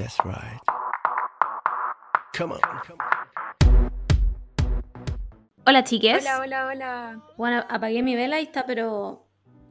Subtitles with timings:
[0.00, 0.60] That's right.
[2.32, 2.60] Come on.
[5.66, 6.24] Hola chiques.
[6.24, 7.20] Hola, hola, hola.
[7.36, 9.26] Bueno, apagué mi vela y está, pero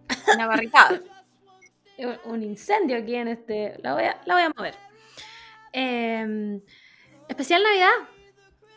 [0.36, 1.00] Una barricada.
[2.25, 3.75] un incendio aquí en este.
[3.82, 4.75] La voy a, la voy a mover.
[5.73, 6.60] Eh,
[7.27, 7.89] especial Navidad.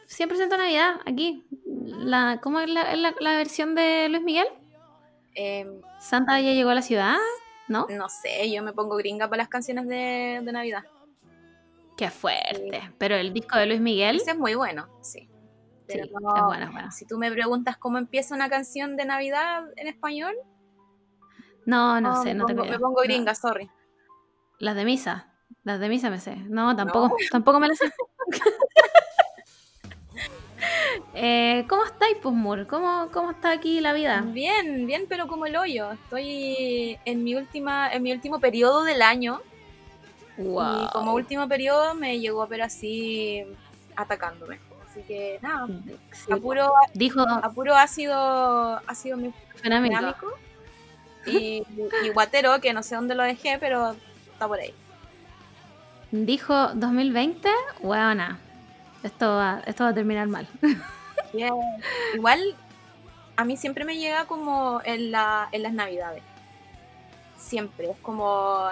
[0.08, 1.46] 100% Navidad, aquí.
[1.84, 4.46] La, ¿Cómo es la, la- la versión de Luis Miguel?
[5.34, 7.16] Em, Santa ya llegó a la ciudad,
[7.68, 7.86] ¿no?
[7.88, 10.84] no sé, yo me pongo gringa para las canciones de, de Navidad.
[11.96, 12.92] Qué fuerte.
[12.98, 14.16] Pero el disco de Luis Miguel.
[14.16, 15.28] Ese es muy bueno, sí.
[15.88, 16.90] Sí, es no- bueno, es bueno.
[16.90, 20.34] Si tú me preguntas cómo empieza una canción de Navidad en español,
[21.66, 22.78] No, no, sé, me no te pongo, creo.
[22.78, 23.04] me pongo No.
[23.04, 23.70] gringa, sorry.
[24.58, 25.28] Las de misa.
[25.64, 26.36] Las de misa me sé.
[26.36, 27.90] No, tampoco, tampoco me las sé.
[31.14, 32.66] eh, ¿Cómo estáis, Pusmur?
[32.66, 34.22] ¿Cómo, ¿Cómo está aquí la vida?
[34.22, 35.92] Bien, bien, pero como el hoyo.
[35.92, 39.40] Estoy en mi última, en mi último periodo del año.
[40.38, 40.84] Wow.
[40.84, 43.44] Y como último periodo me llegó pero así
[43.96, 44.58] atacándome.
[44.88, 45.66] Así que nada,
[46.12, 49.18] Sí, a puro, Dijo a puro ácido, ácido
[49.56, 49.94] Fenámico.
[49.96, 50.26] dinámico
[51.24, 51.62] y,
[52.04, 53.94] y guatero, que no sé dónde lo dejé, pero
[54.32, 54.74] está por ahí.
[56.10, 57.48] Dijo 2020,
[57.80, 58.38] weona.
[59.02, 60.46] Esto va, esto va a terminar mal.
[61.32, 61.54] Bien.
[62.14, 62.54] Igual
[63.36, 66.22] a mí siempre me llega como en, la, en las navidades.
[67.38, 67.90] Siempre.
[67.90, 68.68] Es como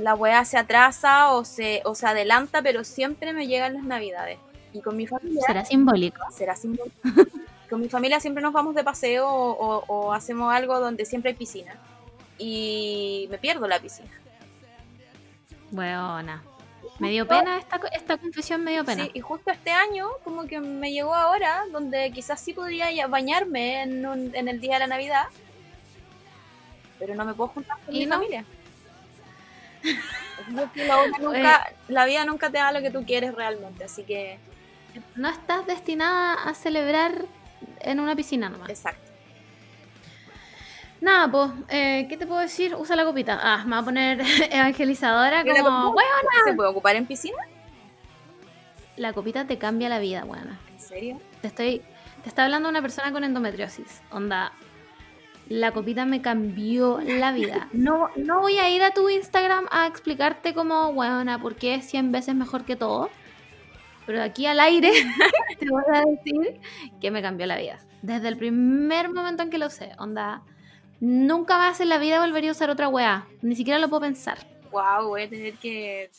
[0.00, 3.84] la weá se atrasa o se, o se adelanta, pero siempre me llega en las
[3.84, 4.38] navidades.
[4.72, 6.20] Y con mi familia ¿Será simbólico?
[6.30, 6.96] será simbólico.
[7.70, 11.30] con mi familia siempre nos vamos de paseo o, o- o hacemos algo donde siempre
[11.32, 11.74] hay piscina.
[12.38, 14.10] Y me pierdo la piscina.
[15.72, 16.42] Weona.
[16.98, 19.04] Me dio pena esta, esta confesión, me dio pena.
[19.04, 23.82] Sí, y justo este año, como que me llegó ahora, donde quizás sí podría bañarme
[23.82, 25.24] en, un- en el día de la Navidad,
[26.98, 28.16] pero no me puedo juntar con ¿Y mi no?
[28.16, 28.44] familia.
[30.52, 34.38] La, vida nunca, la vida nunca te da lo que tú quieres realmente, así que,
[35.14, 37.24] No estás destinada a celebrar
[37.80, 38.68] en una piscina nomás.
[38.68, 39.10] exacto.
[41.00, 42.74] Nada, pues, eh, ¿qué te puedo decir?
[42.74, 43.38] Usa la copita.
[43.42, 44.20] Ah, me va a poner
[44.50, 46.10] evangelizadora ¿Y la como, copita?
[46.44, 47.38] ¿Se puede ocupar en piscina?
[48.96, 50.58] La copita te cambia la vida, weona.
[50.70, 51.20] ¿En serio?
[51.40, 51.82] Te estoy,
[52.22, 54.02] te está hablando una persona con endometriosis.
[54.10, 54.52] Onda,
[55.50, 57.68] la copita me cambió la vida.
[57.72, 61.86] No, no voy a ir a tu Instagram a explicarte como, weona, por qué es
[61.86, 63.10] 100 veces mejor que todo.
[64.06, 64.92] Pero aquí al aire
[65.58, 66.60] te voy a decir
[67.00, 67.80] que me cambió la vida.
[68.00, 69.90] Desde el primer momento en que lo usé.
[69.98, 70.42] Onda,
[71.00, 73.26] nunca más en la vida volvería a usar otra weá.
[73.42, 74.38] Ni siquiera lo puedo pensar.
[74.70, 76.12] Wow, voy a tener que...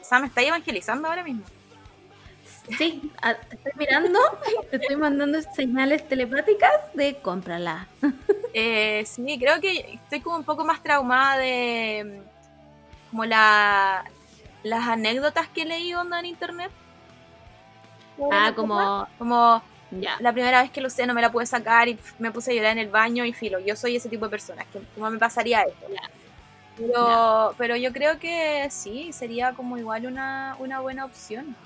[0.00, 1.42] O sea, me estáis evangelizando ahora mismo.
[2.78, 4.18] Sí, a- te estoy mirando,
[4.70, 7.86] te estoy mandando señales telepáticas de cómprala.
[8.54, 14.04] Eh, sí, creo que estoy como un poco más traumada de mm, como la,
[14.62, 16.70] las anécdotas que leí onda en internet.
[18.30, 19.06] Ah, como.
[19.18, 20.16] Como Ya.
[20.20, 22.54] la primera vez que lo usé no me la pude sacar y me puse a
[22.54, 23.58] llorar en el baño y filo.
[23.58, 25.86] Yo soy ese tipo de personas que como me pasaría esto.
[26.76, 31.56] Pero, pero yo creo que sí, sería como igual una, una buena opción.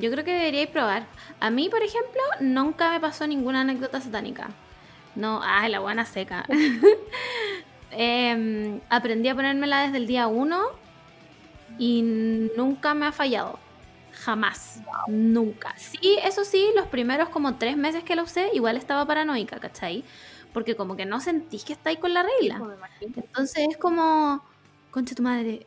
[0.00, 1.06] Yo creo que deberíais probar.
[1.40, 4.48] A mí, por ejemplo, nunca me pasó ninguna anécdota satánica.
[5.14, 6.44] No, ay, la buena seca.
[7.98, 10.60] Em, aprendí a ponérmela desde el día uno
[11.78, 12.02] y
[12.56, 13.58] nunca me ha fallado.
[14.12, 14.80] Jamás.
[15.08, 15.74] Nunca.
[15.78, 20.04] Sí, eso sí, los primeros como tres meses que la usé, igual estaba paranoica, ¿cachai?
[20.52, 22.56] Porque como que no sentís que estáis con la regla.
[22.56, 23.12] Imagino.
[23.16, 24.42] Entonces es como,
[24.90, 25.66] concha tu madre, ¿eh,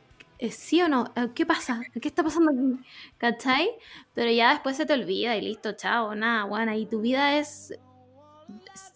[0.51, 1.11] ¿sí o no?
[1.15, 1.81] Eh, ¿Qué pasa?
[2.01, 2.83] ¿Qué está pasando aquí?
[3.17, 3.69] ¿Cachai?
[4.13, 7.71] Pero ya después se te olvida y listo, chao, nada, bueno, y tu vida es,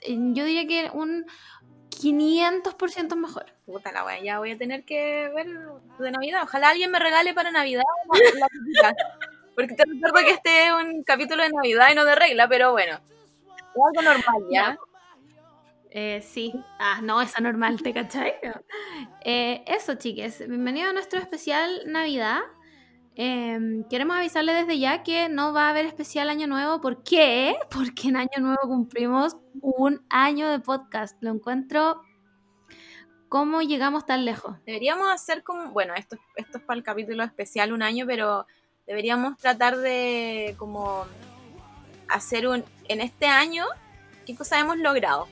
[0.01, 1.25] eh, yo diría que un
[1.89, 3.45] 500% mejor.
[3.65, 5.47] Puta la wea, ya voy a tener que ver
[5.99, 6.43] de Navidad.
[6.43, 7.83] Ojalá alguien me regale para Navidad
[8.81, 8.95] la.
[9.55, 12.71] Porque te recuerdo que este es un capítulo de Navidad y no de regla, pero
[12.71, 12.95] bueno.
[12.95, 14.77] Es algo normal, ¿ya?
[15.95, 18.33] Eh, sí, ah, no, es anormal, ¿te cachai?
[19.23, 22.39] Eh, eso, chiques, bienvenido a nuestro especial Navidad.
[23.15, 26.81] Eh, queremos avisarle desde ya que no va a haber especial Año Nuevo.
[26.81, 27.55] ¿Por qué?
[27.69, 31.15] Porque en Año Nuevo cumplimos un año de podcast.
[31.21, 32.01] Lo encuentro.
[33.29, 34.57] ¿Cómo llegamos tan lejos?
[34.65, 38.47] Deberíamos hacer como, bueno, esto, esto es para el capítulo especial un año, pero
[38.87, 41.05] deberíamos tratar de como
[42.07, 43.65] hacer un, en este año,
[44.25, 45.27] ¿qué cosas hemos logrado?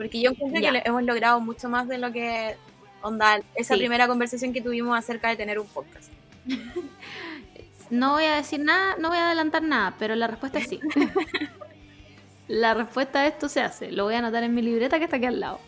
[0.00, 2.56] Porque yo encuentro que hemos logrado mucho más de lo que,
[3.02, 3.80] onda, esa Sí.
[3.80, 6.10] primera conversación que tuvimos acerca de tener un podcast.
[7.90, 10.78] No voy a decir nada, no voy a adelantar nada, pero la respuesta es sí.
[12.48, 13.90] la respuesta a esto se hace.
[13.90, 15.58] Lo voy a anotar en mi libreta que está aquí al lado.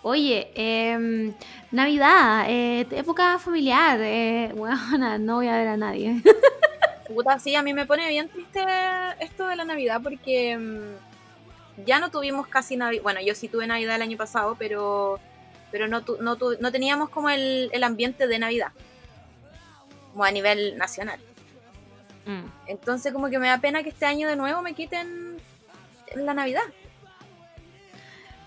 [0.00, 1.34] Oye, em,
[1.72, 4.78] Navidad, eh, época familiar, eh, bueno,
[5.18, 6.22] no voy a ver a nadie.
[7.06, 8.64] Puta, sí, a mí me pone bien triste
[9.20, 11.11] esto de la Navidad porque mm,
[11.84, 13.02] ya no tuvimos casi Navidad.
[13.02, 15.18] Bueno, yo sí tuve Navidad el año pasado, pero,
[15.70, 18.72] pero no, tu- no, tu- no teníamos como el, el ambiente de Navidad,
[20.12, 21.18] como a nivel nacional.
[22.26, 22.44] Mm.
[22.68, 25.36] Entonces como que me da pena que este año de nuevo me quiten
[26.14, 26.62] la Navidad.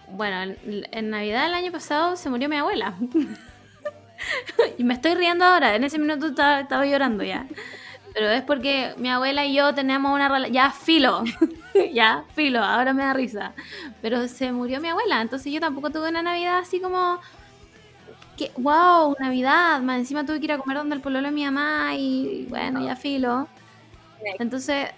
[0.07, 0.55] Bueno,
[0.91, 2.93] en, Navidad del año pasado se murió mi abuela.
[4.77, 7.47] y me estoy riendo ahora, en ese minuto estaba, estaba llorando ya.
[8.13, 11.23] Pero es porque mi abuela y yo tenemos una relación, ya filo,
[11.93, 13.53] ya filo, ahora me da risa.
[14.01, 17.19] Pero se murió mi abuela, entonces yo tampoco tuve una Navidad así como...
[18.37, 21.45] Que, wow, Navidad, más encima tuve que ir a comer donde el pololo de mi
[21.45, 23.47] mamá y bueno, ya filo.
[24.39, 24.89] Entonces,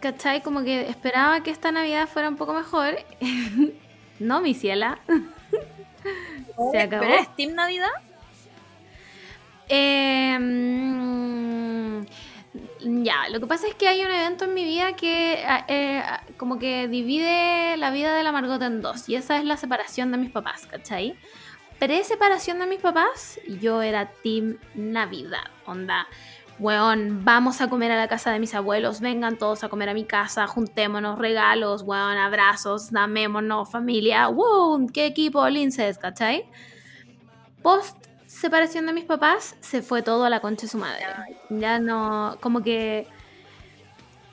[0.00, 0.42] ¿cachai?
[0.42, 2.96] Como que esperaba que esta Navidad fuera un poco mejor.
[4.18, 5.00] no, mi ciela.
[6.72, 7.02] Se acabó.
[7.02, 7.90] ¿Pero eres Team Navidad?
[9.68, 10.38] Eh,
[12.84, 16.02] ya, lo que pasa es que hay un evento en mi vida que ah, eh,
[16.04, 19.08] ah, como que divide la vida de la Margot en dos.
[19.08, 21.16] Y esa es la separación de mis papás, ¿cachai?
[21.78, 25.50] Pre-separación de mis papás, yo era Team Navidad.
[25.66, 26.06] Onda,
[26.58, 29.94] weón, vamos a comer a la casa de mis abuelos, vengan todos a comer a
[29.94, 36.48] mi casa, juntémonos, regalos, weón, abrazos, damémonos, familia, wow, qué equipo, linces, ¿cachai?
[37.62, 38.01] Post
[38.42, 41.06] separación de mis papás, se fue todo a la concha de su madre.
[41.48, 43.06] Ya no, como que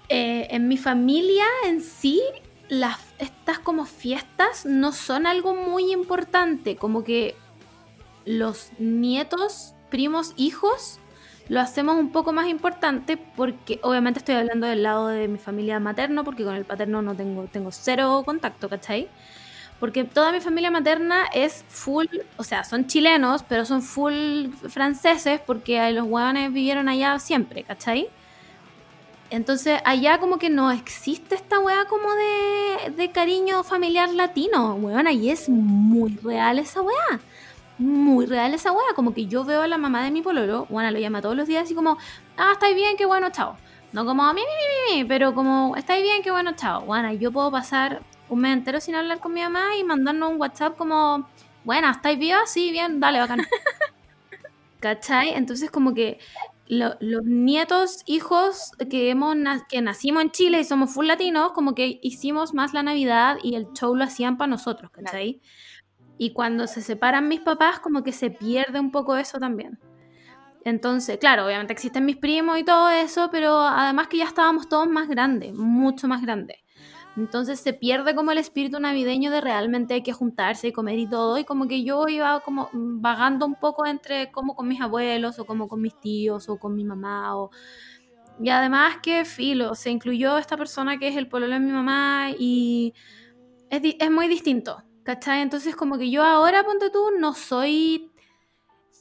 [0.10, 2.22] eh, en mi familia en sí,
[2.68, 7.36] las, estas como fiestas no son algo muy importante, como que
[8.26, 11.00] los nietos, primos, hijos,
[11.48, 15.80] lo hacemos un poco más importante porque obviamente estoy hablando del lado de mi familia
[15.80, 19.08] materno, porque con el paterno no tengo, tengo cero contacto, ¿cachai?
[19.80, 22.06] Porque toda mi familia materna es full,
[22.38, 28.10] o sea, son chilenos, pero son full franceses porque los hueones vivieron allá siempre, ¿cachai?
[29.30, 35.08] Entonces allá como que no existe esta hueá como de, de cariño familiar latino, hueón,
[35.08, 37.20] ahí es muy real esa hueá.
[37.78, 40.92] Muy real esa hueá, como que yo veo a la mamá de mi pololo, bueno,
[40.92, 41.98] lo llama todos los días así como,
[42.38, 43.56] ah, estáis bien, qué bueno, chao.
[43.94, 46.82] No como, mi, mi, mi, mi, pero como, estáis bien, qué bueno, chao.
[46.82, 50.40] Bueno, yo puedo pasar un mes entero sin hablar con mi mamá y mandarnos un
[50.40, 51.28] WhatsApp como,
[51.64, 52.52] bueno, ¿estáis vivas?
[52.52, 53.40] Sí, bien, dale, bacán.
[54.80, 55.30] ¿Cachai?
[55.34, 56.20] Entonces como que
[56.68, 59.36] lo- los nietos, hijos que, hemos
[59.68, 63.56] que nacimos en Chile y somos full latinos, como que hicimos más la Navidad y
[63.56, 65.42] el show lo hacían para nosotros, ¿cachai?
[66.18, 69.80] Y cuando se separan mis papás, como que se pierde un poco eso también.
[70.66, 74.88] Entonces, claro, obviamente existen mis primos y todo eso, pero además que ya estábamos todos
[74.88, 76.58] más grandes, mucho más grandes.
[77.18, 81.08] Entonces se pierde como el espíritu navideño de realmente hay que juntarse y comer y
[81.08, 81.38] todo.
[81.38, 85.46] Y como que yo iba como vagando un poco entre como con mis abuelos o
[85.46, 87.38] como con mis tíos o con mi mamá.
[87.38, 87.52] O...
[88.42, 92.30] Y además que filo, se incluyó esta persona que es el pololo de mi mamá
[92.38, 92.94] y
[93.70, 94.84] es, es muy distinto.
[95.04, 95.42] ¿Cachai?
[95.42, 98.12] Entonces como que yo ahora, ponte tú, no soy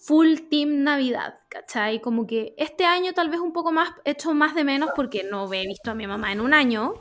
[0.09, 2.01] full team Navidad, ¿cachai?
[2.01, 5.23] Como que este año tal vez un poco más, he hecho más de menos porque
[5.31, 6.95] no he visto a mi mamá en un año,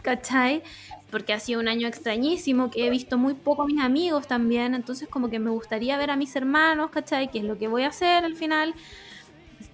[0.00, 0.62] ¿cachai?
[1.10, 4.74] Porque ha sido un año extrañísimo, que he visto muy poco a mis amigos también,
[4.74, 7.30] entonces como que me gustaría ver a mis hermanos, ¿cachai?
[7.30, 8.74] Que es lo que voy a hacer al final.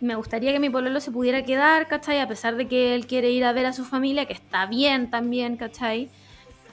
[0.01, 2.21] Me gustaría que mi pololo se pudiera quedar, ¿cachai?
[2.21, 5.11] A pesar de que él quiere ir a ver a su familia, que está bien
[5.11, 6.11] también, ¿cachai?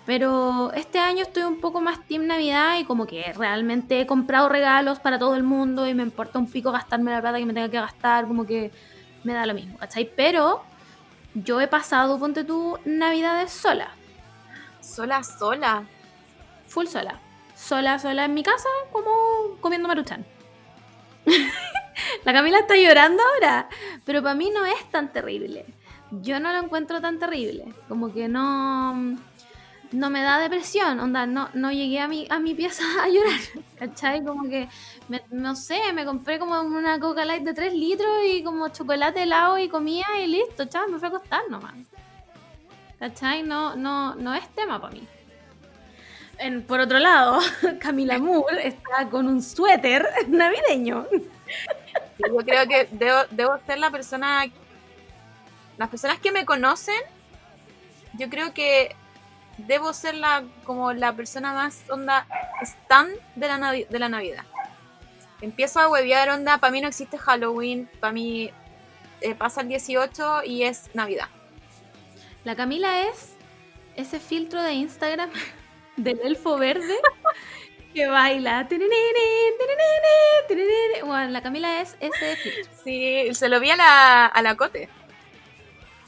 [0.05, 4.49] Pero este año estoy un poco más Team Navidad y como que realmente he comprado
[4.49, 7.53] regalos para todo el mundo y me importa un pico gastarme la plata que me
[7.53, 8.71] tenga que gastar, como que
[9.23, 10.09] me da lo mismo, ¿cachai?
[10.13, 10.63] Pero
[11.33, 13.89] yo he pasado, ponte tú, Navidades sola,
[14.81, 15.85] Sola, sola.
[16.67, 17.19] full sola.
[17.55, 20.25] Sola, sola en mi casa, como comiendo maruchan.
[22.25, 23.69] La Camila está llorando ahora,
[24.03, 25.65] pero para mí no es tan terrible.
[26.11, 29.17] Yo no lo encuentro tan terrible, como que no
[29.93, 33.39] no me da depresión, onda, no, no llegué a mi, a mi pieza a llorar,
[33.77, 34.23] ¿cachai?
[34.23, 34.67] Como que,
[35.09, 39.23] me- no sé, me compré como una Coca Light de 3 litros y como chocolate
[39.23, 41.73] helado y comía y listo, chao, me fui a acostar nomás.
[42.99, 43.43] ¿Cachai?
[43.43, 45.05] No, no, no es tema para mí.
[46.37, 47.39] En- por otro lado,
[47.79, 51.05] Camila Moore está con un suéter navideño.
[52.19, 54.45] Yo creo que debo, debo ser la persona.
[55.77, 56.95] Las personas que me conocen,
[58.13, 58.95] yo creo que
[59.57, 62.25] debo ser la como la persona más onda
[62.61, 64.43] stan de la, navi- de la Navidad.
[65.43, 68.49] Empiezo a huevear onda, para mí no existe Halloween, para mí
[69.21, 71.27] eh, pasa el 18 y es Navidad.
[72.45, 73.33] La Camila es
[73.95, 75.29] ese filtro de Instagram
[75.97, 76.95] del elfo verde
[77.93, 78.67] que baila.
[81.05, 82.73] Bueno, la Camila es ese filtro.
[82.83, 84.87] Sí, se lo vi a la, a la Cote.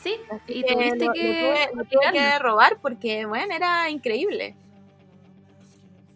[0.01, 0.15] Sí,
[0.47, 1.19] y que tuviste lo que.
[1.21, 4.55] tuve- lo tuve que robar porque, bueno, era increíble.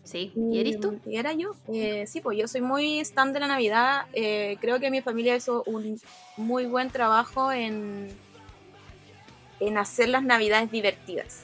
[0.09, 0.99] Sí, ¿y eres tú?
[1.05, 1.55] Y era yo.
[1.71, 4.07] Eh, sí, pues yo soy muy stand de la Navidad.
[4.13, 6.01] Eh, creo que mi familia hizo un
[6.35, 8.07] muy buen trabajo en,
[9.59, 11.43] en hacer las Navidades divertidas.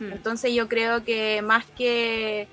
[0.00, 0.12] Mm.
[0.12, 2.46] Entonces yo creo que más que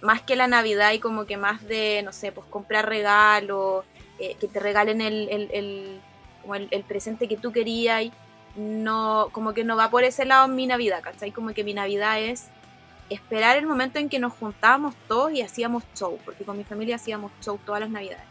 [0.00, 3.84] más que la Navidad y como que más de, no sé, pues comprar regalos,
[4.20, 6.00] eh, que te regalen el, el, el-
[6.42, 8.12] como el, el presente que tú querías, y
[8.54, 11.32] no, como que no va por ese lado mi Navidad, ¿cachai?
[11.32, 12.48] Como que mi Navidad es
[13.14, 16.96] esperar el momento en que nos juntábamos todos y hacíamos show, porque con mi familia
[16.96, 18.24] hacíamos show todas las Navidades.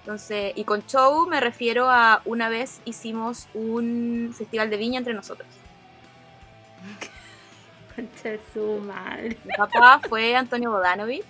[0.00, 5.14] Entonces, y con show me refiero a una vez hicimos un festival de viña entre
[5.14, 5.48] nosotros.
[7.94, 9.36] Concha su madre.
[9.44, 11.26] Mi papá fue Antonio Bodanovich.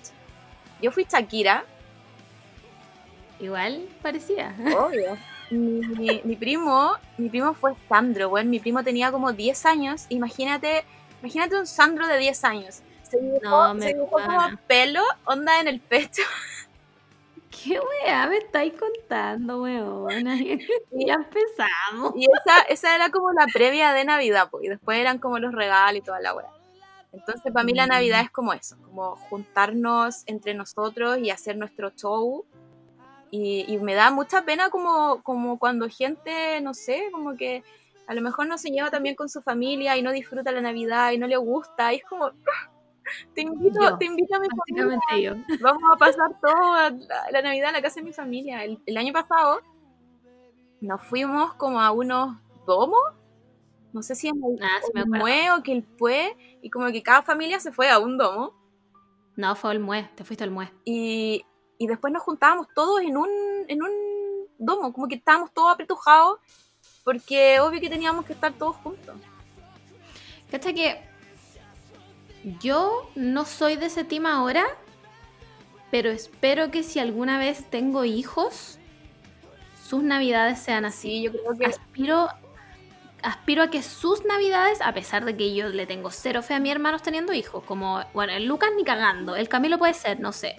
[0.80, 1.64] Yo fui Shakira,
[3.40, 4.54] Igual parecía.
[4.76, 5.16] obvio.
[5.50, 10.06] Mi, mi primo, mi primo fue Sandro, bueno, mi primo tenía como 10 años.
[10.08, 10.84] Imagínate,
[11.20, 12.82] imagínate un Sandro de 10 años.
[13.02, 16.22] Se dibujó, No, se dibujó como pelo, onda en el pecho.
[17.50, 20.36] ¿Qué wea me estáis contando, weona?
[20.90, 22.12] ya empezamos.
[22.14, 25.52] Y esa, esa era como la previa de Navidad, pues, y después eran como los
[25.54, 26.48] regalos y toda la weá.
[27.12, 27.90] Entonces, para mí la Mm.
[27.90, 32.44] Navidad es como eso, como juntarnos entre nosotros y hacer nuestro show.
[33.30, 37.62] Y, y me da mucha pena como, como cuando gente, no sé, como que
[38.08, 40.60] a lo mejor no se lleva tan bien con su familia y no disfruta la
[40.62, 41.92] Navidad y no le gusta.
[41.92, 42.30] Y es como,
[43.34, 45.36] te invito, Yo, te invito a mi familia yo.
[45.60, 46.98] vamos a pasar toda la,
[47.32, 48.64] la Navidad en la casa de mi familia.
[48.64, 49.60] El, el año pasado
[50.80, 52.36] nos fuimos como a unos
[52.66, 52.98] domos,
[53.92, 54.28] no sé si
[54.60, 55.24] Ah, sí me acuerdo.
[55.24, 58.54] Mue o Quilpué, y como que cada familia se fue a un domo,
[59.36, 60.70] No, fue el mue, te fuiste al mue.
[60.84, 61.44] y,
[61.78, 63.28] y después nos juntábamos todos en un,
[63.68, 63.90] en un
[64.58, 66.40] domo, como que estábamos todos apretujados,
[67.08, 69.16] porque obvio que teníamos que estar todos juntos.
[70.50, 71.00] Cacha que
[72.60, 74.66] yo no soy de ese team ahora,
[75.90, 78.78] pero espero que si alguna vez tengo hijos,
[79.88, 81.08] sus navidades sean así.
[81.08, 82.28] Sí, yo creo que Aspiro,
[83.22, 86.60] aspiro a que sus navidades, a pesar de que yo le tengo cero fe a
[86.60, 90.32] mis hermanos teniendo hijos, como, bueno, el Lucas ni cagando, el Camilo puede ser, no
[90.32, 90.58] sé,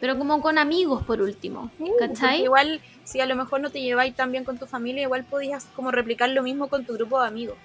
[0.00, 2.42] pero como con amigos por último, Sí, ¿cachai?
[2.42, 5.66] Igual, si a lo mejor no te lleváis tan bien con tu familia, igual podías
[5.76, 7.56] como replicar lo mismo con tu grupo de amigos.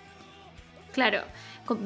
[0.94, 1.22] Claro,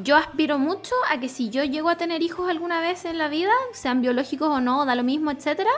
[0.04, 3.28] yo aspiro mucho a que si yo llego a tener hijos alguna vez en la
[3.28, 5.70] vida, sean biológicos o no, da lo mismo, etcétera,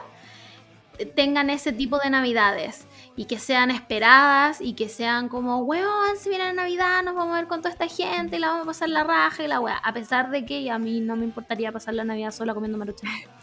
[1.15, 6.29] tengan ese tipo de navidades y que sean esperadas y que sean como, weón, si
[6.29, 8.67] viene la Navidad nos vamos a ver con toda esta gente y la vamos a
[8.67, 11.71] pasar la raja y la weá, a pesar de que a mí no me importaría
[11.71, 13.09] pasar la Navidad sola comiendo maruchan.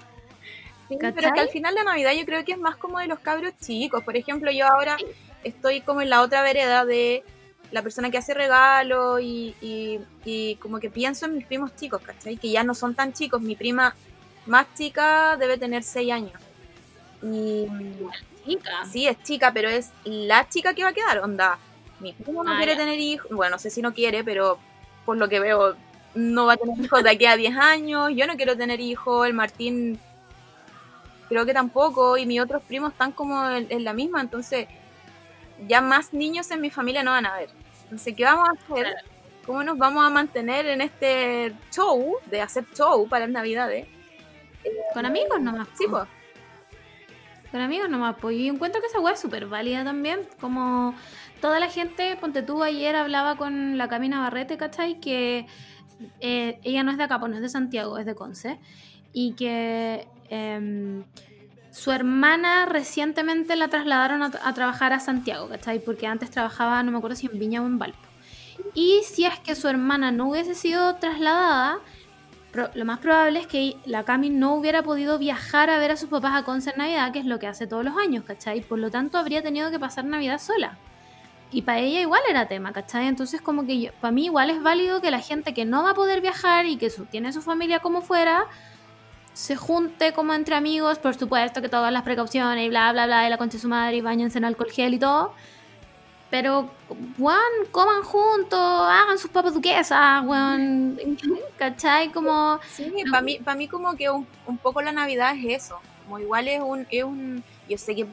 [0.89, 3.19] Sí, pero que al final la Navidad yo creo que es más como de los
[3.21, 4.03] cabros chicos.
[4.05, 4.97] Por ejemplo, yo ahora
[5.43, 7.23] estoy como en la otra vereda de
[7.71, 12.03] la persona que hace regalos y, y- y como que pienso en mis primos chicos,
[12.03, 12.37] ¿cachai?
[12.37, 13.41] Que ya no son tan chicos.
[13.41, 13.95] Mi prima
[14.47, 16.41] más chica debe tener 6 años.
[17.23, 17.67] Y
[18.47, 18.85] Chica.
[18.93, 21.59] sí, es chica, pero es la chica que va a quedar, onda.
[22.01, 22.79] Mi primo no Ah, quiere ya.
[22.79, 24.59] tener hijos, bueno, no sé si no quiere, pero
[25.07, 25.75] por lo que veo
[26.15, 28.11] no va a tener hijos de aquí a 10 años.
[28.15, 29.99] Yo no quiero tener hijos, el Martín
[31.35, 34.69] creo que tampoco, y mis otros primos están como en, en la misma, entonces
[35.67, 37.51] ya más niños en mi familia no van a ver.
[37.85, 38.95] Entonces, ¿qué vamos a hacer?
[39.45, 43.87] ¿Cómo nos vamos a mantener en este show de hacer show para las navidades?
[44.95, 45.69] Con amigos nomás.
[45.75, 46.05] Sí, pues.
[47.51, 50.21] Con amigos nomás, pues y encuentro que esa weá es súper válida también.
[50.41, 50.95] Como
[51.41, 55.01] toda la gente, ponte tú ayer hablaba con la Camina Barrete, ¿cachai?
[55.01, 55.47] Que
[56.21, 58.59] eh, ella no es de acá, pues no es de Santiago, es de Conce.
[59.13, 61.05] Y que em,
[61.71, 65.81] su hermana recientemente la trasladaron a, trabajar a Santiago, ¿cachai?
[65.81, 67.99] Porque antes trabajaba, no me acuerdo si en Viña o en Valpo.
[68.75, 71.79] Y si es que su hermana no hubiese sido trasladada,
[72.75, 76.09] lo más probable es que la Cami no hubiera podido viajar a ver a sus
[76.09, 78.61] papás a Conce en Navidad, que es lo que hace todos los años, ¿cachai?
[78.61, 80.79] Por lo tanto, habría tenido que pasar Navidad sola.
[81.51, 83.07] Y para ella igual era tema, ¿cachai?
[83.07, 85.95] Entonces, como que para mí igual es válido que la gente que no va a
[85.95, 88.47] poder viajar y que tiene su familia como fuera,
[89.35, 93.27] se junte como entre amigos, por supuesto que todas las precauciones y bla, bla, bla,
[93.27, 95.35] y la concha de su madre y bañense en alcohol gel y todo.
[96.31, 96.71] Pero,
[97.19, 97.39] weón,
[97.71, 100.99] coman juntos, hagan sus papas duquesas, weón,
[101.59, 102.11] ¿cachai?
[102.13, 102.59] Como...
[102.73, 105.81] Sí, para mí, para mí como que un, un poco la Navidad es eso.
[106.05, 107.45] Como igual es un, es un...
[107.69, 108.07] Yo sé que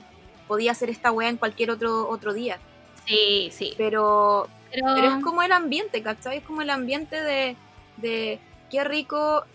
[0.48, 2.60] podía hacer esta wea en cualquier otro, otro día,
[3.06, 3.74] Sí, sí.
[3.78, 6.38] pero, Pero, pero es como el ambiente, ¿cachai?
[6.38, 7.56] Es como el ambiente de,
[7.98, 9.46] de qué rico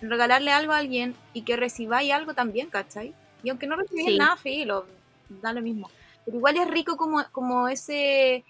[0.00, 3.14] regalarle algo a alguien y que recibáis algo también, ¿cachai?
[3.42, 4.16] Y aunque no recibáis Sí.
[4.18, 4.86] nada, filo,
[5.28, 5.90] da lo mismo.
[6.24, 8.44] Pero igual es rico como, como ese,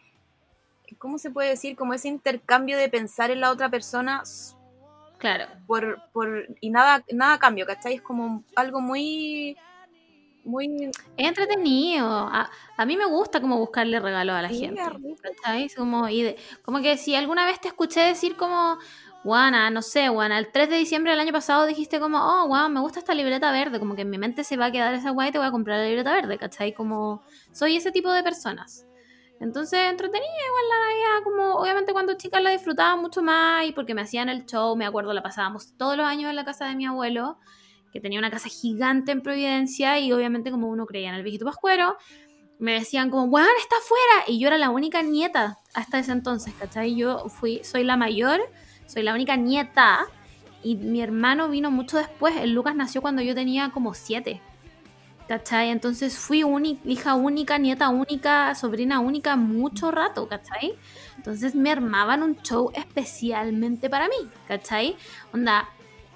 [0.99, 1.77] ¿cómo se puede decir?
[1.77, 4.23] Como ese intercambio de pensar en la otra persona
[5.19, 5.47] Claro.
[5.67, 7.95] por, por y nada, nada cambio, ¿cachai?
[7.95, 9.57] Es como algo muy,
[10.45, 10.91] muy...
[11.17, 12.07] Es entretenido.
[12.09, 14.81] A, a mí me gusta como buscarle regalos a la Sí, gente.
[14.81, 15.17] es rico.
[15.23, 15.65] ¿cachai?
[15.65, 18.79] Es Como, y de- como que si alguna vez te escuché decir como,
[19.23, 22.69] Juana, no sé, Juana, el 3 de diciembre del año pasado dijiste como, oh, wow,
[22.69, 23.79] me gusta esta libreta verde.
[23.79, 25.79] Como que en mi mente se va a quedar esa guay te voy a comprar
[25.79, 26.73] la libreta verde, ¿cachai?
[26.73, 27.23] Como,
[27.53, 28.87] soy ese tipo de personas.
[29.41, 33.95] Entonces, entretenía igual la Navidad, como obviamente cuando chicas la disfrutaba mucho más y porque
[33.95, 36.75] me hacían el show, me acuerdo, la pasábamos todos los años en la casa de
[36.75, 37.39] mi abuelo,
[37.93, 41.45] que tenía una casa gigante en Providencia y obviamente como uno creía en el viejito
[41.45, 41.97] pascuero,
[42.59, 44.25] me decían como, weón, está afuera.
[44.27, 46.97] Y yo era la única nieta hasta ese entonces, ¿cachai?
[46.97, 48.41] Yo fui, soy la mayor,
[48.89, 50.07] soy la única nieta
[50.65, 52.35] y mi hermano vino mucho después.
[52.37, 54.41] El Lucas nació cuando yo tenía como siete.
[55.29, 55.69] ¿Cachai?
[55.69, 56.43] Entonces fui
[56.87, 60.75] hija única, nieta única, sobrina única mucho rato, ¿cachai?
[61.19, 64.15] Entonces me armaban un show especialmente para mí,
[64.49, 64.97] ¿cachai?
[65.35, 65.69] Onda,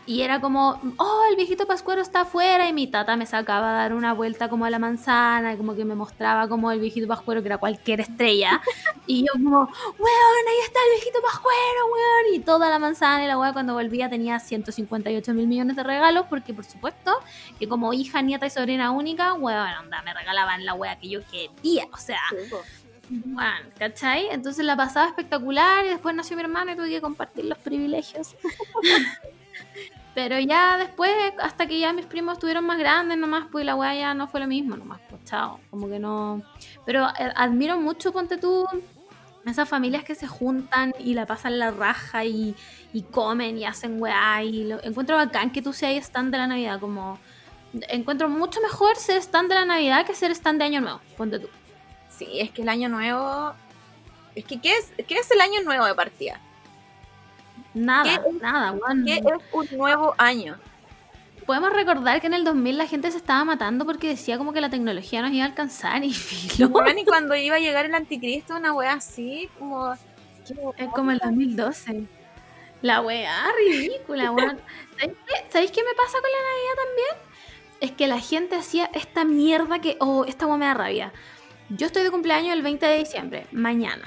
[0.05, 3.73] y era como, oh, el viejito Pascuero está afuera y mi tata me sacaba a
[3.75, 7.07] dar una vuelta como a la manzana y como que me mostraba como el viejito
[7.07, 8.61] Pascuero que era cualquier estrella.
[9.07, 12.35] y yo como, weón, ahí está el viejito Pascuero, weón.
[12.35, 16.27] Y toda la manzana y la weá cuando volvía tenía 158 mil millones de regalos
[16.29, 17.13] porque por supuesto
[17.61, 21.21] que como hija, nieta y sobrina única, weón, onda, me regalaban la weá que yo
[21.31, 21.87] quería.
[21.93, 22.23] O sea,
[23.09, 24.31] weón, ¿cachai?
[24.31, 28.35] Entonces la pasaba espectacular y después nació mi hermano y tuve que compartir los privilegios.
[30.15, 33.95] Pero ya después, hasta que ya mis primos estuvieron más grandes nomás, pues la weá
[33.95, 36.43] ya no fue lo mismo nomás, pues chao, como que no...
[36.85, 38.67] Pero eh, admiro mucho, ponte tú,
[39.47, 42.55] esas familias que se juntan y la pasan la raja y,
[43.11, 46.79] comen y hacen weá y lo, encuentro bacán que tú seas stand de la Navidad,
[46.79, 47.19] como...
[47.89, 51.39] Encuentro mucho mejor ser stand de la Navidad que ser stand de Año Nuevo, ponte
[51.39, 51.49] tú.
[52.11, 53.55] Sí, es que el año nuevo...
[54.35, 56.39] Es que, ¿qué es, qué es el año nuevo de partida?
[57.75, 59.05] Nada, ¿Qué es- nada, weón.
[59.05, 60.57] ¿Qué es un nuevo año?
[61.47, 64.61] Podemos recordar que en el 2000 la gente se estaba matando porque decía como que
[64.61, 66.69] la tecnología nos iba a alcanzar y filo.
[66.69, 69.93] Bueno, y cuando iba a llegar el anticristo, una wea así, como...
[70.47, 70.55] ¿qué
[70.85, 72.05] Es como el 2012.
[72.83, 74.59] La weá ridícula, weón.
[74.99, 75.35] ¿Sabéis qué?
[75.51, 77.33] ¿Sabéis qué me pasa con la Navidad también?
[77.81, 81.13] Es que la gente hacía esta mierda que, oh, esta weá me da rabia.
[81.71, 84.05] Yo estoy de cumpleaños el 20 de diciembre, mañana.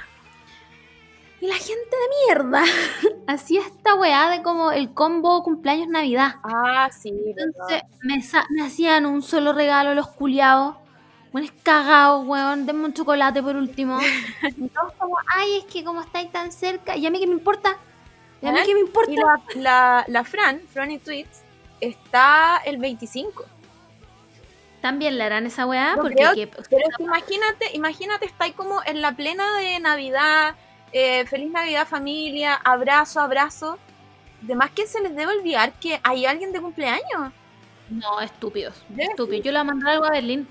[1.45, 2.63] Y la gente de mierda
[3.27, 6.37] hacía esta weá de como el combo cumpleaños Navidad.
[6.43, 10.75] Ah, sí, Entonces me, hacían un solo regalo los culiados.
[11.31, 12.65] Buenos cagados, weón.
[12.65, 13.99] Denme un chocolate por último.
[14.57, 16.95] Y todos como, ay, es que como estáis tan cerca.
[16.97, 17.77] ¿Y a mí qué me importa?
[18.41, 18.63] ¿Y a mí ¿Eh?
[18.65, 19.11] qué me importa?
[19.11, 21.43] Y la, la, la Fran, Fran y Tweets,
[21.79, 23.45] está el 25.
[24.81, 26.15] También le harán esa weá porque...
[26.15, 30.55] creo que- Pero es que imagínate, imagínate, estáis como en la plena de Navidad,
[30.97, 33.77] eh, feliz Navidad familia, abrazo, abrazo.
[34.41, 37.33] Además que se les debe olvidar que hay alguien de cumpleaños.
[37.89, 38.81] No, estúpidos.
[38.97, 39.43] Estúpidos.
[39.43, 40.47] Yo le voy a mandar algo a Berlín.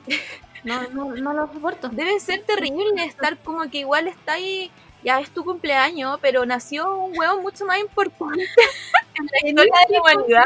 [0.62, 1.88] No, no, no lo soporto.
[1.92, 4.70] Debe ser terrible estar como que igual está ahí,
[5.02, 8.44] ya es tu cumpleaños, pero nació un huevo mucho más importante
[9.14, 10.44] en la historia de la humanidad.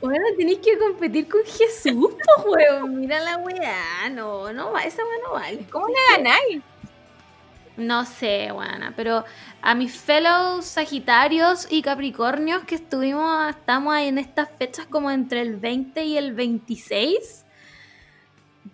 [0.00, 2.98] Bueno, tenéis que competir con Jesús, pues, weón.
[2.98, 4.08] Mira la weá.
[4.10, 5.64] No, no va, esa weá no vale.
[5.70, 6.62] ¿Cómo le ganáis?
[7.80, 9.24] No sé, buena, pero
[9.62, 15.40] a mis fellows Sagitarios y Capricornios que estuvimos, estamos ahí en estas fechas como entre
[15.40, 17.46] el 20 y el 26.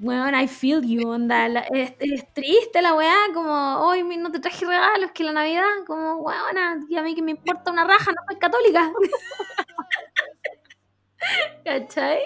[0.01, 1.47] Bueno, I feel you, onda.
[1.71, 1.97] es
[2.35, 6.97] triste la weá, como, hoy no te traje regalos, que la Navidad, como, weona, y
[6.97, 8.93] a mí que me importa una raja, no soy católica.
[11.65, 12.21] ¿Cachai?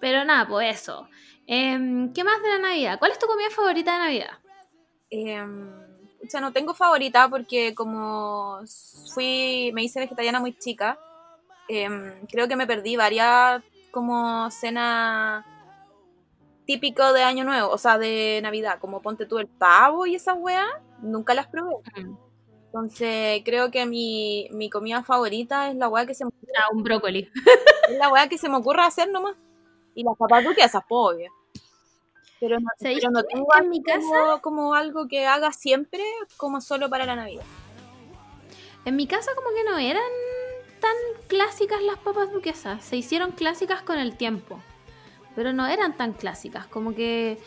[0.00, 1.06] Pero nada, pues eso.
[1.46, 2.98] Em, ¿Qué más de la Navidad?
[2.98, 4.38] ¿Cuál es tu comida favorita de Navidad?
[5.10, 5.89] Em,
[6.24, 8.60] o sea, no tengo favorita porque como
[9.14, 10.98] fui, me hice vegetariana muy chica,
[11.68, 15.44] em, creo que me perdí varias como cena
[16.66, 20.36] típico de Año Nuevo, o sea, de Navidad, como ponte tú el pavo y esas
[20.38, 20.68] weas,
[21.02, 21.74] nunca las probé.
[22.66, 26.82] Entonces, creo que mi, mi comida favorita es la wea que se me, Ah, un
[26.82, 27.28] brócoli.
[27.88, 29.36] es la wea que se me ocurre hacer nomás.
[29.94, 31.32] Y las papas duques, esas pues, obvio.
[32.40, 36.02] Pero no, ¿Sabéis pero no tengo En mi así como, como algo que haga siempre,
[36.38, 37.44] como solo para la Navidad.
[38.86, 40.02] En mi casa como que no eran
[40.80, 40.96] tan
[41.28, 42.82] clásicas las papas duquesas.
[42.82, 44.58] Se hicieron clásicas con el tiempo.
[45.36, 46.66] Pero no eran tan clásicas.
[46.66, 47.38] Como que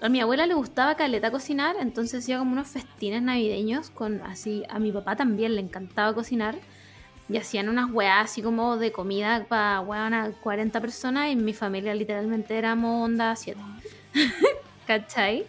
[0.00, 1.76] a mi abuela le gustaba caleta cocinar.
[1.80, 3.90] Entonces hacía como unos festines navideños.
[3.90, 4.62] Con así.
[4.68, 6.54] A mi papá también le encantaba cocinar.
[7.28, 11.92] y hacían unas weas así como de comida para weas 40 personas y mi familia
[11.92, 13.58] literalmente éramos onda 7.
[14.86, 15.46] ¿Cachai?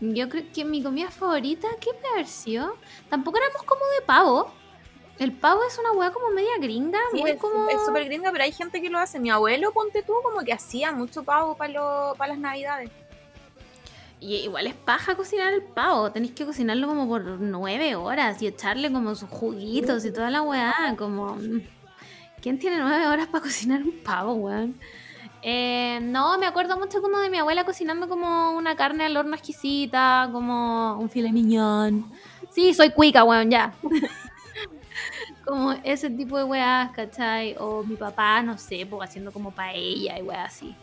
[0.00, 2.76] Yo creo que mi comida favorita, ¿qué puede haber sido?
[3.08, 4.52] Tampoco éramos como de pavo.
[5.18, 7.68] El pavo es una wea como media gringa, Sí, muy es como...
[7.68, 9.20] es súper gringa, pero hay gente que lo hace.
[9.20, 12.90] Mi abuelo, ponte tú, como que hacía mucho pavo para las navidades.
[14.20, 16.10] Y igual es paja cocinar el pavo.
[16.10, 20.42] Tenéis que cocinarlo como por nueve horas y echarle como sus juguitos y toda la
[20.42, 20.94] weá.
[20.96, 21.36] Como.
[21.36, 21.60] mm,
[22.40, 24.80] ¿Quién tiene nueve horas para cocinar un pavo, weón?
[25.46, 29.34] Eh, no, me acuerdo mucho como de mi abuela cocinando como una carne al horno
[29.34, 32.10] exquisita, como un filet miñón.
[32.48, 33.74] Sí, soy cuica, weón, ya.
[35.44, 37.56] como ese tipo de weás, ¿cachai?
[37.58, 40.74] O mi papá, no sé, pues haciendo como paella y weas así.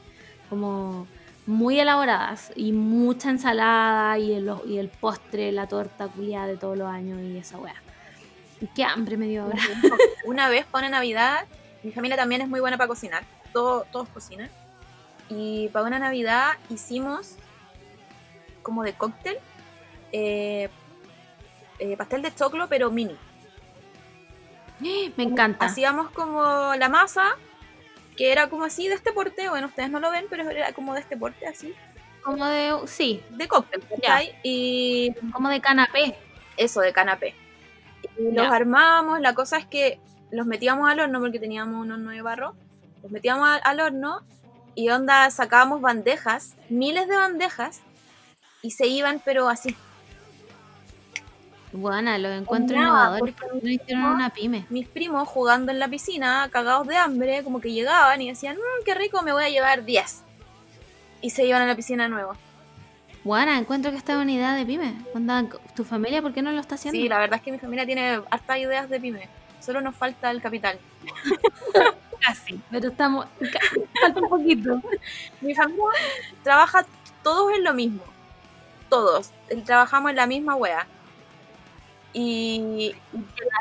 [0.48, 1.08] Como
[1.48, 6.78] muy elaboradas y mucha ensalada y el, y el postre, la torta culiada de todos
[6.78, 7.82] los años y esa weá.
[8.76, 9.58] Qué hambre me dio ahora.
[10.26, 11.46] Una vez una Navidad,
[11.82, 13.24] mi familia también es muy buena para cocinar.
[13.54, 14.50] Todo, todos cocinan.
[15.30, 17.36] Y para una Navidad hicimos
[18.64, 19.38] como de cóctel
[20.12, 20.70] eh,
[21.80, 23.18] eh, pastel de choclo, pero mini.
[25.16, 25.66] Me encanta.
[25.68, 27.24] Hacíamos como la masa,
[28.18, 29.48] que era como así de este porte.
[29.50, 31.74] Bueno, ustedes no lo ven, pero era como de este porte, así.
[32.24, 32.76] Como de.
[32.88, 33.84] Sí, De cóctel.
[34.44, 36.18] Y como de canapé.
[36.58, 37.36] eso, de canapé.
[38.18, 38.44] Y Ya.
[38.44, 40.00] los armábamos, la cosa es que
[40.32, 42.56] los metíamos al horno porque teníamos un horno de barro.
[43.04, 44.22] Los metíamos al, al horno
[44.76, 47.82] y onda sacábamos bandejas, miles de bandejas,
[48.62, 49.76] y se iban, pero así.
[51.74, 54.66] Bueno, los encuentro nada, innovadores porque no hicieron no- una pyme.
[54.70, 58.84] Mis primos jugando en la piscina, cagados de hambre, como que llegaban y decían, mmm,
[58.86, 60.24] qué rico, me voy a llevar 10.
[61.22, 62.36] Y se iban a la piscina de nuevo.
[63.24, 64.96] Bueno, encuentro que esta es una idea de pyme.
[65.14, 67.00] Onda, ¿Tu familia por qué no lo está haciendo?
[67.00, 69.30] Sí, la verdad es que mi familia tiene hartas ideas de pyme.
[69.62, 70.78] Solo nos falta el capital.
[72.26, 72.60] casi.
[72.70, 73.26] Pero estamos.
[74.00, 74.82] Falta un poquito.
[75.42, 75.84] Mi familia
[76.44, 76.86] trabaja
[77.24, 78.04] todos en lo mismo.
[78.90, 79.32] Todos.
[79.66, 80.88] Trabajamos en la misma wea.
[82.14, 82.94] Y,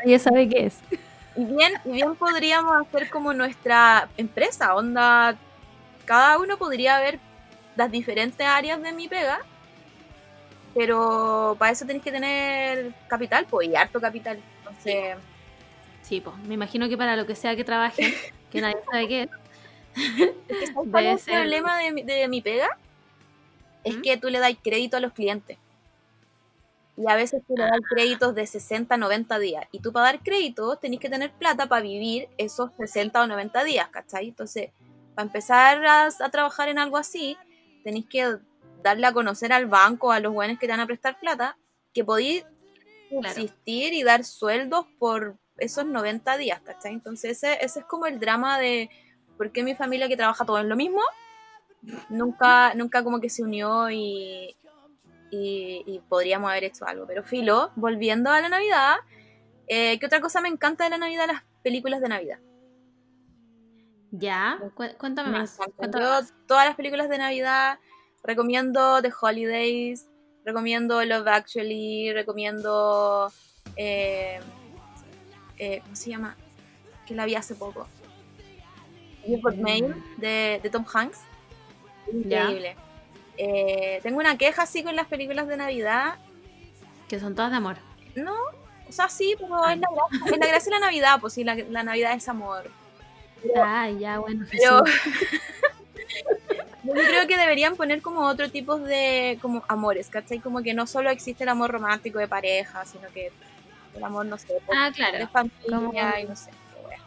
[0.03, 0.79] Nadie sabe qué es.
[1.35, 4.75] y bien, y bien podríamos hacer como nuestra empresa.
[4.75, 5.37] Onda,
[6.05, 7.19] cada uno podría ver
[7.75, 9.39] las diferentes áreas de mi pega.
[10.73, 14.39] Pero para eso tenéis que tener capital, pues, y harto capital.
[14.59, 15.17] Entonces,
[16.01, 16.35] Sí, pues.
[16.39, 18.13] Me imagino que para lo que sea que trabajen,
[18.51, 19.29] que nadie sabe qué es.
[20.47, 22.77] es que ¿sabes cuál es el problema de, mi- de mi pega?
[23.83, 24.01] Es ¿Mm?
[24.01, 25.57] que tú le das crédito a los clientes.
[26.97, 29.65] Y a veces tú le das créditos de 60, 90 días.
[29.71, 33.63] Y tú para dar créditos tenés que tener plata para vivir esos 60 o 90
[33.63, 34.27] días, ¿cachai?
[34.27, 34.69] Entonces,
[35.15, 37.37] para empezar a, a trabajar en algo así,
[37.83, 38.37] tenéis que
[38.83, 41.57] darle a conocer al banco, a los buenos que te van a prestar plata,
[41.93, 42.45] que podéis
[43.09, 46.93] subsistir y dar sueldos por esos 90 días, ¿cachai?
[46.93, 48.89] Entonces ese, ese es como el drama de
[49.37, 51.01] por qué mi familia que trabaja todo en lo mismo,
[52.09, 54.55] nunca, nunca como que se unió y,
[55.31, 57.05] y, y podríamos haber hecho algo.
[57.07, 58.95] Pero filo, volviendo a la Navidad,
[59.67, 61.27] eh, ¿qué otra cosa me encanta de la Navidad?
[61.27, 62.39] Las películas de Navidad.
[64.11, 65.57] Ya, cu- cuéntame Me más.
[65.75, 66.33] cuéntame Yo más.
[66.47, 67.79] todas las películas de Navidad
[68.23, 70.07] recomiendo The Holidays,
[70.45, 73.31] recomiendo Love Actually, recomiendo
[73.77, 74.39] eh,
[75.61, 76.35] eh, ¿cómo se llama?
[77.05, 77.87] Que la vi hace poco.
[79.57, 81.19] Mail de, de Tom Hanks.
[82.11, 82.75] Increíble.
[83.37, 86.15] Eh, tengo una queja así con las películas de Navidad.
[87.07, 87.77] Que son todas de amor.
[88.15, 88.33] No,
[88.89, 91.43] o sea, sí, pero es la gracia, es la gracia de la Navidad, pues sí,
[91.43, 92.71] la, la Navidad es amor.
[93.55, 94.47] Ah, ya, bueno.
[94.49, 94.83] Pero
[96.83, 100.39] yo creo que deberían poner como otro tipo de como amores, ¿cachai?
[100.39, 103.31] Como que no solo existe el amor romántico de pareja, sino que
[103.95, 105.27] el amor, no sé, por- Ah, de claro.
[105.29, 106.49] familia Como- y no sé.
[106.51, 106.99] qué wea.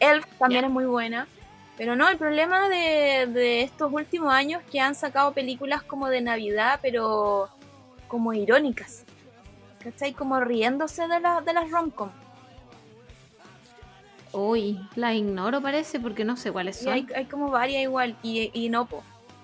[0.00, 1.26] Elf también es muy buena.
[1.78, 6.20] Pero no, el problema de, de estos últimos años que han sacado películas como de
[6.20, 7.48] Navidad, pero
[8.08, 9.04] como irónicas.
[9.82, 10.12] ¿Cachai?
[10.12, 12.10] Como riéndose de, la, de las rom-com.
[14.32, 16.92] Uy, la ignoro parece porque no sé cuáles son.
[16.92, 18.16] hay, hay como varias igual.
[18.22, 19.02] Y, y no, po.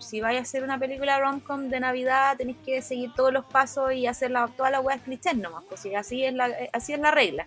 [0.08, 3.92] Si vais a hacer una película rom-com de Navidad, tenéis que seguir todos los pasos
[3.92, 5.64] y hacer la, todas las weas clichés nomás.
[5.68, 7.46] Pues sí, así es la, eh, así es la regla.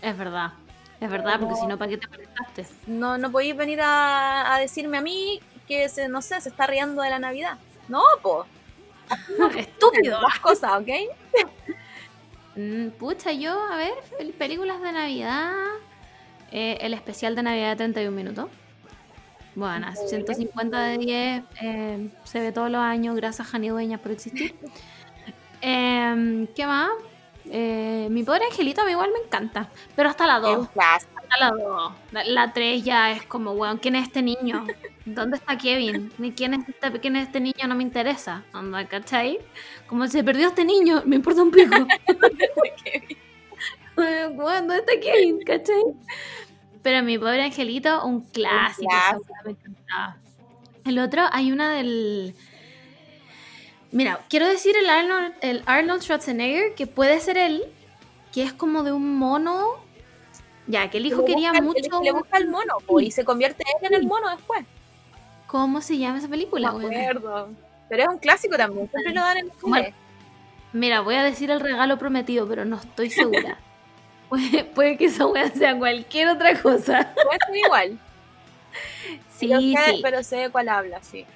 [0.00, 0.52] Es verdad.
[1.00, 2.66] Es verdad, porque si no, ¿para qué te prestaste?
[2.86, 6.66] No, no podéis venir a, a decirme a mí que, se, no sé, se está
[6.66, 7.58] riendo de la Navidad.
[7.88, 8.46] No, po.
[9.58, 10.20] Estúpido.
[10.22, 10.88] Las cosas, ¿ok?
[12.56, 15.52] Mm, pucha, yo, a ver, pel- películas de Navidad.
[16.52, 18.48] Eh, el especial de Navidad de 31 minutos.
[19.54, 21.44] Bueno, 150 de 10.
[21.62, 23.14] eh, se ve todos los años.
[23.16, 24.54] Gracias, Jani Dueñas, por existir.
[25.66, 26.90] Em, ¿Qué más?
[27.46, 29.70] Eh, mi pobre angelito a mí igual me encanta.
[29.96, 30.58] Pero hasta la Es 2.
[30.58, 31.12] un clásico.
[31.16, 31.92] Hasta la 2.
[32.26, 34.66] La 3 ya es como, weón, ¿quién es este niño?
[35.06, 36.12] ¿Dónde está Kevin?
[36.18, 38.42] Ni quién es este, quién es este niño, no me interesa.
[38.52, 39.38] Anda, ¿cachai?
[39.86, 41.74] Como se perdió este niño, me importa un pico.
[43.96, 44.36] Weón,
[44.68, 45.38] ¿dónde está Kevin?
[45.46, 45.82] ¿cachai?
[46.84, 48.88] Pero mi pobre angelito, un clásico.
[48.92, 49.68] esa clásico.
[50.84, 52.34] El otro, hay una del.
[53.90, 57.64] Mira, quiero decir el Arnold, el Arnold Schwarzenegger, que puede ser él,
[58.32, 59.82] que es como de un mono.
[60.66, 62.00] Ya, que el hijo Le quería busca- mucho.
[62.02, 64.64] Le, le busca el mono, po, y se convierte él en el mono después.
[65.46, 67.48] ¿Cómo se llama esa película, No me acuerdo.
[67.88, 68.88] Pero es un clásico también.
[68.90, 69.94] Siempre lo dan en el cine.
[70.72, 73.58] Mira, voy a decir el regalo prometido, pero no estoy segura.
[74.28, 77.12] puede, puede que esa weá sea cualquier otra cosa.
[77.14, 77.98] Puede ser igual.
[79.36, 80.00] Sí, pero, sé, sí.
[80.02, 81.26] pero sé de cuál habla, sí.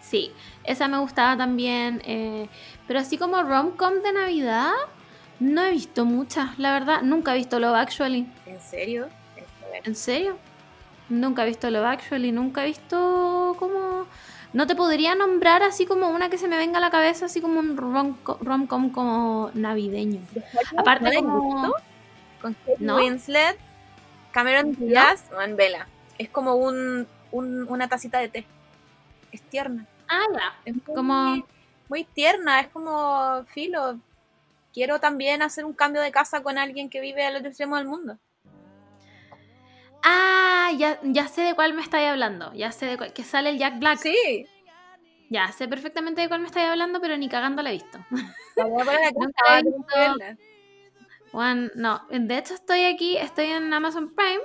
[0.00, 0.32] Sí,
[0.64, 2.02] esa me gustaba también.
[2.04, 2.46] eh,
[2.86, 4.70] pero así como rom-com de Navidad,
[5.40, 7.02] no he visto muchas, la verdad.
[7.02, 8.26] Nunca he visto Love Actually.
[8.46, 9.08] ¿En serio?
[9.84, 10.36] ¿En serio?
[11.08, 14.06] Nunca he visto Love Actually, nunca he visto como...
[14.52, 17.40] No te podría nombrar así como una que se me venga a la cabeza, así
[17.40, 20.20] como un rom-com como navideño.
[20.76, 21.54] Aparte ¿No como...
[21.54, 21.76] visto?
[22.42, 22.96] Con Kate ¿No?
[22.96, 23.58] Winslet,
[24.32, 25.86] Cameron Diaz, Juan Vela.
[26.18, 28.46] Es como un, un- una tacita de té.
[29.30, 29.86] Es tierna.
[30.08, 30.52] Ah, ya.
[30.64, 31.46] Es muy, Como-
[31.88, 33.98] muy tierna, es como filo.
[34.74, 37.86] Quiero también hacer un cambio de casa con alguien que vive al otro extremo del
[37.86, 38.18] mundo.
[40.02, 42.52] Ah, ya, ya sé de cuál me estáis hablando.
[42.54, 43.12] Ya sé de cuál...
[43.12, 43.98] Que sale el Jack Black.
[43.98, 44.46] Sí.
[45.30, 47.98] Ya sé perfectamente de cuál me estáis hablando, pero ni cagando la he visto.
[48.56, 49.12] La voy a poner acá,
[49.64, 50.42] Nunca he visto-
[51.32, 54.42] no, de hecho estoy aquí, estoy en Amazon Prime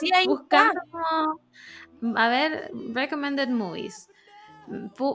[0.00, 4.08] Sí, ahí buscando como, a ver, recommended movies.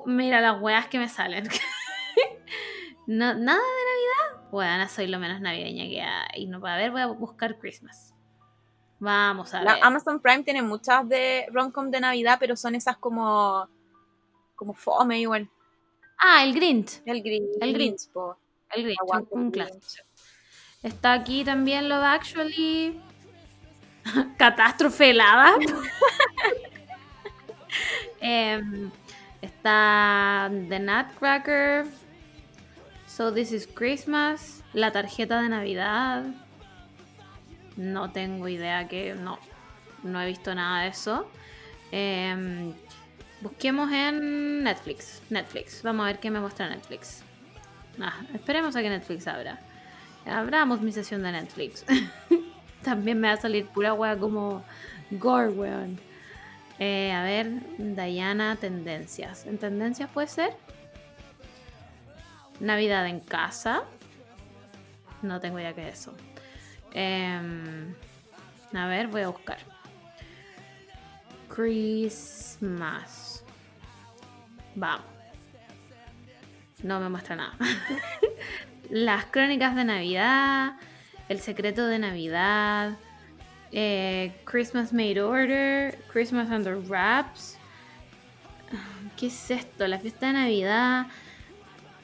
[0.05, 1.47] Mira las weas que me salen.
[3.07, 4.49] no, nada de Navidad.
[4.51, 6.47] Bueno, soy lo menos navideña que hay.
[6.47, 8.13] No, a ver, voy a buscar Christmas.
[8.99, 9.83] Vamos a La ver.
[9.83, 13.67] Amazon Prime tiene muchas de romcom de Navidad, pero son esas como
[14.55, 15.49] como fome igual.
[16.17, 17.01] Ah, el Grinch.
[17.05, 17.57] El Grinch.
[17.59, 18.09] El Grinch.
[18.69, 18.95] El
[19.31, 20.07] un, clásico.
[20.83, 22.99] Está aquí también Love Actually.
[24.37, 25.55] Catástrofe helada.
[28.25, 28.91] Em,
[29.41, 31.85] está The Nutcracker.
[33.07, 34.63] So This is Christmas.
[34.73, 36.25] La tarjeta de Navidad.
[37.75, 39.15] No tengo idea que.
[39.15, 39.39] No.
[40.03, 41.29] No he visto nada de eso.
[41.91, 42.73] Em,
[43.41, 45.21] busquemos en Netflix.
[45.29, 45.81] Netflix.
[45.83, 47.23] Vamos a ver qué me muestra Netflix.
[47.99, 49.59] Ah, esperemos a que Netflix abra.
[50.25, 51.85] Abramos mi sesión de Netflix.
[52.83, 54.63] También me va a salir pura wea como
[55.11, 55.53] gore.
[56.79, 59.45] Eh, a ver, Diana, tendencias.
[59.45, 60.53] ¿En tendencias puede ser?
[62.59, 63.83] Navidad en casa.
[65.21, 66.13] No tengo idea qué es eso.
[66.93, 67.93] Em,
[68.73, 69.59] a ver, voy a buscar.
[71.47, 73.43] Christmas.
[74.75, 75.05] Vamos.
[76.81, 77.53] No me muestra nada.
[78.93, 80.73] Las crónicas de Navidad.
[81.29, 82.91] El secreto de Navidad.
[83.71, 85.97] eh, Christmas Made Order.
[86.11, 87.57] Christmas Under Wraps.
[89.17, 89.87] ¿Qué es esto?
[89.87, 91.07] La fiesta de Navidad.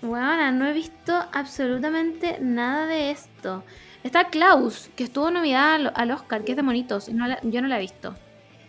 [0.02, 3.64] Bueno, no he visto absolutamente nada de esto.
[4.04, 7.08] Está Klaus, que estuvo nominada al, al Oscar, que es de monitos.
[7.08, 8.16] y no la- yo no la he visto.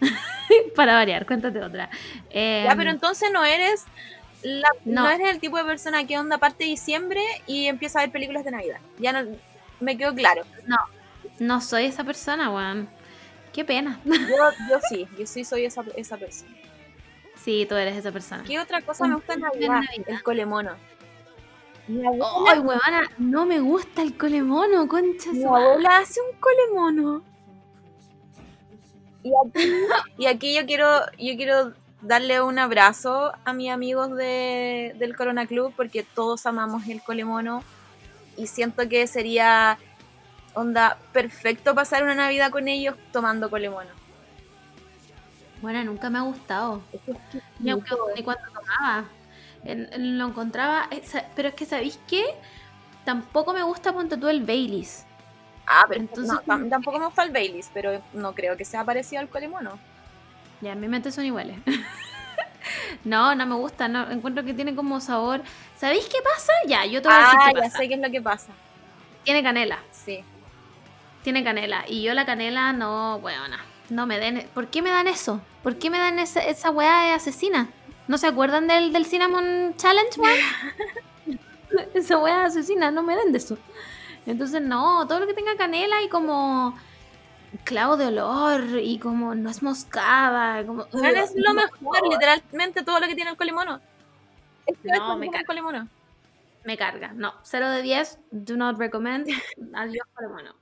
[0.77, 1.89] Para variar, cuéntate otra.
[2.35, 3.87] Ya, Em, pero entonces no eres
[4.43, 5.03] la- no.
[5.03, 5.11] No.
[5.11, 8.45] eres el tipo de persona que onda parte de diciembre y empieza a ver películas
[8.45, 8.81] de Navidad.
[8.99, 9.31] Ya no
[9.81, 10.43] me quedó claro.
[11.39, 12.89] No soy esa persona, weón.
[13.53, 14.01] Qué pena.
[14.05, 14.15] Yo,
[14.71, 16.55] yo sí, yo sí soy esa, esa persona.
[17.43, 18.45] Sí, tú eres esa persona.
[18.47, 19.81] ¿Qué otra cosa me gusta en Navidad?
[19.83, 20.23] Navidad.
[20.23, 20.77] El.
[21.89, 23.11] Mi abuela, ¡Ay, huevona!
[23.19, 27.23] No me gusta el colemono, concha mi abuela hace un colemono.
[29.23, 29.73] Y aquí,
[30.19, 35.47] y aquí yo quiero, yo quiero darle un abrazo a mis amigos de, del Corona
[35.47, 37.63] Club porque todos amamos el colemono
[38.37, 39.79] y siento que sería
[40.55, 43.91] onda perfecto pasar una Navidad con ellos tomando colemono.
[45.61, 46.83] Bueno, nunca me ha gustado.
[46.93, 47.15] Es que-
[47.59, 49.05] Ni, aunque- ni cuando tomaba.
[49.65, 50.89] Lo encontraba.
[50.91, 51.03] eh,
[51.37, 52.25] Pero es que, ¿sabéis qué?
[53.05, 55.05] Tampoco me gusta, ponte tú el Baileys.
[55.67, 59.21] Ah, pero Entonces, no, tampoco me gusta el Baileys, pero no creo que sea parecido
[59.21, 59.79] al colemono.
[60.61, 61.59] Ya, en mi mente son iguales.
[63.05, 63.89] no, no me gusta.
[63.89, 65.43] No, encuentro que tiene como sabor.
[65.77, 66.53] ¿Sabéis qué pasa?
[66.67, 67.79] Ya, yo te voy a decir Ah, qué ya pasa.
[67.79, 68.53] sé qué es lo que pasa.
[69.25, 69.79] Tiene canela.
[69.91, 70.23] Sí.
[71.23, 71.85] Tiene canela.
[71.89, 73.43] Y yo la canela no, bueno,
[73.89, 74.47] no me den.
[74.55, 75.41] ¿Por qué me dan eso?
[75.63, 77.69] ¿Por qué me dan esa, esa weá de asesina?
[78.09, 81.39] ¿No se acuerdan del, del Cinnamon Challenge, weón?
[81.95, 83.59] esa weá de asesina, no me den de eso.
[84.27, 86.77] Entonces, no, todo lo que tenga canela y como.
[87.65, 90.65] Clavo de olor y como no es moscada.
[90.65, 93.81] Como, es lo mejor, literalmente todo lo que tiene el colimono.
[94.85, 95.89] No, me el colimono.
[96.65, 97.13] Me carga.
[97.15, 99.29] No, 0 de 10, do not recommend.
[99.75, 100.55] Adiós, bueno.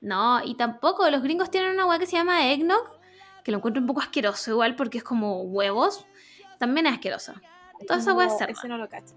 [0.00, 2.98] No, y tampoco, los gringos tienen una hueá que se llama eggnog,
[3.44, 6.06] que lo encuentro un poco asqueroso igual porque es como huevos.
[6.58, 7.34] También es asquerosa.
[7.86, 8.46] Toda esa hueá No.
[8.46, 9.14] Ese no lo cacho.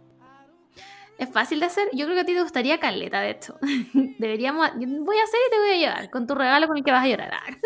[1.20, 1.88] Es fácil de hacer.
[1.94, 3.58] Yo creo que a ti te gustaría caleta, de hecho.
[3.94, 4.72] Deberíamos.
[4.76, 7.04] Voy a hacer y te voy a llevar con tu regalo con el que vas
[7.04, 7.42] a llorar.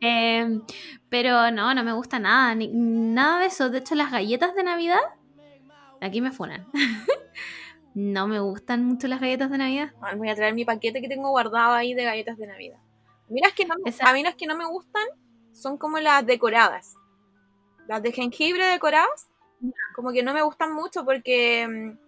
[0.00, 0.62] Em,
[1.08, 2.54] pero no, no me gusta nada.
[2.54, 3.68] ni- nada de eso.
[3.70, 5.00] De hecho, las galletas de Navidad.
[6.00, 6.66] Aquí me funan.
[7.94, 9.90] no me gustan mucho las galletas de Navidad.
[9.98, 12.78] Bueno, voy a traer mi paquete que tengo guardado ahí de galletas de Navidad.
[13.28, 15.02] Mira, es que no me- Esa- a mí las que no me gustan
[15.52, 16.94] son como las decoradas.
[17.88, 19.28] Las de jengibre decoradas,
[19.94, 21.98] como que no me gustan mucho porque mm,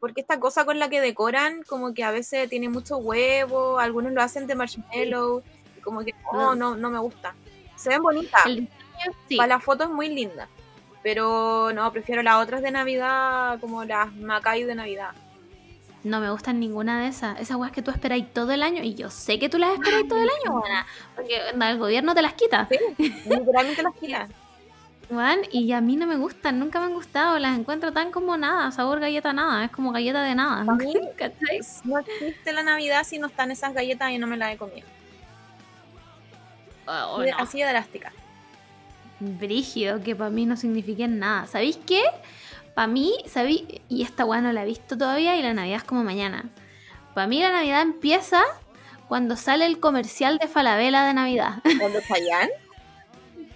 [0.00, 4.12] porque esta cosa con la que decoran, como que a veces tiene mucho huevo, algunos
[4.12, 5.42] lo hacen de marshmallow,
[5.78, 6.58] y como que no, Mm.
[6.58, 7.34] no, no me gusta.
[7.76, 8.42] Se ven bonitas,
[9.28, 9.36] sí.
[9.36, 10.46] para la foto es muy linda,
[11.02, 15.12] pero no, prefiero las otras de Navidad, como las Macay de Navidad.
[16.02, 17.40] No me gustan ninguna de esas.
[17.40, 18.82] Esas weas que tú esperáis todo el año.
[18.82, 20.86] Y yo sé que tú las esperáis todo el año, buena.
[21.16, 22.68] Porque el gobierno te las quita.
[22.98, 24.30] Literalmente las quilas.
[25.10, 28.36] Weón, y a mí no me gustan, nunca me han gustado, las encuentro tan como
[28.36, 30.60] nada, sabor galleta nada, es como galleta de nada.
[30.62, 31.60] A mí- ¿Cachai?
[31.84, 34.86] No existe la Navidad si no están esas galletas y no me las he comido.
[36.86, 37.36] Oh, Así- no.
[37.38, 38.12] Así de drástica.
[39.20, 41.46] Brígido, que para mí no signifiquen nada.
[41.46, 42.02] ¿Sabéis qué?
[42.74, 43.62] Para mí, ¿sabéis?
[43.88, 46.44] Y esta weá no la he visto todavía y la Navidad es como mañana.
[47.14, 48.42] Para mí la Navidad empieza
[49.08, 51.54] cuando sale el comercial de Falabella de Navidad.
[51.78, 52.50] ¿Cuando Chayanne?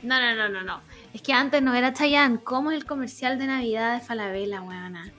[0.00, 0.80] No, no, no, no, no.
[1.12, 2.38] Es que antes no era Chayanne.
[2.42, 5.10] ¿Cómo es el comercial de Navidad de Falabella, weona?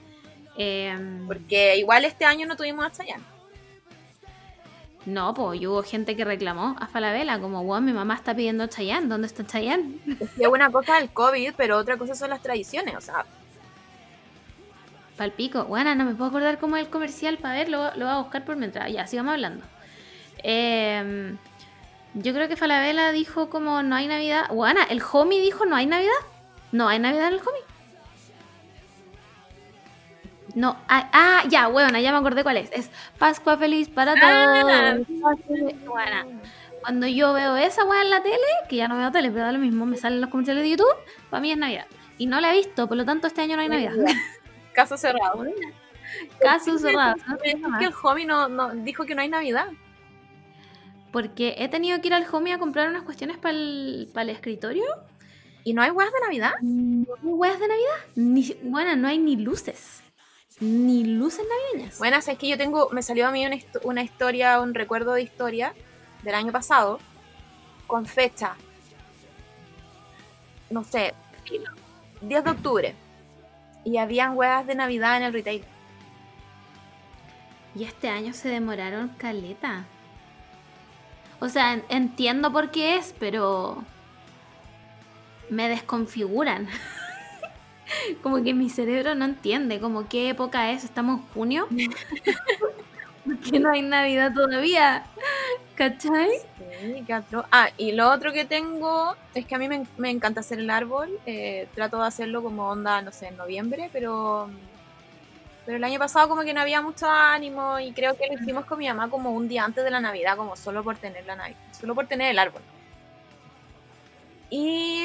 [0.56, 3.24] Em, Porque igual este año no tuvimos a Chayanne.
[5.06, 9.08] No, pues hubo gente que reclamó a Falabella, como, wow, mi mamá está pidiendo Chayanne,
[9.08, 9.98] ¿dónde está Chayanne?
[10.20, 12.96] Es que una cosa es el COVID, pero otra cosa son las tradiciones.
[12.96, 13.24] O sea,
[15.16, 18.18] Palpico, bueno, no me puedo acordar cómo es el comercial para ver, lo, voy a
[18.18, 19.64] buscar por mientras, ya, sigamos hablando.
[20.42, 21.36] Em,
[22.14, 25.86] yo creo que Falabella dijo como no hay Navidad, bueno, el homie dijo no hay
[25.86, 26.10] Navidad,
[26.72, 27.62] no hay Navidad en el homie.
[30.54, 32.70] No, ah, ah, ya, bueno, ya me acordé cuál es.
[32.72, 34.96] Es Pascua feliz para Ah.
[34.98, 35.06] todos.
[35.86, 36.40] Bueno,
[36.82, 38.36] cuando yo veo esa weá en la tele,
[38.68, 40.92] que ya no veo tele, pero da lo mismo, me salen los comerciales de YouTube,
[41.30, 41.86] para mí es Navidad.
[42.18, 43.92] Y no la he visto, por lo tanto este año no hay Navidad.
[44.74, 45.44] caso cerrado.
[46.40, 47.14] Caso cerrado.
[47.44, 49.68] Es que el homie no, no dijo que no hay Navidad.
[51.12, 54.30] Porque he tenido que ir al homie a comprar unas cuestiones para el, para el
[54.30, 54.84] escritorio.
[55.64, 56.52] ¿Y no hay weas de Navidad?
[56.62, 57.96] No hay weas de Navidad.
[58.14, 60.02] Ni, bueno, no hay ni luces.
[60.60, 61.98] Ni luces navideñas.
[61.98, 65.22] Bueno, es que yo tengo, me salió a mí una, una historia, un recuerdo de
[65.22, 65.74] historia
[66.22, 66.98] del año pasado,
[67.86, 68.56] con fecha,
[70.70, 71.14] no sé,
[72.22, 72.94] 10 de octubre.
[73.84, 75.64] Y habían huevas de Navidad en el retail.
[77.74, 79.86] Y este año se demoraron caleta.
[81.40, 83.84] O sea, en- entiendo por qué es, pero
[85.50, 86.68] me desconfiguran.
[88.22, 91.68] como que mi cerebro no entiende, como qué época es, estamos en junio.
[93.50, 95.04] que no hay Navidad todavía.
[95.74, 96.28] ¿Cachai?
[96.58, 97.04] Sí,
[97.50, 100.70] Ah, y lo otro que tengo es que a mí me, me encanta hacer el
[100.70, 101.08] árbol.
[101.26, 104.50] eh, trato de hacerlo como onda, no sé, en noviembre, pero.
[105.70, 108.64] Pero el año pasado como que no había mucho ánimo y creo que lo hicimos
[108.64, 111.36] con mi mamá como un día antes de la Navidad, como solo por tener la
[111.36, 112.60] Navidad, solo por tener el árbol.
[114.50, 115.04] Y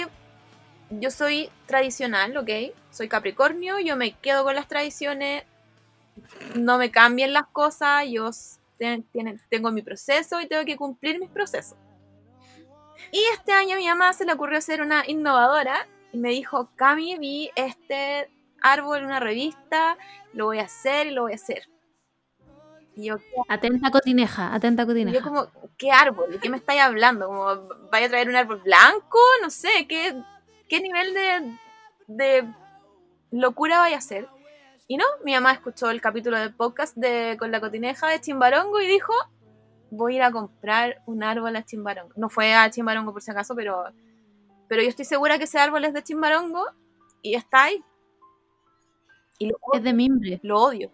[0.90, 2.50] yo soy tradicional, ¿ok?
[2.90, 5.44] Soy Capricornio, yo me quedo con las tradiciones,
[6.56, 10.78] no me cambien las cosas, yo s- te- tiene- tengo mi proceso y tengo que
[10.78, 11.78] cumplir mis procesos.
[13.12, 16.70] Y este año a mi mamá se le ocurrió ser una innovadora y me dijo,
[16.76, 18.32] Cami, vi este
[18.72, 19.98] árbol en una revista,
[20.34, 21.64] lo voy a hacer y lo voy a hacer.
[22.96, 23.18] Y yo,
[23.50, 25.18] Atenta cotineja, atenta y cotineja.
[25.18, 25.48] yo como,
[25.78, 26.32] ¿qué árbol?
[26.32, 27.28] ¿De qué me estáis hablando?
[27.28, 29.20] Como, ¿Vaya a traer un árbol blanco?
[29.42, 30.16] No sé, ¿qué,
[30.70, 31.58] qué nivel de,
[32.08, 32.48] de
[33.32, 34.28] locura vaya a hacer?
[34.88, 38.80] Y no, mi mamá escuchó el capítulo del podcast de Con la cotineja de Chimbarongo
[38.82, 39.14] y dijo,
[39.90, 42.14] voy a ir a comprar un árbol a Chimbarongo.
[42.16, 43.84] No fue a Chimbarongo por si acaso, pero,
[44.70, 46.64] pero yo estoy segura que ese árbol es de Chimbarongo
[47.22, 47.84] y está ahí.
[49.38, 50.40] Y lo, Es de mimbre.
[50.44, 50.92] lo odio.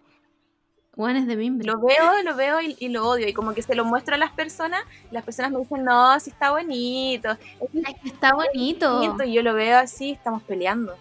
[0.94, 1.66] Bueno, es de mimbre.
[1.66, 3.26] Lo veo, lo veo y, y lo odio.
[3.26, 6.30] Y como que se lo muestro a las personas, las personas me dicen, no, sí
[6.30, 7.30] está bonito.
[7.30, 9.24] Es Ay, que está bonito.
[9.24, 10.94] Y yo lo veo así, estamos peleando.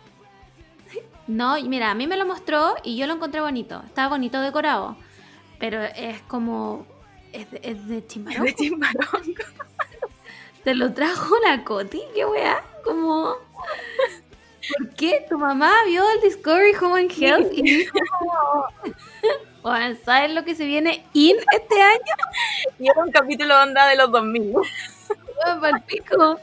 [1.27, 3.81] No, mira, a mí me lo mostró y yo lo encontré bonito.
[3.85, 4.95] Estaba bonito decorado.
[5.59, 6.85] Pero es como.
[7.31, 9.13] Es de, es de Es de Timbarongo.
[10.63, 12.63] Te lo trajo la Coti, qué weá.
[12.83, 13.35] Como.
[14.77, 17.97] ¿Por qué tu mamá vio el Discovery Home and Health y dijo
[19.63, 22.15] Bueno, ¿sabes lo que se viene in este año?
[22.79, 24.53] Y era un capítulo onda de los 2000.
[25.59, 26.39] Bueno, pico.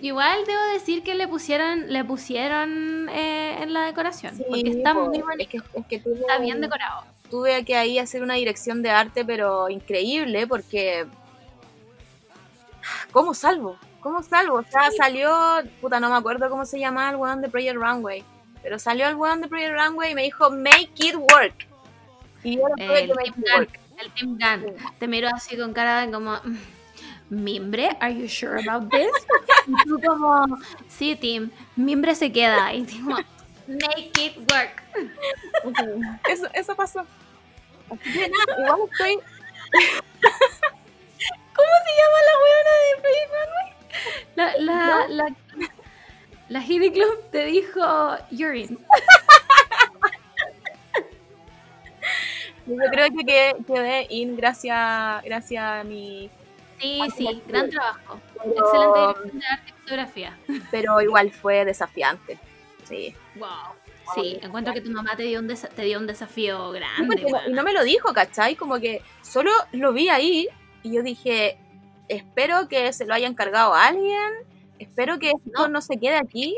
[0.00, 4.36] Igual debo decir que le pusieron, le pusieron eh, en la decoración.
[4.38, 5.50] porque está muy Es bonito.
[5.50, 7.04] que, es que tuve, Está bien decorado.
[7.30, 11.06] tuve que ahí hacer una dirección de arte, pero increíble, porque.
[13.10, 13.78] ¿Cómo salvo?
[14.06, 14.58] ¿Cómo salvo?
[14.58, 15.32] O sea, salió.
[15.80, 18.22] Puta, no me acuerdo cómo se llamaba el weón de Project Runway.
[18.62, 21.66] Pero salió el weón de Project Runway y me dijo, make it work.
[22.44, 23.80] Y yo tuve El que make it work.
[23.98, 24.76] El Tim Gunn.
[25.00, 26.36] Te miró así con cara de como.
[26.44, 26.56] "Mm,
[27.30, 27.96] ¿Mimbre?
[27.98, 29.10] ¿Are you sure about this?
[29.66, 32.72] Y tú como, sí, Tim, Mimbre se queda.
[32.74, 33.10] Y tipo,
[33.66, 34.84] make it work.
[36.28, 37.00] Eso, eso pasó.
[37.90, 39.14] Así que nada, igual estoy.
[41.56, 43.75] ¿Cómo se llama la weona de Project Runway?
[44.34, 45.34] La, la, la,
[46.48, 47.80] la Hidden Club te dijo
[48.30, 48.76] urine.
[52.66, 56.28] Yo creo que quedé, quedé in gracias, gracias a mi.
[56.80, 58.20] Sí, sí, gran trabajo.
[58.42, 60.38] Pero, Excelente dirección de arte y fotografía.
[60.70, 62.38] pero igual fue desafiante.
[62.84, 63.14] Sí.
[63.36, 63.48] Wow.
[64.14, 67.24] Sí, encuentro que tu mamá te dio un, te dio un desafío grande.
[67.48, 68.54] y no me lo dijo, ¿cachai?
[68.56, 70.48] Como que solo lo vi ahí
[70.82, 71.58] y yo dije,
[72.08, 74.30] espero que se lo haya encargado a alguien,
[74.78, 75.68] espero que esto No.
[75.68, 76.56] no, se quede aquí.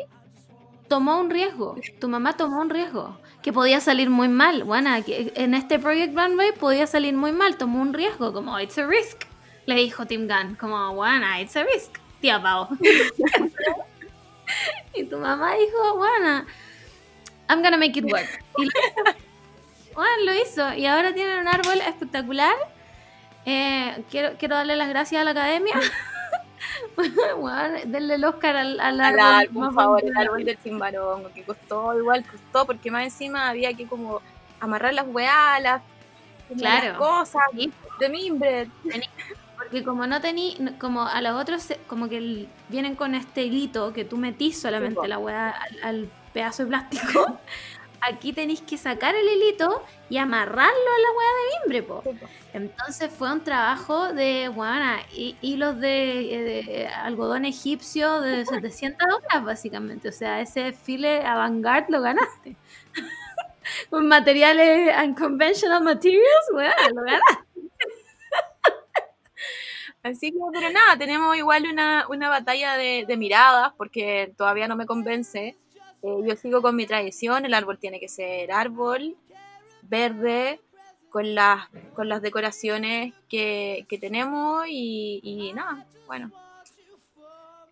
[0.88, 1.76] tomó un riesgo.
[2.00, 3.18] Tu mamá tomó un riesgo.
[3.42, 4.64] Que podía salir muy mal.
[4.64, 7.56] Bueno, en este Project Runway podía salir muy mal.
[7.56, 8.32] Tomó un riesgo.
[8.32, 9.24] Como, it's a risk.
[9.66, 10.56] Le dijo Tim Gunn.
[10.56, 11.98] Como, bueno, it's a risk.
[12.20, 12.68] Tía Pau.
[14.94, 16.44] y tu mamá dijo, bueno,
[17.48, 18.28] I'm gonna make it work.
[18.58, 18.68] Y.
[19.94, 20.74] Bueno, lo hizo.
[20.74, 22.54] Y ahora tienen un árbol espectacular.
[23.50, 25.74] Eh, quiero, quiero darle las gracias a la academia.
[27.38, 29.48] bueno, denle el Oscar al, al Al árbol.
[29.54, 33.86] por favor, el árbol del Timbarongo, que costó, igual costó, porque más encima había que
[33.86, 34.20] como
[34.60, 35.82] amarrar las weas, las,
[36.56, 36.88] Claro.
[36.88, 37.72] las cosas Sí.
[38.00, 38.68] de mimbre.
[39.56, 43.92] Porque como no tení, como a los otros, como que el- vienen con este hilito
[43.92, 47.38] que tú metís solamente la weá al, al pedazo de plástico,
[48.00, 52.02] aquí tenéis que sacar el hilito y amarrarlo a la weá de mimbre, po.
[52.54, 54.48] Entonces fue un trabajo de,
[55.12, 60.08] hi- hilos de, eh, de algodón egipcio de 700 horas, básicamente.
[60.08, 62.56] O sea, ese file avant-garde lo ganaste.
[63.90, 67.44] Con materiales unconventional materials, weona, lo ganaste.
[70.02, 74.76] Así que, pero nada, tenemos igual una, una batalla de, de miradas, porque todavía no
[74.76, 75.56] me convence.
[76.02, 79.16] Eh, yo sigo con mi tradición, el árbol tiene que ser árbol,
[79.82, 80.60] verde,
[81.08, 86.30] con las, con las decoraciones que, que tenemos y, y nada, bueno.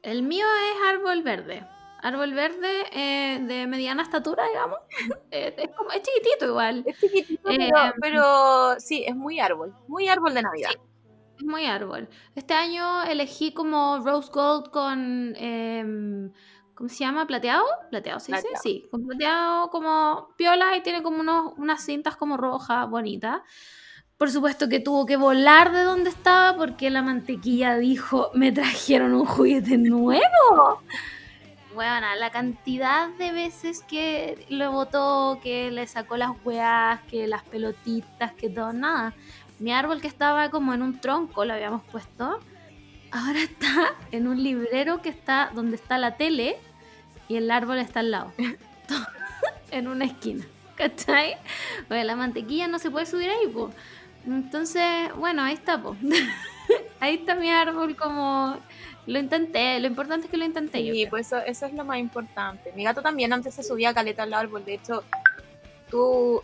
[0.02, 1.66] El mío es árbol verde.
[2.02, 4.78] Árbol verde eh, de mediana estatura, digamos.
[5.30, 6.84] Eh, es, como, es chiquitito igual.
[6.86, 10.70] Es chiquitito, Eh, pero, pero sí, es muy árbol, muy árbol de Navidad.
[11.36, 12.08] Es muy árbol.
[12.34, 15.34] Este año elegí como rose gold con...
[15.36, 16.32] em,
[16.76, 17.26] ¿Cómo se llama?
[17.26, 17.64] ¿Plateado?
[17.90, 18.42] ¿Plateado se dice?
[18.42, 18.62] Plateado.
[18.62, 23.40] Sí, con plateado como piola y tiene como unos, unas cintas como rojas bonitas.
[24.18, 29.14] Por supuesto que tuvo que volar de donde estaba porque la mantequilla dijo, me trajeron
[29.14, 30.82] un juguete nuevo.
[31.74, 37.42] Bueno, la cantidad de veces que lo botó, que le sacó las weas, que las
[37.42, 39.14] pelotitas, que todo, nada.
[39.58, 42.38] Mi árbol que estaba como en un tronco, lo habíamos puesto,
[43.10, 46.56] ahora está en un librero que está donde está la tele
[47.28, 48.32] y el árbol está al lado.
[49.70, 50.44] en una esquina.
[50.76, 51.36] ¿Cachai?
[51.88, 53.74] Porque la mantequilla no se puede subir ahí, pues.
[54.26, 55.98] Entonces, bueno, ahí está, pues.
[57.00, 58.58] ahí está mi árbol como...
[59.06, 60.92] Lo intenté, lo importante es que lo intenté yo.
[60.92, 61.10] Sí, creo.
[61.10, 62.72] pues eso, eso es lo más importante.
[62.74, 64.64] Mi gato también antes se subía a caleta al árbol.
[64.64, 65.04] De hecho,
[65.88, 66.42] tú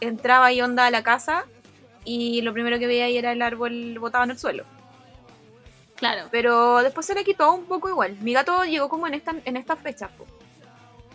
[0.00, 1.44] entrabas y onda a la casa
[2.06, 4.64] y lo primero que veía ahí era el árbol botado en el suelo.
[6.00, 6.24] Claro.
[6.32, 8.16] Pero después se le quitó un poco igual.
[8.20, 10.08] Mi gato llegó como en esta, en esta fecha.
[10.08, 10.26] po.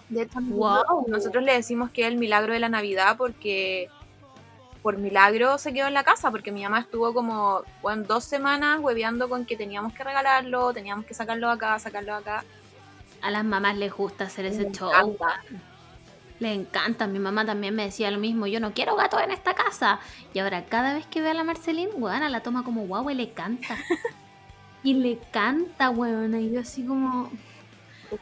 [0.07, 1.05] De hecho, Wow.
[1.07, 3.89] nosotros le decimos que es el milagro de la Navidad porque
[4.83, 8.79] por milagro se quedó en la casa, porque mi mamá estuvo como bueno, dos semanas
[8.79, 12.43] hueveando con que teníamos que regalarlo, teníamos que sacarlo acá, sacarlo acá.
[13.23, 14.91] A las mamás les gusta hacer ese show.
[14.91, 15.41] encanta.
[16.38, 17.07] Les encanta.
[17.07, 18.45] Mi mamá también me decía lo mismo.
[18.45, 19.99] Yo no quiero gatos en esta casa.
[20.36, 23.15] Y ahora cada vez que ve a la Marceline, weona, la toma como guau y
[23.15, 23.75] le canta.
[24.86, 26.39] y le canta, weona.
[26.39, 27.29] Y yo así como...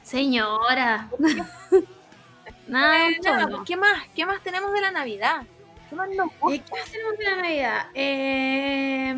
[0.01, 1.09] Señora.
[2.68, 3.64] Nada, Eh, no.
[3.66, 4.03] ¿qué más?
[4.16, 5.43] ¿Qué más tenemos de la Navidad?
[5.89, 6.64] ¿Qué más nos gusta?
[6.66, 7.86] ¿Qué más tenemos de la Navidad?
[7.93, 9.16] Eh,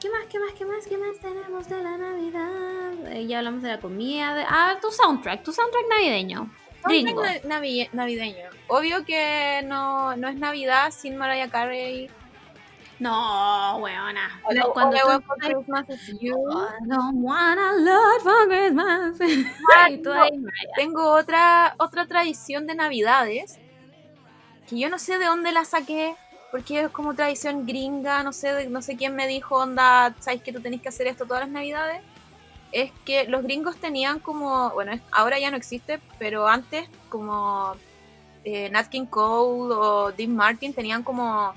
[0.00, 3.12] ¿Qué más, qué más, qué más, qué más tenemos de la Navidad?
[3.12, 4.34] Eh, ya hablamos de la comida.
[4.34, 6.50] de- Ah, tu soundtrack, tu soundtrack navideño.
[6.82, 8.46] Soundtrack na- navi- navideño.
[8.68, 12.10] Obvio que no, no es Navidad sin Mariah Carey.
[12.98, 14.40] No, weona.
[14.54, 16.36] No, cuando tú- for Christmas is You.
[16.50, 19.18] I don't want a lot for Christmas.
[19.90, 20.30] Y tú ahí,
[20.76, 23.58] Tengo otra, otra tradición de Navidades
[24.68, 26.14] que yo no sé de dónde la saqué,
[26.50, 30.52] porque es como tradición gringa, no sé, no sé quién me dijo, onda, ¿sabes que
[30.52, 32.00] tú tenés que hacer esto todas las Navidades?
[32.70, 37.74] Es que los gringos tenían como, bueno, ahora ya no existe, pero antes como
[38.44, 41.52] eh, Nat King Cole o Dean Martin tenían como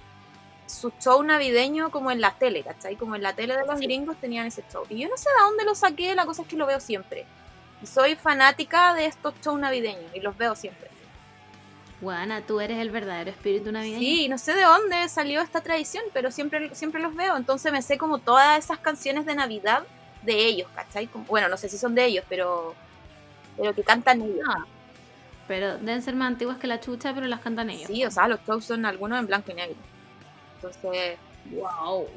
[0.67, 2.95] su show navideño como en la tele, ¿cachai?
[2.95, 3.85] Como en la tele de los Sí.
[3.85, 4.83] gringos tenían ese show.
[4.89, 7.25] Y yo no sé de dónde lo saqué, la cosa es que lo veo siempre.
[7.81, 10.89] Y soy fanática de estos shows navideños y los veo siempre.
[12.01, 13.99] Weona, tú eres el verdadero espíritu navideño.
[13.99, 17.37] Sí, no sé de dónde salió esta tradición, pero siempre, siempre los veo.
[17.37, 19.83] Entonces me sé como todas esas canciones de Navidad
[20.23, 21.07] de ellos, ¿cachai?
[21.07, 22.75] Como- bueno, no sé si son de ellos, pero,
[23.57, 24.45] pero que cantan ellos.
[24.45, 24.65] No,
[25.47, 27.87] pero deben ser más antiguas que la chucha, pero las cantan ellos.
[27.87, 29.75] Sí, o sea, los shows son algunos en blanco y negro.
[30.67, 31.17] Entonces,
[31.51, 32.07] Wow.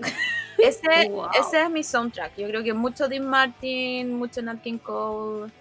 [0.58, 0.80] ese,
[1.10, 1.28] Wow.
[1.38, 2.36] ese es mi soundtrack.
[2.36, 5.52] Yo creo que mucho Dean Martin, mucho Nat King Cole.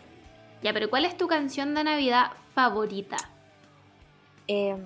[0.61, 3.17] Ya, pero ¿cuál es tu canción de Navidad favorita?
[4.47, 4.81] Em,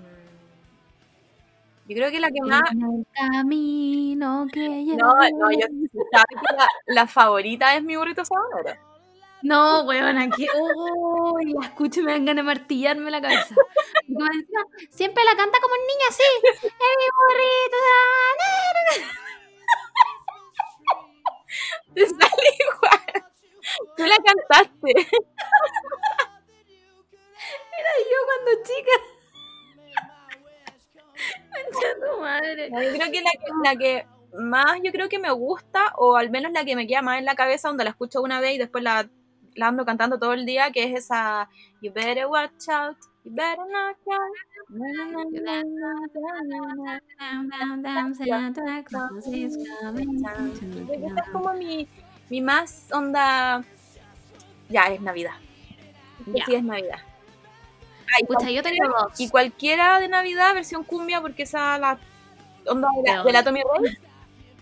[1.88, 2.62] yo creo que la que más...
[2.72, 5.68] El camino que No, no, yo
[6.12, 8.91] sabes que la, la favorita es mi burrito sabanero.
[9.44, 10.48] No, weón, aquí.
[10.56, 13.56] Oh, la escucho y me dan ganas de martillarme la cabeza.
[14.89, 16.24] Siempre la canta como un niño así.
[16.44, 17.78] ¡Es mi burrito!
[21.94, 23.26] Te sale igual.
[23.98, 24.92] Tú la cantaste.
[27.80, 28.96] Era yo cuando chica.
[32.16, 32.70] Tu madre.
[32.70, 33.32] Yo creo que la,
[33.64, 37.02] la que más yo creo que me gusta, o al menos la que me queda
[37.02, 39.10] más en la cabeza, donde la escucho una vez y después la,
[39.56, 41.49] la ando cantando todo el día, que es esa
[41.82, 43.97] You better watch out, you better not
[50.93, 51.88] Esa es como mi,
[52.30, 53.64] mi más onda.
[54.70, 55.34] Ya, es Navidad.
[56.28, 56.45] Esta.
[56.45, 56.99] Sí, es Navidad.
[58.16, 59.20] Ay, Pucha, yo tengo dos.
[59.20, 61.97] Y cualquiera de Navidad, versión cumbia, porque esa la
[62.68, 63.97] onda de la, de la Tommy Rey,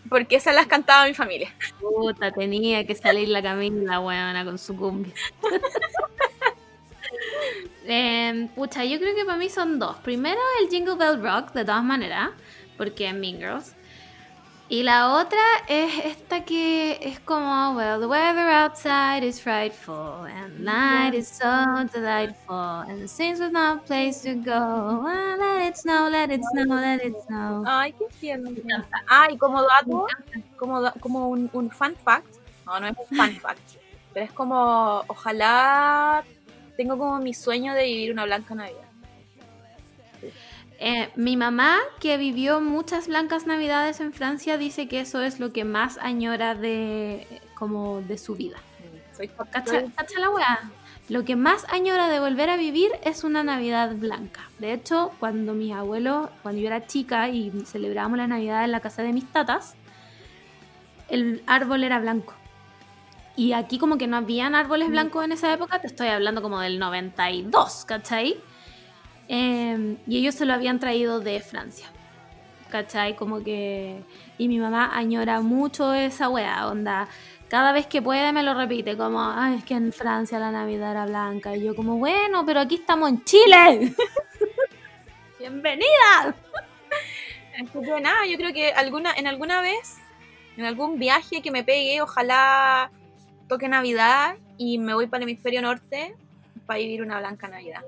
[0.10, 1.54] porque esas las cantaba mi familia.
[1.80, 5.14] Puta, tenía que salir la Camila, weona, con su cumbia.
[7.92, 9.98] Em, pucha, yo creo que para mí son dos.
[9.98, 12.30] Primero, el Jingle Bell Rock, de todas maneras,
[12.78, 13.76] porque es Mean Girls.
[14.72, 20.60] Y la otra es esta que es como, well, the weather outside is frightful, and
[20.60, 24.54] night is so delightful, and seems with no place to go.
[24.54, 27.64] Ah, let it snow, let it snow, let it snow.
[27.66, 28.52] Ay, qué tierno.
[29.08, 30.06] Ah, y como dato,
[30.56, 32.36] como, como un, un fun fact,
[32.68, 33.78] no, no es un fun fact,
[34.14, 36.24] pero es como, ojalá
[36.78, 38.89] tengo como mi sueño de vivir una blanca Navidad.
[40.82, 45.52] Eh, mi mamá, que vivió muchas blancas navidades en Francia, dice que eso es lo
[45.52, 48.58] que más añora de como de su vida.
[49.16, 50.72] Soy, ¿Cacha, cacha la weá?
[51.10, 54.48] Lo que más añora de volver a vivir es una Navidad blanca.
[54.60, 58.80] De hecho, cuando mis abuelos, cuando yo era chica y celebrábamos la Navidad en la
[58.80, 59.76] casa de mis tatas,
[61.10, 62.36] el árbol era blanco.
[63.36, 66.60] Y aquí como que no habían árboles blancos en esa época, te estoy hablando como
[66.60, 68.38] del 92, ¿cachai?
[69.30, 71.88] Eh, y ellos se lo habían traído de Francia.
[72.70, 73.16] ¿Cachai?
[73.16, 74.04] Como que...
[74.38, 77.08] Y mi mamá añora mucho esa wea, onda.
[77.48, 80.92] Cada vez que puede me lo repite, como, ay, es que en Francia la Navidad
[80.92, 81.56] era blanca.
[81.56, 83.94] Y yo como, bueno, pero aquí estamos en Chile.
[85.40, 86.36] Bienvenida.
[87.74, 89.98] Que nada, yo creo que alguna, en alguna vez,
[90.58, 92.92] en algún viaje que me pegue, ojalá
[93.48, 96.16] toque Navidad y me voy para el hemisferio norte
[96.66, 97.84] para vivir una blanca Navidad.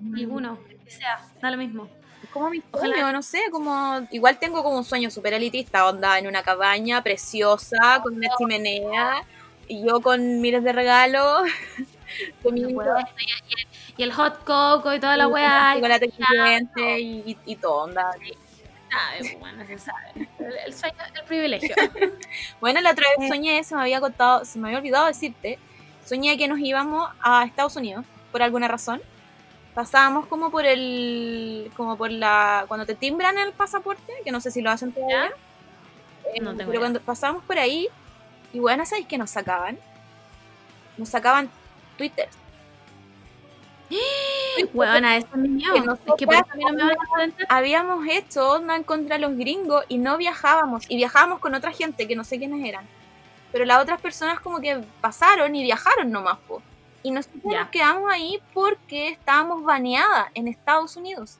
[0.00, 1.88] Ninguno, que sea, da lo mismo.
[2.32, 2.94] Como mi Ojalá.
[2.94, 7.02] sueño, no sé, como igual tengo como un sueño súper elitista, onda en una cabaña
[7.02, 9.22] preciosa, con una chimenea,
[9.68, 11.42] y yo con miles de regalos,
[13.96, 15.72] Y el hot coco y toda la weá.
[15.74, 18.10] chocolate caliente y, y, todo, onda.
[18.90, 20.28] sabe, bueno, se sabe.
[20.38, 21.74] El, el sueño, el privilegio.
[22.60, 23.20] Bueno, la otra Eh.
[23.20, 25.58] vez soñé, se me había contado, se me había olvidado decirte,
[26.04, 29.00] soñé que nos íbamos a Estados Unidos, por alguna razón.
[29.76, 34.50] Pasábamos como por el, como por la, cuando te timbran el pasaporte, que no sé
[34.50, 35.26] si lo hacen todavía.
[36.34, 36.80] Eh, No tengo pero idea.
[36.80, 37.86] cuando pasábamos por ahí,
[38.54, 39.78] y bueno, ¿sabéis qué nos sacaban?
[40.96, 41.50] Nos sacaban
[41.98, 42.26] Twitter.
[44.72, 45.74] Bueno, eso es que
[46.06, 49.18] Es que por nosotras eso a mí no me van a habíamos hecho onda contra
[49.18, 50.90] los gringos y no viajábamos.
[50.90, 52.86] Y viajábamos con otra gente que no sé quiénes eran.
[53.52, 56.62] Pero las otras personas como que pasaron y viajaron nomás, po.
[57.06, 57.60] Y nosotros Ya.
[57.60, 61.38] nos quedamos ahí porque estábamos baneadas en Estados Unidos.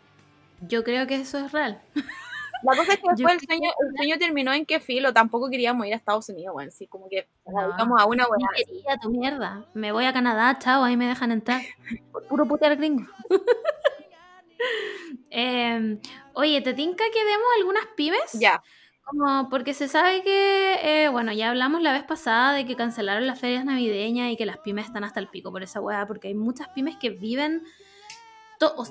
[0.61, 1.83] Yo creo que eso es real.
[2.63, 5.85] La cosa es que después el sueño, el sueño terminó en que filo, tampoco queríamos
[5.89, 7.63] ir a Estados Unidos, bueno, sí, como que nos No.
[7.69, 8.47] dedicamos a una buena.
[8.57, 9.65] quería tu mierda.
[9.75, 11.61] Me voy a Canadá, chao, ahí me dejan entrar.
[12.13, 13.05] Por puro putear gringo.
[15.31, 16.01] Em,
[16.33, 18.33] oye, ¿te tinca que demos algunas pymes?
[18.35, 18.63] Ya,
[19.07, 23.25] Como porque se sabe que, eh, bueno, ya hablamos la vez pasada de que cancelaron
[23.29, 26.27] las ferias navideñas y que las pymes están hasta el pico por esa weá, porque
[26.29, 27.63] hay muchas pymes que viven,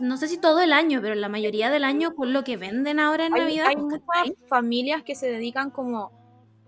[0.01, 2.99] no sé si todo el año, pero la mayoría del año con lo que venden
[2.99, 3.68] ahora en hay, Navidad.
[4.13, 6.11] hay familias que se dedican como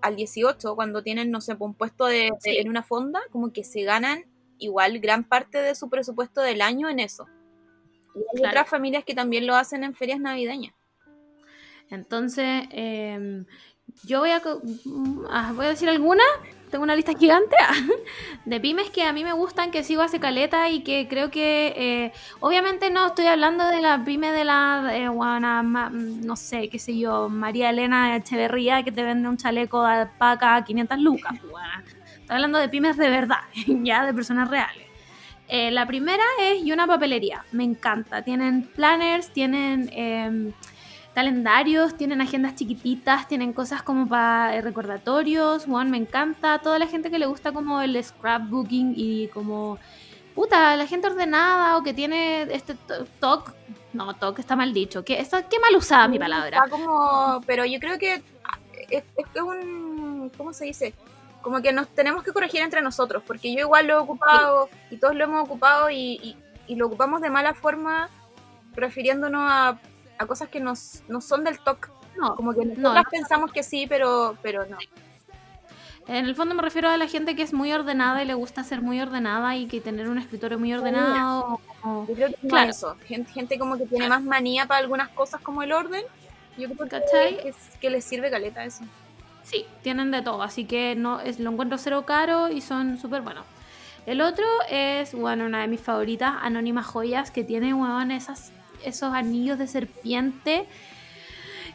[0.02, 2.58] al 18, cuando tienen, no sé, un puesto de, de- Sí.
[2.58, 4.26] en una fonda, como que se ganan
[4.58, 7.28] igual gran parte de su presupuesto del año en eso.
[8.16, 8.50] Y hay Claro.
[8.52, 10.74] otras familias que también lo hacen en ferias navideñas.
[11.90, 13.46] Entonces, em,
[14.04, 16.26] yo voy a, mm, ah, voy a decir algunas,
[16.70, 17.56] tengo una lista gigante
[18.46, 21.74] de pymes que a mí me gustan, que sigo hace caleta y que creo que,
[21.78, 22.12] eh,
[22.42, 26.98] obviamente no estoy hablando de la pyme de la, eh, ma- no sé, qué sé
[26.98, 31.34] yo, María Elena Echeverría que te vende un chaleco de alpaca a 500 lucas.
[31.36, 33.40] Estoy hablando de pymes de verdad,
[33.84, 34.86] ya de personas reales.
[35.48, 38.22] Eh, la primera es y una papelería, me encanta.
[38.22, 39.90] Tienen planners, tienen...
[41.22, 47.10] calendarios, tienen agendas chiquititas, tienen cosas como para recordatorios, Juan me encanta, toda la gente
[47.10, 49.80] que le gusta como el scrapbooking y como
[50.36, 53.52] puta, la gente ordenada o que tiene este to- TOC,
[53.94, 56.58] no, TOC está mal dicho, que está, qué mal usada mi palabra.
[56.60, 60.94] Está como, pero yo creo que ah, es, es un, ¿cómo se dice?
[61.42, 64.98] Como que nos tenemos que corregir entre nosotros, porque yo igual lo he ocupado y
[64.98, 66.38] todos lo hemos ocupado y, y-
[66.68, 68.08] y lo ocupamos de mala forma,
[68.76, 69.80] refiriéndonos a,
[70.18, 71.90] a cosas que nos, no son del TOC.
[72.18, 73.10] No, Como que no, nosotras no.
[73.12, 74.78] pensamos que sí, pero, pero no.
[76.08, 78.64] En el fondo me refiero a la gente que es muy ordenada y le gusta
[78.64, 81.60] ser muy ordenada y que tener un escritorio muy ordenado.
[81.84, 82.70] o- Yo creo que Claro.
[82.70, 82.96] eso.
[83.06, 86.02] Gente, gente como que tiene más manía para algunas cosas como el orden.
[86.58, 88.84] Yo creo que, es- que les sirve caleta eso.
[89.44, 93.22] Sí, tienen de todo, así que no es, lo encuentro cero caro y son súper
[93.22, 93.46] buenos.
[94.06, 98.52] El otro es, bueno, una de mis favoritas, Anónimas Joyas, que tiene, weón, esas,
[98.84, 100.66] esos anillos de serpiente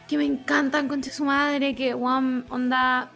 [0.07, 3.09] que me encantan, concha su madre, que, weón, onda...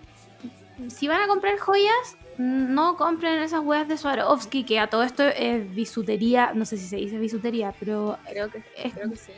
[0.90, 5.24] Si van a comprar joyas, no compren esas weas de Swarovski, que a todo esto
[5.24, 9.32] es bisutería, no sé si se dice bisutería, pero Creo que, Es- creo que sí.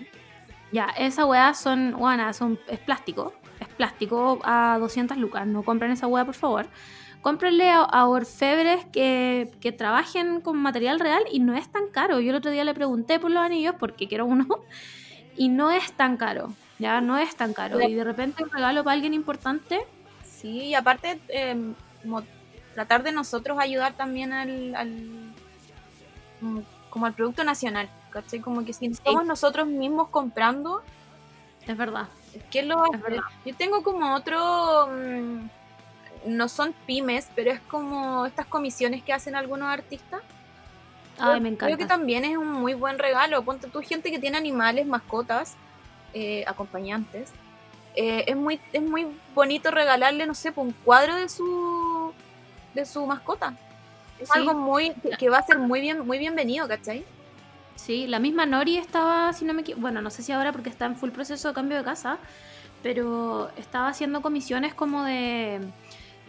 [0.73, 3.33] ya, esa weá son, weona, son, es plástico.
[3.61, 5.47] Es plástico a 200 lucas.
[5.47, 6.67] No compren esa weá, por favor.
[7.21, 12.19] Cómprenle a, a orfebres que, que trabajen con material real y no es tan caro.
[12.19, 14.47] Yo el otro día le pregunté por los anillos porque quiero uno
[15.35, 16.53] y no es tan caro.
[16.79, 17.81] Ya, no es tan caro.
[17.81, 19.81] Y de repente un regalo para alguien importante.
[20.23, 22.23] Sí, y aparte, eh, como
[22.73, 25.33] tratar de nosotros ayudar también al, al
[26.89, 28.39] como al producto nacional, ¿cachai?
[28.39, 30.81] Como que si somos nosotros mismos comprando,
[31.67, 32.07] Es verdad.
[32.49, 33.21] ¿qué lo Es verdad.
[33.45, 35.49] Yo tengo como otro, mm,
[36.25, 40.21] no son pymes, pero es como estas comisiones que hacen algunos artistas.
[41.17, 41.95] Ay, me Creo que encanta.
[41.97, 43.41] también es un muy buen regalo.
[43.43, 45.55] Ponte tú gente que tiene animales, mascotas,
[46.13, 47.31] eh, acompañantes.
[47.95, 52.13] Eh, es muy es muy bonito regalarle, no sé, pues, un cuadro de su
[52.73, 53.55] de su mascota.
[54.19, 54.39] Es Sí.
[54.39, 57.03] algo muy que, que va a ser muy bien muy bienvenido, ¿cachai?
[57.75, 60.69] Sí, la misma Nori estaba, si no me equi- bueno, no sé si ahora porque
[60.69, 62.17] está en full proceso de cambio de casa,
[62.83, 65.59] pero estaba haciendo comisiones como de,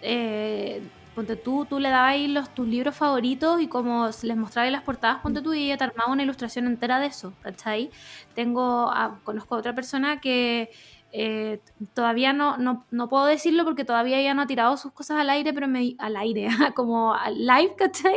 [0.02, 0.82] eh,
[1.14, 4.82] ponte tú, tú le dabas ahí los, tus libros favoritos y como les mostraba las
[4.82, 7.90] portadas, ponte tú y ella te armaba una ilustración entera de eso, ¿cachai?
[8.34, 10.70] Tengo, a- conozco a otra persona que
[11.12, 11.60] eh,
[11.92, 15.28] todavía no, no, no puedo decirlo porque todavía ella no ha tirado sus cosas al
[15.30, 16.46] aire, pero me al aire,
[16.76, 18.16] como al live, ¿cachai?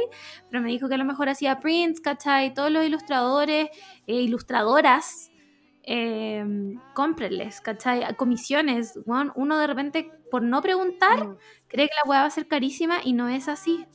[0.51, 2.53] pero me dijo que a lo mejor hacía prints, ¿cachai?
[2.53, 3.69] Todos los ilustradores
[4.05, 5.31] e ilustradoras,
[5.85, 6.45] eh,
[6.93, 8.15] cómprenles, ¿cachai?
[8.15, 8.97] Comisiones,
[9.35, 11.37] uno de repente, por no preguntar, Mm.
[11.73, 13.85] Cree que la weá va a ser carísima y no es así.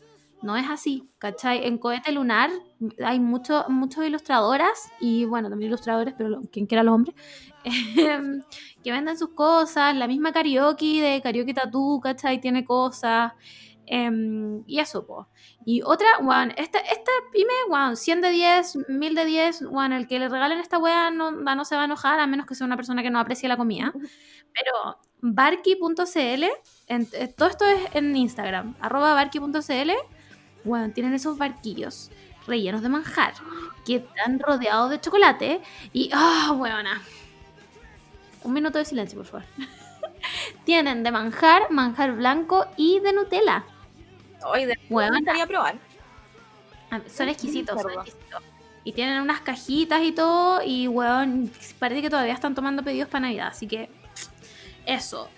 [0.42, 1.66] No es así, ¿cachai?
[1.66, 2.50] En Cohete Lunar
[3.04, 7.16] hay mucho, muchas ilustradoras y, bueno, también ilustradores, pero quien quiera los hombres,
[7.64, 8.42] em,
[8.84, 9.96] que venden sus cosas.
[9.96, 12.40] La misma Karaoke de Karaoke Tattoo, ¿cachai?
[12.40, 13.32] Tiene cosas.
[13.86, 15.26] em, y eso, pues.
[15.64, 20.06] Y otra, weón, esta, esta pyme, weón, 100 de 10, 1000 de 10, weón, el
[20.06, 22.66] que le regalen esta weá no, no se va a enojar, a menos que sea
[22.66, 23.92] una persona que no aprecie la comida.
[24.54, 26.44] Pero barky.cl,
[26.88, 29.90] en- eh, todo esto es en Instagram, arroba barky.cl,
[30.64, 32.10] weón, tienen esos barquillos
[32.46, 33.34] rellenos de manjar
[33.84, 35.60] que están rodeados de chocolate
[35.92, 37.02] y ¡ah, buena!
[38.42, 39.46] Un minuto de silencio, por favor.
[40.64, 43.64] Tienen de manjar, manjar blanco y de Nutella.
[44.46, 45.76] Hoy de me gustaría probar.
[47.08, 48.42] Son exquisitos, son exquisitos.
[48.84, 50.62] Y tienen unas cajitas y todo.
[50.64, 53.48] Y, weón, parece que todavía están tomando pedidos para Navidad.
[53.48, 53.90] Así que,
[54.86, 55.28] eso.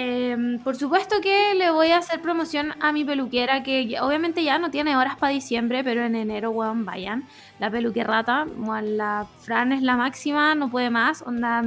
[0.00, 4.60] Em, por supuesto que le voy a hacer promoción a mi peluquera, que obviamente ya
[4.60, 7.26] no tiene horas para diciembre, pero en enero, weón, vayan.
[7.58, 8.46] La peluquerrata,
[8.80, 11.22] la Fran es la máxima, no puede más.
[11.22, 11.64] Onda,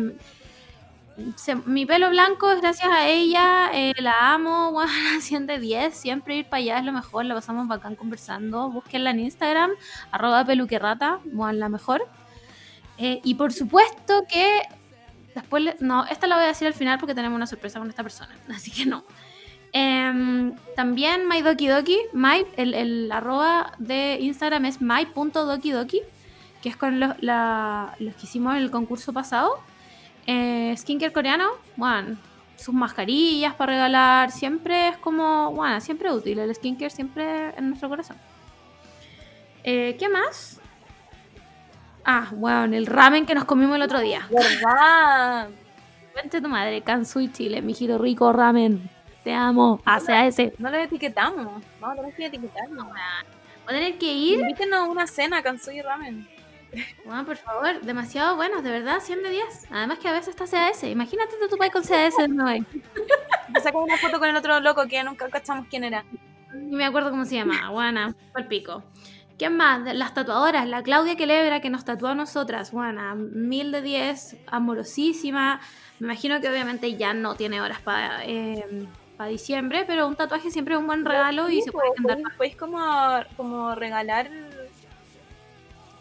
[1.65, 6.37] mi pelo blanco es gracias a ella, eh, la amo, weón, 100 de 10, siempre
[6.37, 9.71] ir para allá es lo mejor, la pasamos bacán conversando, búsquenla en Instagram,
[10.09, 12.07] arroba peluquerrata, weón, la mejor.
[12.97, 14.61] Eh, y por supuesto que
[15.35, 17.89] después, le- no, esta la voy a decir al final porque tenemos una sorpresa con
[17.89, 19.03] esta persona, así que no.
[19.73, 26.01] Em, también MyDokiDoki, my, el, el arroba de Instagram es my.dokidoki,
[26.61, 29.59] que es con los, los que hicimos el concurso pasado.
[30.27, 32.15] Eh, skincare coreano, bueno,
[32.57, 37.89] sus mascarillas para regalar, siempre es como, bueno, siempre útil, el skincare siempre en nuestro
[37.89, 38.17] corazón.
[39.63, 40.59] Eh, ¿Qué más?
[42.03, 44.27] Ah, bueno, el ramen que nos comimos el otro día.
[44.31, 45.49] ¿Verdad?
[46.15, 48.89] Vente tu madre, Kansui Chile, mi giro rico ramen.
[49.23, 49.79] Te amo,
[50.25, 50.53] ese.
[50.57, 51.63] No lo etiquetamos.
[51.79, 52.83] Vamos a tener que etiquetarlo.
[52.85, 52.93] Voy
[53.67, 54.39] a tener que ir.
[54.39, 56.27] Invítenos a una cena, Kansui Ramen.
[57.05, 59.67] Bueno, por favor, demasiado buenos, de verdad, 100 de 10.
[59.71, 60.83] Además que a veces está CAS.
[60.83, 62.65] Imagínate tú, tu país con CAS de nuevo.
[63.49, 66.05] Me saco una foto con el otro loco que nunca cachamos quién era.
[66.53, 67.69] Ni me acuerdo cómo se llama.
[67.69, 68.83] Buena, el pico.
[69.41, 69.81] ¿Quién más?
[69.95, 70.67] Las tatuadoras.
[70.67, 72.71] La Claudia Quelebra que nos tatuó a nosotras.
[72.71, 75.59] Buena, mil de 10, amorosísima.
[75.97, 78.19] Me imagino que obviamente ya no tiene horas para
[79.27, 82.17] diciembre, pero un tatuaje siempre es un buen regalo y se puede pues, andar.
[82.19, 82.79] podéis- Podéis como,
[83.35, 84.29] como regalar.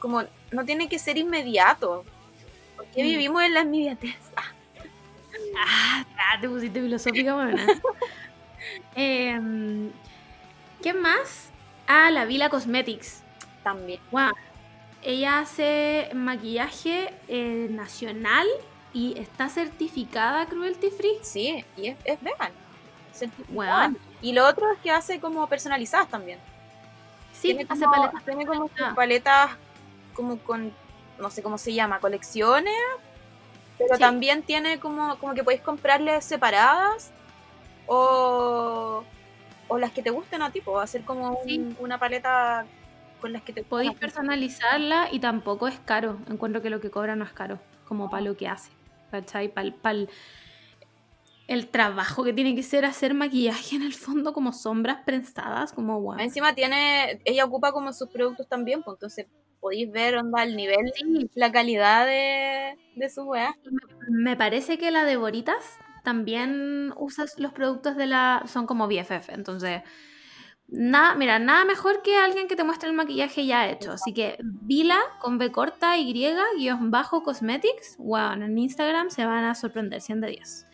[0.00, 2.04] Como no tiene que ser inmediato.
[2.76, 3.06] Porque Mm.
[3.06, 4.16] vivimos en la inmediatez.
[4.36, 4.52] Ah,
[5.56, 7.66] Ah, ah, te pusiste filosófica, buena.
[8.94, 9.90] Em,
[10.82, 11.50] ¿Qué más?
[11.86, 13.19] Ah, la Vila Cosmetics.
[13.62, 14.00] También.
[14.10, 14.30] Wow.
[15.02, 18.46] Ella hace maquillaje eh, nacional
[18.92, 21.18] y está certificada cruelty free.
[21.22, 22.52] Sí, y es, es vegan.
[23.12, 23.92] Certificada.
[24.20, 26.38] Y lo otro es que hace como personalizadas también.
[27.32, 28.24] Sí, tiene hace como, paletas.
[28.24, 28.92] tiene como Ah.
[28.94, 29.50] paletas
[30.14, 30.72] como con,
[31.18, 32.74] no sé cómo se llama, colecciones.
[33.78, 34.00] Pero Sí.
[34.00, 37.10] también tiene como, como que podéis comprarles separadas
[37.86, 39.02] o,
[39.68, 41.76] o las que te gusten a ti, pues hacer como un- Sí.
[41.78, 42.66] una paleta
[43.20, 46.18] con las que te Podéis personalizarla y tampoco es caro.
[46.28, 48.70] Encuentro que lo que cobra no es caro, como para lo que hace.
[49.10, 49.52] ¿Cachai?
[49.52, 50.06] Para
[51.48, 56.00] el trabajo que tiene que ser hacer maquillaje en el fondo, como sombras prensadas, como
[56.00, 56.20] wow.
[56.20, 59.26] Encima tiene, ella ocupa como sus productos también, pues entonces
[59.58, 63.56] podéis ver onda el nivel, Sí, la calidad de, de su weá.
[64.08, 68.42] Me parece que la de Boritas también usa los productos de la.
[68.46, 69.30] son como BFF.
[69.30, 69.82] Entonces,
[70.70, 73.92] nada, mira, nada mejor que alguien que te muestre el maquillaje ya hecho.
[73.92, 77.96] Así que Vila con B corta Y guion bajo cosmetics.
[77.98, 80.66] Wow, en Instagram se van a sorprender 100 de 10.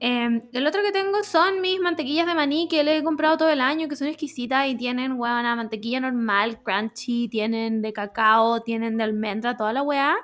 [0.00, 3.48] Eh, el otro que tengo son mis mantequillas de maní que le he comprado todo
[3.48, 8.96] el año, que son exquisitas y tienen, una mantequilla normal, crunchy, tienen de cacao, tienen
[8.96, 10.16] de almendra, toda la weá.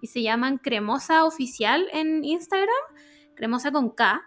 [0.00, 2.68] Y se llaman Cremosa Oficial en Instagram,
[3.34, 4.22] Cremosa con K.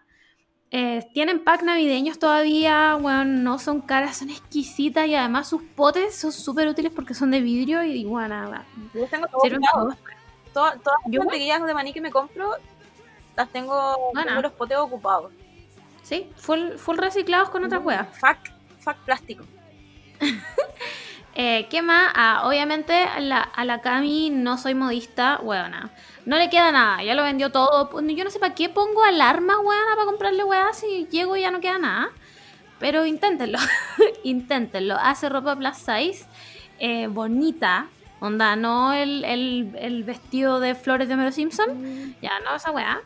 [0.72, 6.15] Eh, tienen pack navideños todavía, bueno, no son caras, son exquisitas y además sus potes
[6.15, 8.51] son súper útiles porque son de vidrio y bueno,
[8.93, 9.41] Yo tengo todo
[9.74, 9.97] todo.
[10.53, 12.51] Todas las mantequillas de maní que me compro,
[13.36, 15.32] las tengo, tengo los potes ocupados.
[16.03, 18.07] Sí, full, full reciclados con otras weas.
[18.17, 18.38] Fuck,
[18.80, 19.45] fuck plástico.
[21.36, 22.11] Eh, ¿Qué más?
[22.15, 25.89] Ah, obviamente a la, a la Cami no soy modista, weona.
[26.30, 27.90] No le queda nada, ya lo vendió todo.
[27.90, 31.42] Pues, Yo no sé para qué pongo alarmas, weona, para comprarle weas si llego y
[31.42, 32.10] ya no queda nada.
[32.80, 33.58] Pero inténtenlo,
[34.24, 34.96] inténtenlo.
[35.00, 36.26] Hace ropa plus size,
[36.80, 37.88] eh, bonita.
[38.22, 42.16] Onda, no el, el- el vestido de flores de Homero Simpson.
[42.22, 43.02] Ya, no esa weá.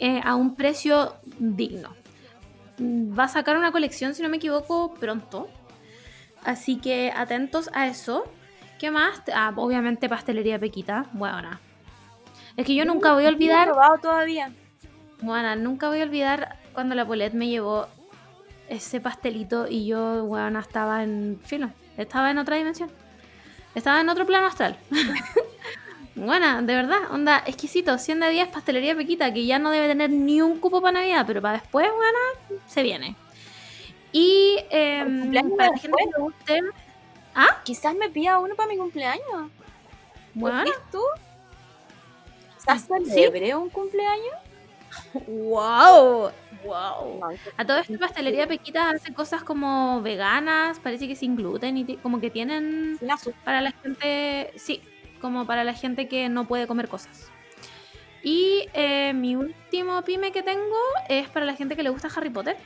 [0.00, 1.94] eh, a un precio digno.
[2.78, 5.48] Mm, Va a sacar una colección, si no me equivoco, pronto.
[6.44, 8.24] Así que atentos a eso.
[8.78, 9.22] ¿Qué más?
[9.34, 11.06] Ah, obviamente pastelería Pequita.
[11.12, 11.58] Bueno.
[12.56, 13.68] Es que yo nunca voy a No olvidar.
[13.68, 14.52] probado todavía.
[15.20, 17.86] Bueno, nunca voy a olvidar cuando la Polet me llevó
[18.68, 21.70] ese pastelito y yo, bueno, estaba en filo.
[21.96, 22.90] Estaba en otra dimensión.
[23.74, 24.76] Estaba en otro plano astral.
[26.14, 30.10] Bueno, de verdad, onda, exquisito, 100 de 10 pastelería Pequita, que ya no debe tener
[30.10, 33.16] ni un cupo para Navidad, pero para después, bueno, se viene.
[34.12, 36.60] Y cumpleaños para la gente que le guste,
[37.34, 37.56] ¿Ah?
[37.64, 39.50] Quizás me pida uno para mi cumpleaños.
[40.34, 41.00] Bueno, ¿Qué tú?
[42.62, 43.10] ¿Estás Sí.
[43.10, 44.34] celebre un cumpleaños?
[45.26, 46.30] wow.
[46.64, 47.20] Wow.
[47.56, 52.20] A todo esto, Pastelería Pequitas hace cosas como veganas, parece que sin gluten y como
[52.20, 52.98] que tienen
[53.44, 54.80] para la gente, sí,
[55.20, 57.30] como para la gente que no puede comer cosas.
[58.22, 60.76] Y eh, mi último pyme que tengo
[61.08, 62.56] es para la gente que le gusta Harry Potter.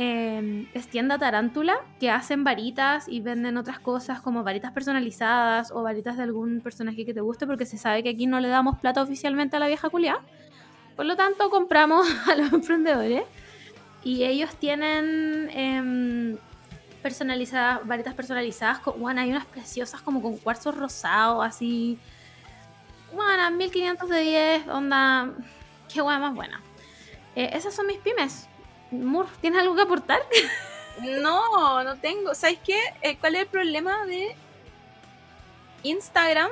[0.00, 5.82] Eh, es tienda Tarántula, que hacen varitas y venden otras cosas como varitas personalizadas o
[5.82, 8.78] varitas de algún personaje que te guste, porque se sabe que aquí no le damos
[8.78, 10.20] plata oficialmente a la vieja culia.
[10.94, 13.24] Por lo tanto, compramos a los emprendedores
[14.04, 16.38] y ellos tienen em,
[17.02, 18.78] personalizadas, varitas personalizadas.
[18.78, 21.98] Con, bueno, hay unas preciosas como con cuarzos rosados, así.
[23.12, 25.32] Bueno, 1500 de 10, onda.
[25.92, 26.60] Qué buena más buena.
[27.34, 28.48] Eh, esas son mis pymes.
[28.90, 30.20] Mur, ¿tienes algo que aportar?
[31.00, 32.34] No, no tengo.
[32.34, 32.76] ¿Sabes qué?
[33.02, 34.34] Eh, ¿Cuál es el problema de
[35.84, 36.50] Instagram?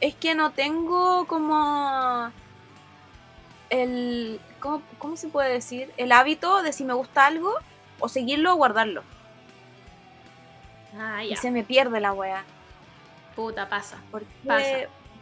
[0.00, 2.32] Es que no tengo como
[3.70, 4.40] el...
[4.58, 5.92] ¿Cómo, cómo se puede decir?
[5.96, 7.54] El hábito de si me gusta algo
[8.00, 9.04] o seguirlo o guardarlo.
[10.98, 12.42] Ah, Y se me pierde la wea.
[13.36, 13.98] Puta, pasa.
[14.10, 14.76] ¿Por qué, Pasa.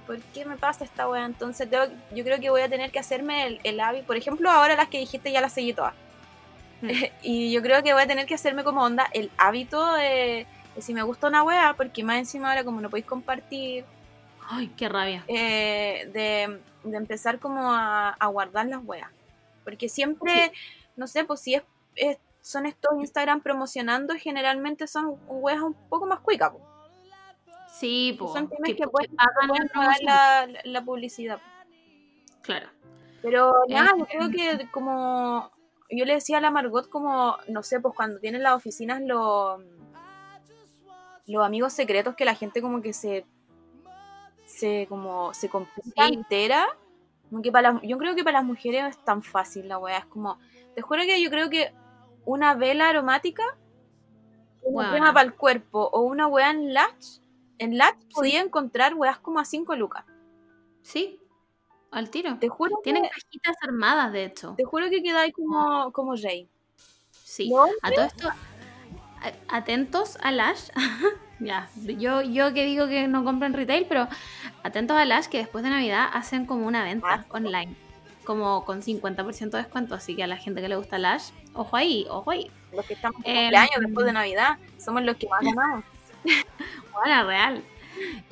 [0.06, 1.26] ¿por qué me pasa esta wea?
[1.26, 4.06] Entonces tengo- yo creo que voy a tener que hacerme el, el hábito.
[4.06, 5.92] Por ejemplo, ahora las que dijiste ya las seguí todas.
[6.82, 6.88] Mm.
[7.22, 10.82] y yo creo que voy a tener que hacerme como onda el hábito de, de
[10.82, 13.84] si me gusta una wea, porque más encima ahora como no podéis compartir,
[14.48, 15.24] Ay, qué rabia.
[15.28, 16.60] eh, de,
[16.90, 19.08] de empezar como a, a guardar las weas.
[19.64, 20.52] Porque siempre,
[20.96, 21.62] no sé, pues si es,
[21.94, 26.50] es- son estos Instagram promocionando, generalmente son weas un poco más cuicas.
[26.50, 26.60] po.
[27.72, 29.14] Sí, po, son temas que, que pueden,
[29.46, 31.40] pueden la pagar la, la- la publicidad.
[32.42, 32.68] Claro.
[33.22, 35.51] Pero nada, yo creo que como
[35.96, 39.60] yo le decía a la Margot, como, no sé, pues cuando tienen las oficinas los
[41.26, 43.24] los amigos secretos que la gente como que se
[44.44, 46.14] se como se complica Sí.
[46.14, 46.66] entera.
[47.30, 49.98] Como que para las- yo creo que para las mujeres es tan fácil la weá.
[49.98, 50.38] Es como,
[50.74, 51.72] te juro que yo creo que
[52.24, 53.42] una vela aromática,
[54.62, 54.90] una Weona.
[54.90, 57.20] crema para el cuerpo o una weá en Latch,
[57.58, 60.04] en Latch podía encontrar weas como a 5 lucas.
[60.82, 61.18] Sí,
[61.92, 62.36] al tiro.
[62.38, 64.54] Te juro que, Tienen cajitas armadas, de hecho.
[64.56, 66.48] te juro que quedáis como, como rey.
[67.12, 67.48] Sí.
[67.50, 67.66] ¿No?
[67.82, 70.68] A todo esto, a- atentos a Lash.
[71.40, 71.68] ya,
[71.98, 74.08] yo, yo que digo que no compren retail, pero
[74.62, 77.24] atentos a Lash que después de Navidad hacen como una venta Ah.
[77.30, 77.74] online.
[78.24, 79.94] Como con 50% de descuento.
[79.96, 82.50] Así que a la gente que le gusta Lash, ojo ahí, ojo ahí.
[82.72, 85.84] Los que estamos de Em, cumpleaños después de Navidad, somos los que más ganamos.
[86.92, 87.64] Bueno, real.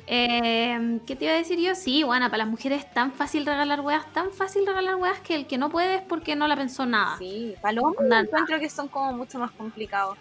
[0.07, 1.73] Eh, ¿Qué te iba a decir yo?
[1.75, 5.35] Sí, bueno, para las mujeres es tan fácil regalar weas, tan fácil regalar weas que
[5.35, 7.17] el que no puede es porque no la pensó nada.
[7.17, 10.17] Sí, para los hombres encuentro que son como mucho más complicados.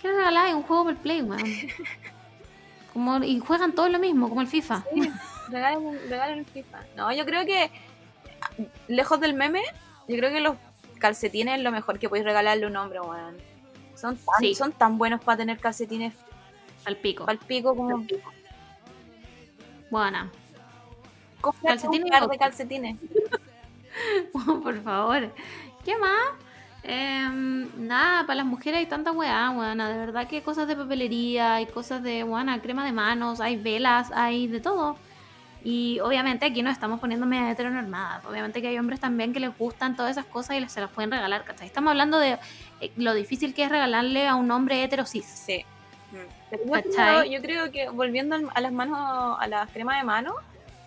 [0.00, 0.54] ¿Qué regalar?
[0.54, 1.42] Un juego por play, weón.
[2.92, 4.84] Como, y juegan todo lo mismo, como el FIFA.
[4.92, 5.10] Sí,
[5.48, 6.80] regalen, regalen el FIFA.
[6.96, 7.70] No, yo creo que,
[8.88, 9.62] lejos del meme,
[10.08, 10.56] yo creo que los
[10.98, 13.36] calcetines es lo mejor que podéis regalarle a un hombre, weón.
[13.96, 14.54] Son tan, Sí.
[14.54, 16.12] son tan buenos para tener calcetines
[16.84, 17.28] Al pico.
[17.30, 18.04] el pico como...
[19.92, 20.30] Bueno,
[21.42, 22.96] Cómprate Calcetines un par de calcetines.
[24.62, 25.34] por favor.
[25.84, 26.30] ¿Qué más?
[26.82, 29.90] Em, nada, para las mujeres hay tanta weá, weona.
[29.90, 33.56] De verdad que hay cosas de papelería, hay cosas de, weona, crema de manos, hay
[33.56, 34.96] velas, hay de todo.
[35.62, 38.24] Y obviamente aquí no estamos poniéndome heteronormadas.
[38.24, 41.10] Obviamente que hay hombres también que les gustan todas esas cosas y se las pueden
[41.10, 41.66] regalar, ¿cachai?
[41.66, 42.38] Estamos hablando de
[42.80, 45.26] eh, lo difícil que es regalarle a un hombre hetero cis.
[45.26, 45.66] Sí.
[46.58, 46.92] ¿Cachai?
[46.92, 50.34] creo, yo creo que volviendo a las manos, a las cremas de mano,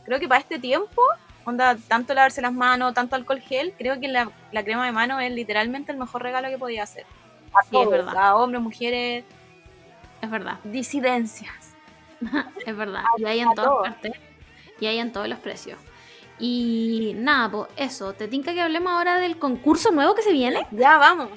[0.03, 1.01] creo que para este tiempo,
[1.45, 5.19] onda, tanto lavarse las manos, tanto alcohol gel, creo que la, la crema de mano
[5.19, 7.05] es literalmente el mejor regalo que podía hacer.
[7.53, 8.17] A Sí, es verdad.
[8.17, 9.23] A hombres, mujeres,
[10.21, 11.75] Es verdad, disidencias.
[12.65, 13.03] es verdad.
[13.17, 13.87] Y hay en todas todos.
[13.89, 14.13] partes.
[14.79, 15.79] Y hay en todos los precios.
[16.37, 18.13] Y nada, pues eso.
[18.13, 20.67] ¿Te tinca que hablemos ahora del concurso nuevo que se viene?
[20.71, 21.29] Ya, vamos.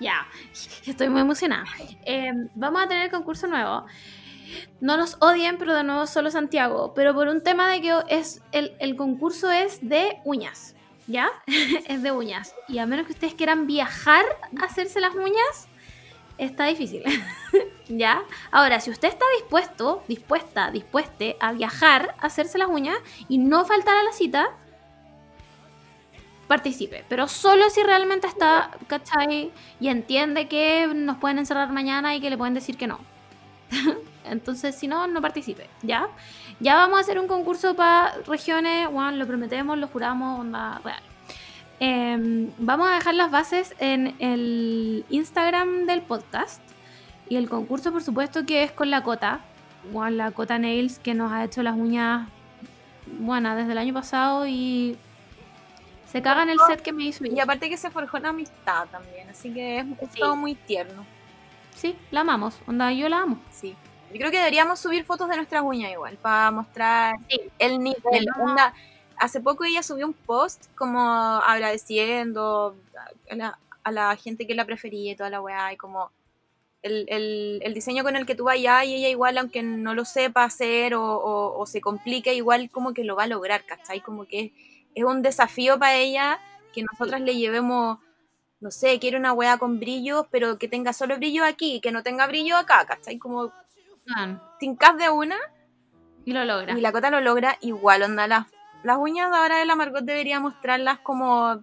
[0.00, 0.26] Ya,
[0.86, 1.64] estoy muy emocionada.
[2.04, 3.86] Eh, vamos a tener concurso nuevo.
[4.80, 6.92] No nos odien, pero de nuevo solo Santiago.
[6.94, 10.74] Pero por un tema de que es el, el concurso es de uñas.
[11.06, 11.30] ¿Ya?
[11.86, 12.54] es de uñas.
[12.68, 14.24] Y a menos que ustedes quieran viajar
[14.60, 15.68] a hacerse las uñas,
[16.38, 17.02] está difícil.
[17.88, 18.22] ¿Ya?
[18.50, 22.96] Ahora, si usted está dispuesto, dispuesta, dispueste a viajar a hacerse las uñas
[23.28, 24.56] y no faltar a la cita,
[26.46, 27.04] participe.
[27.08, 29.50] Pero solo si realmente está, ¿cachai?
[29.80, 33.00] Y entiende que nos pueden encerrar mañana y que le pueden decir que no.
[34.24, 36.08] Entonces, si no, no participe, ¿ya?
[36.60, 41.02] Ya vamos a hacer un concurso para regiones, Juan, lo prometemos, lo juramos, onda real.
[41.80, 46.62] Em, vamos a dejar las bases en el Instagram del podcast.
[47.28, 49.40] Y el concurso, por supuesto, que es con la Cota.
[49.92, 52.28] Bueno, la Cota Nails, que nos ha hecho las uñas,
[53.18, 54.96] bueno, desde el año pasado y
[56.14, 57.24] se caga en el set que me hizo.
[57.26, 60.20] Y aparte que se forjó una amistad también, así que es, Sí.
[60.20, 61.04] todo muy tierno.
[61.74, 62.56] Sí, la amamos.
[62.68, 63.38] Onda, yo la amo.
[63.50, 63.74] Sí.
[64.12, 67.40] Yo creo que deberíamos subir fotos de nuestras uñas igual, para mostrar Sí.
[67.58, 68.26] el nivel.
[68.40, 68.72] Onda,
[69.16, 72.76] hace poco ella subió un post como agradeciendo
[73.30, 76.10] a la, a la gente que la prefería y toda la weá, y como
[76.82, 80.04] el, el- el diseño con el que tú vayas y ella igual, aunque no lo
[80.04, 84.00] sepa hacer o, o- o se complique, igual como que lo va a lograr, ¿cachai?
[84.00, 84.52] Como que
[84.94, 86.38] es, un desafío para ella
[86.72, 87.98] que nosotras le llevemos,
[88.60, 92.02] no sé, quiere una weá con brillo, pero que tenga solo brillo aquí, que no
[92.02, 93.18] tenga brillo acá, ¿cachai?
[93.18, 93.52] Como
[94.06, 95.36] Bueno, tincas de una
[96.24, 96.76] y lo logra.
[96.76, 98.46] y la cota lo logra igual, onda, las,
[98.82, 101.62] las uñas de ahora de la Margot debería mostrarlas como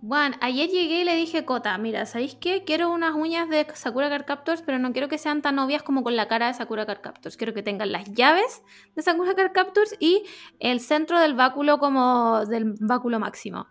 [0.00, 2.64] Bueno, ayer llegué y le dije, Cota, mira, ¿sabéis qué?
[2.64, 6.02] Quiero unas uñas de Sakura Card Captors, pero no quiero que sean tan obvias como
[6.02, 7.36] con la cara de Sakura Card Captors.
[7.36, 8.62] Quiero que tengan las llaves
[8.96, 10.24] de Sakura Card Captors y
[10.58, 13.68] el centro del báculo como del báculo máximo.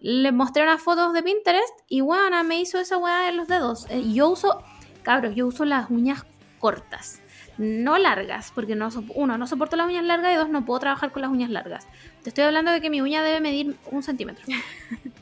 [0.00, 3.86] Le mostré unas fotos de Pinterest y bueno, me hizo esa weá en los dedos.
[3.90, 4.62] Eh, Yo uso,
[5.02, 6.24] cabros, yo uso las uñas
[6.60, 7.20] cortas.
[7.58, 8.78] No largas, porque
[9.14, 11.86] uno, no soporto las uñas largas y dos, no puedo trabajar con las uñas largas.
[12.22, 14.44] Te estoy hablando de que mi uña debe medir un centímetro.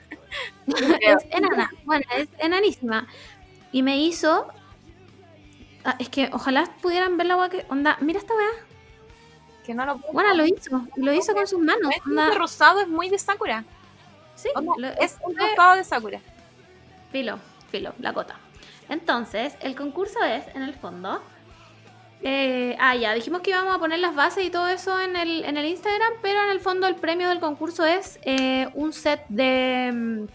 [1.00, 3.06] es enana, bueno, es enanísima.
[3.72, 4.48] Y me hizo.
[5.84, 7.64] Ah, es que ojalá pudieran ver la weá que.
[7.68, 8.50] Onda, mira esta weá.
[9.64, 10.86] que no lo puedo Bueno, lo hizo.
[10.96, 11.92] Lo hizo con sus manos.
[12.06, 13.64] Onda, rosado es muy de Sakura.
[14.34, 16.20] sí, Onda, lo- es un rosado de Sakura.
[17.12, 17.38] Filo,
[17.70, 18.36] filo, la cota.
[18.88, 21.22] Entonces, el concurso es, en el fondo.
[22.22, 25.44] Eh, ah, ya, dijimos que íbamos a poner las bases y todo eso en el,
[25.44, 29.24] en el Instagram, pero en el fondo el premio del concurso es eh, un set
[29.28, 30.26] de mm,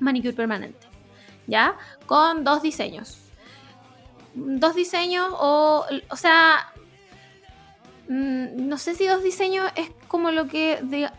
[0.00, 0.86] manicure permanente,
[1.46, 1.76] ¿ya?
[2.06, 3.18] Con dos diseños.
[4.34, 6.72] Dos diseños o, o sea,
[8.08, 10.78] mm, no sé si dos diseños es como lo que...
[10.82, 11.10] de-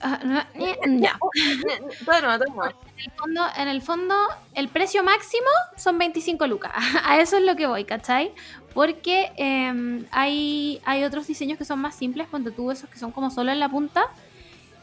[0.00, 1.18] ah, ya.
[2.44, 2.64] De nuevo.
[2.96, 4.14] En el fondo, en el fondo,
[4.54, 6.72] el precio máximo son 25 lucas.
[7.04, 8.32] A eso es lo que voy, ¿cachai?
[8.74, 13.12] Porque eh, hay, hay otros diseños que son más simples, ponte tú esos que son
[13.12, 14.04] como solo en la punta,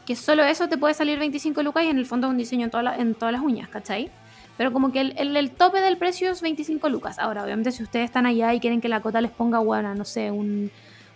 [0.06, 2.64] que solo eso te puede salir 25 lucas y en el fondo es un diseño
[2.64, 4.10] en, todas las uñas, ¿cachai?
[4.56, 7.18] Pero como que el, el- el tope del precio es 25 lucas.
[7.18, 10.04] Ahora, obviamente, si ustedes están allá y quieren que la cota les ponga, bueno, no
[10.04, 10.70] sé, un,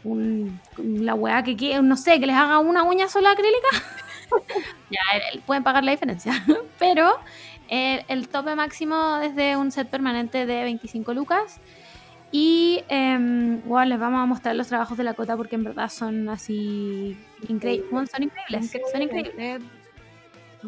[0.05, 3.69] un- la weá que quieren, no sé, que les haga una uña sola acrílica,
[4.91, 6.33] ya eh, pueden pagar la diferencia.
[6.79, 7.19] Pero
[7.69, 11.61] eh, el tope máximo es de un set permanente de 25 lucas.
[12.37, 15.89] Y em, bueno, les vamos a mostrar los trabajos de la cota porque en verdad
[15.89, 17.17] son así
[17.49, 17.89] increíbles.
[17.93, 19.35] Bueno, son increíbles, son increíbles.
[19.39, 19.59] Eh,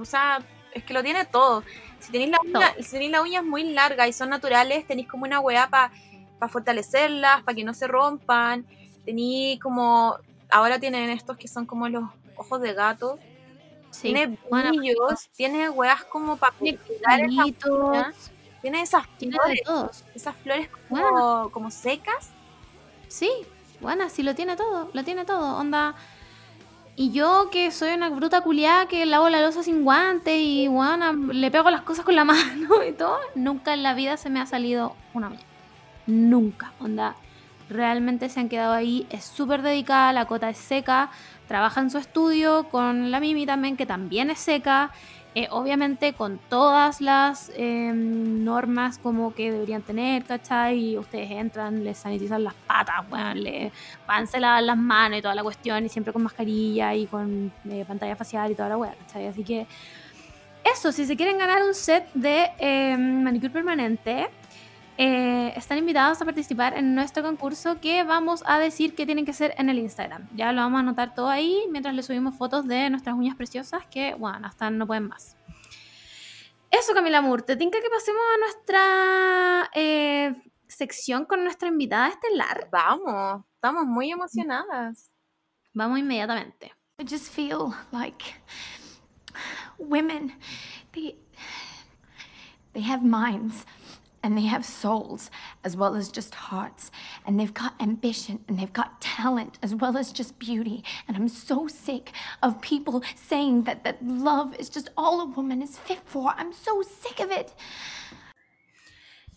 [0.00, 0.38] O sea,
[0.72, 1.64] es que lo tiene todo.
[1.98, 5.24] Si tenéis la uña, si tenéis las uñas muy largas y son naturales, tenéis como
[5.24, 5.90] una weá para
[6.48, 8.64] fortalecerlas, para que no se rompan.
[9.04, 10.16] Tenéis como.
[10.52, 12.04] Ahora tienen estos que son como los
[12.36, 13.18] ojos de gato.
[13.90, 14.12] Sí.
[14.12, 18.12] Tiene Bueno, brillos, tiene weas como para cuidar uña.
[18.66, 20.04] Tiene esas tiene de flores, todos.
[20.12, 22.32] esas flores como, como secas.
[23.06, 23.30] Sí,
[23.80, 25.94] bueno, sí lo tiene todo, lo tiene todo, onda.
[26.96, 31.12] Y yo que soy una bruta culiada que lavo la losa sin guantes y bueno,
[31.12, 34.40] le pego las cosas con la mano y todo, nunca en la vida se me
[34.40, 35.38] ha salido una uña.
[36.08, 37.14] Nunca, onda.
[37.70, 41.10] Realmente se han quedado ahí, es súper dedicada, la cota es seca,
[41.46, 44.90] trabaja en su estudio con la Mimi también, que también es seca.
[45.38, 50.92] Eh, obviamente con todas las eh, normas como que deberían tener, ¿cachai?
[50.92, 53.70] Y ustedes entran, les sanitizan las patas, bueno, le
[54.06, 57.52] van se lavan las manos y toda la cuestión, y siempre con mascarilla y con
[57.68, 59.26] eh, pantalla facial y toda la weá, ¿cachai?
[59.26, 59.66] Así que
[60.64, 64.28] eso, si se quieren ganar un set de eh, manicure permanente,
[64.98, 69.32] eh, están invitados a participar en nuestro concurso que vamos a decir que tienen que
[69.32, 70.26] hacer en el Instagram.
[70.34, 73.86] Ya lo vamos a anotar todo ahí mientras les subimos fotos de nuestras uñas preciosas
[73.86, 75.36] que, bueno, hasta no pueden más.
[76.70, 80.34] Eso, Camila Moore, ¿te tinca que pasemos a nuestra eh,
[80.66, 82.68] sección con nuestra invitada estelar?
[82.72, 85.14] Vamos, estamos muy emocionadas.
[85.74, 86.72] Vamos inmediatamente.
[86.98, 88.24] I just feel like
[89.78, 90.32] women,
[90.92, 91.18] they,
[92.72, 93.66] they have minds
[94.22, 95.30] and they have souls
[95.64, 96.90] as well as just hearts.
[97.26, 100.82] And they've got ambition and they've got talent as well as just beauty.
[101.06, 102.12] And I'm so sick
[102.42, 106.32] of people saying that, that love is just all a woman is fit for.
[106.36, 107.54] I'm so sick of it.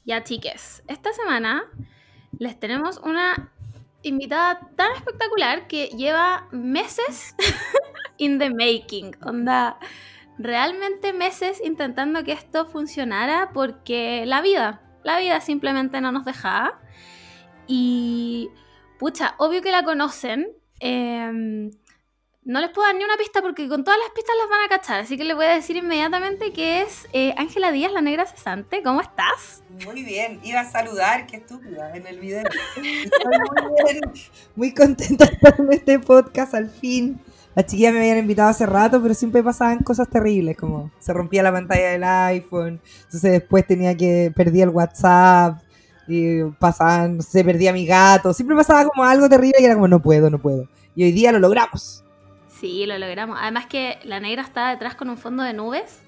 [0.06, 1.62] Ya, chiques, esta semana
[2.40, 3.52] les tenemos una
[4.04, 7.36] invitada tan espectacular que lleva meses
[8.18, 9.14] in the making.
[9.22, 9.76] Onda,
[10.40, 16.80] realmente meses intentando que esto funcionara porque la vida, La vida simplemente no nos dejaba.
[17.68, 18.50] Y,
[18.98, 20.48] pucha, obvio que la conocen.
[20.82, 21.72] em,
[22.44, 24.68] no les puedo dar ni una pista porque con todas las pistas las van a
[24.70, 25.02] cachar.
[25.02, 28.82] Así que les voy a decir inmediatamente que es eh, Ángela Díaz, la negra cesante.
[28.82, 29.62] ¿Cómo estás?
[29.86, 32.44] Muy bien, iba a saludar, qué estúpida, en el video.
[32.76, 34.02] Estoy muy bien,
[34.56, 37.22] muy contenta en este podcast al fin.
[37.56, 41.44] Las chiquillas me habían invitado hace rato, pero siempre pasaban cosas terribles, como se rompía
[41.44, 45.60] la pantalla del iPhone, entonces después tenía que, perdía el WhatsApp,
[46.10, 49.88] y pasaban, no sé, perdía mi gato, siempre pasaba como algo terrible y era como,
[49.88, 50.68] no puedo, no puedo.
[50.96, 52.04] Y hoy día lo logramos.
[52.60, 53.38] Sí, lo logramos.
[53.40, 56.00] Además que la negra está detrás con un fondo de nubes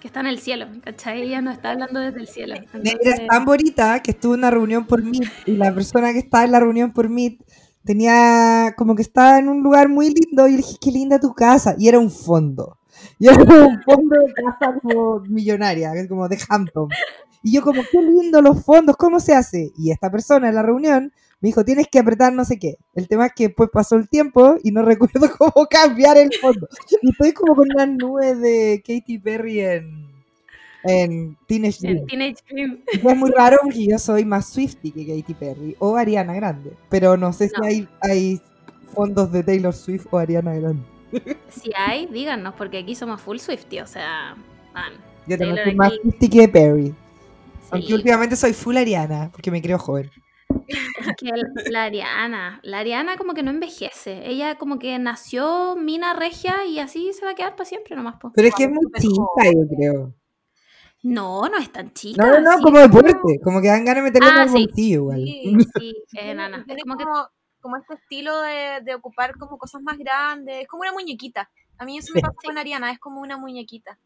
[0.00, 1.22] que está en el cielo, ¿cachai?
[1.22, 2.54] Ella nos está hablando desde el cielo.
[2.54, 6.12] Negra Entonces, es tan bonita que estuvo en una reunión por Meet y la persona
[6.12, 7.42] que estaba en la reunión por Meet
[7.84, 11.34] tenía como que estaba en un lugar muy lindo y le dije, qué linda tu
[11.34, 11.74] casa.
[11.78, 12.78] Y era un fondo.
[13.18, 16.88] Y era un fondo de casa como millonaria, como de Hampton.
[17.42, 19.72] Y yo como, qué lindo los fondos, ¿cómo se hace?
[19.76, 22.76] Y esta persona en la reunión me dijo, tienes que apretar no sé qué.
[22.94, 26.68] El tema es que después pasó el tiempo y no recuerdo cómo cambiar el fondo.
[27.00, 30.09] Y estoy como con una nube de Katy Perry en,
[30.84, 32.06] en Teenage Dream.
[32.06, 32.80] Teenage Dream.
[32.92, 36.72] Es muy raro porque yo soy más Swifty que Katy Perry o Ariana Grande.
[36.88, 38.40] Pero no sé si hay, hay
[38.94, 40.82] fondos de Taylor Swift o Ariana Grande.
[41.48, 44.36] Si hay, díganos, porque aquí somos full Swifty, o sea,
[44.72, 44.92] man.
[45.26, 45.92] Yo también soy más.
[46.02, 46.94] Swifty que Perry.
[47.72, 50.10] Aunque últimamente soy full Ariana porque me creo joven.
[50.68, 51.30] Es que
[51.70, 54.28] la- Ariana, la Ariana como que no envejece.
[54.28, 58.16] Ella como que nació mina regia y así se va a quedar para siempre nomás.
[58.20, 58.30] po.
[58.34, 60.14] Pero es que es muy chica, yo creo.
[61.02, 62.22] No, no es tan chica.
[62.22, 63.40] No, no, no, sí, como deporte.
[63.42, 64.66] Como que dan ganas de meterle Ah, en el sí.
[64.66, 65.22] bolsillo igual.
[65.24, 65.42] Sí,
[65.78, 66.64] Sí, es enana.
[66.64, 67.04] Tiene Es como que
[67.60, 70.62] como, este estilo de, de ocupar como cosas más grandes.
[70.62, 71.50] Es como una muñequita.
[71.78, 73.98] A mí eso me pasa con Ariana, es como una muñequita.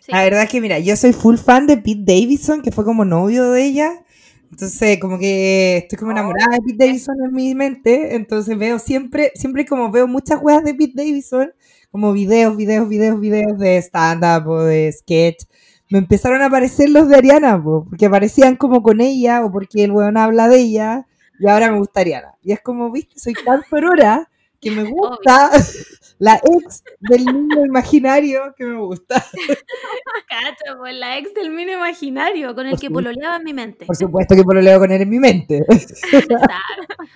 [0.00, 0.12] sí.
[0.12, 3.04] La verdad es que, mira, yo soy full fan de Pete Davidson, que fue como
[3.04, 4.04] novio de ella.
[4.50, 8.14] Entonces, como que estoy como enamorada de Pete Davidson en mi mente.
[8.16, 11.52] Entonces veo siempre, siempre como veo muchas weas de Pete Davidson,
[11.90, 15.44] como videos, videos, videos, videos de stand-up o de sketch.
[15.90, 19.84] Me empezaron a aparecer los de Ariana, po, porque aparecían como con ella o porque
[19.84, 21.06] el weón habla de ella.
[21.38, 22.34] Y ahora me gusta Ariana.
[22.42, 24.28] Y es como, viste, soy tan sorora
[24.60, 25.50] que me gusta
[26.18, 29.24] la ex del niño imaginario que me gusta.
[30.28, 33.86] Cacho, pues la ex del mino imaginario con el Por que pololeaba en mi mente.
[33.86, 35.64] Por supuesto que lo leo con él en mi mente.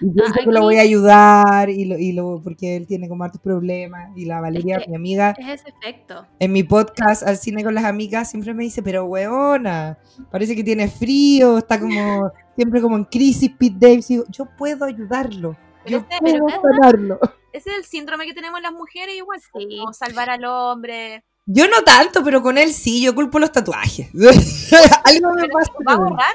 [0.01, 3.09] Y pienso que aquí- lo voy a ayudar y lo, y lo, porque él tiene
[3.09, 4.11] como hartos problemas.
[4.16, 6.26] Y la Valeria, que- mi amiga, Es ese efecto.
[6.38, 9.99] en mi podcast al cine con las amigas, siempre me dice, pero weona,
[10.30, 14.11] parece que tiene frío, está como siempre como en crisis Pete Davis.
[14.11, 15.57] Y digo, yo puedo ayudarlo.
[15.85, 17.18] Pero este- sanarlo.
[17.53, 19.41] Ese es el síndrome que tenemos las mujeres igual.
[19.41, 19.49] Sí.
[19.78, 21.22] Como salvar al hombre.
[21.47, 24.09] Yo no tanto, pero con él sí, yo culpo los tatuajes.
[25.05, 25.72] Algo me pasa.
[25.87, 26.35] va a borrar.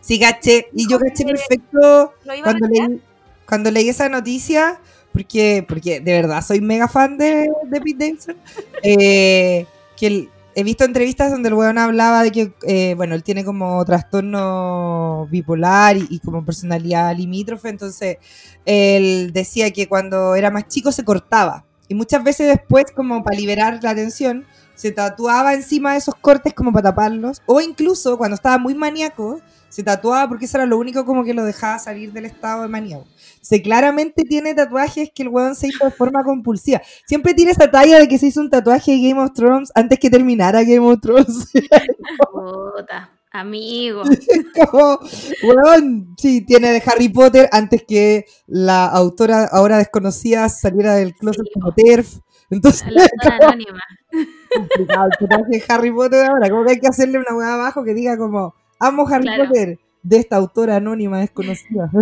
[0.00, 0.68] Sí, caché.
[0.74, 3.02] Y yo caché perfecto Lo iba a cuando leí,
[3.46, 4.80] cuando leí esa noticia,
[5.12, 8.36] porque, porque de verdad soy mega fan de, de Pete Davidson,
[8.82, 13.22] eh, que el- he visto entrevistas donde el weón hablaba de que, eh, bueno, él
[13.22, 18.16] tiene como trastorno bipolar y, como personalidad limítrofe, entonces
[18.64, 21.64] él decía que cuando era más chico se cortaba.
[21.86, 24.46] Y muchas veces después, como para liberar la tensión,
[24.78, 27.42] se tatuaba encima de esos cortes como para taparlos.
[27.46, 31.34] O incluso cuando estaba muy maníaco, se tatuaba porque eso era lo único como que
[31.34, 33.04] lo dejaba salir del estado de maníaco.
[33.40, 36.80] Se claramente tiene tatuajes que el weón se hizo de forma compulsiva.
[37.08, 39.98] Siempre tiene esa talla de que se hizo un tatuaje de Game of Thrones antes
[39.98, 41.50] que terminara Game of Thrones.
[42.32, 44.04] Puta, amigo.
[44.70, 45.00] como,
[45.42, 51.46] weón, sí, tiene de Harry Potter antes que la autora ahora desconocida saliera del closet
[51.46, 52.20] Sí, como TERF.
[52.50, 53.80] Entonces, La autora anónima.
[54.54, 55.08] complicado
[55.50, 56.48] el Harry Potter ahora.
[56.50, 59.46] Como que hay que hacerle una hueá abajo que diga como, amo Harry Claro.
[59.46, 61.90] Potter de esta autora anónima desconocida.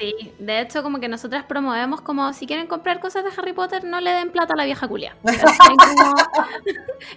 [0.00, 3.84] Sí, de hecho como que nosotras promovemos como si quieren comprar cosas de Harry Potter
[3.84, 5.14] no le den plata a la vieja culia.
[5.22, 6.14] Como-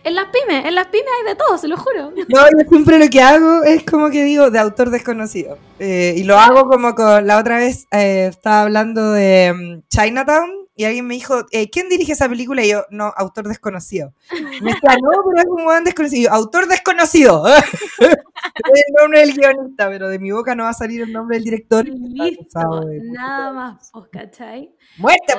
[0.04, 2.12] en las pymes, en las pymes hay de todo, se lo juro.
[2.12, 5.58] No, yo siempre lo que hago es como que digo de autor desconocido.
[5.80, 10.50] Eh, y lo hago como con la otra vez eh, estaba hablando de mm, Chinatown
[10.76, 12.64] y alguien me dijo, eh, ¿quién dirige esa película?
[12.66, 14.14] Y yo, no, autor desconocido.
[14.32, 16.22] Me decía, no, pero es un buen desconocido.
[16.22, 17.44] Y yo, autor desconocido.
[18.00, 21.38] es el nombre del guionista, pero de mi boca no va a salir el nombre
[21.38, 21.86] del director.
[21.88, 24.74] Listo, de- nada más, ¿os cachai?
[24.98, 25.34] Muerte.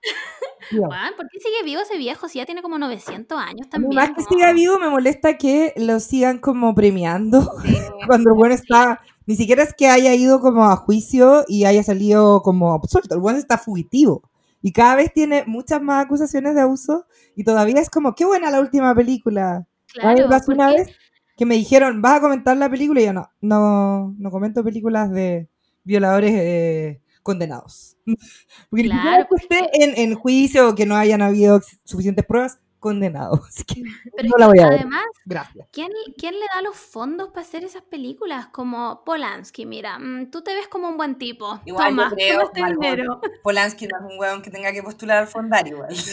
[0.70, 3.94] Juan, ¿por qué sigue vivo ese viejo si ya tiene como 900 años también?
[3.94, 4.28] más que ¿no?
[4.28, 7.50] siga vivo, me molesta que lo sigan como premiando
[8.06, 9.00] cuando el bueno está.
[9.26, 13.14] Ni siquiera es que haya ido como a juicio y haya salido como absuelto.
[13.14, 14.27] El bueno está fugitivo.
[14.60, 17.06] Y cada vez tiene muchas más acusaciones de abuso.
[17.36, 19.66] Y todavía es como, qué buena la última película.
[19.92, 20.88] Claro, pasó una vez
[21.36, 23.00] que me dijeron, ¿vas a comentar la película?
[23.00, 25.48] Y yo no, no, no comento películas de
[25.84, 27.96] violadores eh, condenados.
[28.70, 33.42] Porque Claro, que esté en, en juicio o que no hayan habido suficientes pruebas, condenado.
[33.48, 33.82] Así que
[34.16, 34.80] Pero no la voy a ver.
[34.80, 35.66] además, Gracias.
[35.72, 38.46] ¿quién, ¿quién le da los fondos para hacer esas películas?
[38.48, 41.60] Como Polanski, mira, mm, tú te ves como un buen tipo.
[41.64, 43.20] Igual Toma, creo, este dinero.
[43.42, 45.94] Polanski no es un weón que tenga que postular al fondario igual.
[45.94, 46.10] Sí,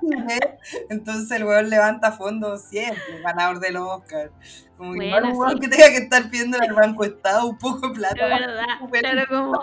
[0.00, 0.58] cine,
[0.90, 4.30] entonces el weón levanta fondos siempre, ganador del Oscar.
[4.76, 5.60] Como que igual Bueno, un weón sí.
[5.60, 8.26] que tenga que estar pidiendo al Banco Estado un poco de de plata.
[8.26, 8.66] verdad.
[8.88, 9.08] Bueno.
[9.10, 9.62] Claro, como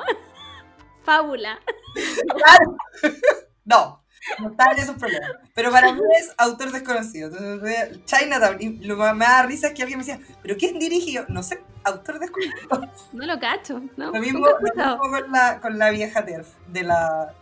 [1.04, 1.60] fábula.
[2.36, 2.78] Claro.
[3.66, 4.04] No,
[4.40, 5.32] no está en esos problemas.
[5.54, 7.30] Pero para mí es autor desconocido.
[7.30, 10.80] Entonces, Chinatown, y lo que me da risa es que alguien me decía, ¿pero quién
[10.80, 11.26] dirigió?
[11.28, 12.82] No sé, autor desconocido.
[13.14, 14.12] No lo cacho, ¿no?
[14.12, 17.34] Lo mismo, lo mismo con, la, con la vieja TERF de la,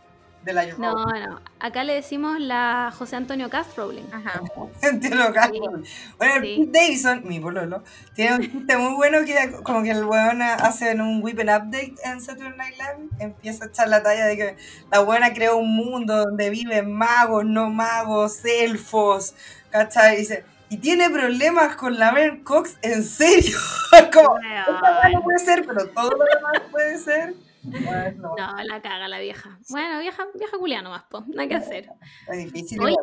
[0.43, 1.41] de la No, no.
[1.59, 4.03] Acá le decimos la José Antonio Cast Rowling.
[4.11, 4.41] Ajá.
[4.81, 5.87] Entiendo, Carlos.
[6.17, 6.65] Bueno, el Sí.
[6.65, 7.83] Pete Davidson, mi pololo,
[8.15, 11.95] tiene un chiste muy bueno que como que el weón hace en un Whipping Update
[12.03, 14.57] en Saturday Night Live, empieza a echar la talla de que
[14.91, 19.33] la buena creó un mundo donde viven magos, no magos, elfos,
[19.69, 20.15] ¿cachai?
[20.15, 23.57] Y dice, y tiene problemas con la Mel Cox, ¿en serio?
[24.13, 27.33] como, no puede ser, pero todo lo demás puede ser.
[27.63, 29.57] Bueno, No, la caga la vieja.
[29.69, 31.23] Bueno, vieja, vieja culia nomás, po.
[31.27, 31.89] Nada que hacer.
[32.29, 32.81] es difícil.
[32.81, 32.95] Oye,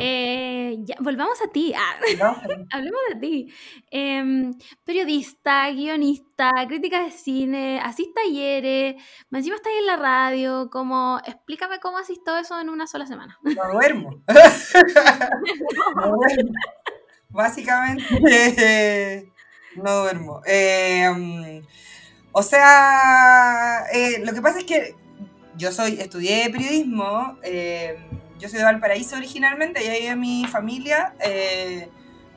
[0.00, 1.72] eh, ya, volvamos a ti.
[1.76, 2.36] Ah, ¿No?
[2.72, 3.52] hablemos de ti.
[3.90, 4.54] Em,
[4.84, 8.96] periodista, guionista, crítica de cine, asís talleres,
[9.30, 10.70] más encima estás en la radio.
[10.70, 13.38] Como, explícame cómo haces todo eso en una sola semana.
[13.42, 14.22] No duermo.
[15.96, 16.52] no duermo.
[17.28, 19.32] Básicamente,
[19.76, 20.40] no duermo.
[20.46, 21.62] Eh,
[22.38, 24.94] o sea, eh, lo que pasa es que
[25.56, 27.96] yo soy, estudié periodismo, eh,
[28.38, 31.88] yo soy de Valparaíso originalmente, y ahí vive mi familia, eh,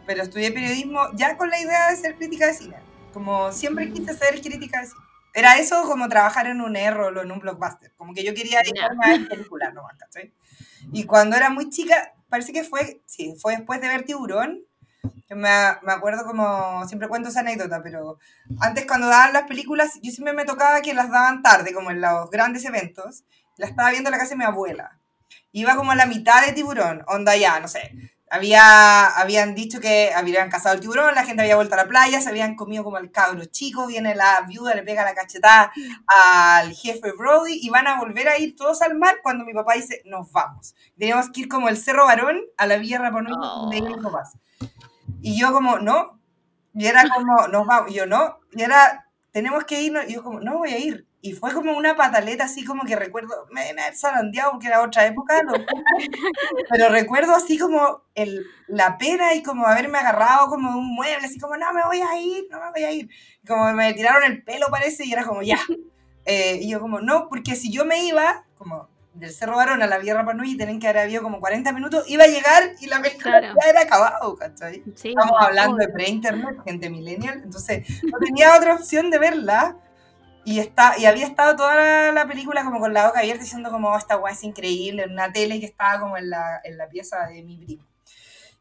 [0.08, 2.78] pero estudié periodismo ya con la idea de ser crítica de cine.
[3.12, 5.02] Como siempre quise ser crítica de cine.
[5.34, 7.92] Era eso como trabajar en un error o en un blockbuster.
[7.98, 10.32] Como que yo quería dedicarme a películas nomás, ¿cachai?
[10.94, 14.64] Y cuando era muy chica, parece que fue, sí, fue después de ver Tiburón,
[15.30, 15.50] me,
[15.84, 18.18] me acuerdo como, siempre cuento esa anécdota, pero
[18.60, 22.02] antes cuando daban las películas, yo siempre me tocaba que las daban tarde, como en
[22.02, 23.24] los grandes eventos,
[23.58, 24.98] la estaba viendo en la casa de mi abuela.
[25.52, 27.94] Iba como a la mitad de Tiburón, onda ya, no sé.
[28.32, 32.22] Había, habían dicho que habían cazado el tiburón, la gente había vuelto a la playa,
[32.22, 35.72] se habían comido como el cabro chico, viene la viuda, le pega la cachetada
[36.06, 39.74] al jefe Brody y van a volver a ir todos al mar cuando mi papá
[39.74, 40.76] dice, nos vamos.
[40.96, 44.04] Teníamos que ir como el Cerro Varón a la Villa Rapa Nui, donde iban mis
[44.04, 44.38] papás.
[45.22, 46.20] Y yo como, no.
[46.74, 47.92] Y era como, nos vamos.
[47.92, 48.40] Y yo, no.
[48.54, 50.06] Y era, tenemos que irnos.
[50.08, 51.10] Y yo como, no voy a ir.
[51.22, 54.82] Y fue como una pataleta así como que recuerdo, me deben haber zarandeado porque era
[54.82, 55.42] otra época,
[56.70, 61.38] pero recuerdo así como el, la pena y como haberme agarrado como un mueble, así
[61.38, 63.10] como, no me voy a ir, no me voy a ir.
[63.44, 65.60] Y como me tiraron el pelo parece y era como, ya.
[66.26, 68.89] Eh, y yo como, no, porque si yo me iba, como
[69.20, 72.04] del Cerro Barón a la Villa Rapa Nui, tienen que haber habido como 40 minutos,
[72.08, 73.56] iba a llegar y la película Claro.
[73.64, 74.84] ya era acabado, ¿cachai?
[74.96, 79.76] Sí, Estamos hablando de pre-internet, gente millennial, entonces no tenía otra opción de verla.
[80.46, 83.70] Y, está, y había estado toda la, la película como con la boca abierta diciendo
[83.70, 86.78] como "Oh, esta weá es increíble en una tele que estaba como en la, en
[86.78, 87.86] la pieza de mi primo.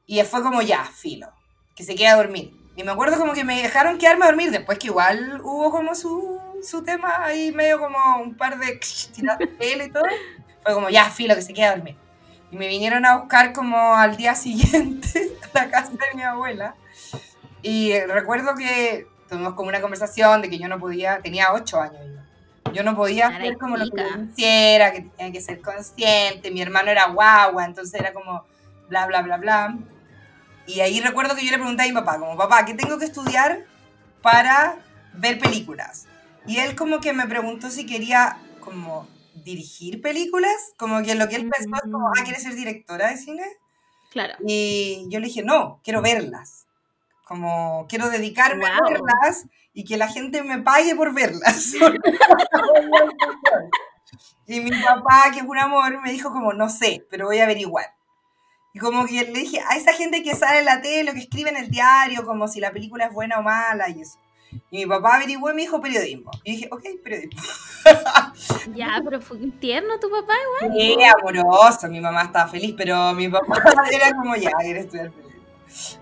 [0.04, 1.32] Y fue como ya, filo,
[1.74, 2.52] que se queda a dormir.
[2.76, 5.94] Y me acuerdo como que me dejaron quedarme a dormir, después que igual hubo como
[5.94, 8.78] su, su tema ahí medio como un par de
[9.14, 10.04] tiras de pelo y todo.
[10.68, 11.96] Fue como ya, filo, que se queda a dormir.
[12.50, 16.74] Y me vinieron a buscar como al día siguiente a la casa de mi abuela.
[17.62, 22.02] Y recuerdo que tuvimos como una conversación de que yo no podía, tenía ocho años
[22.04, 22.72] yo.
[22.74, 26.50] Yo no podía hacer como lo que yo quisiera, que tenía que ser consciente.
[26.50, 28.44] Mi hermano era guagua, entonces era como
[28.90, 29.74] bla, bla, bla, bla.
[30.66, 33.06] Y ahí recuerdo que yo le pregunté a mi papá, como, papá, ¿qué tengo que
[33.06, 33.64] estudiar
[34.20, 34.76] para
[35.14, 36.04] ver películas?
[36.46, 39.08] Y él como que me preguntó si quería como
[39.44, 43.16] dirigir películas, como que lo que él pensó es como, ah, ¿quieres ser directora de
[43.16, 43.44] cine?
[44.10, 44.34] Claro.
[44.46, 46.66] Y yo le dije, no, quiero verlas.
[47.24, 51.74] Como quiero dedicarme a verlas y que la gente me pague por verlas.
[54.46, 57.44] y mi papá, que es un amor, me dijo como, no sé, pero voy a
[57.44, 57.94] averiguar.
[58.72, 61.20] Y como que le dije, a esa gente que sale en la tele, o que
[61.20, 64.18] escribe en el diario, como si la película es buena o mala y eso.
[64.70, 66.30] Y mi papá averiguó y me dijo periodismo.
[66.44, 67.42] Y dije, ok, periodismo.
[68.74, 70.76] Ya, pero fue tierno tu papá igual.
[70.76, 73.54] Sí, amoroso, mi mamá estaba feliz, pero mi papá
[73.92, 75.28] era como ya, quiere estudiar periodismo.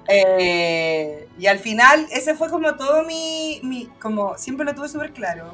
[0.09, 5.13] Eh, y al final, ese fue como todo mi, mi como siempre lo tuve súper
[5.13, 5.51] claro.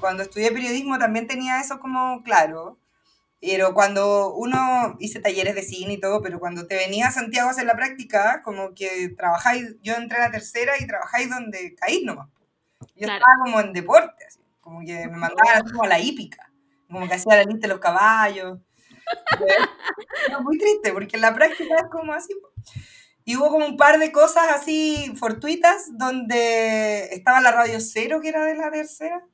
[0.00, 2.76] Cuando estudié periodismo también tenía eso como claro.
[3.42, 7.48] Pero cuando uno hice talleres de cine y todo, pero cuando te venía a Santiago
[7.48, 11.74] a hacer la práctica, como que trabajáis, yo entré a la tercera y trabajáis donde
[11.74, 12.28] caís nomás.
[12.94, 13.14] Yo Claro.
[13.14, 16.52] estaba como en deporte, así, como que me mandaban como a la hípica,
[16.88, 18.58] como que hacía la lista de los caballos.
[20.44, 22.34] Muy triste, porque en la práctica es como así.
[23.24, 28.28] Y hubo como un par de cosas así fortuitas donde estaba la Radio Cero, que
[28.28, 29.24] era de la tercera,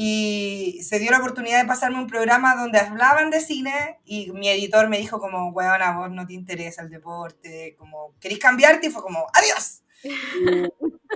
[0.00, 4.48] y se dio la oportunidad de pasarme un programa donde hablaban de cine y mi
[4.48, 8.86] editor me dijo como, weón, a vos no te interesa el deporte, como, ¿querés cambiarte?
[8.86, 9.82] Y fue como, adiós.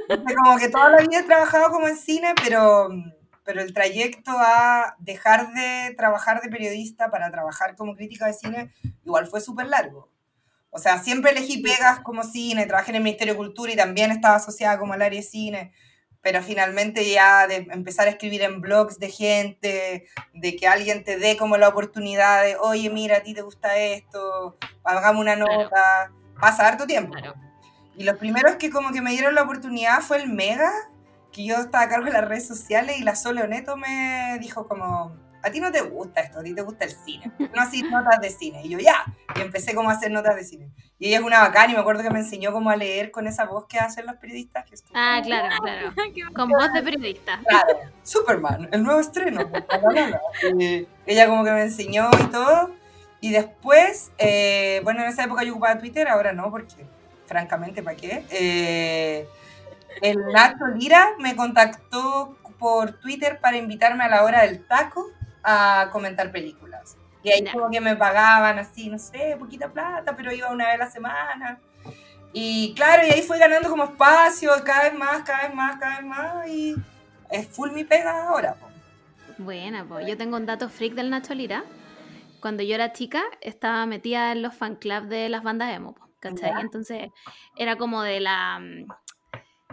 [0.09, 2.88] Y como que toda la vida he trabajado como en cine, pero,
[3.44, 8.72] pero el trayecto a dejar de trabajar de periodista para trabajar como crítica de cine
[9.04, 10.10] igual fue súper largo.
[10.70, 14.10] O sea, siempre elegí pegas como cine, trabajé en el Ministerio de Cultura y también
[14.10, 15.72] estaba asociada como al área de cine,
[16.22, 21.18] pero finalmente ya de empezar a escribir en blogs de gente, de que alguien te
[21.18, 25.64] dé como la oportunidad de, oye, mira, a ti te gusta esto, hagamos una Claro.
[25.64, 27.12] nota, pasa harto tiempo.
[27.12, 27.34] Claro.
[27.96, 30.70] Y los primeros que como que me dieron la oportunidad fue el Mega,
[31.32, 34.68] que yo estaba a cargo de las redes sociales y la Sole Oneto me dijo
[34.68, 37.82] como, a ti no te gusta esto, a ti te gusta el cine, no así
[37.82, 38.62] notas de cine.
[38.64, 39.05] Y yo ya,
[39.36, 40.70] y empecé como a hacer notas de cine.
[40.98, 43.27] Y ella es una bacán y me acuerdo que me enseñó como a leer con
[43.27, 44.64] esa voz que hacen los periodistas.
[44.64, 45.93] Que es como, Ah, claro, claro.
[46.35, 47.40] Con voz de periodista.
[47.47, 49.51] Claro, Superman, el nuevo estreno.
[51.06, 52.70] ella como que me enseñó y todo.
[53.20, 56.86] Y después, eh, bueno, en esa época yo ocupaba Twitter, ahora no, porque
[57.27, 58.24] francamente, ¿para qué?
[58.31, 59.28] Eh,
[60.02, 65.09] el Nacho Lira me contactó por Twitter para invitarme a la hora del taco
[65.43, 66.97] a comentar películas.
[67.23, 70.74] Y ahí como que me pagaban así, no sé, poquita plata, pero iba una vez
[70.74, 71.60] a la semana.
[72.32, 75.97] Y claro, y ahí fui ganando como espacio, cada vez más, cada vez más, cada
[75.98, 76.48] vez más.
[76.48, 76.74] Y
[77.31, 78.55] es full mi pega ahora.
[78.55, 78.69] po.
[79.39, 81.64] Buena, pues yo tengo un dato freak del Nacho Lira.
[82.40, 86.52] Cuando yo era chica, estaba metida en los fan club de las bandas emo, ¿cachai?
[86.60, 87.10] Entonces
[87.56, 88.59] era como de la.
[88.59, 88.86] mm,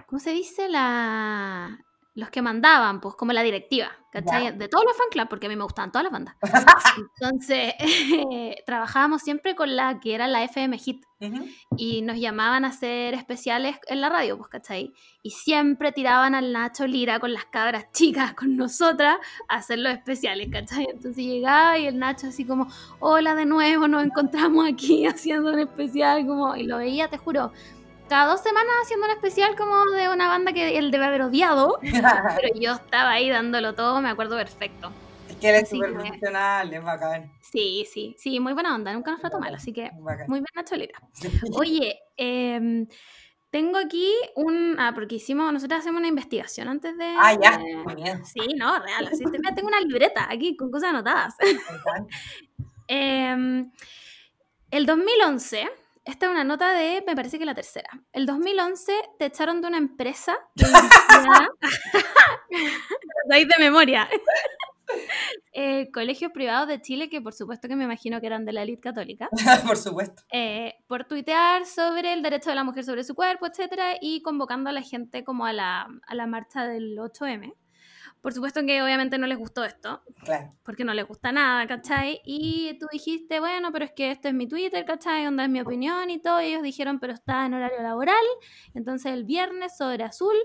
[0.06, 0.70] ¿Cómo se dice?
[0.70, 1.80] La.
[2.20, 4.44] Los que mandaban, pues como la directiva, ¿cachai?
[4.44, 4.52] Ya.
[4.52, 6.36] De todos los fan club, porque a mí me gustaban todas las bandas.
[6.98, 7.74] Entonces,
[8.66, 11.46] trabajábamos siempre con la que era la FM Hit Ujú.
[11.78, 14.94] y nos llamaban a hacer especiales en la radio, pues, ¿cachai?
[15.22, 19.18] Y siempre tiraban al Nacho Lira con las cabras chicas, con nosotras,
[19.48, 20.88] a hacer los especiales, ¿cachai?
[20.92, 22.68] Entonces llegaba y el Nacho así como,
[23.00, 27.54] hola de nuevo, nos encontramos aquí haciendo un especial, como, y lo veía, te juro,
[28.10, 31.80] cada dos semanas haciendo un especial como de una banda que él debe haber odiado,
[32.42, 34.92] pero yo estaba ahí dándolo todo, me acuerdo perfecto.
[35.30, 37.32] es que él es súper profesional, es bacán.
[37.42, 40.26] Sí, sí, sí, muy buena onda, nunca nos trató mal, así que bacán.
[40.28, 41.00] muy bien Nacho Lira.
[41.56, 42.88] Oye, em,
[43.52, 44.76] tengo aquí un.
[44.78, 45.52] Ah, porque hicimos.
[45.52, 47.16] Nosotros hacemos una investigación antes de.
[47.18, 48.24] Ah, ya, muy bien.
[48.24, 49.08] Sí, no, real.
[49.08, 51.34] Así, te- mira, tengo una libreta aquí con cosas anotadas.
[52.88, 53.72] Em,
[54.72, 55.68] el 2011.
[56.10, 57.88] Esta es una nota de, me parece que la tercera.
[58.14, 60.36] El 2011 te echaron de una empresa
[63.32, 64.10] Ahí de memoria.
[65.54, 68.64] Eh, colegios privados de Chile, que por supuesto que me imagino que eran de la
[68.64, 69.30] élite católica.
[69.68, 70.24] Por supuesto.
[70.32, 74.72] eh, por tuitear sobre el derecho de la mujer sobre su cuerpo, etcétera, y convocando
[74.72, 77.54] a la gente como a la, a la marcha del 8M.
[78.22, 80.50] Por supuesto que obviamente no les gustó esto, Claro.
[80.64, 82.22] porque no les gusta nada, ¿cachai?
[82.26, 85.24] Y tú dijiste, bueno, pero es que esto es mi Twitter, ¿cachai?
[85.26, 86.42] Donde es mi opinión y todo.
[86.42, 88.24] Y ellos dijeron, pero está en horario laboral.
[88.74, 90.36] Entonces el viernes sobre azul,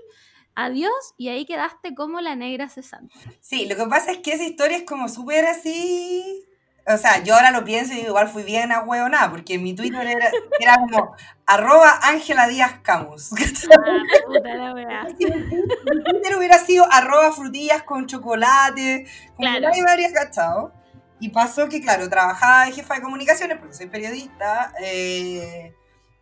[0.55, 3.13] adiós, y ahí quedaste como la negra cesante.
[3.41, 6.45] Sí, lo que pasa es que esa historia es como súper así.
[6.87, 10.05] O sea, yo ahora lo pienso y igual fui bien a nada, porque mi Twitter
[10.05, 10.29] era,
[10.59, 11.15] era como
[11.47, 13.31] arroba Ángela Díaz Camus.
[13.33, 15.07] Ah, puta la weá.
[15.17, 19.61] Si mi Twitter hubiera sido arroba frutillas con chocolate, como Claro.
[19.61, 20.73] nadie me habría cachado.
[21.19, 25.73] Y pasó que, claro, trabajaba de jefa de comunicaciones, porque soy periodista, eh,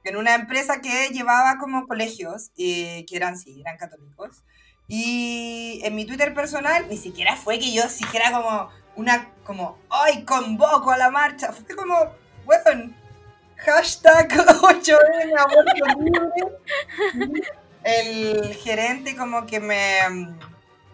[0.06, 4.44] en una empresa que llevaba como colegios, eh, que eran, sí, eran católicos.
[4.88, 10.24] Y en mi Twitter personal, ni siquiera fue que yo dijera como una, como, ¡ay,
[10.24, 11.52] convoco a la marcha!
[11.52, 11.96] Fue como,
[12.46, 12.94] bueno,
[13.58, 17.48] hashtag 8M, aborto libre.
[17.84, 20.36] El gerente como que me,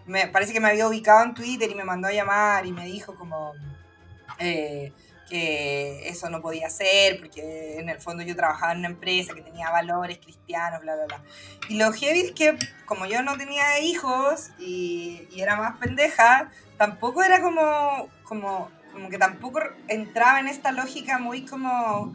[0.06, 2.86] me, parece que me había ubicado en Twitter y me mandó a llamar y me
[2.86, 3.52] dijo como
[4.38, 4.92] eh,
[5.30, 9.42] que eso no podía ser porque en el fondo yo trabajaba en una empresa que
[9.42, 11.24] tenía valores cristianos, bla, bla, bla.
[11.68, 16.50] Y lo heavy es que como yo no tenía hijos y, y era más pendeja,
[16.76, 22.12] tampoco era como, como, como que tampoco entraba en esta lógica muy como...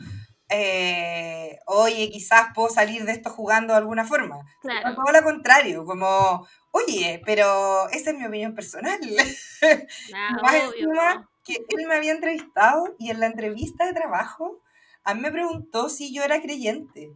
[0.50, 4.46] eh, oye, quizás puedo salir de esto jugando de alguna forma.
[4.62, 4.94] Claro.
[4.96, 9.00] Todo lo contrario, como, oye, pero esa es mi opinión personal.
[10.12, 11.35] Más obvio, encima, po.
[11.46, 14.60] Que él me había entrevistado y en la entrevista de trabajo
[15.04, 17.14] a mí me preguntó si yo era creyente.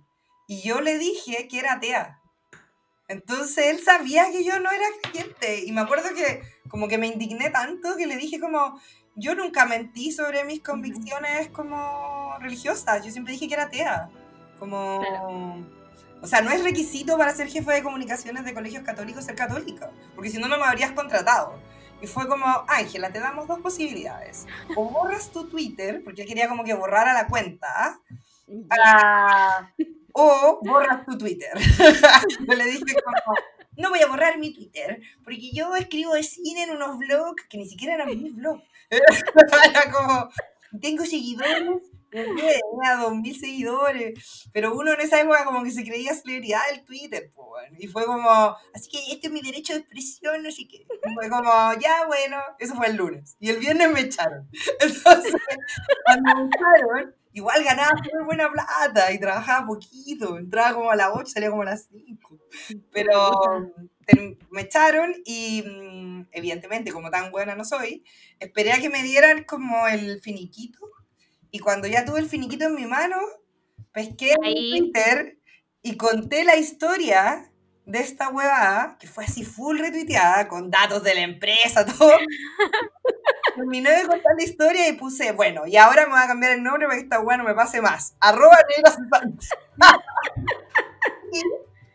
[0.47, 2.21] Y yo le dije que era atea.
[3.07, 5.65] Entonces él sabía que yo no era creyente.
[5.65, 8.79] Y me acuerdo que como que me indigné tanto que le dije como,
[9.15, 13.03] yo nunca mentí sobre mis convicciones como religiosas.
[13.03, 14.09] Yo siempre dije que era atea.
[14.59, 15.01] Como...
[16.21, 19.89] O sea, no es requisito para ser jefe de comunicaciones de colegios católicos ser católico,
[20.15, 21.57] porque si no, no me habrías contratado.
[22.01, 24.45] Y fue como, Ángela, te damos dos posibilidades.
[24.75, 27.99] O borras tu Twitter, porque él quería como que borrara la cuenta,
[28.69, 29.71] ah,
[30.13, 31.51] o borras tu Twitter.
[32.47, 33.35] yo le dije como,
[33.77, 37.57] no voy a borrar mi Twitter, porque yo escribo de cine en unos blogs que
[37.57, 38.63] ni siquiera eran mis blogs.
[38.89, 40.29] Era como,
[40.81, 46.13] tengo seguidores tenía dos mil seguidores, pero uno en esa época como que se creía
[46.13, 47.31] celebridad del Twitter,
[47.77, 48.29] y fue como,
[48.73, 50.85] así que este es mi derecho de expresión, no sé qué.
[51.13, 54.49] Fue como, ya bueno, eso fue el lunes, y el viernes me echaron.
[54.79, 55.35] Entonces,
[56.05, 61.09] cuando me echaron, igual ganaba muy buena plata y trabajaba poquito, entraba como a las
[61.13, 62.39] 8, salía como a las 5,
[62.91, 63.31] pero
[64.49, 68.03] me echaron y mm, evidentemente como tan buena no soy,
[68.39, 70.79] esperé a que me dieran como el finiquito
[71.51, 73.17] y cuando ya tuve el finiquito en mi mano,
[73.91, 75.39] pesqué en Twitter
[75.81, 77.49] y conté la historia
[77.85, 82.11] de esta huevada, que fue así full retuiteada, con datos de la empresa, todo.
[83.55, 86.61] Terminé de contar la historia y puse, bueno, y ahora me voy a cambiar el
[86.63, 88.15] nombre para que esta hueá no me pase más.
[88.19, 88.57] Arroba
[91.31, 91.41] Y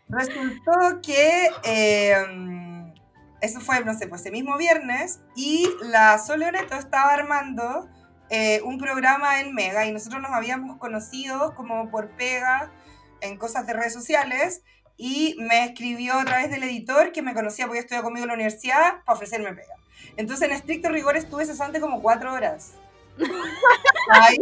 [0.08, 2.92] resultó que em,
[3.40, 7.88] eso fue, no sé, pues ese mismo viernes, y la Soleoneto estaba armando
[8.36, 12.72] eh, un programa en Mega y nosotros nos habíamos conocido como por pega
[13.20, 14.62] en cosas de redes sociales
[14.96, 18.34] y me escribió a través del editor que me conocía porque estudiaba conmigo en la
[18.34, 19.76] universidad para ofrecerme pega.
[20.16, 22.72] Entonces en estricto rigor estuve cesante como cuatro horas.
[24.10, 24.36] Ay,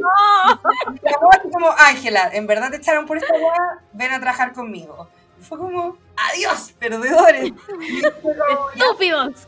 [1.52, 5.06] como, Ángela, en verdad te echaron por esta hueá, ven a trabajar conmigo.
[5.38, 7.52] Y fue como, adiós, perdedores.
[8.74, 9.46] Estúpidos.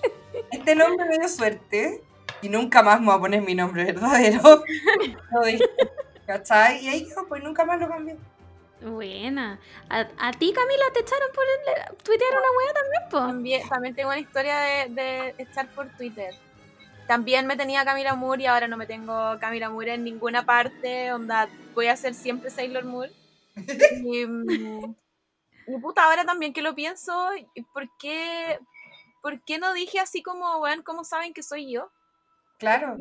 [0.51, 2.03] Este nombre me dio suerte
[2.45, 4.62] y nunca más me voy a poner mi nombre verdadero.
[6.27, 6.85] ¿Cachai?
[6.85, 8.16] Y ahí pues nunca más lo cambié.
[8.83, 9.59] Buena.
[9.89, 13.19] ¿A, ti, Camila, te echaron por el, tuitear una wea también, po?
[13.19, 16.35] También, también tengo una historia de, de echar por Twitter.
[17.07, 21.12] También me tenía Camila Moore y ahora no me tengo Camila Moore en ninguna parte.
[21.12, 23.12] Onda, voy a ser siempre Sailor Moore.
[23.57, 24.95] y, mm,
[25.66, 27.31] y puta, ahora también que lo pienso,
[27.73, 28.59] ¿por qué,
[29.23, 31.91] ¿por qué no dije así como, weón, cómo saben que soy yo?
[32.59, 32.97] Claro.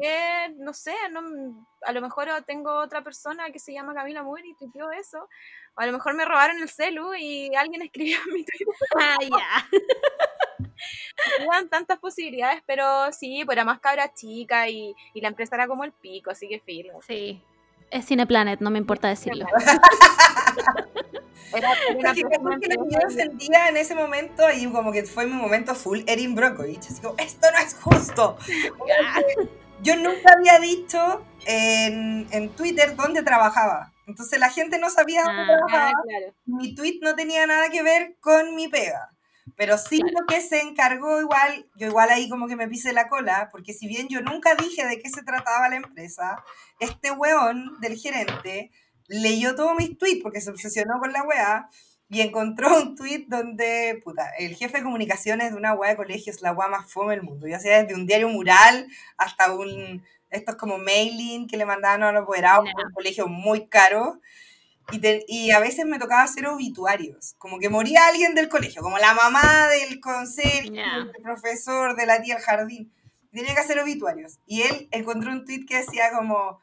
[0.57, 4.55] no sé, no, a lo mejor tengo otra persona que se llama Camila Moore y
[4.55, 5.29] tuiteó eso.
[5.75, 8.67] O a lo mejor me robaron el celu y alguien escribió en mi Twitter.
[8.99, 9.69] Ah, ya.
[11.39, 15.67] Eran tantas posibilidades, pero sí, pues era más cabra chica y, y, la empresa era
[15.67, 16.99] como el pico, así que filo.
[17.01, 17.41] Sí.
[17.93, 19.45] Es Cineplanet, no me importa decirlo.
[21.55, 25.99] Era, era que, yo sentía en ese momento, y como que fue mi momento full
[26.07, 28.39] Erin Brockovich, así como, esto no es justo.
[29.83, 33.91] yo nunca había dicho en, en, Twitter dónde trabajaba.
[34.07, 35.91] Entonces la gente no sabía dónde ah, trabajaba.
[36.47, 39.12] Mi tweet no tenía nada que ver con mi pega.
[39.55, 43.07] Pero sí lo que se encargó igual, yo igual ahí como que me pise la
[43.07, 46.43] cola, porque si bien yo nunca dije de qué se trataba la empresa,
[46.79, 48.71] este weón del gerente
[49.07, 51.69] leyó todos mis tweets porque se obsesionó con la weá
[52.09, 56.31] y encontró un tweet donde, puta, el jefe de comunicaciones de una weá de colegio
[56.31, 57.47] es la weá más fome del mundo.
[57.47, 62.11] Ya sea desde un diario mural hasta un, estos como mailing que le mandaban a
[62.11, 64.19] los apoderados por un colegio muy caro.
[64.91, 68.97] Y, y, a veces me tocaba hacer obituarios, como que moría alguien del colegio, como
[68.97, 72.93] la mamá del consejo, el profesor, de la tía del jardín.
[73.31, 74.39] Tenía que hacer obituarios.
[74.45, 76.59] Y él encontró un tweet que decía como,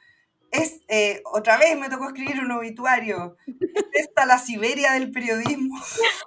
[0.50, 3.36] es, eh, otra vez me tocó escribir un obituario.
[3.46, 5.80] Es esta la Siberia del periodismo.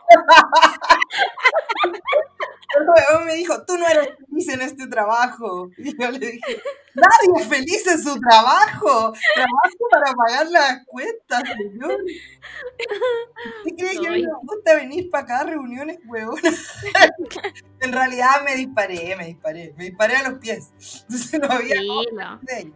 [3.26, 5.70] Me dijo, tú no eres feliz en este trabajo.
[5.78, 6.62] Y yo le dije,
[6.96, 9.14] nadie es feliz en su trabajo.
[9.36, 11.98] Trabajo para pagar las cuentas, señor.
[13.66, 16.42] ¿Qué crees que a mí me gusta venir para acá a reuniones, huevona?
[17.82, 19.74] en realidad me disparé, me disparé.
[19.78, 20.72] Me disparé a los pies.
[21.04, 22.74] Entonces no había sí,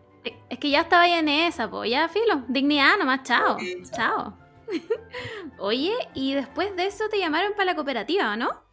[0.50, 2.44] es que ya estaba ahí en esa, pues ya filo.
[2.48, 3.58] Dignidad nomás, chao.
[3.96, 4.38] chao.
[5.60, 8.67] Oye, y después de eso te llamaron para la cooperativa, ¿no?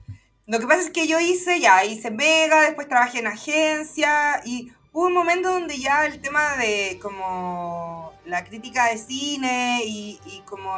[0.46, 4.70] Lo que pasa es que yo hice ya, hice Mega, después trabajé en agencia y
[4.92, 10.40] hubo un momento donde ya el tema de como la crítica de cine y, y,
[10.42, 10.76] como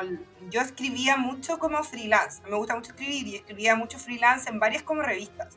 [0.51, 4.85] yo escribía mucho como freelance, me gusta mucho escribir y escribía mucho freelance en varias
[4.85, 5.57] como revistas.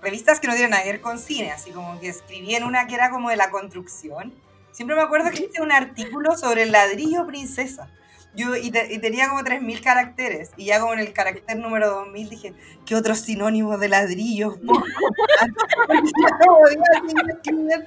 [0.00, 2.86] revistas que no tienen nada que ver con cine, así como que escribí en una
[2.86, 4.32] que era como de la construcción.
[4.70, 7.90] Siempre me acuerdo que hice un artículo sobre el ladrillo princesa.
[8.34, 10.50] Yo, y, te- y tenía como 3.000 caracteres.
[10.56, 12.54] Y ya como en el carácter número 2.000 dije,
[12.86, 14.56] ¿qué otros sinónimos de ladrillo?
[14.60, 15.50] puedo encontrar?"
[15.86, 17.86] Porque ya no podía seguir escribiendo.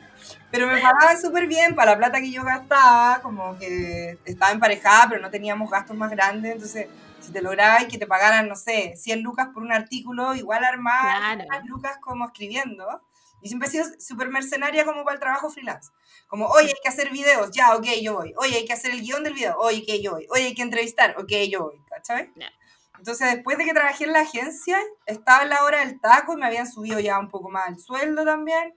[0.51, 5.07] Pero me pagaban súper bien para la plata que yo gastaba, como que estaba emparejada,
[5.09, 6.87] pero no teníamos gastos más grandes, entonces
[7.21, 11.35] si te lograbas que te pagaran, no sé, 100 lucas por un artículo, igual armaba
[11.35, 11.65] Claro.
[11.67, 13.01] lucas como escribiendo.
[13.41, 15.91] Y siempre he sido súper mercenaria como para el trabajo freelance.
[16.27, 18.33] Como, oye, hay que hacer videos, ya, ok, yo voy.
[18.37, 20.27] Oye, hay que hacer el guion del video, oye, ok, yo voy.
[20.29, 22.31] Oye, hay que entrevistar, ok, yo voy, ¿cachai?
[22.35, 22.51] Ya.
[22.97, 24.77] Entonces, después de que trabajé en la agencia,
[25.07, 27.79] estaba en la hora del taco y me habían subido ya un poco más el
[27.79, 28.75] sueldo también.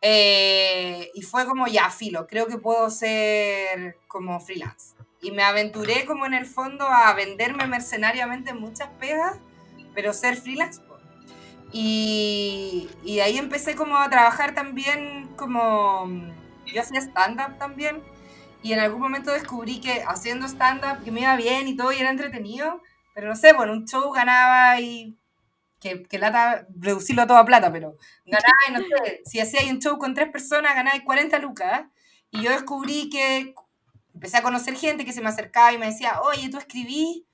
[0.00, 4.94] Eh, y fue como, ya, filo, creo que puedo ser como freelance.
[5.20, 9.38] Y me aventuré como en el fondo a venderme mercenariamente en muchas pegas,
[9.94, 10.80] pero ser freelance.
[11.76, 16.06] Y, y ahí empecé como a trabajar también como...
[16.66, 18.00] Yo hacía stand-up también.
[18.62, 21.96] Y en algún momento descubrí que haciendo stand-up que me iba bien y todo y
[21.98, 22.80] era entretenido.
[23.12, 25.18] Pero no sé, bueno, un show ganaba y...
[25.80, 29.80] Que, que lata reducirlo a toda plata, pero ganaba, y no sé, si hacía un
[29.80, 31.82] show con tres personas, ganaba 40 lucas.
[32.30, 33.54] Y yo descubrí que
[34.14, 37.26] empecé a conocer gente que se me acercaba y me decía, oye, tú escribí,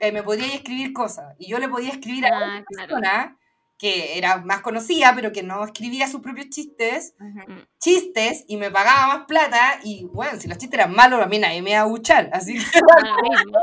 [0.00, 1.36] eh, me podrías escribir cosas.
[1.38, 2.88] Y yo le podía escribir a Ah, otra claro.
[2.88, 3.38] persona
[3.78, 7.14] que era más conocida, pero que no escribía sus propios chistes,
[7.80, 9.80] chistes, y me pagaba más plata.
[9.82, 12.30] Y bueno, si los chistes eran malos, a mí nadie me iba a buchar.
[12.32, 12.60] Así que
[13.22, 13.58] mismo.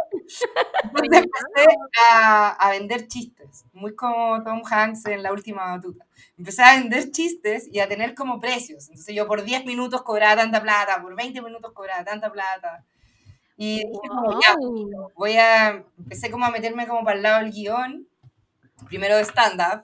[0.83, 1.77] entonces empecé
[2.11, 6.05] a, a vender chistes, muy como Tom Hanks en la última batuta.
[6.37, 8.89] Empecé a vender chistes y a tener como precios.
[8.89, 12.83] Entonces yo por 10 minutos cobraba tanta plata, por 20 minutos cobraba tanta plata.
[13.57, 15.11] Y dije como, ya, Wow.
[15.15, 18.07] voy a, empecé como a meterme como para el lado del guion,
[18.87, 19.83] primero de stand-up,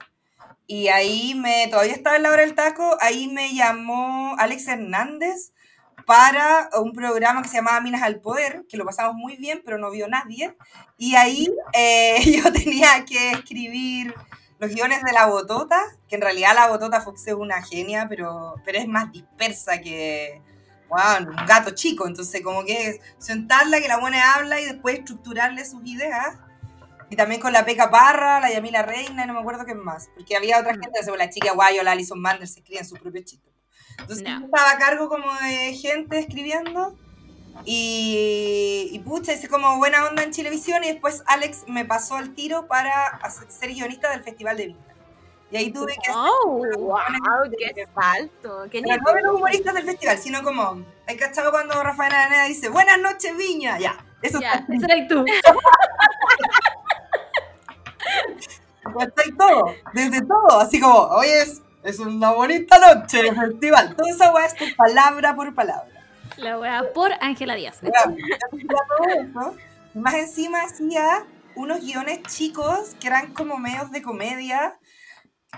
[0.70, 5.52] y ahí me, todavía estaba en la hora del taco, ahí me llamó Alex Hernández
[6.04, 9.78] para un programa que se llamaba Minas al Poder, que lo pasamos muy bien, pero
[9.78, 10.54] no vio nadie,
[10.98, 14.14] y ahí eh, yo tenía que escribir
[14.58, 18.56] los guiones de La Botota, que en realidad La Botota Fox es una genia, pero,
[18.62, 20.42] pero es más dispersa que,
[20.90, 25.64] wow, un gato chico, entonces como que sentarla, que la buena habla y después estructurarle
[25.64, 26.36] sus ideas.
[27.10, 30.10] Y también con la Peca Parra, la Yamila Reina, y no me acuerdo qué más,
[30.14, 33.24] porque había otra gente, como la chica Guayo, la Alison Manders, se escribían sus propios
[33.24, 33.52] chistes.
[33.98, 36.96] Entonces yo estaba a cargo como de gente escribiendo
[37.64, 42.34] y, y pucha, hice como buena onda en Chilevisión y después Alex me pasó el
[42.34, 44.78] tiro para hacer- ser guionista del Festival de Viña.
[45.50, 46.98] Y ahí tuve que Oh, ¡Wow!
[47.74, 48.66] ¡Qué salto!
[48.70, 52.44] ¡Qué pero no de los humoristas del festival, sino como, ¿hay cachado cuando Rafael Araneda
[52.44, 53.78] dice, buenas noches Viña?
[53.78, 55.24] Ya, eso ya, está ese eres tú.
[58.82, 59.32] ¿cachai?
[59.36, 63.96] todo, desde todo, así como, hoy es, es una bonita noche de festival.
[63.96, 65.98] Toda esa weá es por palabra por palabra.
[66.36, 67.80] La wea por Ángela Díaz.
[67.80, 67.92] Todo
[69.20, 69.56] eso,
[69.94, 71.24] más encima hacía
[71.56, 74.78] unos guiones chicos que eran como medios de comedia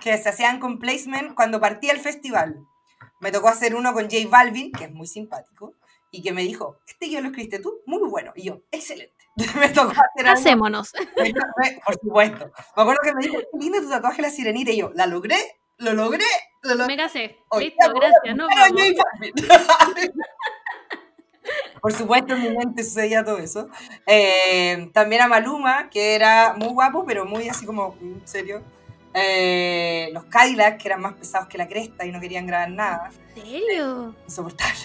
[0.00, 2.56] que se hacían con placement cuando partía el festival.
[3.20, 5.74] Me tocó hacer uno con J Balvin, que es muy simpático,
[6.10, 8.32] y que me dijo, este guion lo escribiste tú, muy bueno.
[8.34, 9.19] Y yo, excelente.
[9.58, 10.92] me tocó hacer algo Hacémonos.
[11.84, 12.50] por supuesto.
[12.76, 14.70] Me acuerdo que me dijo, qué lindo tu tatuaje la sirenita.
[14.70, 15.36] Y yo, ¿la logré?
[15.78, 16.24] ¿Lo logré?
[16.62, 16.96] ¿Lo logré?
[16.96, 17.36] Me casé.
[17.48, 18.36] Hoy Listo, gracias.
[18.36, 18.46] No.
[21.80, 23.68] Por supuesto, en mi mente sucedía todo eso.
[24.06, 28.62] Eh, también a Maluma, que era muy guapo, pero muy así como, en serio.
[29.14, 33.10] Eh, los Cadillac, que eran más pesados que la cresta y no querían grabar nada.
[33.34, 34.14] ¿En serio?
[34.26, 34.80] Insoportable.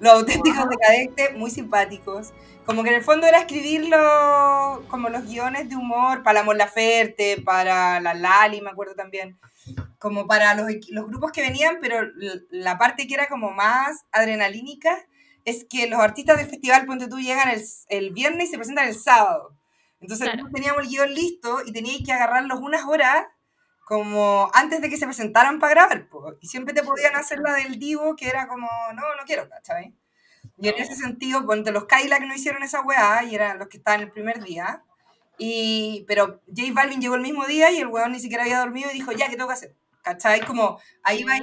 [0.00, 2.32] Los auténticos decadentes, muy simpáticos.
[2.66, 7.42] Como que en el fondo era escribirlo como los guiones de humor para la Laferte,
[7.44, 9.38] para la Lali, me acuerdo también.
[9.98, 12.08] Como para los, los grupos que venían, pero
[12.50, 14.96] la parte que era como más adrenalínica
[15.44, 18.88] es que los artistas del festival, ponte tú, llegan el, el viernes y se presentan
[18.88, 19.54] el sábado.
[20.00, 20.48] Entonces Claro.
[20.52, 23.26] teníamos el guion listo y teníais que agarrarlos unas horas
[23.86, 26.08] como antes de que se presentaran para grabar.
[26.08, 26.34] po.
[26.40, 29.94] Y siempre te podían hacer la del divo, que era como, no, no quiero, ¿cachai?
[30.56, 33.78] Y en ese sentido, ponte los Cadillac no hicieron esa weá y eran los que
[33.78, 34.84] estaban el primer día.
[35.38, 38.90] Y, pero J Balvin llegó el mismo día y el weón ni siquiera había dormido
[38.90, 39.74] y dijo, ya, ¿qué tengo que hacer?
[40.02, 40.40] ¿Cachai?
[40.46, 41.38] Como, ahí va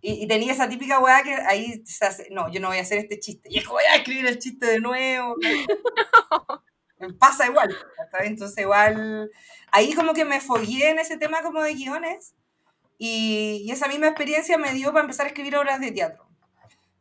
[0.00, 2.82] y, y tenía esa típica weá que ahí se hace, no, yo no voy a
[2.82, 3.48] hacer este chiste.
[3.50, 5.36] Y es voy a escribir el chiste de nuevo.
[7.18, 7.76] Pasa igual.
[7.96, 8.28] ¿cachai?
[8.28, 9.30] Entonces igual,
[9.70, 12.34] ahí como que me fogué en ese tema como de guiones.
[12.98, 16.25] Y, y esa misma experiencia me dio para empezar a escribir obras de teatro.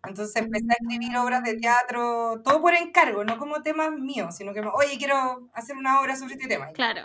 [0.08, 4.54] Entonces empecé a escribir obras de teatro, todo por encargo, no como temas míos, sino
[4.54, 6.68] que, oye, quiero hacer una obra sobre este tema.
[6.70, 7.02] Claro.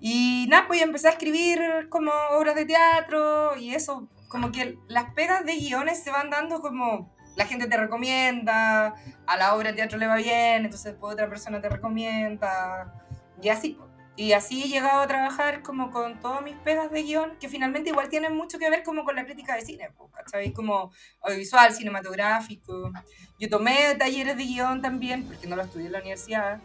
[0.00, 5.12] Y nada, pues empecé a escribir como obras de teatro y eso, como que las
[5.14, 8.94] pegas de guiones se van dando como la gente te recomienda,
[9.26, 12.92] a la obra de teatro le va bien, entonces después otra persona te recomienda,
[13.40, 13.78] y así.
[14.18, 17.90] Y así he llegado a trabajar como con todas mis pegas de guion, que finalmente
[17.90, 20.52] igual tienen mucho que ver como con la crítica de cine, ¿cachai?
[20.52, 20.90] Como
[21.22, 22.90] audiovisual, cinematográfico.
[23.38, 26.58] Yo tomé talleres de guion también, porque no lo estudié en la universidad,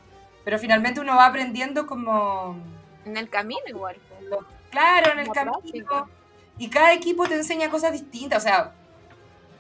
[0.44, 2.58] pero finalmente uno va aprendiendo como...
[3.06, 3.98] En el camino igual.
[4.32, 5.60] lo- claro, en el camino.
[5.60, 6.08] práctica.
[6.58, 8.44] Y cada equipo te enseña cosas distintas.
[8.44, 8.74] O sea,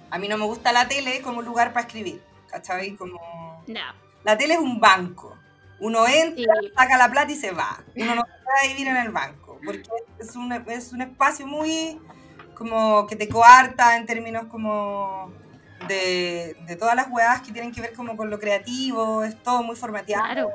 [0.09, 2.23] a mí no me gusta la tele como lugar para escribir.
[2.49, 2.95] ¿Cachai?
[2.95, 3.63] Como...
[3.67, 3.79] No.
[4.23, 5.37] La tele es un banco.
[5.83, 6.71] Uno entra, Sí.
[6.77, 7.83] saca la plata y se va.
[7.95, 9.59] Uno no puede vivir en el banco.
[9.65, 9.83] Porque
[10.19, 11.99] es un, es un espacio muy
[12.55, 15.31] como que te coarta en términos como
[15.87, 19.23] de, de todas las weas que tienen que ver como con lo creativo.
[19.23, 20.23] Es todo muy formateado.
[20.23, 20.49] Claro.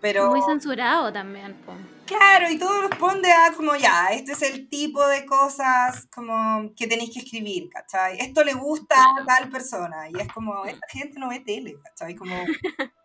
[0.00, 1.54] Pero muy censurado también.
[1.66, 1.72] po.
[2.06, 6.88] Claro, y todo responde a como ya, este es el tipo de cosas como que
[6.88, 8.18] tenéis que escribir, ¿cachai?
[8.18, 12.16] Esto le gusta a tal persona, y es como, esta gente no ve tele, ¿cachai?
[12.16, 12.34] Como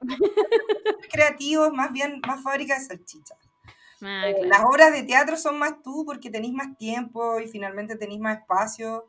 [1.11, 3.38] creativos, más bien, más fábrica de salchichas.
[4.01, 4.47] Ah, Eh, claro.
[4.49, 8.39] Las obras de teatro son más tú porque tenéis más tiempo y finalmente tenéis más
[8.39, 9.05] espacio.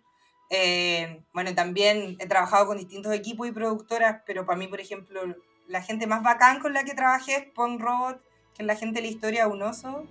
[0.50, 5.22] Eh, bueno, también he trabajado con distintos equipos y productoras, pero para mí, por ejemplo,
[5.68, 8.22] la gente más bacán con la que trabajé es Pong Robot,
[8.54, 10.04] que es la gente de la historia de un oso.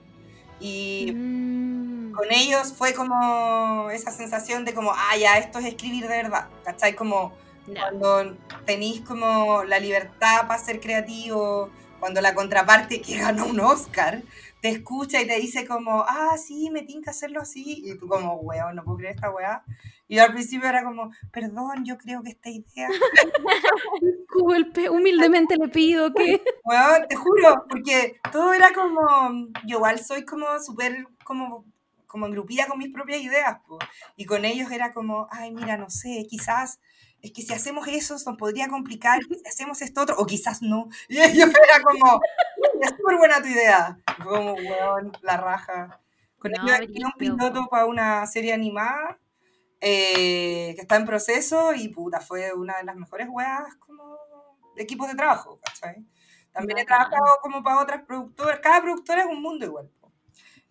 [0.60, 6.08] Y Mm, con ellos fue como esa sensación de como, ah, ya, esto es escribir
[6.08, 6.96] de verdad, ¿cachai?
[6.96, 7.34] Como
[7.68, 7.90] ya.
[7.90, 11.70] cuando tenéis como la libertad para ser creativo,
[12.00, 14.24] cuando la contraparte que ganó un Oscar
[14.62, 18.36] te escucha y te dice como, ah, sí, me tinca hacerlo así, y tú como,
[18.36, 19.64] weón, no puedo creer esta weá.
[20.08, 22.90] Y yo al principio era como, perdón, yo creo que esta idea,
[24.02, 26.42] Disculpe, humildemente le pido que.
[26.64, 31.66] weón, te juro, porque todo era como, yo igual soy como súper, como
[32.06, 33.78] como engrupida con mis propias ideas, po.
[34.16, 36.80] y con ellos era como, ay, mira, no sé, quizás
[37.22, 40.88] es que si hacemos eso nos podría complicar, si hacemos esto otro, o quizás no.
[41.10, 42.22] Y ellos era como,
[42.82, 43.98] es súper buena tu idea.
[44.24, 46.00] Como, weón, la raja.
[46.38, 49.18] Con No, ellos un piloto para una serie animada
[49.88, 54.18] eh, que está en proceso y puta, fue una de las mejores weas como
[54.76, 56.04] de equipos de trabajo, ¿cachai?
[56.52, 59.92] También he trabajado como para otras productoras, cada productora es un mundo igual.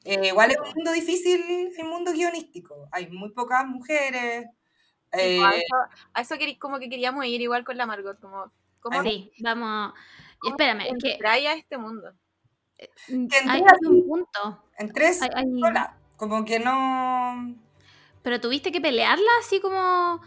[0.04, 4.46] Eh, igual es un mundo difícil el mundo guionístico, hay muy pocas mujeres.
[5.12, 5.76] Sí, eh, pues, a eso,
[6.14, 8.50] a eso como que queríamos ir igual con la Margot, como,
[8.80, 9.94] como Sí, vamos.
[10.42, 12.12] Y espérame, es que trae a este mundo.
[13.08, 14.64] mm, que entré hay un punto.
[14.76, 15.62] en tres Hay- hay-
[16.16, 17.63] como que no...
[18.24, 20.20] Pero tuviste que pelearla así como.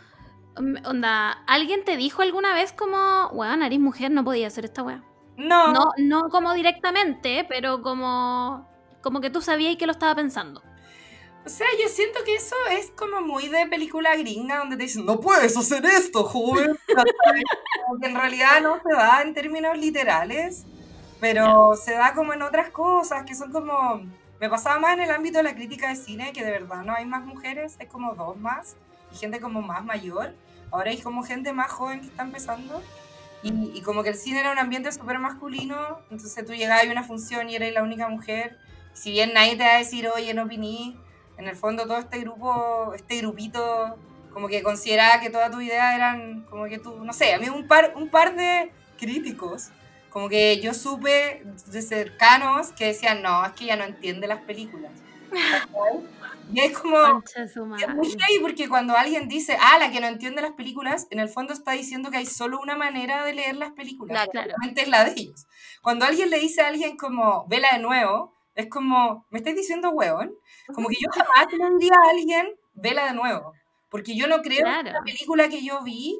[0.57, 4.83] mm, Onda, ¿alguien te dijo alguna vez como, weón, eres mujer, no podía hacer esta
[4.83, 5.03] weá?
[5.35, 8.65] No, No, no como directamente, pero como.
[9.01, 10.61] Como que tú sabías que lo estaba pensando.
[11.45, 15.05] O sea, yo siento que eso es como muy de película gringa donde te dicen,
[15.05, 16.77] no puedes hacer esto, joven.
[18.01, 20.65] en realidad no se da en términos literales,
[21.21, 24.01] pero se da como en otras cosas que son como...
[24.39, 26.93] Me pasaba más en el ámbito de la crítica de cine, que de verdad no
[26.93, 28.75] hay más mujeres, hay como dos más,
[29.11, 30.35] y gente como más mayor.
[30.71, 32.83] Ahora hay como gente más joven que está empezando.
[33.41, 36.91] Y, y como que el cine era un ambiente súper masculino, entonces tú llegabas a
[36.91, 38.57] una función y eras la única mujer.
[38.93, 40.99] Si bien nadie te va a decir, oye, no opiní,
[41.37, 43.97] en el fondo todo este grupo, este grupito,
[44.33, 47.49] como que consideraba que todas tus ideas eran como que tú, no sé, a mí
[47.49, 49.69] un par, un par de críticos,
[50.09, 54.41] como que yo supe de cercanos que decían, no, es que ella no entiende las
[54.41, 54.91] películas.
[56.53, 56.97] Y es como,
[57.35, 61.19] es muy heavy porque cuando alguien dice, ah, la que no entiende las películas, en
[61.19, 64.27] el fondo está diciendo que hay solo una manera de leer las películas.
[64.31, 64.47] Claro.
[64.47, 64.73] Claro.
[64.75, 65.45] Es la de ellos.
[65.81, 69.89] Cuando alguien le dice a alguien como, vela de nuevo, es como, ¿me estáis diciendo
[69.89, 70.33] hueón?
[70.73, 73.53] Como que yo jamás le diría a alguien, vela de nuevo.
[73.89, 74.83] Porque yo no creo Claro.
[74.85, 76.17] que la película que yo vi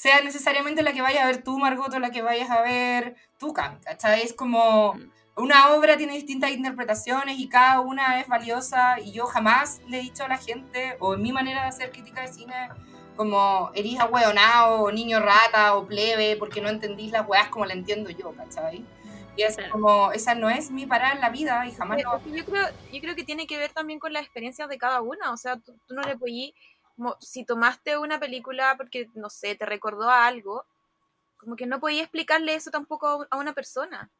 [0.00, 3.16] sea necesariamente la que vayas a ver tú, Margot, o la que vayas a ver
[3.36, 4.22] tú, Cam, ¿cachai?
[4.22, 5.10] Es como Mm.
[5.36, 10.02] una obra tiene distintas interpretaciones y cada una es valiosa y yo jamás le he
[10.02, 12.54] dicho a la gente, o en mi manera de hacer crítica de cine,
[13.16, 17.72] como eres ahueonado, o niño rata, o plebe, porque no entendís las weas como la
[17.72, 18.84] entiendo yo, ¿cachai?
[19.36, 19.72] Y es Claro.
[19.72, 22.16] como, esa no es mi parada en la vida y jamás lo...
[22.16, 24.78] Es que Yo creo, yo creo que tiene que ver también con las experiencias de
[24.78, 25.32] cada una.
[25.32, 26.52] O sea, tú, tú no le podías,
[26.98, 30.66] como si tomaste una película porque, no sé, te recordó a algo,
[31.38, 34.10] como que no podías explicarle eso tampoco a, un- a una persona.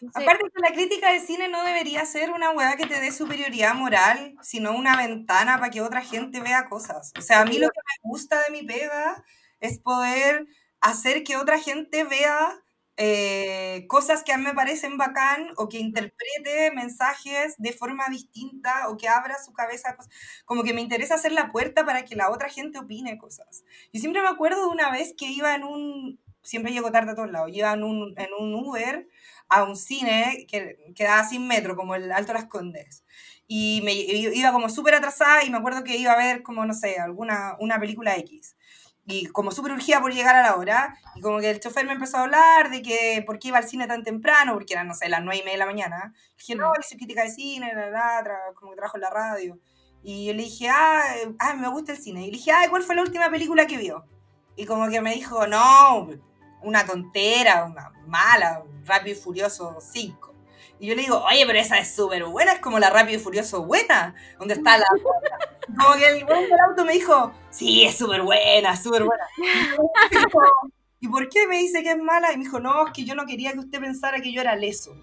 [0.00, 3.10] Entonces, Aparte que la crítica de cine no debería ser una weá que te dé
[3.10, 7.12] superioridad moral, sino una ventana para que otra gente vea cosas.
[7.18, 9.24] O sea, a mí lo que me gusta de mi pega
[9.60, 10.46] es poder
[10.80, 12.63] hacer que otra gente vea
[12.96, 18.88] eh, cosas que a mí me parecen bacán o que interprete mensajes de forma distinta
[18.88, 19.94] o que abra su cabeza.
[19.96, 20.08] pues,
[20.44, 23.64] Como que me interesa hacer la puerta para que la otra gente opine cosas.
[23.92, 26.20] Yo siempre me acuerdo de una vez que iba en un...
[26.42, 27.50] Siempre llego tarde a todos lados.
[27.52, 29.08] Iba en un, en un Uber
[29.48, 33.04] a un cine que quedaba sin metro, como el Alto Las Condes.
[33.46, 36.74] Y me iba como súper atrasada y me acuerdo que iba a ver como, no
[36.74, 38.56] sé, alguna una película X
[39.06, 41.92] y como súper urgida por llegar a la hora, y como que el chofer me
[41.92, 44.94] empezó a hablar de que por qué iba al cine tan temprano, porque eran, no
[44.94, 46.12] sé, las nueve y media de la mañana.
[46.14, 49.10] Le dije, no, yo soy crítica de cine, la, la, como que trabajo en la
[49.10, 49.58] radio.
[50.02, 52.22] Y yo le dije, ah, eh, ah, me gusta el cine.
[52.22, 54.04] Y le dije, ah, ¿cuál fue la última película que vio?
[54.56, 56.08] Y como que me dijo, no,
[56.62, 60.33] una tontera, una mala, Rápido y Furioso 5.
[60.78, 63.22] Y yo le digo, oye, pero esa es súper buena, es como la Rápido y
[63.22, 64.86] Furioso buena, donde está la...
[65.78, 69.24] Como que el buen del auto me dijo, sí, es súper buena, súper buena.
[69.38, 69.44] Y
[69.76, 70.28] yo,
[71.04, 72.32] ¿Y por qué me dice que es mala?
[72.32, 74.56] Y me dijo, no, es que yo no quería que usted pensara que yo era
[74.56, 74.96] leso.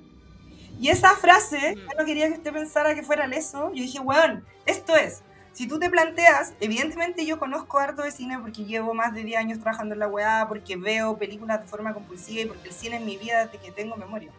[0.79, 4.43] Y esa frase, yo no quería que usted pensara que fuera leso, yo dije, weón,
[4.65, 5.21] esto es.
[5.53, 9.39] Si tú te planteas, evidentemente yo conozco harto de cine porque llevo más de 10
[9.39, 12.95] años trabajando en la weá, porque veo películas de forma compulsiva y porque el cine
[12.95, 14.31] es mi vida desde que tengo memoria.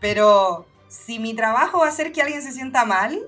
[0.00, 3.20] Pero si mi trabajo va a hacer que alguien se sienta mal,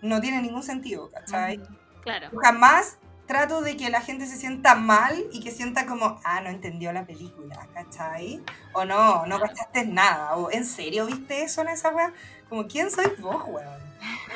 [0.00, 1.60] no tiene ningún sentido, ¿cachai?
[2.02, 2.30] Claro.
[2.40, 6.48] Jamás trato de que la gente se sienta mal y que sienta como, ah, no
[6.48, 8.42] entendió la película, ¿cachai?
[8.72, 10.36] O no, no cachaste nada.
[10.36, 12.12] O, ¿en serio viste eso en esa weá?
[12.48, 13.88] Como, ¿quién sois vos, weón?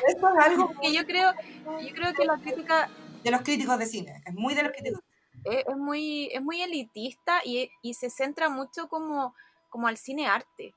[0.06, 1.32] Esto es algo Que yo creo,
[1.80, 2.90] yo creo que la crítica
[3.24, 4.22] de los críticos de cine.
[4.26, 5.00] Es muy de los críticos.
[5.44, 9.34] es, es muy, es muy elitista y, y se centra mucho como,
[9.70, 10.74] como al cine arte.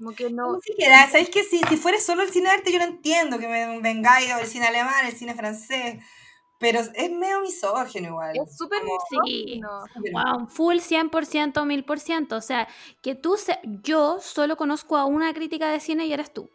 [0.00, 0.54] Como que no.
[0.54, 3.38] Ni siquiera, ¿sabéis que si, si fuera solo el cine de arte yo lo entiendo,
[3.38, 6.02] que me vengáis o el cine alemán, el cine francés,
[6.58, 8.34] pero es medio misógino igual.
[8.36, 9.44] Es súper Como- Sí.
[9.60, 9.84] misógino.
[10.12, 12.36] Wow, full 100%, 1000%.
[12.36, 12.66] O sea,
[13.02, 16.48] que tú, se- yo solo conozco a una crítica de cine y eres tú.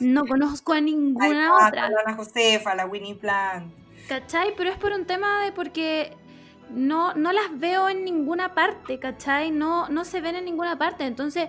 [0.00, 1.90] No conozco a ninguna otra.
[1.90, 3.72] la Ana Josefa, la Winnie Plant.
[4.08, 4.54] ¿Cachai?
[4.56, 6.16] Pero es por un tema de porque
[6.70, 9.50] no, no las veo en ninguna parte, ¿cachai?
[9.50, 11.04] No, no se ven en ninguna parte.
[11.04, 11.48] Entonces,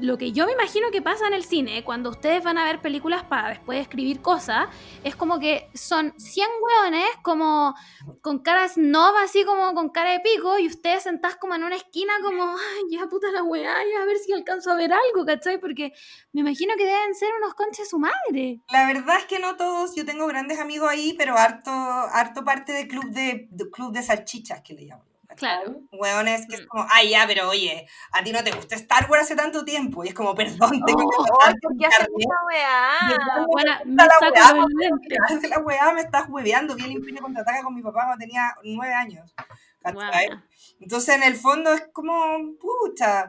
[0.00, 2.80] lo que yo me imagino que pasa en el cine, cuando ustedes van a ver
[2.80, 4.68] películas para después escribir cosas,
[5.04, 7.74] es como que son 100 hueones como
[8.20, 11.76] con caras novas, así como con cara de pico, y ustedes sentás como en una
[11.76, 15.24] esquina como, ay, ya puta la weá, ya a ver si alcanzo a ver algo,
[15.24, 15.58] ¿cachai?
[15.58, 15.92] Porque
[16.32, 18.60] me imagino que deben ser unos conches su madre.
[18.70, 22.72] La verdad es que no todos, yo tengo grandes amigos ahí, pero harto, harto parte
[22.72, 25.04] del club de, de- club de salchichas que le llamo.
[25.36, 25.80] Claro.
[25.92, 26.66] Hueones que es Mm.
[26.68, 30.04] como, ay ya, pero oye, a ti no te gusta Star Wars hace tanto tiempo.
[30.04, 32.08] Y es como, perdón, tengo que Oh, ¿Por por qué internet.
[32.18, 33.46] esa weá?
[33.46, 36.74] Bueno, me la weá, de la weá me estás hueveando.
[36.76, 39.34] Vi el Imperio Contraataca con mi papá cuando tenía nueve años.
[40.80, 42.14] Entonces, en el fondo, es como,
[42.60, 43.28] pucha,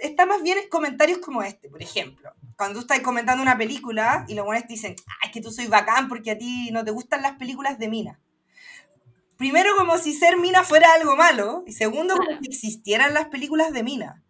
[0.00, 2.32] está más bien en comentarios como este, por ejemplo.
[2.56, 5.50] Cuando tú estás comentando una película y los buenos te dicen, ah, es que tú
[5.50, 8.20] soy bacán porque a ti no te gustan las películas de mina.
[9.36, 12.42] Primero, como si ser mina fuera algo malo, y segundo, como Claro.
[12.42, 14.22] si existieran las películas de mina.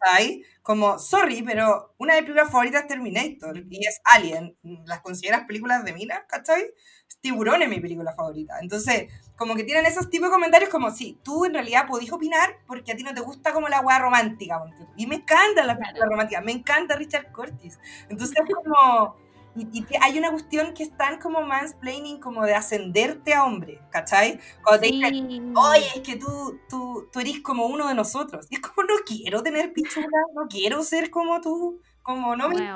[0.00, 0.42] ¿cachai?
[0.62, 4.56] Como, sorry, pero una de mis películas favoritas es Terminator y es Alien.
[4.86, 6.72] ¿Las consideras películas de mina, cachai?
[7.20, 8.58] Tiburón es mi película favorita.
[8.60, 12.58] Entonces, como que tienen esos tipos de comentarios como, sí, tú en realidad podís opinar
[12.66, 14.60] porque a ti no te gusta como la weá romántica.
[14.96, 17.78] Y me encantan las películas románticas, me encanta Richard Curtis.
[18.08, 19.16] Entonces, es como...
[19.56, 24.40] Y, hay una cuestión que es tan como mansplaining, como de ascenderte a hombre, ¿cachai?
[24.62, 28.46] Cuando te dicen, oye, es que tú, tú, tú eres como uno de nosotros.
[28.50, 32.68] Y es como, no quiero tener pichula, no quiero ser como tú, como no me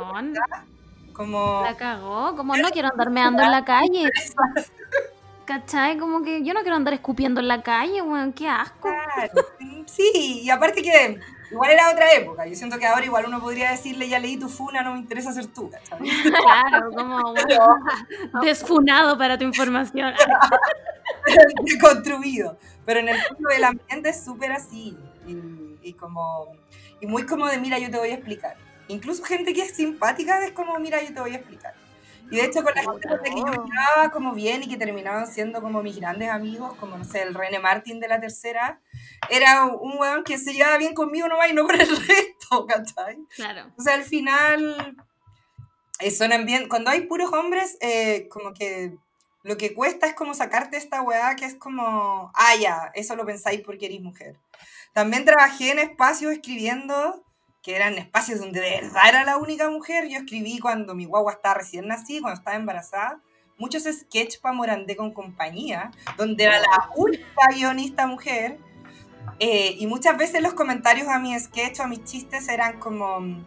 [1.13, 1.63] como...
[1.65, 2.37] la cagó.
[2.37, 4.09] Como no quiero andar meando en la calle.
[5.47, 5.99] ¿Cachai?
[5.99, 8.33] Como que yo no quiero andar escupiendo en la calle, weón.
[8.33, 8.89] Qué asco.
[8.89, 9.33] Claro,
[9.87, 11.19] Sí, y aparte que
[11.51, 12.47] igual era otra época.
[12.47, 15.33] Yo siento que ahora igual uno podría decirle, ya leí tu funa, no me interesa
[15.33, 15.99] ser tú, ¿cachai?
[16.23, 20.15] Claro, como weón, desfunado para tu información.
[21.81, 22.59] construido.
[22.85, 24.97] Pero en el fondo el ambiente es súper así.
[25.27, 26.57] Y, y como
[27.01, 28.57] y muy como de, mira, yo te voy a explicar.
[28.89, 31.75] Incluso gente que es simpática es como, mira, yo te voy a explicar.
[32.31, 34.69] Y de hecho con la gente con la que yo me llevaba como bien y
[34.69, 38.21] que terminaban siendo como mis grandes amigos, como, no sé, el René Martin de la
[38.21, 38.81] tercera,
[39.31, 43.19] era un weón que se llevaba bien conmigo nomás y no con el resto, ¿cachai?
[43.35, 43.73] Claro.
[43.79, 44.97] O sea, al final
[46.01, 46.69] eh, suenan bien.
[46.69, 48.97] Cuando hay puros hombres, eh, como que
[49.43, 53.25] lo que cuesta es como sacarte esta weá que es como, ah, ya, eso lo
[53.25, 54.37] pensáis porque eres mujer.
[54.93, 57.25] También trabajé en espacios escribiendo,
[57.69, 60.09] que eran espacios donde de verdad era la única mujer.
[60.09, 63.21] Yo escribí cuando mi guagua estaba recién nacida, cuando estaba embarazada.
[63.59, 68.57] Muchos sketch para Morandé con compañía, donde era la única guionista mujer.
[69.39, 73.45] Eh, y muchas veces los comentarios a mi sketch o a mis chistes eran como,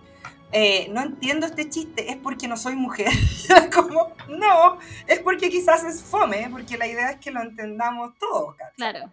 [0.51, 3.09] eh, no entiendo este chiste, es porque no soy mujer.
[3.73, 4.77] Como, no,
[5.07, 8.55] es porque quizás es fome, porque la idea es que lo entendamos todos.
[8.55, 8.75] ¿cachai?
[8.75, 9.11] Claro.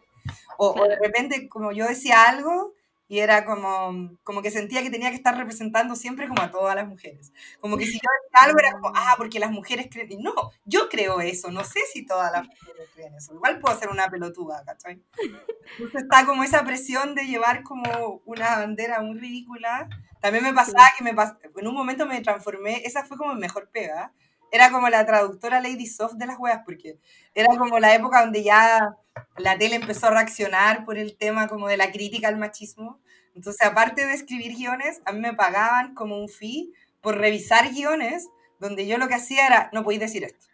[0.58, 1.02] O, o de Claro.
[1.02, 2.74] repente, como yo decía algo
[3.08, 6.76] y era como, como que sentía que tenía que estar representando siempre como a todas
[6.76, 7.32] las mujeres.
[7.60, 10.12] Como que si yo decía algo era como, ah, porque las mujeres creen.
[10.12, 10.32] Y no,
[10.64, 13.34] yo creo eso, no sé si todas las mujeres creen eso.
[13.34, 15.02] Igual puedo ser una pelotuda, ¿cachai?
[15.78, 19.88] Entonces está como esa presión de llevar como una bandera muy ridícula.
[20.20, 23.40] También me pasaba que me pas- en un momento me transformé, esa fue como mi
[23.40, 24.12] mejor pega.
[24.50, 26.98] Era como la traductora Lady Soft de las weas, porque
[27.34, 28.96] era como la época donde ya
[29.36, 33.00] la tele empezó a reaccionar por el tema como de la crítica al machismo.
[33.34, 38.28] Entonces, aparte de escribir guiones, a mí me pagaban como un fee por revisar guiones
[38.58, 40.46] donde yo lo que hacía era, no podéis decir esto.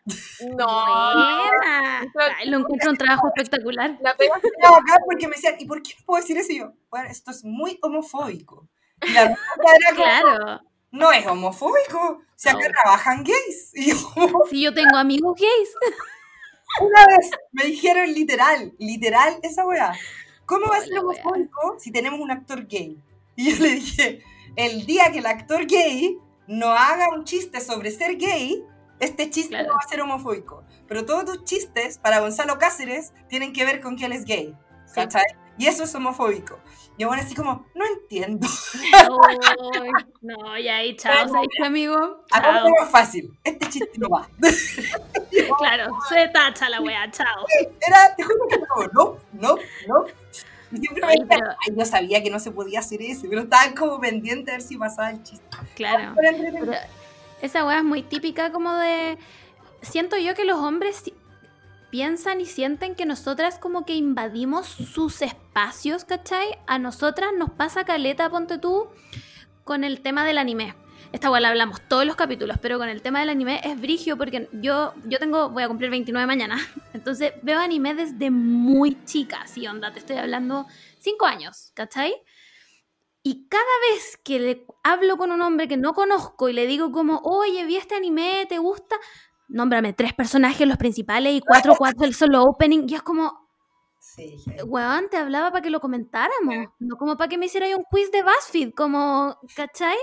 [0.56, 0.66] No.
[2.46, 3.96] Lo encuentro un trabajo espectacular.
[4.00, 6.52] La pega bacán porque me decían, ¿y por qué no puedo decir eso?
[6.52, 8.68] Y yo, bueno, esto es muy homofóbico.
[9.02, 10.60] Y la respuesta era como, Claro.
[10.94, 12.72] No es homofóbico, si acá No.
[12.82, 13.70] trabajan gays.
[13.74, 13.96] Y yo,
[14.50, 15.70] Si yo tengo amigos gays.
[16.80, 19.92] una vez me dijeron literal, literal esa weá.
[20.46, 22.98] ¿Cómo va a ser homofóbico si tenemos un actor gay?
[23.36, 24.22] Y yo le dije,
[24.56, 28.62] el día que el actor gay no haga un chiste sobre ser gay,
[29.00, 29.68] este chiste Claro.
[29.68, 30.62] no va a ser homofóbico.
[30.86, 34.54] Pero todos tus chistes para Gonzalo Cáceres tienen que ver con que él es gay.
[34.86, 34.92] Sí.
[34.96, 35.24] ¿Cachai?
[35.58, 36.58] Y eso es homofóbico.
[36.96, 38.46] Y bueno, así como, no entiendo.
[40.20, 42.24] No, y ahí, chao, ¿sabes qué, amigo?
[42.28, 42.42] Chao.
[42.42, 43.36] Ahora es más fácil.
[43.44, 44.28] Este chiste no va.
[45.58, 47.44] Claro, se tacha la wea, chao.
[47.86, 49.56] Era, te juro que no, no, no,
[49.88, 50.06] no.
[50.72, 53.26] Y siempre me Oye, decían, pero- ay, yo sabía que no se podía hacer eso,
[53.28, 55.44] pero estaban como pendientes a ver si pasaba el chiste.
[55.74, 56.14] Claro.
[56.16, 56.72] Pero
[57.42, 59.18] esa weá es muy típica como de...
[59.82, 61.02] Siento yo que los hombres
[61.94, 66.58] piensan y sienten que nosotras como que invadimos sus espacios, ¿cachai?
[66.66, 68.88] A nosotras nos pasa caleta, ponte tú,
[69.62, 70.74] con el tema del anime.
[71.12, 74.18] Esta weá la hablamos todos los capítulos, pero con el tema del anime es brigio
[74.18, 76.58] porque yo, yo tengo, voy a cumplir 29 mañana,
[76.94, 80.66] entonces veo anime desde muy chica, sí, onda, te estoy hablando
[80.98, 82.12] 5 años, ¿cachai?
[83.22, 83.62] Y cada
[83.92, 87.64] vez que le hablo con un hombre que no conozco y le digo como, oye,
[87.64, 88.96] vi este anime, ¿te gusta?
[89.48, 92.86] Nómbrame tres personajes, los principales, y cuatro, cuatro son los opening.
[92.88, 93.44] Y es como,
[94.04, 97.84] Sí, weón, te hablaba para que lo comentáramos, no como para que me hiciera un
[97.90, 99.96] quiz de BuzzFeed, como, ¿cachai?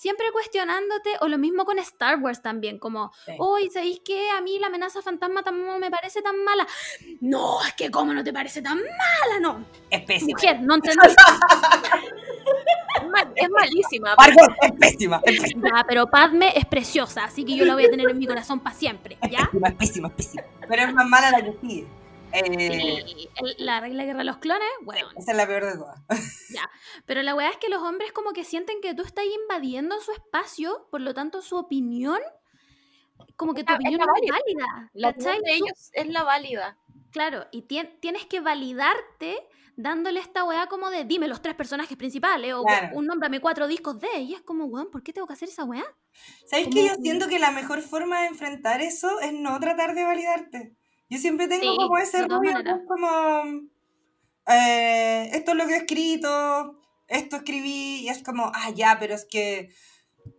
[0.00, 3.32] Siempre cuestionándote, o lo mismo con Star Wars también, como, Sí.
[3.38, 4.30] oye, ¿sabéis qué?
[4.30, 6.66] A mí la amenaza fantasma tampoco me parece tan mala.
[7.20, 9.62] No, es que cómo no te parece tan mala, no.
[9.90, 10.30] es pésima.
[10.38, 10.98] Mujer, no entendí.
[12.96, 14.14] es, mal- es malísima.
[14.16, 17.90] Margot, es pésima, es pésima, pero Padme es preciosa, así que yo la voy a
[17.90, 19.50] tener en mi corazón para siempre, es ¿ya?
[19.52, 20.44] pésima, es pésima, es pésima.
[20.66, 21.86] Pero es más mala la que sigue.
[22.32, 25.64] Eh, Sí, el- la regla de guerra de los clones, bueno, Esa es la peor
[25.66, 26.00] de todas.
[27.06, 30.12] pero la weá es que los hombres como que sienten que tú estás invadiendo su
[30.12, 32.20] espacio, por lo tanto su opinión,
[33.36, 34.32] como que tu la- opinión no es válida.
[34.66, 36.78] válida, La opinión de ellos es la válida.
[37.12, 39.46] Claro, y tien- tienes que validarte
[39.76, 42.96] dándole esta weá como de dime los tres personajes principales o Claro.
[42.96, 45.64] un nómbrame cuatro discos de, y es como, weón, ¿por qué tengo que hacer esa
[45.64, 45.84] weá?
[46.46, 46.86] ¿Sabes qué?
[46.86, 50.76] Yo siento que la mejor forma de enfrentar eso es no tratar de validarte.
[51.10, 53.42] Yo siempre tengo Sí, como ese rollo, pues, como,
[54.46, 59.14] eh, esto es lo que he escrito, esto escribí, y es como, ah, ya, pero
[59.14, 59.70] es que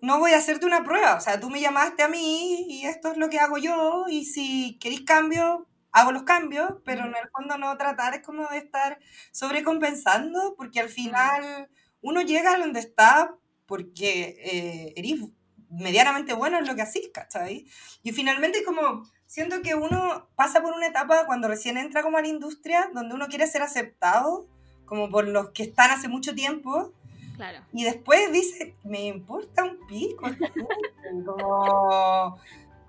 [0.01, 1.15] no voy a hacerte una prueba.
[1.15, 4.25] O sea, tú me llamaste a mí y esto es lo que hago yo, y
[4.25, 8.57] si queréis cambio, hago los cambios, pero en el fondo no tratar es como de
[8.59, 8.99] estar
[9.31, 11.69] sobrecompensando, porque al final
[12.01, 13.35] uno llega a donde está
[13.65, 15.21] porque eh, eres
[15.69, 17.65] medianamente bueno en lo que hacís, ¿cachai?
[18.03, 22.21] Y finalmente como siento que uno pasa por una etapa cuando recién entra como a
[22.21, 24.45] la industria, donde uno quiere ser aceptado,
[24.85, 26.91] como por los que están hace mucho tiempo,
[27.37, 27.59] Claro.
[27.71, 30.25] y después dice, me importa un pico.
[31.01, 32.37] gente", como,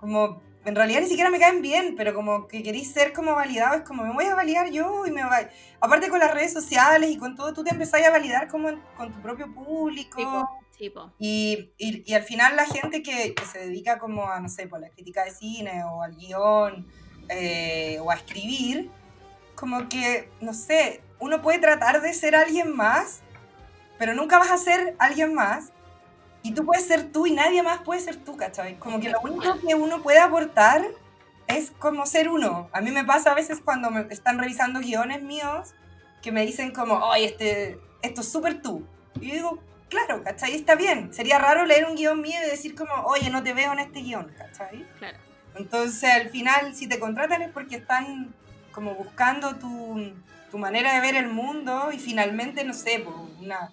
[0.01, 3.77] como, en realidad ni siquiera me caen bien, pero como que queréis ser como validado,
[3.77, 5.39] es como, me voy a validar yo y me va...
[5.79, 8.81] Aparte con las redes sociales y con todo, tú te empezás a validar como en-
[8.97, 10.19] con tu propio público.
[10.77, 14.49] Sí, Y, y, y al final la gente que, que se dedica como a, no
[14.49, 16.87] sé, por la crítica de cine o al guion
[17.29, 18.89] eh, o a escribir,
[19.55, 23.21] como que, no sé, uno puede tratar de ser alguien más,
[23.97, 25.71] pero nunca vas a ser alguien más.
[26.41, 28.77] Y tú puedes ser tú y nadie más puede ser tú, ¿cachai?
[28.77, 30.85] Como que lo único que uno puede aportar
[31.47, 32.67] es como ser uno.
[32.73, 35.73] A mí me pasa a veces cuando me están revisando guiones míos
[36.21, 38.85] que me dicen como, oye, este, esto es súper tú.
[39.21, 39.59] Y yo digo,
[39.93, 40.55] claro, ¿cachai?
[40.55, 41.13] Está bien.
[41.13, 44.01] Sería raro leer un guion mío y decir como, oye, no te veo en este
[44.01, 44.85] guion, ¿cachai?
[44.97, 45.17] claro.
[45.55, 48.33] Entonces, al final, si te contratan es porque están
[48.71, 50.13] como buscando tu,
[50.49, 53.71] tu manera de ver el mundo y finalmente, no sé, pues, una...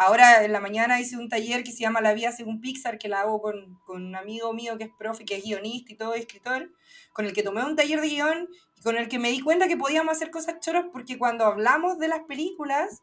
[0.00, 3.08] Ahora en la mañana hice un taller que se llama La vida según Pixar, que
[3.08, 6.14] la hago con, con un amigo mío que es profe, que es guionista y todo,
[6.14, 6.70] escritor,
[7.12, 9.66] con el que tomé un taller de guion y con el que me di cuenta
[9.66, 13.02] que podíamos hacer cosas choras porque cuando hablamos de las películas,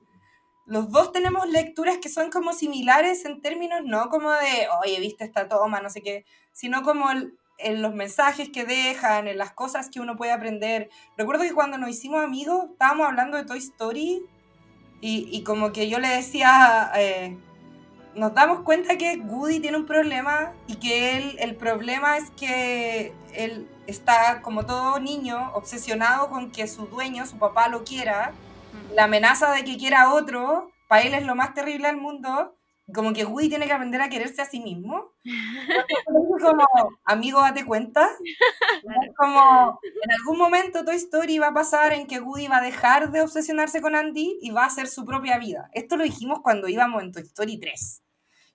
[0.66, 5.24] los dos tenemos lecturas que son como similares en términos, no como de, oye, viste
[5.24, 7.08] esta toma, no sé qué, sino como
[7.58, 10.90] en los mensajes que dejan, en las cosas que uno puede aprender.
[11.18, 14.24] Recuerdo que cuando nos hicimos amigos, estábamos hablando de Toy Story
[15.02, 17.38] y, y como que yo le decía, eh,
[18.16, 23.14] nos damos cuenta que Woody tiene un problema y que él, el problema es que
[23.34, 28.34] él está, como todo niño, obsesionado con que su dueño, su papá, lo quiera.
[28.94, 32.56] La amenaza de que quiera otro, para él es lo más terrible del mundo.
[32.94, 35.12] Como que Woody tiene que aprender a quererse a sí mismo.
[36.42, 36.66] como,
[37.04, 38.08] amigo, date cuenta.
[39.02, 42.62] Es como, en algún momento Toy Story va a pasar en que Woody va a
[42.62, 45.70] dejar de obsesionarse con Andy y va a hacer su propia vida.
[45.74, 48.04] Esto lo dijimos cuando íbamos en Toy Story 3.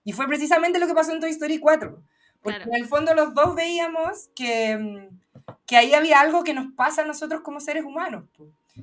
[0.05, 2.03] Y fue precisamente lo que pasó en Toy Story 4.
[2.43, 2.73] Porque Claro.
[2.73, 5.21] en el fondo los dos veíamos que, mm,
[5.67, 8.25] que ahí había algo que nos pasa a nosotros como seres humanos.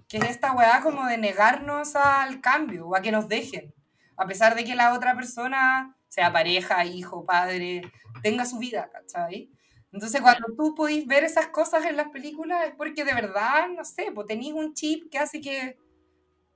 [0.07, 3.73] Que es esta weá como de negarnos al cambio o a que nos dejen.
[4.17, 7.81] A pesar de que la otra persona, sea pareja, hijo, padre,
[8.23, 9.51] tenga su vida, ¿cachai?
[9.91, 13.85] Entonces, cuando tú podís ver esas cosas en las películas, es porque de verdad, no
[13.85, 15.77] sé, pues tenéis un chip que hace que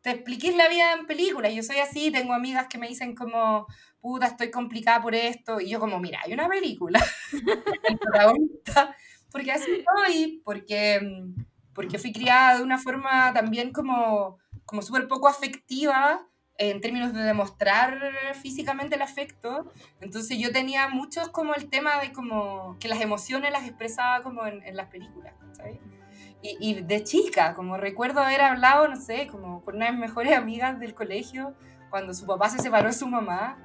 [0.01, 1.53] te expliquéis la vida en películas.
[1.53, 3.67] Yo soy así, tengo amigas que me dicen como,
[3.99, 5.61] puta, estoy complicada por esto.
[5.61, 6.99] Y yo como, mira, hay una película.
[9.31, 11.50] porque así soy, porque, mm,
[11.81, 16.27] porque fui criada de una forma también como, como súper poco afectiva
[16.59, 17.99] en términos de demostrar
[18.39, 19.71] físicamente el afecto.
[19.99, 24.45] Entonces yo tenía muchos como el tema de como que las emociones las expresaba como
[24.45, 25.79] en, en las películas, ¿sabes?
[26.43, 30.01] Y, y de chica, como recuerdo haber hablado, no sé, como con una de mis
[30.01, 31.55] mejores amigas del colegio,
[31.89, 33.57] cuando su papá se separó de su mamá,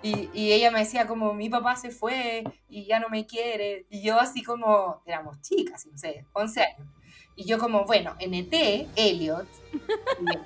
[0.00, 3.86] y, y ella me decía como, mi papá se fue y ya no me quiere,
[3.90, 6.97] y yo así como, éramos chicas, no sé, 11 años.
[7.38, 8.52] Y yo como, bueno, en ET,
[8.96, 9.46] Elliot,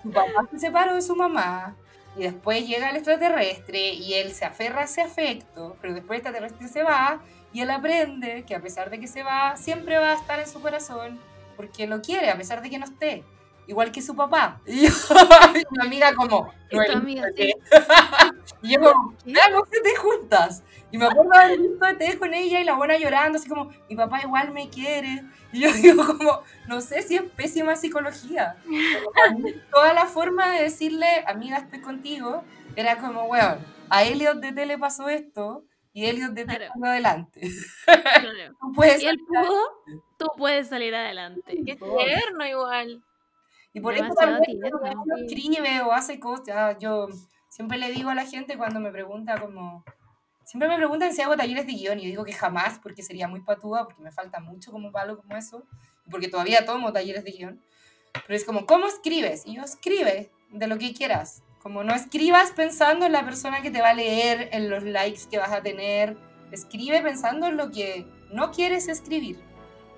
[0.03, 1.75] su papá se separó de su mamá,
[2.19, 6.27] y después llega el extraterrestre, y él se aferra a ese afecto, pero después el
[6.27, 10.11] extraterrestre se va, y él aprende que a pesar de que se va, siempre va
[10.11, 11.19] a estar en su corazón,
[11.57, 13.25] porque lo quiere, a pesar de que no esté.
[13.67, 14.61] Igual que su papá.
[14.67, 14.93] Y yo,
[15.55, 17.37] y mi amiga como, Y "No, amiga, ET".
[17.37, 17.53] sí.
[18.63, 19.33] Y yo como, ¿Qué?
[19.33, 20.63] veamos ET juntas.
[20.93, 23.97] Y me acuerdo haber visto ET con ella y la buena llorando, así como, mi
[23.97, 25.25] papá igual me quiere.
[25.53, 28.57] Y yo digo como, no sé si es pésima psicología.
[29.73, 32.45] Toda la forma de decirle, amiga, estoy contigo,
[32.77, 33.59] era como, weón,
[33.91, 36.67] a Elliot de T le pasó esto y Elliot de Claro.
[36.85, 37.41] adelante.
[37.85, 38.55] Claro.
[38.61, 39.61] Tú puedes Si él pudo,
[40.19, 41.63] tú puedes salir adelante.
[41.67, 43.03] Qué tierno igual.
[43.73, 45.03] Y por eso también cuando tierno.
[45.03, 47.09] uno escribe o hace cosas, yo
[47.49, 49.85] siempre le digo a la gente cuando me pregunta como...
[50.45, 53.29] Siempre me preguntan si hago talleres de guion y yo digo que jamás porque sería
[53.29, 55.65] muy patúa, porque me falta mucho como palo como eso,
[56.11, 57.63] porque todavía tomo talleres de guion.
[58.13, 59.47] Pero es como, ¿cómo escribes?
[59.47, 61.43] Y yo escribe de lo que quieras.
[61.63, 65.23] Como no escribas pensando en la persona que te va a leer, en los likes
[65.31, 66.17] que vas a tener.
[66.51, 69.39] Escribe pensando en lo que no quieres escribir.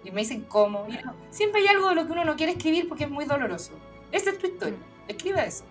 [0.05, 0.87] Y me dicen, ¿cómo?
[1.31, 3.73] Siempre hay algo de lo que uno no quiere escribir porque es muy doloroso.
[4.13, 4.79] Esa es tu historia.
[5.09, 5.65] Escribe eso.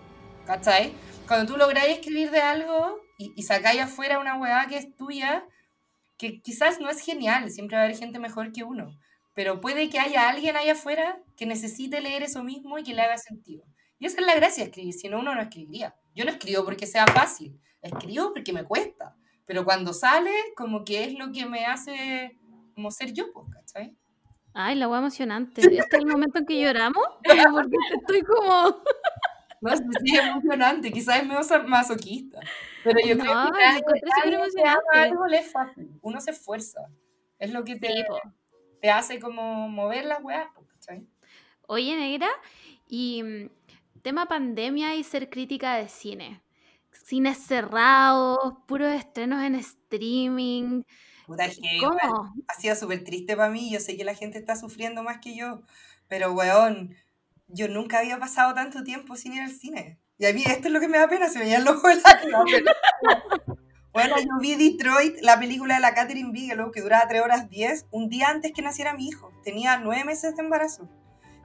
[0.46, 0.92] ¿Cachai?
[1.26, 5.46] Cuando tú lográis escribir de algo y, y sacáis afuera una weá que es tuya,
[6.18, 8.96] que quizás no es genial, siempre va a haber gente mejor que uno,
[9.34, 13.02] pero puede que haya alguien allá afuera que necesite leer eso mismo y que le
[13.02, 13.64] haga sentido.
[13.98, 15.94] Y esa es la gracia de escribir, si no uno no escribiría.
[16.14, 19.16] Yo no escribo porque sea fácil, escribo porque me cuesta,
[19.46, 22.38] pero cuando sale, como que es lo que me hace
[22.74, 23.96] como ser yo, pues, ¿cachai?
[24.54, 25.60] Ay, la wea emocionante.
[25.60, 27.04] Este es el momento en que lloramos.
[27.22, 28.82] Porque estoy como.
[29.60, 32.38] No es emocionante, quizás es medio masoquista,
[32.82, 36.80] pero yo creo No, nadie que algo es fácil, uno se esfuerza,
[37.38, 37.88] es lo que te,
[38.82, 41.06] Sí, hace como mover las weas, ¿cachai?
[41.66, 42.28] Oye, negra,
[42.86, 43.50] y mm,
[44.02, 46.42] tema pandemia y ser crítica de cine.
[46.92, 50.82] Cines cerrados, puros estrenos en streaming.
[51.26, 51.98] Puta, es que igual
[52.48, 55.34] ha sido súper triste para mí, yo sé que la gente está sufriendo más que
[55.34, 55.62] yo,
[56.08, 56.94] pero weón,
[57.48, 59.98] yo nunca había pasado tanto tiempo sin ir al cine.
[60.18, 61.98] Y a mí esto es lo que me da pena, se me llenan los ojos
[63.92, 67.86] Bueno, yo vi Detroit, la película de la Catherine Bigelow, que duraba 3 horas 10,
[67.90, 69.32] un día antes que naciera mi hijo.
[69.42, 70.88] Tenía 9 meses de embarazo.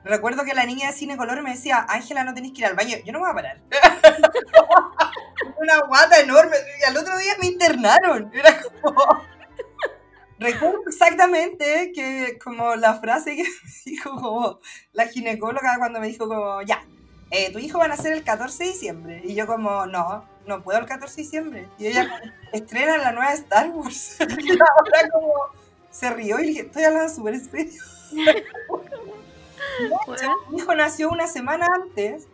[0.04, 2.76] Recuerdo que la niña de cine color me decía, Ángela, no tenés que ir al
[2.76, 2.98] baño.
[3.06, 3.62] Yo no me voy a parar.
[5.62, 6.56] Una guata enorme.
[6.80, 8.32] Y al otro día me internaron.
[8.34, 9.04] Era como...
[10.40, 14.60] Recuerdo exactamente que como la frase que me dijo como
[14.94, 16.84] la ginecóloga cuando me dijo como, ya,
[17.32, 19.22] eh, tu hijo va a nacer el 14 de diciembre.
[19.26, 21.68] Y yo como, no, no puedo el 14 de diciembre.
[21.78, 22.22] Y ella
[22.54, 24.18] estrena la nueva Star Wars.
[24.40, 25.34] y ahora como
[25.92, 27.84] se rió y dije, estoy hablando súper en serio.
[30.50, 32.28] Mi hijo nació una semana antes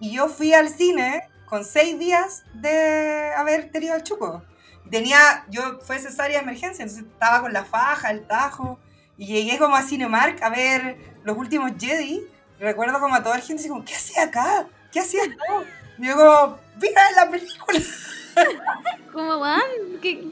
[0.00, 4.42] y yo fui al cine con seis días de haber tenido el chuco.
[4.90, 8.78] Tenía, yo fue cesárea de emergencia, entonces estaba con la faja, el tajo,
[9.18, 12.22] y llegué como a Cinemark a ver los últimos Jedi.
[12.58, 14.66] Recuerdo como a toda la gente así como, ¿qué hacía acá?
[14.92, 15.66] ¿Qué hacía acá?
[15.98, 17.78] Y yo como, ¡Mira la película!
[19.12, 19.62] ¿Cómo van?
[20.02, 20.26] ¿Qué,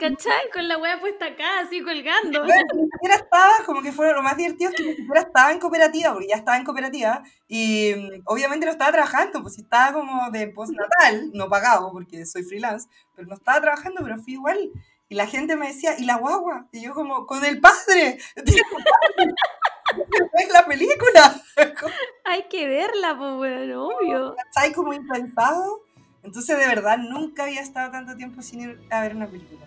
[0.00, 0.50] ¿Cachai?
[0.52, 2.44] Con la wea puesta acá, así colgando.
[2.44, 5.52] Bueno, ni siquiera estaba, como que fue lo más divertido, es que ni siquiera estaba
[5.52, 9.92] en cooperativa, porque ya estaba en cooperativa, y mm, obviamente no estaba trabajando, pues estaba
[9.92, 14.70] como de postnatal, no pagado, porque soy freelance, pero no estaba trabajando, pero fui igual.
[15.08, 16.68] Y la gente me decía, ¿y la guagua?
[16.72, 18.18] Y yo como, con el padre.
[20.34, 21.42] ¿Es la película?
[22.24, 24.36] Hay que verla, pues, weón, obvio.
[24.36, 24.72] ¿Cachai?
[24.72, 25.82] Como impensado.
[26.22, 29.66] Entonces, de verdad, nunca había estado tanto tiempo sin ir a ver una película.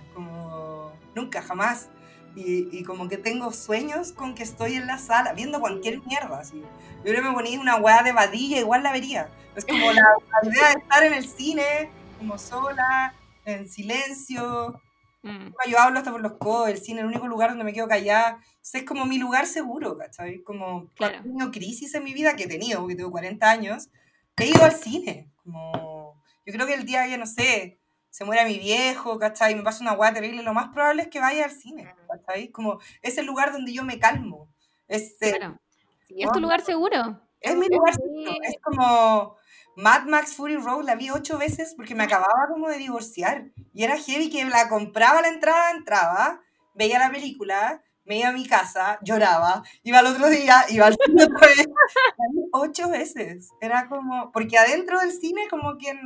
[1.15, 1.89] Nunca, jamás.
[2.35, 6.39] Y, y como que tengo sueños con que estoy en la sala viendo cualquier mierda.
[6.39, 6.59] Así.
[6.59, 9.29] Yo creo que me ponía una weá de vadilla, igual la vería.
[9.55, 10.01] Es como la,
[10.41, 13.13] la idea de estar en el cine, como sola,
[13.45, 14.79] en silencio.
[15.25, 15.53] Mm.
[15.69, 17.87] Yo hablo hasta por los codos, el cine es el único lugar donde me quedo
[17.87, 18.39] callada.
[18.55, 20.43] Entonces, es como mi lugar seguro, ¿cachai?
[20.43, 21.15] Como cuando Claro.
[21.19, 23.87] he tenido crisis en mi vida, que he tenido, porque tengo 40 años,
[24.35, 25.31] he ido al cine.
[25.41, 27.79] Como, yo creo que el día que, no sé,
[28.13, 29.55] se muera mi viejo, ¿cachai?
[29.55, 32.51] Me pasa una hueá terrible, lo más probable es que vaya al cine, ¿cachai?
[32.51, 34.53] Como, es el lugar donde yo me calmo.
[34.87, 35.59] Este, Claro.
[36.07, 37.19] Es tu lugar seguro.
[37.41, 38.31] es mi lugar seguro.
[38.43, 39.35] Es como
[39.75, 43.51] Mad Max Fury Road, la vi ocho veces porque me acababa como de divorciar.
[43.73, 46.39] Y era heavy que la compraba la entrada, entraba,
[46.75, 50.97] veía la película, me iba a mi casa, lloraba, iba al otro día, iba al
[51.03, 51.65] cine otra vez.
[52.19, 53.49] La vi ocho veces.
[53.59, 55.99] Era como, porque adentro del cine como que...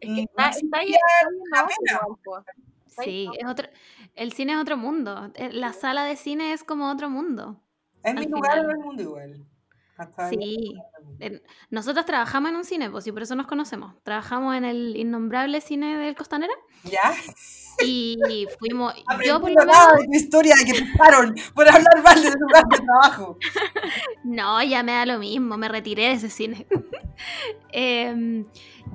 [0.00, 0.94] Es que mm, está, ahí
[2.86, 3.68] Sí, es otro,
[4.14, 5.30] el cine es otro mundo.
[5.34, 7.60] Eh, La sala de cine es como otro mundo.
[8.02, 8.64] Es mi lugar final.
[8.64, 9.46] en el mundo igual.
[10.30, 10.74] Sí.
[11.18, 13.94] En- Nosotros trabajamos en un cine, pues, y por eso nos conocemos.
[14.02, 16.52] Trabajamos en el innombrable cine del Costanera
[16.84, 17.12] ¿Ya?
[17.84, 18.94] y fuimos.
[19.26, 22.64] yo, por lo menos, de tu historia de que echaron por hablar mal del lugar
[22.68, 23.38] de trabajo.
[24.24, 26.66] no, ya me da lo mismo, me retiré de ese cine.
[27.72, 28.46] Em,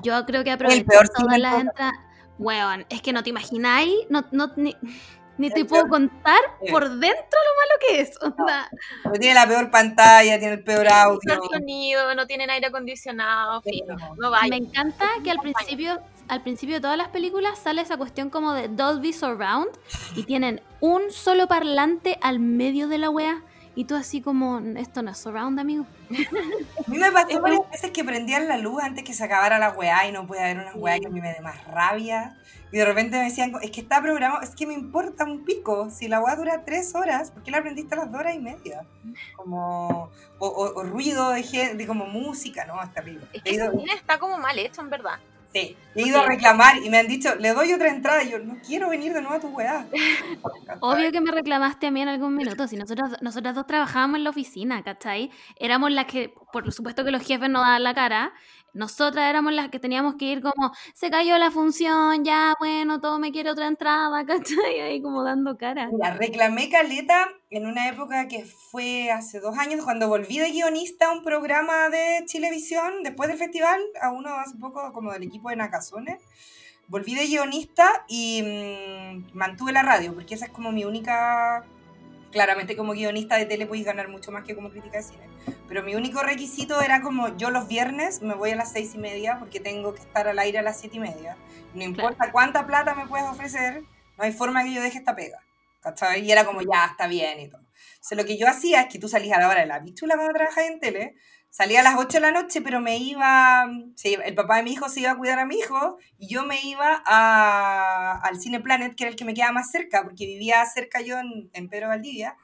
[0.01, 1.93] yo creo que aproveché todas las entradas.
[2.37, 4.75] Weón, es que no te imagináis, no, no, ni,
[5.37, 6.39] ni te puedo contar
[6.69, 8.11] por dentro lo malo que es.
[8.21, 8.69] onda.
[9.03, 11.19] Pero tiene la peor pantalla, tiene el peor audio.
[11.25, 13.61] No tienen sonido, no tienen aire acondicionado.
[13.87, 14.15] No.
[14.17, 14.47] No vaya.
[14.49, 18.53] Me encanta que al principio, al principio de todas las películas sale esa cuestión como
[18.53, 19.69] de Dolby Surround
[20.15, 23.41] y tienen un solo parlante al medio de la wea
[23.77, 25.85] y tú así como, esto no es surround, amigo.
[26.09, 29.71] A mí me pasó varias veces que prendían la luz antes que se acabara la
[29.71, 32.37] weá y no puede haber una weá que a mí me dé más rabia.
[32.71, 35.89] Y de repente me decían, es que está programado, es que me importa un pico.
[35.89, 38.39] Si la weá dura tres horas, ¿por qué la prendiste a las dos horas y
[38.39, 38.81] media?
[39.35, 40.09] Como,
[40.39, 43.25] o, o- o ruido de, gen- de como música, no, es terrible.
[43.33, 45.19] Es que ido, cine está como mal hecho, en verdad.
[45.53, 48.23] sí, he ido a reclamar y me han dicho, le doy otra entrada.
[48.23, 49.85] Y yo, no quiero venir de nuevo a tu weá.
[50.81, 54.23] Obvio que me reclamaste a mí en algún minuto, si nosotros, nosotras dos trabajábamos en
[54.25, 55.31] la oficina, ¿cachai?
[55.57, 58.33] Éramos las que, por supuesto que los jefes no daban la cara,
[58.75, 63.19] nosotras éramos las que teníamos que ir como, se cayó la función, ya, bueno, todo
[63.19, 64.81] me quiere otra entrada, ¿cachai?
[64.81, 65.89] Ahí como dando cara.
[65.91, 71.07] Mira, reclamé caleta en una época que fue hace dos años, cuando volví de guionista
[71.07, 75.49] a un programa de Chilevisión, después del festival, a uno hace poco como del equipo
[75.49, 76.21] de Nacazones.
[76.87, 81.65] Volví de guionista y mm, mantuve la radio, porque esa es como mi única...
[82.35, 85.29] Claramente como guionista de tele podéis ganar mucho más que como crítica de cine.
[85.69, 88.97] Pero mi único requisito era como yo los viernes me voy a las seis y
[88.97, 91.37] media porque tengo que estar al aire a las siete y media.
[91.73, 93.83] No importa cuánta plata me puedes ofrecer,
[94.17, 95.39] no hay forma que yo deje esta pega.
[95.85, 96.25] ¿cachai?
[96.25, 97.61] Y era como, ya, está bien y todo.
[97.61, 100.15] Entonces, lo que yo hacía es que tú salías a la hora de la pichula
[100.15, 101.15] cuando trabajabas en tele,
[101.55, 103.65] salía a las 8 de la noche, pero me iba,
[104.03, 106.45] iba- el papá de mi hijo se iba a cuidar a mi hijo, y yo
[106.45, 110.25] me iba a- al Cine Planet, que era el que me quedaba más cerca, porque
[110.25, 112.35] vivía cerca yo en, en Pedro Valdivia,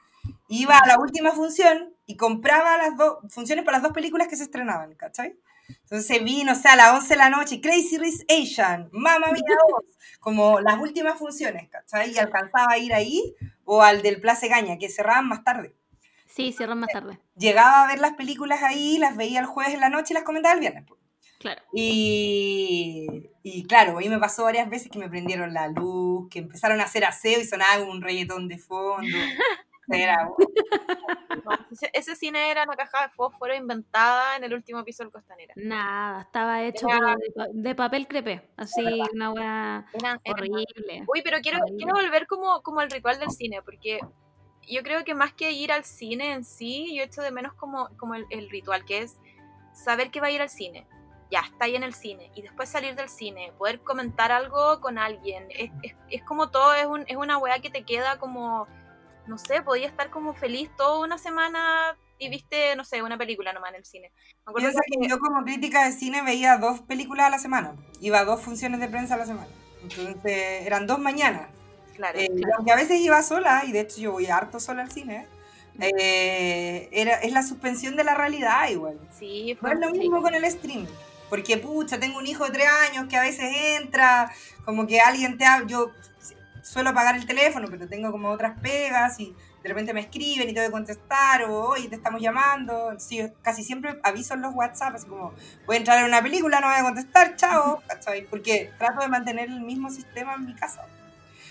[0.48, 4.36] iba a la última función y compraba las dos funciones para las dos películas que
[4.36, 5.36] se estrenaban, ¿cachai?
[5.68, 9.42] Entonces vi, no sé, a las 11 de la noche, Crazy Rich Asian, Mamma Mia
[9.70, 9.84] 2,
[10.20, 12.12] como las últimas funciones, ¿cachai?
[12.12, 13.34] Y alcanzaba a ir ahí
[13.64, 15.74] o al del Place Gaña, que cerraban más tarde.
[16.34, 17.18] Sí, cierran más tarde.
[17.36, 20.22] Llegaba a ver las películas ahí, las veía el jueves en la noche y las
[20.24, 20.84] comentaba el viernes.
[21.38, 21.60] Claro.
[21.72, 26.80] Y, y claro, ahí me pasó varias veces que me prendieron la luz, que empezaron
[26.80, 29.06] a hacer aseo y sonaba un reggaetón de fondo.
[29.88, 30.30] Era,
[31.70, 35.52] ese, ese cine era una caja de fósforo inventada en el último piso del Costanera.
[35.56, 38.48] Nada, estaba hecho Era- de, pa- de papel crepé.
[38.56, 38.80] Así,
[39.12, 41.04] una eran- horrible.
[41.12, 41.76] Uy, pero quiero, Horrible.
[41.76, 43.98] quiero volver como, como al ritual del cine, porque
[44.68, 47.88] yo creo que más que ir al cine en sí, yo echo de menos como,
[47.96, 49.18] como el, el ritual, que es
[49.72, 50.86] saber que va a ir al cine.
[51.30, 52.30] Ya, está ahí en el cine.
[52.34, 55.46] Y después salir del cine, poder comentar algo con alguien.
[55.50, 58.66] Es, es, es como todo, es, un, es una weá que te queda como,
[59.26, 63.52] no sé, podía estar como feliz toda una semana y viste, no sé, una película
[63.52, 64.12] nomás en el cine.
[64.44, 67.38] Me acuerdo Piensa que- que yo como crítica de cine veía dos películas a la
[67.38, 67.74] semana.
[68.00, 69.48] Iba a dos funciones de prensa a la semana.
[69.82, 71.48] Entonces eran dos mañanas.
[71.94, 74.82] Claro, Eh, y aunque a veces iba sola, y de hecho yo voy harto sola
[74.82, 75.26] al cine,
[75.80, 78.98] eh, era, es la suspensión de la realidad igual.
[79.18, 80.86] sí, No es lo mismo con el streaming.
[81.30, 83.50] Porque, pucha, tengo un hijo de tres años que a veces
[83.80, 84.30] entra,
[84.66, 85.66] como que alguien te habla.
[85.66, 85.90] Yo
[86.62, 90.52] suelo apagar el teléfono, pero tengo como otras pegas y de repente me escriben y
[90.52, 92.92] tengo que contestar, o hoy te estamos llamando.
[92.98, 95.32] Sí, casi siempre aviso en los WhatsApp, así como,
[95.64, 98.26] voy a entrar en una película, no voy a contestar, chao, ¿cachai?
[98.26, 100.84] Porque trato de mantener el mismo sistema en mi casa.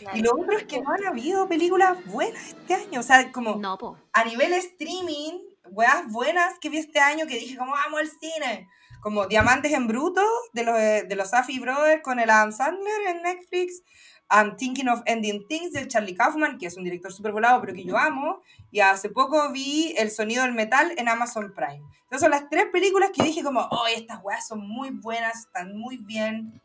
[0.01, 0.17] Claro.
[0.17, 3.55] Y lo otro es que no han habido películas buenas este año, o sea, como
[3.55, 3.77] No,
[4.13, 8.67] a nivel streaming, weas buenas que vi este año que dije como vamos al cine.
[9.01, 10.21] Como Diamantes en Bruto
[10.53, 13.81] de los, eh, de los Safdie Brothers con el Adam Sandler en Netflix.
[14.29, 17.73] I'm Thinking of Ending Things del Charlie Kaufman, que es un director súper volado, pero
[17.73, 18.41] que yo amo.
[18.71, 21.81] Y hace poco vi El Sonido del Metal en Amazon Prime.
[22.03, 25.77] Entonces son las tres películas que dije como, oh, estas weas son muy buenas, están
[25.77, 26.61] muy bien.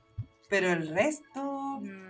[0.49, 2.06] Pero el resto, Mm.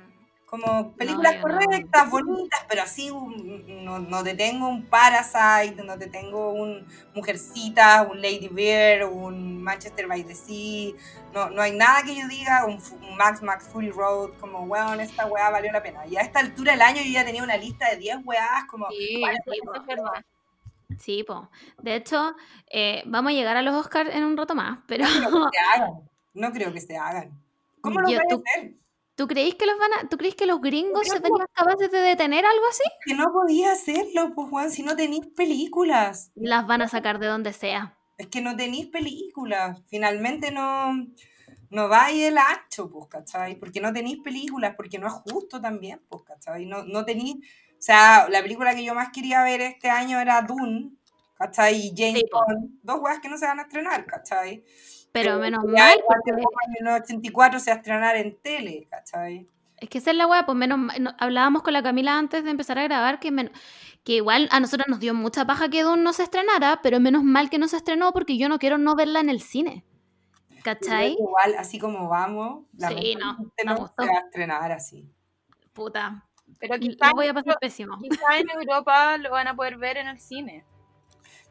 [0.47, 1.43] Como películas no.
[1.43, 6.87] correctas, bonitas, pero así un- no, no te tengo un Parasite, no te tengo un
[7.15, 10.95] Mujercita, un Lady Bear, un Manchester by the Sea,
[11.35, 15.01] no, no hay nada que yo diga, un, un Max Max Fury Road, como, weón,
[15.01, 16.07] esta weá valió la pena.
[16.07, 18.89] Y a esta altura del año yo ya tenía una lista de 10 weás, como,
[18.91, 20.25] Sí, ¿cuál eso, es verdad.
[21.01, 21.51] Sí, po.
[21.83, 22.35] De hecho,
[22.71, 25.59] eh, vamos a llegar a los Oscars en un rato más, pero No creo que
[25.59, 25.91] se hagan.
[26.35, 27.31] No creo que se hagan.
[27.81, 28.73] ¿Cómo lo Yo- a tú- hacer?
[29.17, 31.99] ¿Tú creéis que los van a, tú creéis que los gringos se verían capaces de
[31.99, 32.85] detener algo así?
[33.05, 36.31] Que no podía hacerlo, pues, Juan, si no tenéis películas.
[36.35, 37.99] Las van a sacar de donde sea.
[38.19, 39.83] Es que no tenéis películas.
[39.89, 40.93] Finalmente no,
[41.71, 43.57] no vais el ancho, pues, ¿cachai?
[43.57, 46.67] Porque no tenéis películas, porque no es justo también, pues, ¿cachai?
[46.67, 47.37] No, no tenéis...
[47.79, 50.93] O sea, la película que yo más quería ver este año era Dune,
[51.35, 51.77] ¿cachai?
[51.89, 52.29] Y James Sí.
[52.33, 52.81] Bond.
[52.83, 54.65] Dos weas que no se van a estrenar, ¿cachai?
[55.23, 59.49] Pero menos ya mal, Woman 1984 se va a estrenar en tele, ¿cachai?
[59.79, 62.43] es que esa es la weá, pues menos mal- no- hablábamos con la Camila antes
[62.45, 63.53] de empezar a grabar que, men-
[64.05, 67.23] que igual a nosotros nos dio mucha paja que Dune no se estrenara, pero menos
[67.25, 69.85] mal que no se estrenó porque yo no quiero no verla en el cine.
[70.65, 71.13] ¿Cachai?
[71.13, 75.07] Igual, así como vamos, la Sí, no, no se va a estrenar así.
[75.73, 76.25] Puta.
[76.59, 77.99] Pero quizás voy a pasar pésimo.
[77.99, 80.65] quizá en Europa lo van a poder ver en el cine.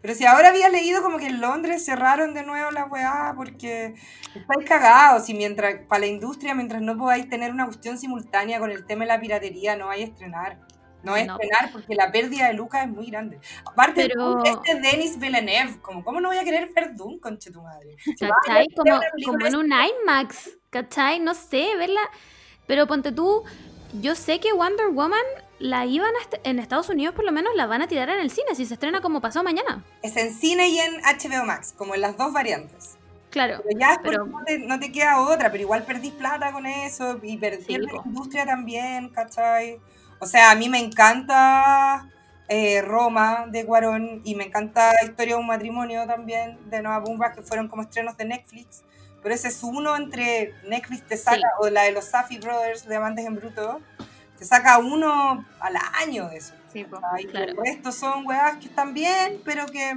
[0.06, 3.96] Pero si ahora había leído como que en Londres cerraron de nuevo la weá porque
[4.36, 8.70] estáis cagados y mientras, para la industria, mientras no podáis tener una cuestión simultánea con
[8.70, 10.60] el tema de la piratería, no vais a estrenar.
[11.02, 11.34] No vais a No.
[11.40, 13.40] estrenar porque la pérdida de Lucas es muy grande.
[13.66, 17.50] Aparte, Pero- este es Denis Villeneuve, como, ¿cómo no voy a querer ver Doom, conche
[17.50, 17.96] tu madre?
[17.98, 18.68] Si a ¿Cachai?
[18.76, 21.20] Como, como en un IMAX, ¿cachai?
[21.20, 22.02] No sé, verla.
[22.68, 23.44] Pero ponte tú,
[24.02, 25.26] yo sé que Wonder Woman
[25.60, 28.30] la iban a en Estados Unidos por lo menos la van a tirar en el
[28.30, 29.84] cine si se estrena como pasado mañana.
[30.02, 32.98] Es en cine y en HBO Max, como en las dos variantes.
[33.30, 33.62] Claro.
[33.66, 37.20] Pero ya Pero- no, te, no te queda otra, pero igual perdís plata con eso
[37.22, 38.04] y perdís Sí, la po.
[38.06, 39.80] industria también, ¿cachai?
[40.20, 42.08] O sea, a mí me encanta
[42.48, 47.36] eh, Roma de Cuarón y me encanta Historia de un matrimonio también de Noah Baumbach,
[47.36, 48.84] que fueron como estrenos de Netflix.
[49.24, 51.44] Pero ese es uno entre Netflix te saca, Sí.
[51.60, 53.82] o la de los Safdie Brothers de Amantes en Bruto,
[54.38, 56.54] te saca uno al año de eso.
[56.72, 56.86] Sí.
[56.86, 57.26] ¿cachai?
[57.26, 57.46] claro.
[57.48, 59.94] Y el resto son weas que están bien, pero que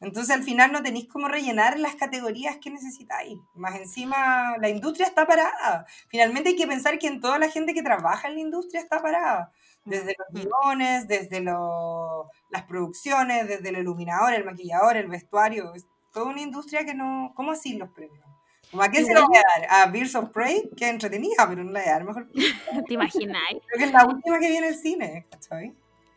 [0.00, 3.38] entonces al final no tenéis cómo rellenar las categorías que necesitáis.
[3.54, 5.86] Más encima, la industria está parada.
[6.08, 9.00] Finalmente hay que pensar que en toda la gente que trabaja en la industria está
[9.00, 9.50] parada.
[9.84, 15.74] Desde los guiones, desde lo- las producciones, desde el iluminador, el maquillador, el vestuario.
[15.74, 17.32] Es toda una industria que no...
[17.34, 18.24] ¿Cómo así los premios?
[18.70, 19.80] ¿Cómo ¿A quién se lo voy a dar?
[19.80, 20.70] ¿A Birds of Prey?
[20.76, 22.28] Que entretenida, pero no la voy a dar mejor.
[22.28, 22.44] Creo
[22.88, 23.58] ¿Te imagináis?
[23.76, 25.74] que es la última que viene al cine, ¿cachai?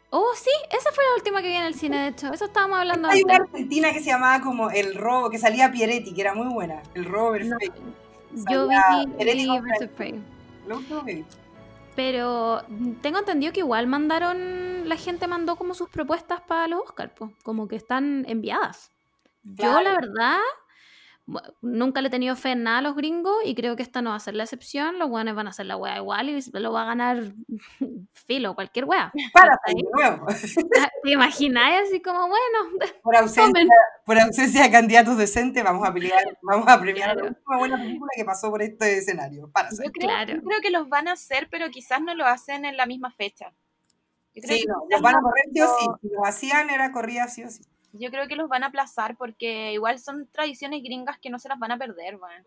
[0.10, 2.32] Oh, sí, esa fue la última que vi en el cine, de hecho.
[2.34, 3.50] Eso estábamos hablando Hay una antes.
[3.52, 6.82] argentina que se llamaba como El Robo, que salía Pieretti, que era muy buena.
[6.94, 7.82] El Robo perfecto.
[8.50, 8.76] Yo vi,
[9.18, 10.24] Birds of Prey.
[10.66, 11.26] Lo último que vi.
[11.96, 12.62] Pero
[13.02, 17.34] tengo entendido que igual mandaron, la gente mandó como sus propuestas para los Oscar, po,
[17.44, 18.92] como que están enviadas.
[19.44, 20.38] Yo la verdad,
[21.62, 24.12] nunca le he tenido fe en nada a los gringos y creo que esta no
[24.12, 24.98] va a ser la excepción.
[24.98, 27.22] Los weones van a hacer la wea igual y lo va a ganar
[28.14, 29.12] filo, cualquier wea.
[29.34, 30.26] Para de nuevo.
[31.04, 33.68] ¿Te imagináis así como, bueno, Por ausencia, Tomen.
[34.06, 37.24] por ausencia de candidatos decentes, vamos a pelear, vamos a premiar Claro.
[37.26, 39.50] la última buena película que pasó por este escenario.
[39.52, 40.34] Para Yo creo, Claro.
[40.36, 43.12] yo creo que los van a hacer, pero quizás no lo hacen en la misma
[43.12, 43.54] fecha.
[44.34, 45.86] Yo creo, Sí, que no, quizás los van a correr sí o sí.
[46.02, 47.62] Si lo hacían, era corrida sí o sí.
[47.94, 51.50] Yo creo que los van a aplazar porque igual son tradiciones gringas que no se
[51.50, 52.44] las van a perder, weón.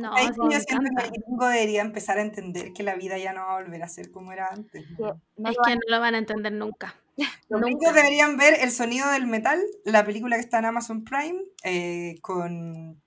[0.00, 2.82] no, Ahí sí sí me yo siento que el gringo debería empezar a entender que
[2.82, 4.84] la vida ya no va a volver a ser como era antes.
[4.98, 6.94] No Es que no lo van a entender nunca.
[7.48, 7.66] Los Nunca.
[7.66, 12.16] gringos deberían ver El sonido del metal, la película que está en Amazon Prime, eh,
[12.22, 13.02] con,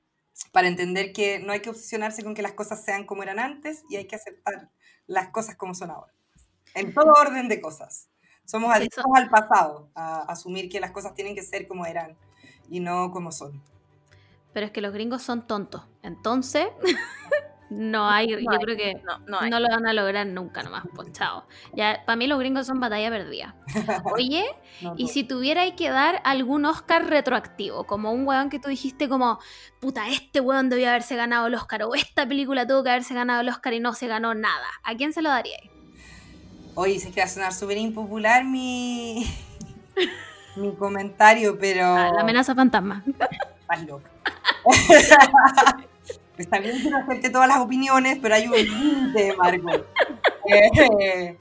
[0.52, 3.84] para entender que no hay que obsesionarse con que las cosas sean como eran antes
[3.90, 4.70] y hay que aceptar
[5.08, 6.14] las cosas como son ahora.
[6.76, 8.10] En todo orden de cosas.
[8.46, 12.16] Somos adictos eso- al pasado, a asumir que las cosas tienen que ser como eran
[12.70, 13.62] y no como son.
[14.54, 15.82] Pero es que los gringos son tontos.
[16.04, 16.68] Entonces,
[17.70, 18.46] no hay, yo hay.
[18.60, 19.50] creo que No, no hay.
[19.50, 20.84] no lo van a lograr nunca nomás.
[20.96, 21.46] Pues chao.
[21.74, 23.56] Ya, para mí los gringos son batalla perdida.
[24.14, 24.46] Oye,
[24.96, 29.40] y si tuvierais que dar algún Oscar retroactivo, como un weón que tú dijiste como,
[29.82, 33.42] puta, este weón debió haberse ganado el Oscar, o esta película tuvo que haberse ganado
[33.42, 35.72] el Oscar y no se ganó nada, ¿a quién se lo daríais?
[36.76, 39.26] Oye, sé que va a sonar súper impopular mi,
[40.58, 41.86] mi comentario, pero...
[41.86, 43.04] A la amenaza fantasma.
[43.08, 44.10] Estás loca.
[46.38, 49.88] Está bien que no acepte todas las opiniones, pero hay un límite, Margot.
[50.48, 51.38] Eh,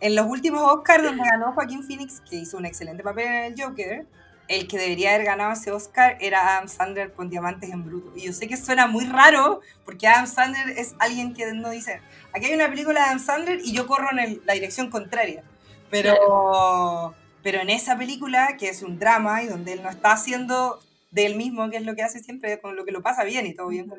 [0.00, 3.60] en los últimos Oscars donde ganó Joaquín Phoenix, que hizo un excelente papel en el
[3.60, 4.06] Joker,
[4.48, 8.12] el que debería haber ganado ese Oscar era Adam Sandler con Diamantes en Bruto.
[8.16, 12.00] Y yo sé que suena muy raro, porque Adam Sandler es alguien que no dice,
[12.32, 15.42] aquí hay una película de Adam Sandler y yo corro en la dirección contraria.
[15.90, 20.80] Pero, pero en esa película, que es un drama y donde él no está haciendo
[21.10, 23.46] de él mismo, que es lo que hace siempre, con lo que lo pasa bien
[23.46, 23.90] y todo bien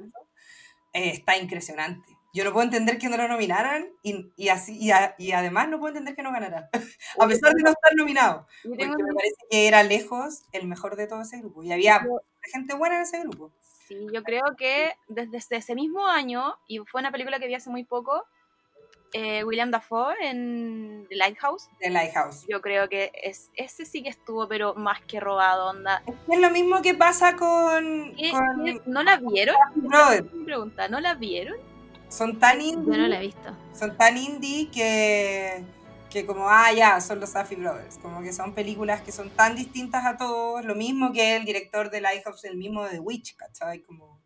[0.94, 2.17] eh, está impresionante.
[2.34, 5.70] Yo no puedo entender que no lo nominaran y, y así, y, a- y además
[5.70, 6.70] no puedo entender que no ganara,
[7.20, 8.46] a pesar de no estar nominado.
[8.64, 11.64] Porque me parece que era lejos el mejor de todo ese grupo.
[11.64, 12.06] Y había
[12.52, 13.52] gente buena en ese grupo.
[13.88, 17.70] Sí, yo creo que desde ese mismo año, y fue una película que vi hace
[17.70, 18.26] muy poco,
[19.14, 22.46] eh, William Dafoe en The Lighthouse, De Lighthouse.
[22.50, 26.04] yo creo que es, ese sí que estuvo, pero más que robado, onda.
[26.28, 29.56] Es lo mismo que pasa con, ¿Qué- con qué- ¿No la vieron?
[30.34, 31.58] Mi pregunta, ¿no la vieron?
[32.10, 33.56] Son tan Yo indie, no la he visto.
[33.74, 35.64] son tan indie que,
[36.10, 37.98] que como, ah, ya, son los Safdie Brothers.
[37.98, 40.64] Como que son películas que son tan distintas a todos.
[40.66, 43.82] Lo mismo que el director de Lighthouse, el mismo de The Witch, ¿cachai?
[43.82, 44.18] Como,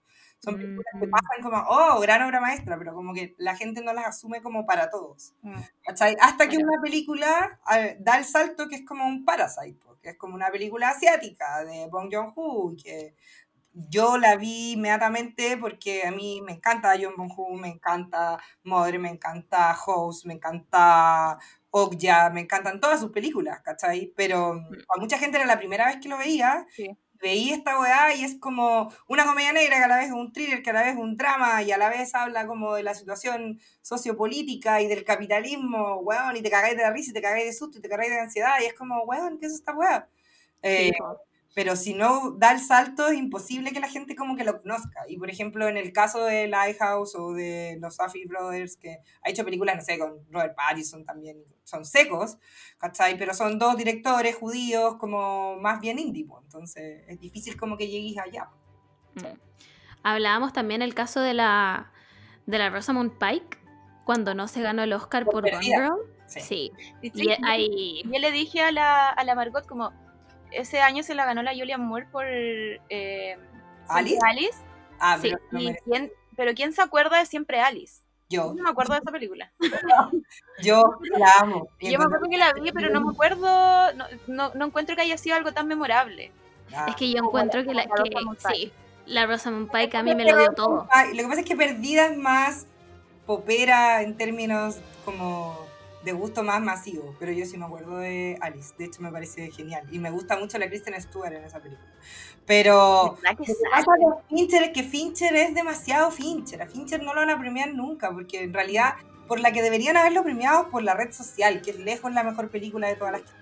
[0.43, 1.11] son películas que Mm.
[1.11, 4.65] pasan como, oh, gran obra maestra, pero como que la gente no las asume como
[4.65, 5.33] para todos.
[5.41, 5.55] Mm.
[5.83, 6.15] ¿cachai?
[6.19, 7.59] Hasta que una película
[7.99, 11.87] da el salto que es como un Parasite, porque es como una película asiática de
[11.87, 13.13] Bong Joon-ho, que
[13.73, 19.09] yo la vi inmediatamente porque a mí me encanta John Bong-ho, me encanta Mother, me
[19.09, 21.37] encanta House, me encanta
[21.71, 24.13] Okja, me encantan todas sus películas, ¿cachai?
[24.15, 24.53] Pero
[24.87, 26.97] para mucha gente era la primera vez que lo veía, Sí.
[27.21, 30.33] veía esta weá y es como una comedia negra que a la vez es un
[30.33, 32.83] thriller, que a la vez es un drama y a la vez habla como de
[32.83, 37.21] la situación sociopolítica y del capitalismo, weón, y te cagáis de la risa y te
[37.21, 39.73] cagáis de susto y te cagáis de ansiedad y es como, weón, ¿qué es esta
[39.75, 40.09] weá?
[40.63, 40.91] Eh,
[41.53, 45.01] pero si no da el salto es imposible que la gente como que lo conozca.
[45.07, 49.29] Y por ejemplo, en el caso de Lighthouse o de los Safdie Brothers, que ha
[49.29, 52.37] hecho películas, no sé, con Robert Pattinson también, son secos,
[52.77, 53.17] ¿cachai?
[53.17, 58.17] Pero son dos directores judíos como más bien indie, entonces es difícil como que llegues
[58.17, 58.49] allá.
[59.15, 59.37] Mm.
[60.03, 61.91] Hablábamos también el caso de la
[62.45, 63.59] de la Rosamund Pike
[64.03, 65.65] cuando no se ganó el Oscar Por por Gone.
[65.65, 65.97] Girl.
[66.27, 66.39] Sí.
[66.39, 66.71] Sí.
[67.01, 69.91] Y Y hay Yo le dije a la, a la Margot como,
[70.51, 73.37] ese año se la ganó la Julian Moore por eh,
[73.87, 74.19] ¿Alice?
[74.27, 74.57] Alice.
[74.99, 78.01] Ah, Sí, pero, no merece- quién- pero ¿quién se acuerda de Siempre Alice?
[78.29, 79.51] yo, No me acuerdo de esa película.
[80.63, 80.83] yo
[81.17, 81.67] la amo.
[81.81, 85.01] Yo me acuerdo que la vi, pero no me acuerdo, no, no, no encuentro que
[85.01, 86.31] haya sido algo tan memorable.
[86.73, 86.85] Ah.
[86.87, 88.55] es que yo encuentro la- que la que Rosamund Pike.
[88.55, 88.71] sí,
[89.05, 90.87] la Rosamund Pike a mí me lo dio todo.
[91.13, 92.65] Lo que pasa es que Perdida es más
[93.25, 95.60] popera en términos como
[96.03, 99.51] de gusto más masivo, pero yo sí me acuerdo de Alice, de hecho me parece
[99.51, 101.87] genial y me gusta mucho la Kristen Stewart en esa película.
[102.45, 103.17] Pero
[103.71, 107.39] pasa con Fincher es que Fincher es demasiado Fincher, a Fincher no lo van a
[107.39, 108.95] premiar nunca, porque en realidad
[109.27, 112.23] por la que deberían haberlo premiado es por la red social, que es lejos la
[112.23, 113.41] mejor película de todas las que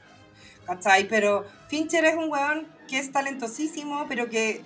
[0.66, 1.08] ¿cachai?
[1.08, 4.62] Pero Fincher es un weón que es talentosísimo, pero que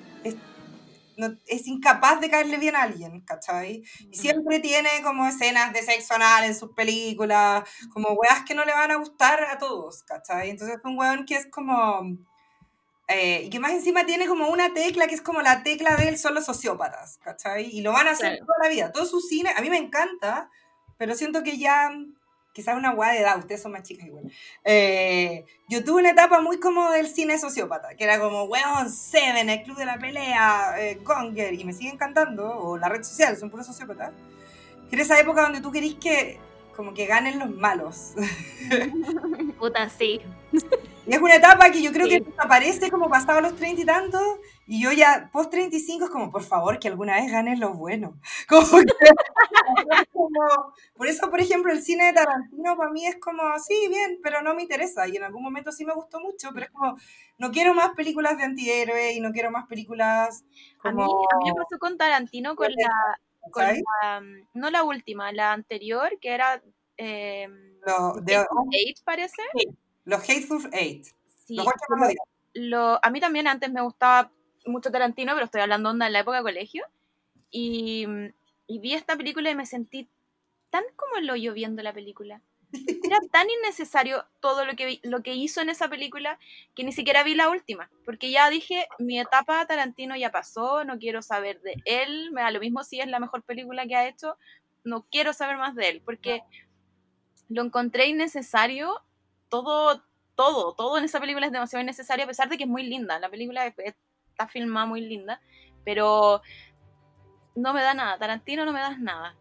[1.18, 3.84] no- es incapaz de caerle bien a alguien, ¿cachai?
[4.10, 7.64] Y siempre tiene como escenas de sexo anal en sus películas,
[7.94, 10.50] como weas que no le van a gustar a todos, ¿cachai?
[10.50, 12.18] Entonces es un weón que es como...
[13.08, 16.08] eh, y que más encima tiene como una tecla que es como la tecla de
[16.10, 17.66] él son los sociópatas, ¿cachai?
[17.66, 18.46] Y lo van a hacer Claro.
[18.46, 18.92] toda la vida.
[18.92, 20.50] Todo su cine, a mí me encanta,
[20.98, 21.92] pero siento que ya,
[22.54, 24.32] quizás una guada de edad, ustedes son más chicas igual.
[24.64, 29.50] Eh, yo tuve una etapa muy como del cine sociópata, que era como, weón, Seven,
[29.50, 33.36] el club de la pelea, eh, Gonger, y me sigue encantando, o la red social,
[33.38, 34.12] son puros sociópatas.
[34.90, 36.40] Que era esa época donde tú querís que,
[36.76, 38.14] como que ganen los malos.
[39.60, 40.22] Puta, sí.
[41.06, 42.20] Y es una etapa que yo creo Sí.
[42.20, 44.22] que desaparece como pasado los 30 y tantos,
[44.66, 48.20] y yo ya post 35 es como, por favor, que alguna vez ganen lo bueno.
[48.48, 53.42] Como que- como- por eso, por ejemplo, el cine de Tarantino para mí es como,
[53.60, 56.66] sí, bien, pero no me interesa, y en algún momento sí me gustó mucho, pero
[56.68, 56.96] es como,
[57.38, 60.44] no quiero más películas de antihéroe y no quiero más películas
[60.84, 61.04] A mí, como...
[61.32, 63.20] a mí me pasó con Tarantino, con la,
[63.52, 64.22] con la,
[64.54, 66.62] no la última, la anterior, que era
[66.98, 67.48] eh,
[67.86, 69.42] Los, de- Eight, parece.
[70.06, 71.06] Los Hateful Eight.
[71.46, 71.68] Sí, Los
[72.54, 74.32] lo, a mí también antes me gustaba
[74.66, 76.86] mucho Tarantino, pero estoy hablando onda en la época de colegio.
[77.52, 78.06] Y,
[78.68, 80.08] y vi esta película y me sentí
[80.70, 82.42] tan como el hoyo viendo la película.
[83.04, 86.40] Era tan innecesario todo lo que, vi- lo que hizo en esa película
[86.76, 87.90] que ni siquiera vi la última.
[88.06, 92.52] Porque ya dije, mi etapa Tarantino ya pasó, no quiero saber de él, me da
[92.52, 94.38] lo mismo si es la mejor película que ha hecho,
[94.84, 96.02] no quiero saber más de él.
[96.04, 96.42] Porque
[97.50, 99.02] lo encontré innecesario,
[99.62, 100.02] todo,
[100.36, 103.20] todo, todo en esa película es demasiado innecesario, a pesar de que es muy linda.
[103.20, 103.76] La película es-
[104.32, 105.40] está filmada muy linda,
[105.86, 106.42] pero
[107.56, 108.18] no me da nada.
[108.18, 109.36] Tarantino no me das nada.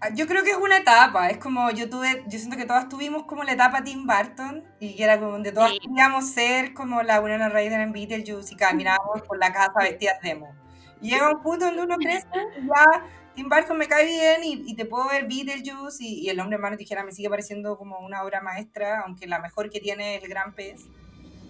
[0.00, 2.88] Ah, Yo creo que es una etapa, es como yo tuve, yo siento que todas
[2.88, 5.78] tuvimos como la etapa Tim Burton y que era como donde todas Sí.
[5.78, 10.30] queríamos ser como la Winona Ryder en Beetlejuice y caminábamos por la casa vestidas de
[10.30, 10.54] emo.
[11.00, 12.26] Y llega un punto donde uno crece
[12.58, 13.06] y ya
[13.36, 16.56] Tim Burton me cae bien y, y te puedo ver Beetlejuice y, y El Hombre
[16.56, 20.16] en Mano Tijera me sigue pareciendo como una obra maestra, aunque la mejor que tiene
[20.16, 20.86] es El Gran Pez,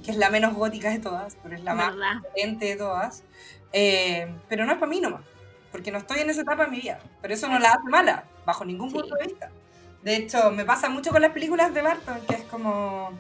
[0.04, 3.22] que es la menos gótica de todas, pero es la más potente de todas.
[3.72, 5.22] Eh, pero no es para mí nomás,
[5.72, 6.98] porque no estoy en esa etapa de mi vida.
[7.22, 8.96] Pero eso no la hace mala, bajo ningún Sí.
[8.98, 9.50] punto de vista.
[10.02, 13.10] De hecho, me pasa mucho con las películas de Barton, que es como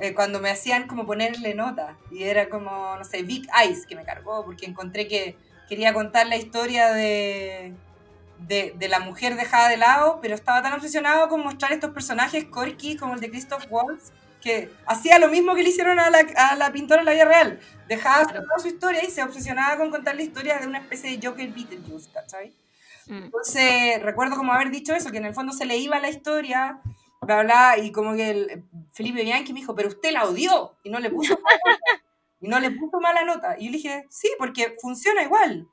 [0.00, 1.96] eh, cuando me hacían como ponerle nota.
[2.10, 5.36] Y era como, no sé, Big Eyes, que me cargó, porque encontré que
[5.68, 7.72] quería contar la historia de,
[8.38, 12.44] de, de la mujer dejada de lado, pero estaba tan obsesionado con mostrar estos personajes
[12.46, 16.18] corky como el de Christoph Waltz, que hacía lo mismo que le hicieron a la,
[16.36, 17.60] a la pintora en la vida real.
[17.88, 18.44] Dejaba Claro.
[18.44, 21.48] toda su historia y se obsesionaba con contar la historia de una especie de Joker
[21.48, 22.52] Beetlejuice, ¿cachai?
[23.06, 23.24] Mm.
[23.24, 26.78] Entonces, recuerdo como haber dicho eso, que en el fondo se le iba la historia,
[27.22, 28.62] bla, bla, y como que el
[28.92, 31.38] Felipe Bianchi me dijo, pero usted la odió, y no le puso
[32.44, 33.56] y no le puso mala nota.
[33.58, 35.68] Y yo le dije, sí, porque funciona igual.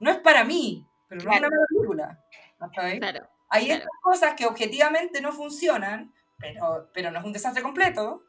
[0.00, 2.24] No es para mí, pero no es una película.
[2.58, 2.98] ¿cachai?
[2.98, 3.28] Claro.
[3.48, 3.80] Hay claro.
[3.80, 8.22] estas cosas que objetivamente no funcionan, pero, pero no es un desastre completo,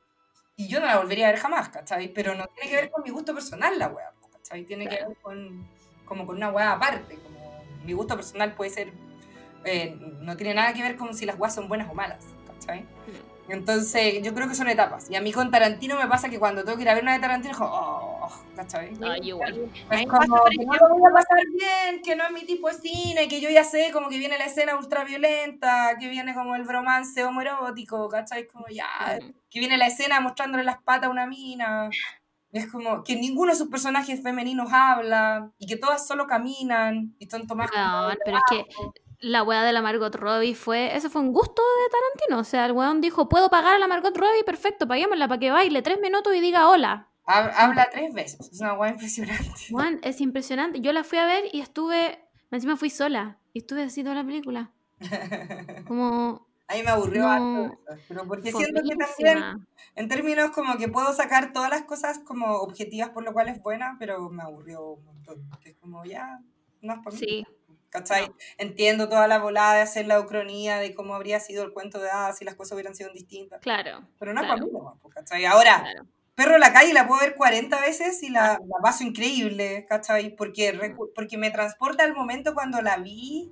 [0.55, 2.13] y yo no la volvería a ver jamás, ¿cachai?
[2.13, 4.65] Pero no tiene que ver con mi gusto personal la weá, ¿cachai?
[4.65, 5.09] Tiene que Claro.
[5.09, 5.67] ver con,
[6.05, 8.91] como con una weá aparte, como mi gusto personal puede ser,
[9.65, 12.85] eh, no tiene nada que ver con si las weas son buenas o malas, ¿cachai?
[13.49, 15.09] Entonces, yo creo que son etapas.
[15.09, 17.13] Y a mí con Tarantino me pasa que cuando tengo que ir a ver una
[17.13, 18.93] de Tarantino, es como, oh, ¿cachai?
[19.01, 19.69] Ay, igual.
[19.91, 22.75] Es como que no lo voy a pasar bien, que no es mi tipo de
[22.75, 26.63] cine, que yo ya sé como que viene la escena ultraviolenta, que viene como el
[26.63, 28.47] bromance homoerótico, ¿cachai?
[28.47, 28.87] Como ya,
[29.49, 31.89] que viene la escena mostrándole las patas a una mina.
[32.53, 37.25] Es como que ninguno de sus personajes femeninos habla y que todas solo caminan y
[37.25, 38.65] son tomadas de pero es que
[39.23, 40.95] la weá de la Margot Robbie fue.
[40.95, 42.39] Eso fue un gusto de Tarantino.
[42.39, 45.51] O sea, el weón dijo: Puedo pagar a la Margot Robbie, perfecto, paguémosla para que
[45.51, 47.07] baile tres minutos y diga hola.
[47.25, 49.49] Hab- Habla tres veces, es una hueá impresionante.
[49.71, 50.81] Juan, es impresionante.
[50.81, 52.19] Yo la fui a ver y estuve.
[52.51, 53.37] Encima fui sola.
[53.53, 54.71] Y estuve así toda la película.
[55.87, 56.47] Como.
[56.67, 57.77] A mí me aburrió No, harto
[58.07, 59.67] pero porque siento que también.
[59.95, 63.61] En términos como que puedo sacar todas las cosas como objetivas por lo cual es
[63.61, 65.43] buena, pero me aburrió un montón.
[65.65, 66.39] Es como ya,
[66.81, 67.19] no es para mí.
[67.19, 67.45] Sí,
[67.93, 68.27] ¿Cachai?
[68.57, 72.09] Entiendo toda la volada de hacer la ucronía de cómo habría sido el cuento de
[72.09, 73.61] hadas si las cosas hubieran sido distintas.
[73.61, 74.01] claro.
[74.17, 74.67] Pero no es claro.
[74.71, 75.45] para mí ¿cachai?
[75.45, 76.07] Ahora, claro.
[76.33, 80.35] Perro en la calle la puedo ver 40 veces y la, la paso increíble, ¿cachai?
[80.35, 83.51] Porque, recu- porque me transporta al momento cuando la vi,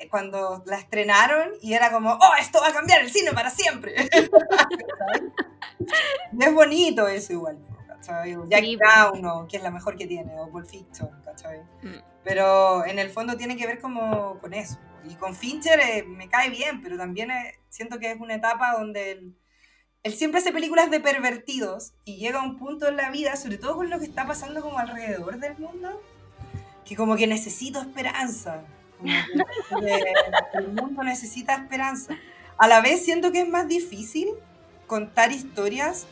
[0.00, 3.50] eh, cuando la estrenaron y era como, oh, esto va a cambiar el cine para
[3.50, 3.94] siempre.
[6.40, 7.58] Es bonito eso igual,
[8.06, 8.34] ¿cachai?
[8.36, 11.60] O Jackie Sí, Brown, o, que es la mejor que tiene, o Pulp Fiction, ¿cachai?
[11.82, 12.02] Mm.
[12.24, 14.78] Pero en el fondo tiene que ver como con eso.
[15.04, 18.72] Y con Fincher eh, me cae bien, pero también eh, siento que es una etapa
[18.72, 19.36] donde él,
[20.02, 23.58] él siempre hace películas de pervertidos y llega a un punto en la vida, sobre
[23.58, 26.02] todo con lo que está pasando como alrededor del mundo,
[26.84, 28.64] que como que necesito esperanza.
[28.98, 29.12] Como
[29.80, 30.04] que,
[30.52, 32.16] que el mundo necesita esperanza.
[32.58, 34.28] A la vez siento que es más difícil
[34.88, 36.06] contar historias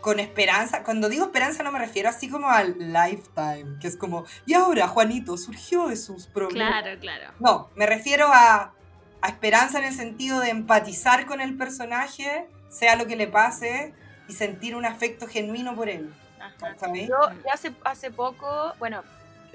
[0.00, 0.82] con esperanza.
[0.82, 4.88] Cuando digo esperanza no me refiero así como al lifetime, que es como, y ahora
[4.88, 6.82] Juanito surgió de sus problemas.
[6.82, 7.32] Claro, claro.
[7.38, 8.72] No, me refiero a,
[9.20, 13.94] a esperanza en el sentido de empatizar con el personaje, sea lo que le pase,
[14.28, 16.14] y sentir un afecto genuino por él.
[16.40, 16.76] Ajá.
[16.94, 19.02] Yo, yo hace, hace poco, bueno,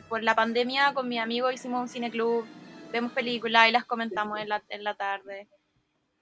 [0.09, 2.45] por la pandemia con mi amigo hicimos un cineclub,
[2.91, 5.47] vemos películas y las comentamos en la, en la tarde.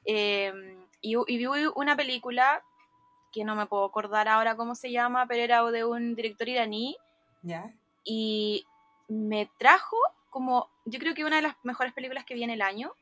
[0.05, 0.53] Eh,
[1.01, 1.45] y, y vi
[1.75, 2.63] una película
[3.33, 6.95] que no me puedo acordar ahora cómo se llama, pero era de un director iraní
[7.41, 7.73] ¿Ya?
[8.05, 8.65] y
[9.09, 9.97] me trajo
[10.29, 12.93] como, yo creo que una de las mejores películas que vi en el año.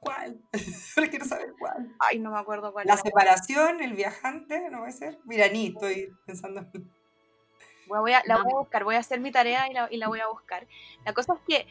[0.00, 0.38] ¿Cuál?
[0.94, 1.92] Pero quiero saber cuál.
[1.98, 2.86] Ay, no me acuerdo cuál.
[2.86, 3.02] La era.
[3.02, 5.18] separación, el viajante, ¿no va a ser?
[5.24, 6.64] Miraní, estoy pensando.
[7.88, 9.88] Voy a- voy a- la voy a buscar, voy a hacer mi tarea y la,
[9.90, 10.66] y la voy a buscar.
[11.04, 11.66] La cosa es que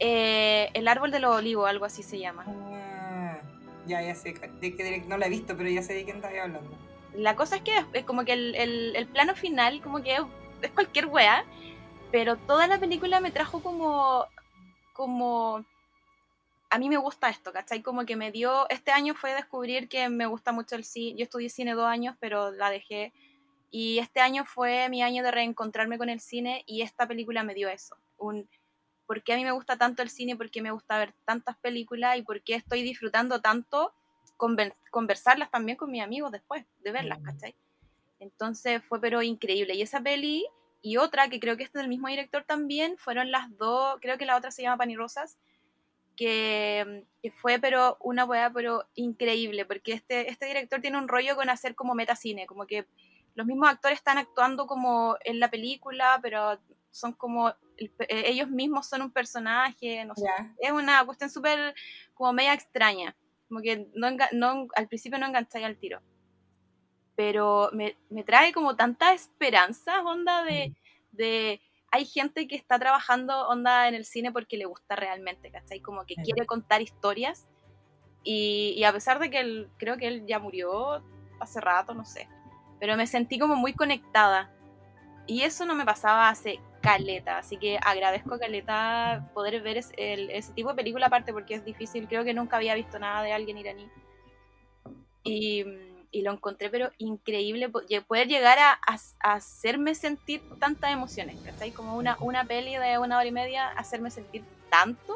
[0.00, 2.44] eh, El árbol de los olivos, algo así se llama.
[3.86, 4.32] Ya, ya sé.
[4.60, 6.60] De qué no la he visto, pero ya sé de quién estás hablando.
[7.14, 10.20] La cosa es que es como que el, el- el plano final, como que es,
[10.62, 11.44] es cualquier wea,
[12.10, 14.26] pero toda la película me trajo como,
[14.94, 15.64] como,
[16.70, 17.82] a mí me gusta esto, ¿cachai?
[17.82, 21.24] Como que me dio, este año fue descubrir que me gusta mucho el cine, yo
[21.24, 23.12] estudié cine dos años, pero la dejé,
[23.70, 27.54] y este año fue mi año de reencontrarme con el cine, y esta película me
[27.54, 28.48] dio eso, un,
[29.06, 30.36] ¿por qué a mí me gusta tanto el cine?
[30.36, 32.16] ¿Por qué me gusta ver tantas películas?
[32.16, 33.92] ¿Y por qué estoy disfrutando tanto
[34.90, 37.24] conversarlas también con mis amigos después de verlas, Mm.
[37.24, 37.54] ¿cachai?
[38.18, 39.74] Entonces fue pero increíble.
[39.74, 40.44] Y esa peli
[40.82, 44.26] y otra, que creo que es del mismo director también, fueron las dos, creo que
[44.26, 45.38] la otra se llama Pan y Rosas,
[46.16, 51.36] que, que fue pero una weá pero increíble, porque este, este director tiene un rollo
[51.36, 52.86] con hacer como metacine, como que
[53.34, 56.58] los mismos actores están actuando como en la película, pero
[56.90, 60.54] son como, el- eh, ellos mismos son un personaje, no sé, Ya.
[60.58, 61.74] es una cuestión súper
[62.14, 63.16] como media extraña.
[63.48, 66.00] Como que no, no- al principio no engancháis al tiro.
[67.16, 70.74] Pero me, me trae como tanta esperanza, onda, de,
[71.12, 71.60] de...
[71.92, 75.78] Hay gente que está trabajando, onda, en el cine porque le gusta realmente, ¿cachai?
[75.80, 77.46] Como que quiere contar historias.
[78.24, 81.04] Y, y a pesar de que él, creo que él ya murió
[81.38, 82.28] hace rato, no sé.
[82.80, 84.50] Pero me sentí como muy conectada.
[85.28, 90.68] Y eso no me pasaba hace caleta, así que agradezco caleta poder ver ese tipo
[90.70, 93.88] de película aparte porque es difícil, creo que nunca había visto nada de alguien iraní.
[95.22, 95.64] Y,
[96.10, 101.70] y lo encontré pero increíble, poder llegar a, a- a hacerme sentir tantas emociones, ¿cachai?
[101.72, 105.14] Como una, una peli de una hora y media, hacerme sentir tanto,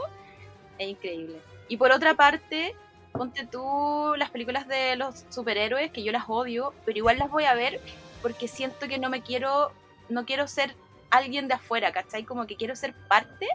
[0.78, 1.39] es increíble.
[1.69, 2.74] Y por otra parte,
[3.12, 7.45] ponte tú las películas de los superhéroes, que yo las odio, pero igual las voy
[7.45, 7.81] a ver
[8.23, 9.70] porque siento que no me quiero,
[10.09, 10.74] no quiero ser
[11.10, 12.24] alguien de afuera, ¿cachai?
[12.24, 13.47] Como que quiero ser parte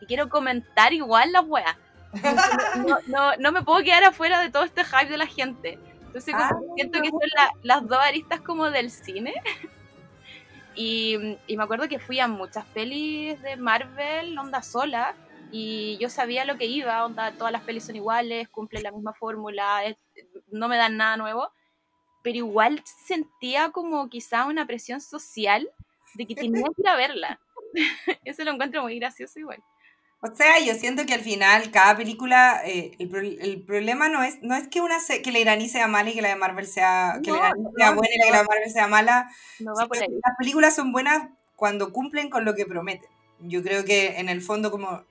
[0.00, 1.76] y quiero comentar igual las weas.
[2.86, 5.78] No, no, no me puedo quedar afuera de todo este hype de la gente.
[6.06, 9.34] Entonces como Ah, siento que son la- las dos aristas como del cine.
[10.74, 15.14] Y, y me acuerdo que fui a muchas pelis de Marvel, onda sola,
[15.50, 19.12] y yo sabía lo que iba, onda, todas las pelis son iguales, cumplen la misma
[19.12, 19.98] fórmula, es-
[20.52, 21.50] no me dan nada nuevo,
[22.22, 25.68] pero igual sentía como quizá una presión social
[26.14, 27.40] de que tenía que ir a verla.
[28.24, 29.62] Eso lo encuentro muy gracioso igual.
[30.22, 34.42] O sea, yo siento que al final cada película, eh, el, el problema no es,
[34.42, 36.66] no es que una se- que la iraní sea mala y que la de Marvel
[36.66, 39.30] sea, que la No, sea no, buena y la de Marvel sea mala.
[39.60, 40.06] No va por ahí.
[40.08, 43.08] que Las películas son buenas cuando cumplen con lo que prometen.
[43.40, 45.02] Yo creo que en el fondo como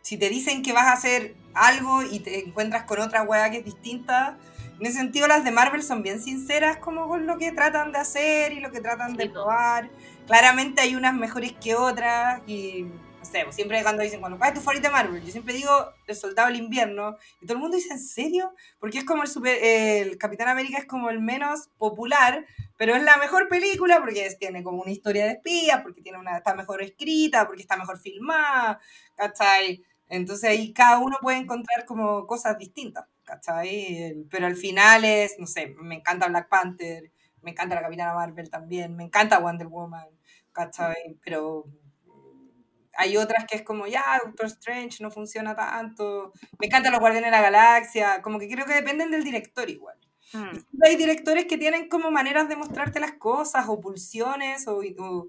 [0.00, 3.58] si te dicen que vas a hacer algo y te encuentras con otra weá que
[3.58, 4.38] es distinta,
[4.80, 7.98] en ese sentido las de Marvel son bien sinceras como con lo que tratan de
[7.98, 9.34] hacer y lo que tratan de Sí, po.
[9.34, 9.90] probar.
[10.26, 12.82] Claramente hay unas mejores que otras y
[13.18, 15.22] no sé, pues siempre cuando dicen, cuando, ¿cuál es tu favorita de Marvel?
[15.24, 15.70] Yo siempre digo
[16.06, 18.54] El Soldado del Invierno y todo el mundo dice, ¿en serio?
[18.78, 22.46] Porque es como el, super, el Capitán América es como el menos popular,
[22.76, 26.18] pero es la mejor película porque es- tiene como una historia de espías, porque tiene
[26.18, 28.80] una, está mejor escrita, porque está mejor filmada,
[29.16, 29.82] ¿cachai?
[30.08, 34.14] Entonces ahí cada uno puede encontrar como cosas distintas, ¿cachai?
[34.30, 38.50] Pero al final es, no sé, me encanta Black Panther, me encanta la Capitana Marvel
[38.50, 40.08] también, me encanta Wonder Woman,
[40.52, 41.18] ¿cachai?
[41.24, 41.66] Pero
[42.06, 42.48] mm,
[42.96, 47.28] hay otras que es como, ya, Doctor Strange no funciona tanto, me encantan los Guardianes
[47.30, 49.96] de la Galaxia, como que creo que dependen del director igual.
[50.32, 50.58] Mm.
[50.84, 55.28] Hay directores que tienen como maneras de mostrarte las cosas o pulsiones o, o-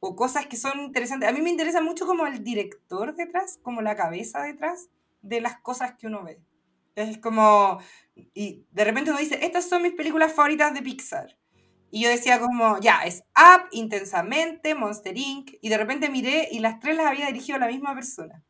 [0.00, 1.28] o cosas que son interesantes.
[1.28, 4.88] A mí me interesa mucho como el director detrás, como la cabeza detrás
[5.22, 6.40] de las cosas que uno ve.
[6.94, 7.80] Es como,
[8.14, 11.36] y de repente uno dice, estas son mis películas favoritas de Pixar.
[11.92, 15.52] Y yo decía como, ya, es Up, Intensamente, Monster Inc.
[15.60, 18.44] Y de repente miré y las tres las había dirigido la misma persona.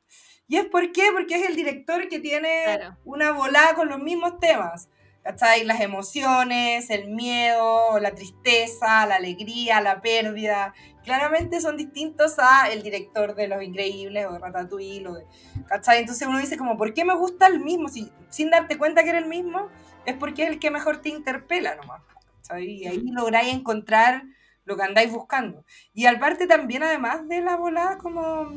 [0.47, 1.11] ¿Y es por qué?
[1.13, 2.97] Porque es el director que tiene Claro.
[3.05, 4.89] una volada con los mismos temas.
[5.23, 5.65] ¿Cachai?
[5.65, 10.75] Las emociones, el miedo, la tristeza, la alegría, la pérdida,
[11.05, 15.27] claramente son distintos a el director de Los Increíbles o de Ratatouille, o de,
[15.67, 16.01] ¿cachai?
[16.01, 17.89] Entonces uno dice como, ¿por qué me gusta el mismo?
[17.89, 19.69] Si, sin darte cuenta que era el mismo,
[20.07, 22.03] es porque es el que mejor te interpela nomás,
[22.37, 22.65] ¿cachai?
[22.65, 24.25] Y ahí lográis encontrar
[24.65, 25.65] lo que andáis buscando.
[25.93, 28.49] Y al parte también, además de la volada, como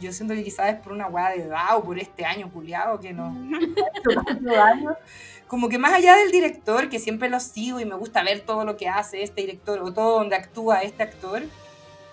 [0.00, 3.00] yo siento que quizás es por una weá de edad o por este año culiado
[3.00, 3.34] que nos
[5.48, 8.64] Como que más allá del director, que siempre lo sigo y me gusta ver todo
[8.64, 11.42] lo que hace este director o todo donde actúa este actor,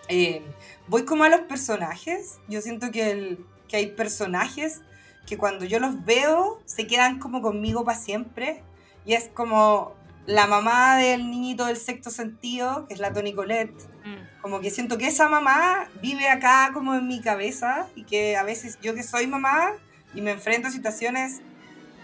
[0.08, 0.42] eh,
[0.88, 2.38] voy como a los personajes.
[2.48, 4.82] Yo siento que, el- que hay personajes
[5.28, 8.64] que cuando yo los veo se quedan como conmigo para siempre.
[9.06, 9.94] Y es como
[10.28, 13.76] la mamá del niñito del sexto sentido, que es la Toni Colette.
[14.06, 14.42] Mm.
[14.42, 18.44] Como que siento que esa mamá vive acá como en mi cabeza y que a
[18.44, 19.74] veces yo que soy mamá
[20.14, 21.42] y me enfrento a situaciones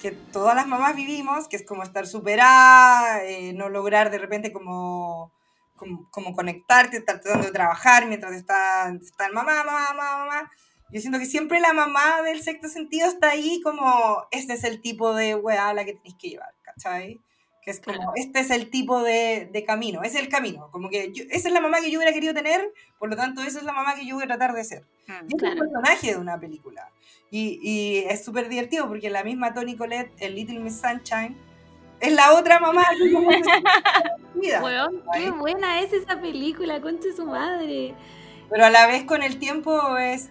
[0.02, 4.52] que todas las mamás vivimos, que es como estar superada, eh, no lograr de repente
[4.52, 5.32] como,
[5.76, 10.52] como, como conectarte, estar tratando de trabajar mientras está, está el mamá, mamá, mamá, mamá.
[10.90, 14.82] Yo siento que siempre la mamá del sexto sentido está ahí como, este es el
[14.82, 17.22] tipo de weá a la que tenéis que llevar, ¿cachai?
[17.64, 18.12] Que es como, Claro.
[18.16, 20.70] este es el tipo de, de camino, es el camino.
[20.72, 23.42] Como que yo- esa es la mamá que yo hubiera querido tener, por lo tanto,
[23.44, 24.84] esa es la mamá que yo voy a tratar de ser.
[25.08, 25.12] Mm.
[25.30, 25.54] Y es Claro.
[25.56, 26.90] un personaje de una película.
[27.30, 31.38] Y, y es súper divertido porque la misma Toni Collette, en Little Miss Sunshine,
[32.00, 32.84] es la otra mamá
[34.36, 34.62] vida.
[34.64, 37.94] Weón, qué buena es esa película, conche su madre.
[38.50, 40.30] Pero a la vez con el tiempo es,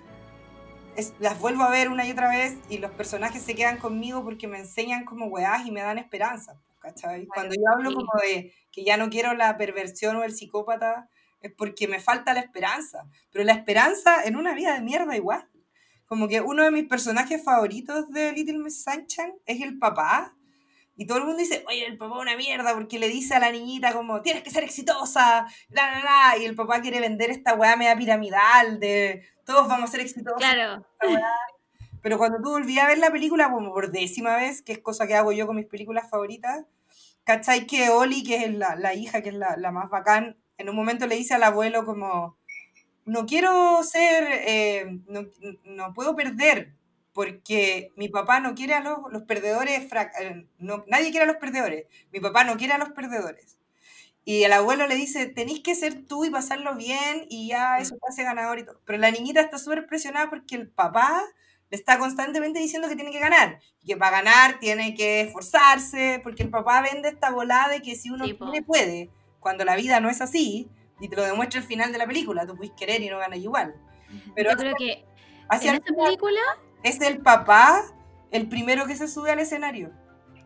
[0.97, 4.23] es- las vuelvo a ver una y otra vez y los personajes se quedan conmigo
[4.25, 6.57] porque me enseñan como weás y me dan esperanza.
[6.81, 7.27] ¿Cachai?
[7.27, 11.09] Cuando yo hablo como de que ya no quiero la perversión o el psicópata,
[11.41, 13.05] es porque me falta la esperanza.
[13.31, 15.49] Pero la esperanza en una vida de mierda igual.
[16.07, 20.35] Como que uno de mis personajes favoritos de Little Miss Sunshine es el papá.
[20.97, 23.39] Y todo el mundo dice, oye, el papá es una mierda, porque le dice a
[23.39, 26.39] la niñita como, tienes que ser exitosa, la, la, la.
[26.39, 30.39] Y el papá quiere vender esta weá media piramidal de, todos vamos a ser exitosos.
[30.39, 30.87] Claro.
[32.03, 35.07] Pero cuando tú volví a ver la película, como por décima vez, que es cosa
[35.07, 36.65] que hago yo con mis películas favoritas,
[37.25, 37.67] ¿cachai?
[37.67, 40.77] Que Oli, que es la, la hija, que es la, la más bacán, en un
[40.77, 42.37] momento le dice al abuelo como,
[43.05, 45.27] no quiero ser, eh, no,
[45.65, 46.75] no puedo perder,
[47.13, 49.89] porque mi papá no quiere a los, los perdedores,
[50.21, 53.59] eh, no, nadie quiere a los perdedores, mi papá no quiere a los perdedores.
[54.25, 57.97] Y el abuelo le dice, tenéis que ser tú y pasarlo bien y ya eso
[57.97, 58.81] te hace ganador y todo.
[58.85, 61.23] Pero la niñita está súper presionada porque el papá
[61.71, 63.61] le está constantemente diciendo que tiene que ganar.
[63.87, 68.11] Que para ganar tiene que esforzarse, porque el papá vende esta volada de que si
[68.11, 69.11] uno Sí, quiere, puede.
[69.39, 70.69] Cuando la vida no es así,
[71.01, 73.39] y te lo demuestra el final de la película, tú puedes querer y no ganas
[73.39, 73.75] igual.
[74.35, 75.05] Pero Yo creo que
[75.49, 76.41] hacia en esta película,
[76.83, 77.83] es el papá
[78.31, 79.93] el primero que se sube al escenario.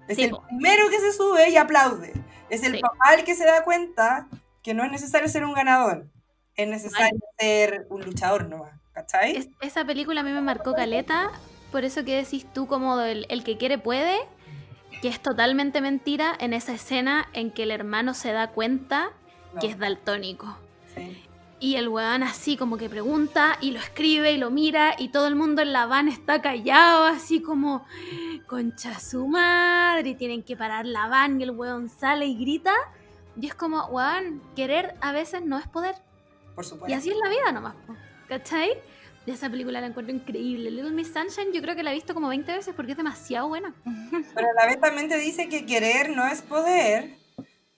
[0.08, 0.42] Es Sí, el po.
[0.46, 2.12] primero que se sube y aplaude.
[2.50, 2.80] Es el Sí.
[2.80, 4.28] papá el que se da cuenta
[4.62, 6.06] que no es necesario ser un ganador.
[6.56, 8.72] Es necesario ser un luchador nomás.
[8.94, 9.36] ¿Cachai?
[9.36, 11.30] es- esa película a mí me marcó caleta,
[11.72, 14.16] por eso que decís tú como el, el que quiere puede,
[15.02, 19.10] que es totalmente mentira en esa escena en que el hermano se da cuenta
[19.52, 20.56] No, que es daltónico.
[20.94, 21.20] sí.
[21.60, 25.26] Y el weón así como que pregunta y lo escribe y lo mira y todo
[25.28, 27.86] el mundo en la van está callado así como
[28.46, 32.72] concha su madre y tienen que parar la van y el weón sale y grita
[33.40, 35.94] y es como weón, querer a veces no es poder
[36.54, 36.98] Por y supuesto.
[36.98, 37.74] así es la vida nomás,
[38.28, 38.70] ¿cachai?
[39.26, 40.70] Esa película la encuentro increíble.
[40.70, 43.48] Little Miss Sunshine yo creo que la he visto como 20 veces porque es demasiado
[43.48, 43.74] buena.
[44.34, 47.16] Pero a la vez también te dice que querer no es poder,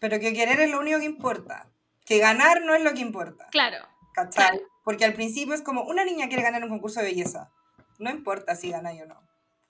[0.00, 1.70] pero que querer es lo único que importa.
[2.04, 3.46] Que ganar no es lo que importa.
[3.50, 3.76] Claro.
[4.14, 4.50] ¿Cachai?
[4.50, 4.66] Claro.
[4.84, 7.50] Porque al principio es como una niña quiere ganar un concurso de belleza.
[7.98, 9.20] No importa si gana o no.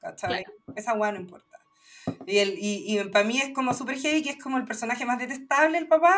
[0.01, 0.45] ¿Cachai?
[0.77, 1.59] Esa weá no importa.
[2.27, 5.05] Y, el, y, y para mí es como super heavy, que es como el personaje
[5.05, 6.15] más detestable, el papá,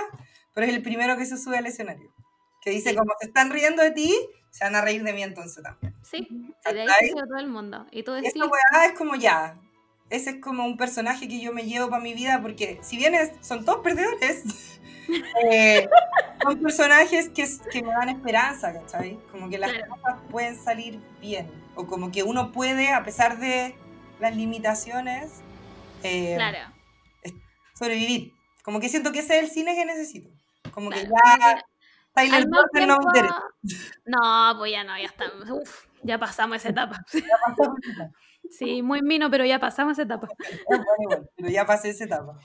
[0.55, 2.13] pero es el primero que se sube al escenario.
[2.61, 2.97] Que dice, Sí.
[2.97, 4.15] como se están riendo de ti,
[4.59, 5.95] se van a reír de mí entonces también.
[6.03, 6.27] Sí,
[6.65, 7.87] se va todo el mundo.
[7.93, 9.57] Y tú Y decís, esta weá es como ya.
[10.11, 13.15] Ese es como un personaje que yo me llevo para mi vida porque si bien
[13.15, 14.43] es- son todos perdedores,
[15.45, 15.89] eh,
[16.43, 19.19] son personajes que, que me dan esperanza, ¿cachai?
[19.31, 19.91] Como que las Claro.
[19.95, 21.49] cosas pueden salir bien.
[21.77, 23.77] O como que uno puede, a pesar de
[24.19, 25.31] las limitaciones,
[26.03, 26.59] eh, claro.
[27.75, 28.33] sobrevivir.
[28.65, 30.29] Como que siento que ese es el cine que necesito.
[30.73, 31.39] Como que claro.
[31.41, 31.65] ya
[32.21, 33.43] Tyler Durden no me interesa.
[34.07, 35.51] No, pues ya no, ya estamos.
[35.51, 36.97] Uf, ya pasamos esa etapa.
[37.13, 38.13] Ya pasó esa etapa.
[38.51, 40.29] Sí, muy mino, pero ya pasamos esa etapa.
[40.69, 40.85] Bueno
[41.37, 42.39] pero ya pasé esa etapa.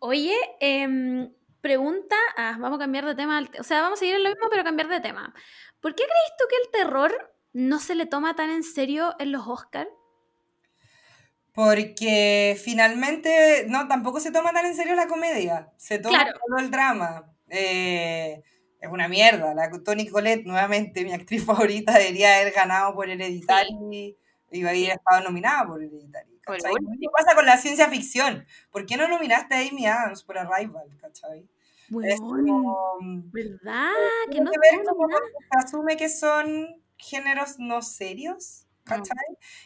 [0.00, 4.22] Oye, em, pregunta, ah, vamos a cambiar de tema, o sea, vamos a seguir en
[4.24, 5.34] lo mismo, pero cambiar de tema.
[5.80, 9.32] ¿Por qué crees tú que el terror no se le toma tan en serio en
[9.32, 9.90] los Oscars?
[11.52, 15.72] Porque finalmente, no, tampoco se toma tan en serio la comedia.
[15.76, 16.38] Se toma Claro.
[16.46, 17.32] todo el drama.
[17.48, 18.42] Eh,
[18.80, 19.54] es una mierda.
[19.54, 24.16] La Toni Collette, nuevamente, mi actriz favorita, debería haber ganado por Hereditary
[24.50, 26.38] y había estado nominada por Hereditary.
[26.42, 26.72] ¿cachai?
[26.80, 28.46] Mismo pasa con la ciencia ficción.
[28.70, 30.88] ¿Por qué no nominaste a Amy Adams por Arrival?
[31.00, 31.40] ¿cachai?
[31.40, 32.98] Es Weón, como,
[33.32, 33.92] ¿Verdad?
[34.26, 39.16] Que tiene no que ver porque se asume que son géneros no serios, ¿cachai?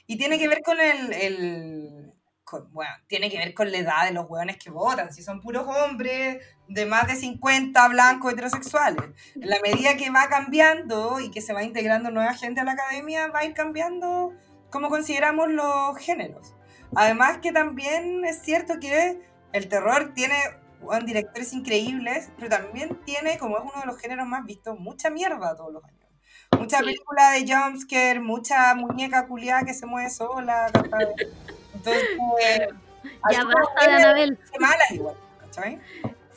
[0.06, 2.11] Y tiene que ver con el, el-
[2.52, 5.40] con- bueno, tiene que ver con la edad de los hueones que votan, si son
[5.40, 9.02] puros hombres de más de 50 blancos heterosexuales.
[9.34, 12.72] En la medida que va cambiando y que se va integrando nueva gente a la
[12.72, 14.34] academia, va a ir cambiando
[14.70, 16.54] cómo consideramos los géneros.
[16.94, 19.18] Además que también es cierto que
[19.54, 20.36] el terror tiene
[20.82, 25.08] weón, directores increíbles, pero también tiene, como es uno de los géneros más vistos, mucha
[25.08, 25.98] mierda todos los años.
[26.58, 30.70] Mucha película de jumpscare, mucha muñeca culiada que se mueve sola,
[31.84, 32.08] Entonces,
[32.62, 32.68] Ya
[33.22, 34.38] así como basta de Anabel.
[34.60, 35.80] malas igual, ¿cachai?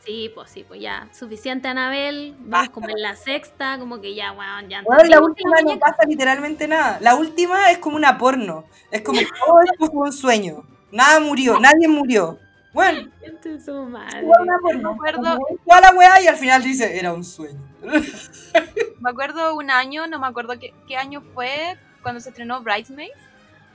[0.06, 1.08] Sí, pues sí, pues ya.
[1.12, 2.36] Suficiente Anabel.
[2.40, 4.82] Vamos como en la sexta, como que ya, weón, ya.
[4.84, 7.00] Bueno, la última no pasa literalmente nada.
[7.02, 8.66] La última es como una porno.
[8.92, 10.64] Es como todo esto fue un sueño.
[10.92, 12.38] Nada murió, nadie murió.
[12.72, 14.22] Bueno, es su madre.
[14.22, 17.60] Me acuerdo- la weá y al final dice, era un sueño.
[19.00, 23.16] Me acuerdo un año, no me acuerdo qué, qué año fue, cuando se estrenó Bridesmaids,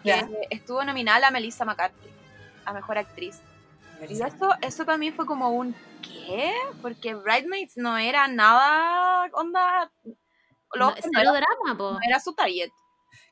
[0.02, 0.28] que Ya.
[0.50, 2.08] estuvo nominada la Melissa McCarthy
[2.64, 3.40] a Mejor Actriz.
[4.08, 6.52] Y eso, eso para mí fue como un ¿qué?
[6.80, 9.90] Porque Bridesmaids no era nada onda...
[10.72, 11.92] Lo, no, cero era, drama, po.
[11.92, 12.70] no era su target.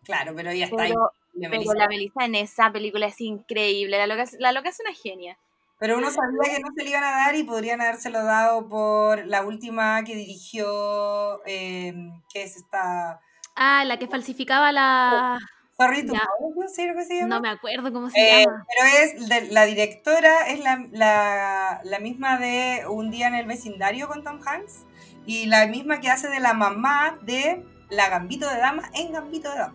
[0.05, 0.90] Claro, pero ya está ahí.
[0.90, 1.74] Pero, la pero Melissa.
[1.74, 3.97] la Melissa en esa película es increíble.
[3.97, 5.38] La loca, es- la loca es una genia.
[5.78, 9.24] Pero uno sabía que no se le iban a dar y podrían habérselo dado por
[9.26, 11.94] la última que dirigió, eh,
[12.32, 13.20] que es esta...
[13.55, 15.38] Ah, la que falsificaba la.
[15.78, 16.02] Sorry.
[16.02, 17.26] Know, no cómo se llama.
[17.28, 18.66] No me acuerdo cómo se Eh, llama.
[18.66, 23.47] pero es de- la directora es la, la, la misma de Un día en el
[23.47, 24.84] vecindario con Tom Hanks
[25.24, 29.50] y la misma que hace de la mamá de la Gambito de Dama en Gambito
[29.50, 29.74] de Dama.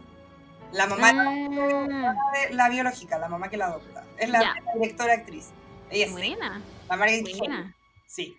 [0.73, 2.13] La mamá Ah,
[2.49, 4.03] de la biológica, la mamá que la adopta.
[4.17, 5.51] Es la, directora actriz.
[5.89, 7.75] Ella es buena, la Margaret buena.
[8.07, 8.35] Sí.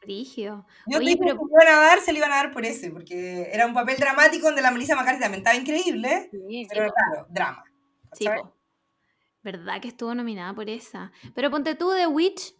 [0.00, 0.66] Brigio.
[0.86, 2.64] Yo Oye, pero- que se lo iban a dar, se lo iban a dar por
[2.64, 6.66] ese, porque era un papel dramático donde la Melissa McCarthy también estaba increíble, Sí.
[6.70, 7.64] pero claro, drama.
[8.12, 8.26] Sí.
[9.42, 11.12] ¿Verdad que estuvo nominada por esa?
[11.34, 12.54] Pero ponte tú The Witch.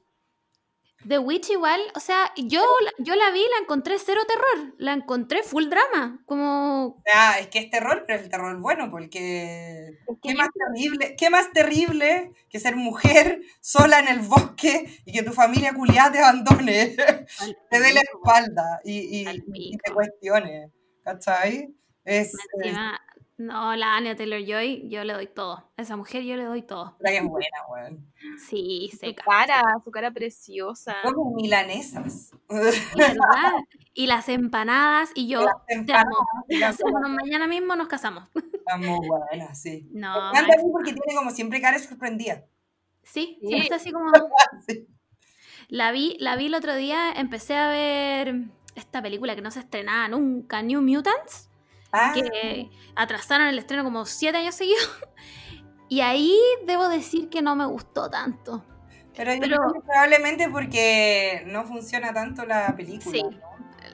[1.08, 2.62] The Witch igual, o sea, yo,
[2.98, 4.74] yo la vi, la encontré cero terror.
[4.78, 6.20] La encontré full drama.
[6.26, 7.02] Como.
[7.06, 10.48] Sea, es que es terror, pero es el terror bueno, porque Es que ¿qué más
[10.52, 15.72] terrible, qué más terrible que ser mujer sola en el bosque y que tu familia
[15.74, 16.96] culiada te abandone,
[17.38, 20.70] al te dé la espalda y, y- y te cuestione,
[21.02, 21.74] ¿cachai?
[22.04, 23.00] Es, Más es encima,
[23.40, 25.64] no, la Anya Taylor Joy, yo le doy todo.
[25.76, 26.96] A esa mujer yo le doy todo.
[27.00, 28.06] la que es buena, weón.
[28.38, 30.96] Sí, Su cara, su cara preciosa.
[31.02, 32.32] Como milanesas.
[32.48, 33.52] ¿Verdad?
[33.94, 36.08] Y las empanadas, y yo Las te empanadas,
[36.84, 36.98] amo.
[37.00, 38.28] las mañana mismo nos casamos.
[38.52, 39.88] Están muy buenas, sí.
[39.92, 42.44] No, Me encanta porque tiene como siempre cara sorprendida.
[43.02, 43.54] sí, Sí.
[43.56, 44.10] está así como.
[44.68, 44.86] Sí.
[45.68, 48.44] La vi, la vi el otro día, empecé a ver
[48.74, 51.49] esta película que no se estrenaba nunca, New Mutants,
[51.92, 54.88] Ah, que atrasaron el estreno como siete años seguidos.
[55.92, 58.64] Y ahí debo decir que no me gustó tanto.
[59.16, 63.10] pero, yo pero- creo que probablemente porque no funciona tanto la película.
[63.10, 63.22] Sí.
[63.24, 63.40] ¿no?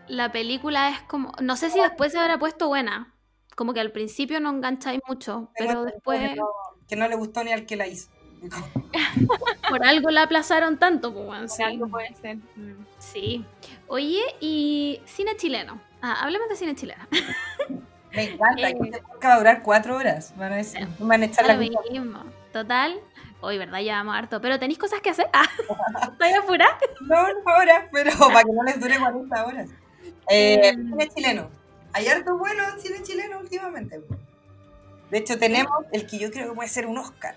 [0.07, 3.15] La película es como, no sé si después se habrá puesto buena,
[3.57, 6.47] como que al principio no engancháis mucho, pero después que no,
[6.87, 8.11] que no le gustó ni al que la hizo.
[9.71, 11.15] por algo la aplazaron tanto.
[11.15, 11.63] Pues, bueno, sí.
[11.63, 12.37] Algo puede ser.
[12.57, 12.85] Mm.
[12.99, 13.43] sí.
[13.87, 15.81] Oye, y cine chileno.
[16.03, 17.03] Ah, hablemos de cine chileno.
[18.17, 18.77] Me encanta, Eh.
[18.79, 20.33] que este podcast va a durar cuatro horas.
[20.37, 22.25] Van a, decir, me van a echar la mismo.
[22.53, 22.99] Total.
[23.43, 23.81] Hoy, ¿verdad?
[23.81, 24.41] Ya vamos harto.
[24.41, 25.27] Pero tenéis cosas que hacer.
[25.33, 25.45] Ah,
[26.13, 26.77] ¿Estoy apurada?
[27.03, 29.69] No, no ahora, pero para que no les dure 40 horas.
[30.29, 30.91] Eh, Mm.
[30.91, 31.51] cine chileno.
[31.93, 34.01] Hay harto bueno en cine chileno últimamente.
[35.11, 37.35] De hecho, tenemos el que yo creo que puede ser un Oscar.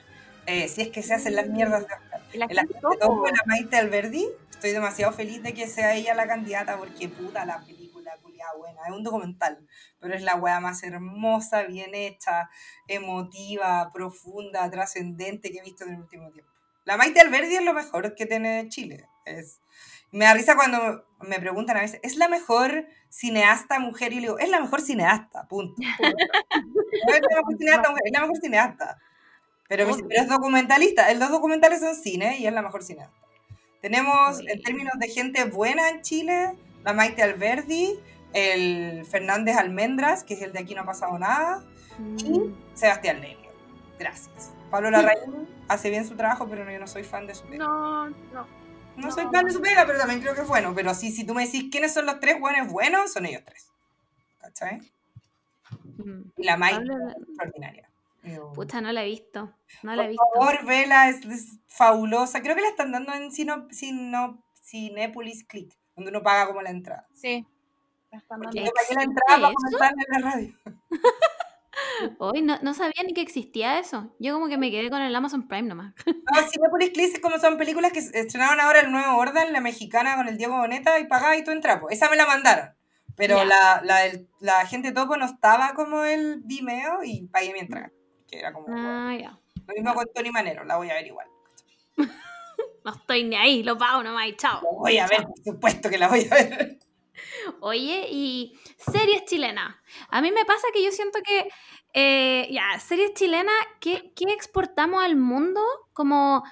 [0.47, 2.21] eh, si es que se hacen las mierdas de Oscar.
[2.33, 4.25] La El topo de la Maite Alberdi.
[4.49, 7.78] Estoy demasiado feliz de que sea ella la candidata porque puta la película,
[8.17, 8.81] culiada buena.
[8.85, 9.65] Es un documental,
[9.99, 12.49] pero es la weá más hermosa, bien hecha,
[12.87, 16.51] emotiva, profunda, trascendente que he visto en el último tiempo.
[16.85, 19.07] La Maite Alberdi es lo mejor que tiene Chile.
[19.25, 19.59] Es,
[20.11, 24.11] me da risa cuando me preguntan a veces, ¿es la mejor cineasta mujer?
[24.11, 25.81] Y yo le digo, es la mejor cineasta, punto.
[27.07, 28.99] No es la mejor cineasta mujer, es la mejor cineasta.
[29.67, 31.13] Pero, me dice, pero es documentalista.
[31.13, 33.15] Los documentales son cine y es la mejor cineasta.
[33.81, 37.99] Tenemos, en términos de gente buena en Chile, la Maite Alberdi,
[38.33, 41.63] el Fernández Almendras, que es el de Aquí no ha pasado nada,
[42.17, 42.55] y Mm.
[42.75, 43.49] Sebastián Lelio.
[43.99, 44.53] Gracias.
[44.71, 47.65] Pablo Larraín hace bien su trabajo, pero yo no soy fan de su pega.
[47.65, 48.15] No, no.
[48.95, 49.11] No, no.
[49.11, 50.73] soy fan de su pega, pero también creo que es bueno.
[50.75, 53.67] Pero sí, si tú me decís quiénes son los tres buenos buenos, son ellos tres.
[54.39, 54.79] ¿Cachai?
[55.97, 56.21] Mm.
[56.37, 57.89] Y la Mai Pablo- extraordinaria.
[58.23, 59.53] Digo, Pucha, no la he visto.
[59.83, 60.25] No la he Por visto.
[60.35, 62.41] favor, vela, es, es fabulosa.
[62.41, 66.69] Creo que la están dando en Sino, Sino, Cinépolis Click, donde uno paga como la
[66.69, 67.07] entrada.
[67.13, 67.45] Sí.
[68.27, 70.53] Porque yo pagué la entrada para en la radio.
[72.17, 74.13] Hoy no, no sabía ni que existía eso.
[74.19, 75.93] Yo como que me quedé con el Amazon Prime nomás.
[76.05, 80.15] No, Cinépolis Click es como son películas que estrenaron ahora el nuevo Orden, la mexicana
[80.15, 81.79] con el Diego Boneta, y pagaba y tú entras.
[81.79, 81.89] po.
[81.89, 82.69] Esa me la mandaron.
[83.15, 83.45] Pero Ya.
[83.45, 83.81] la,
[84.39, 87.91] la, gente topo no estaba como el Vimeo y pagué mi entrada.
[88.27, 88.67] Que era como.
[88.69, 89.37] Ah, ya.
[89.67, 91.27] Lo mismo con Tony Manero, la voy a ver igual.
[92.83, 94.61] No estoy ni ahí, lo pago nomás y chao.
[94.79, 96.79] Voy a ver, por supuesto que la voy a ver.
[97.61, 99.75] Oye, y series chilenas.
[100.09, 101.49] A mí me pasa que yo siento que,
[101.93, 105.61] eh, ya, series chilenas, ¿qué, qué exportamos al mundo?
[105.93, 106.43] Como,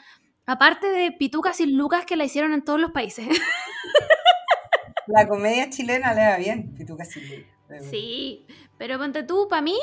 [0.45, 3.27] aparte de Pitucas y Lucas que la hicieron en todos los países.
[5.07, 7.45] La comedia chilena le va bien, Pituca Silva.
[7.89, 8.45] Sí,
[8.77, 9.77] pero ponte tú, para mí,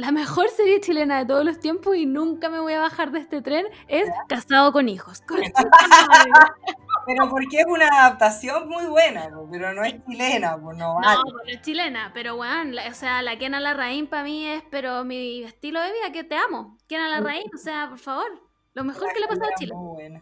[0.00, 3.18] la mejor serie chilena de todos los tiempos y nunca me voy a bajar de
[3.20, 5.22] este tren es Casado con Hijos.
[7.06, 11.20] Pero porque es una adaptación muy buena, pero no es chilena, pues no No, vale.
[11.32, 15.02] porque es chilena, pero weón, la- o sea, la Kena Larraín para mí es, pero
[15.04, 16.76] mi estilo de vida, que te amo.
[16.88, 18.26] Kena Larraín, o sea, por favor,
[18.74, 19.72] lo mejor que le ha pasado a Chile.
[19.74, 20.20] muy buena.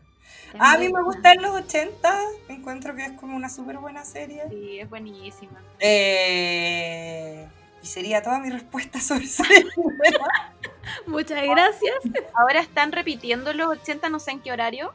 [0.60, 4.44] A mí me gustan los 80, encuentro que es como una súper buena serie.
[4.48, 5.60] Sí, es buenísima.
[5.80, 7.46] Eh,
[7.88, 9.74] sería toda mi respuesta sobre chilenas.
[11.06, 11.94] Muchas gracias.
[12.34, 14.92] Ahora están repitiendo los 80, no sé en qué horario,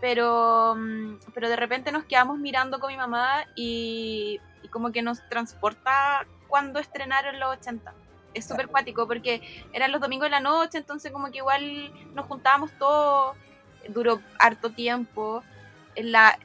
[0.00, 5.02] pero, mm, pero de repente nos quedamos mirando con mi mamá y, y como que
[5.02, 7.92] nos transporta cuando estrenaron los 80.
[8.34, 8.72] Es súper Claro.
[8.72, 13.36] cuático porque eran los domingos de la noche, entonces como que igual nos juntábamos todos,
[13.88, 15.42] duró harto tiempo.
[15.94, 16.38] En la,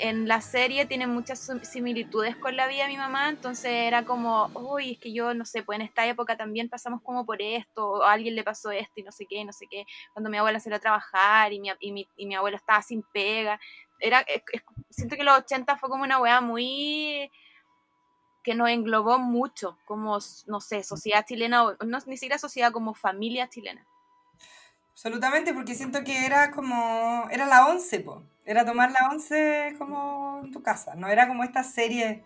[0.00, 4.04] en la serie tiene muchas sim- similitudes con la vida de mi mamá, entonces era
[4.04, 7.40] como, uy, es que yo no sé, pues en esta época también pasamos como por
[7.42, 10.30] esto, o a alguien le pasó esto y no sé qué, no sé qué, cuando
[10.30, 13.60] mi abuela salió a trabajar y mi, y mi, y mi abuelo estaba sin pega.
[13.98, 14.24] Era,
[14.90, 17.30] siento que los 80 fue como una weá muy
[18.42, 22.94] que nos englobó mucho, como, no sé, sociedad chilena, o no, ni siquiera sociedad, como
[22.94, 23.86] familia chilena.
[25.04, 27.26] Absolutamente, porque siento que era como.
[27.32, 28.22] Era la 11, po.
[28.44, 30.94] Era tomar la 11 como en tu casa.
[30.94, 32.20] No era como estas series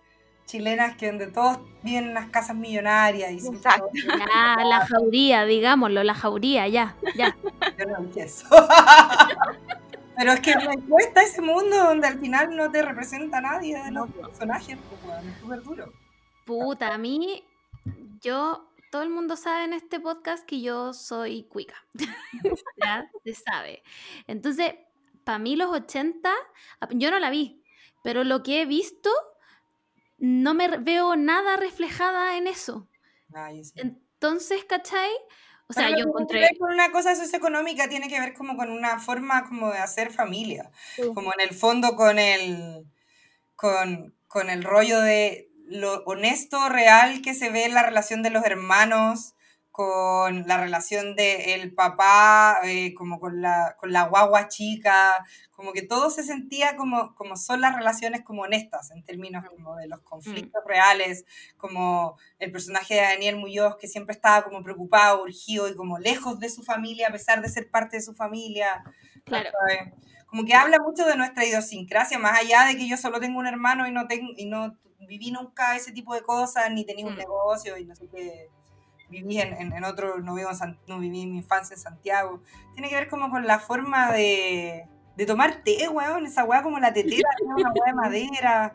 [0.44, 3.86] chilenas que donde todos viven en unas casas millonarias y Exacto.
[3.86, 7.34] todos- Ya, la jauría, digámoslo, la jauría, ya, ya.
[7.78, 8.46] Yo no eso.
[10.14, 13.82] Pero es que me cuesta ese mundo donde al final no te representa a nadie
[13.82, 15.92] de los personajes, pues, es súper duro.
[16.44, 17.42] Puta, a mí,
[18.20, 21.76] yo, todo el mundo sabe en este podcast que yo soy cuica.
[22.84, 23.82] ya se sabe.
[24.26, 24.74] Entonces,
[25.24, 26.31] para mí los 80,
[26.81, 27.62] a- yo no la vi,
[28.02, 29.10] pero lo que he visto,
[30.18, 32.89] no me veo nada reflejada en eso.
[33.34, 33.73] Ay, sí.
[33.76, 35.10] Entonces, ¿cachai?
[35.68, 36.40] O sea, yo no tiene que encontré...
[36.40, 40.12] ver con una cosa socioeconómica, tiene que ver como con una forma como de hacer
[40.12, 40.70] familia.
[40.94, 41.02] Sí.
[41.12, 42.86] Como en el fondo con el,
[43.56, 48.31] con, con el rollo de lo honesto, real que se ve en la relación de
[48.31, 49.35] los hermanos,
[49.77, 55.12] con la relación del papá, eh, como con la, con la guagua chica,
[55.51, 59.77] como que todo se sentía como, como son las relaciones como honestas en términos como
[59.77, 61.27] de los conflictos reales,
[61.59, 66.41] como el personaje de Daniel Muñoz que siempre estaba como preocupado, urgido y como lejos
[66.41, 68.83] de su familia a pesar de ser parte de su familia.
[69.27, 69.51] Claro.
[70.27, 73.47] Como que habla mucho de nuestra idiosincrasia, más allá de que yo solo tengo un
[73.47, 77.15] hermano y no, tengo, y no viví nunca ese tipo de cosas, ni tenía un
[77.15, 77.18] Mm.
[77.18, 78.49] negocio y no sé qué.
[79.08, 82.41] Viví en, en, en otro, no, vivo en San- no viví mi infancia en Santiago.
[82.75, 86.26] Tiene que ver como con la forma de, de tomar té, weón.
[86.26, 88.75] Esa weá como la tetera, una weá de madera.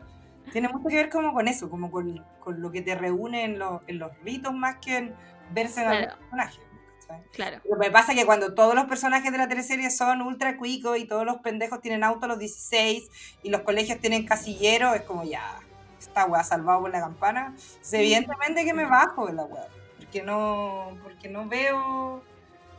[0.52, 3.58] Tiene mucho que ver como con eso, como con, con lo que te reúne en,
[3.58, 5.14] los- en los ritos más que en
[5.52, 6.18] verse en algún Claro.
[6.20, 6.60] personaje.
[7.06, 7.22] ¿cachai?
[7.32, 7.60] Claro.
[7.70, 10.96] Lo que pasa es que cuando todos los personajes de la teleserie son ultra cuicos
[10.98, 13.10] y todos los pendejos tienen auto a los 16
[13.42, 15.58] y los colegios tienen casillero, es como ya,
[16.02, 17.54] esta weá salvado por la campana.
[17.92, 19.66] Evidentemente que me bajo de la weá,
[19.98, 22.22] porque no, porque no veo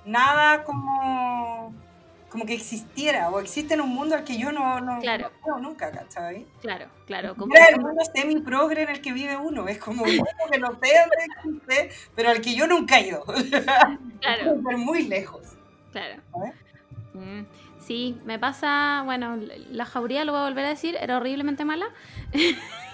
[0.06, 1.74] nada como,
[2.30, 5.32] como que existiera o existe en un mundo al que yo no, no, Claro.
[5.42, 6.46] no veo nunca, ¿cachai?
[6.62, 7.36] Claro, claro.
[7.36, 10.72] Como, el mundo semi-progre en el que vive uno, es como un mundo que no
[10.72, 13.24] sé dónde existe, pero al que yo nunca he ido.
[14.22, 14.56] claro.
[14.78, 15.42] Muy lejos.
[15.92, 16.22] Claro.
[17.14, 17.44] Mm,
[17.86, 19.38] Sí, me pasa, bueno,
[19.70, 21.88] la jauría, lo voy a volver a decir, era horriblemente mala.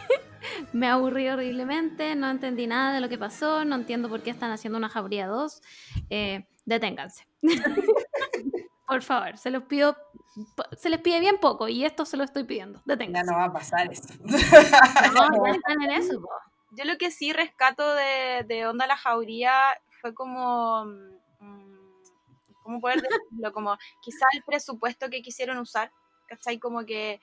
[0.74, 4.52] me aburrí horriblemente, no entendí nada de lo que pasó, no entiendo por qué están
[4.52, 5.61] haciendo una jauría 2.
[6.10, 7.28] Eh, deténganse.
[8.88, 9.95] por favor, se los pido,
[10.78, 12.80] se les pide bien poco y esto se lo estoy pidiendo.
[12.80, 13.32] Ya Deténganse.
[13.32, 14.14] no va a pasar eso.
[14.24, 16.30] No, ya están en eso, po.
[16.72, 20.86] Yo lo que sí rescato de, de Onda la Jauría fue como.
[20.86, 21.80] mm,
[22.64, 23.52] ¿Cómo poder decirlo?
[23.52, 25.92] Como quizá el presupuesto que quisieron usar.
[26.28, 26.60] ¿Cachai?
[26.60, 27.19] Como que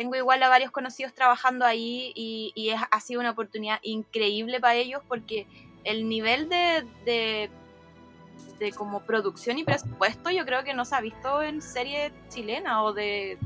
[0.00, 4.58] tengo igual a varios conocidos trabajando ahí y, y es- ha sido una oportunidad increíble
[4.58, 5.46] para ellos porque
[5.84, 7.50] el nivel de, de,
[8.58, 12.82] de como producción y presupuesto yo creo que no se ha visto en serie chilena
[12.82, 13.36] o de,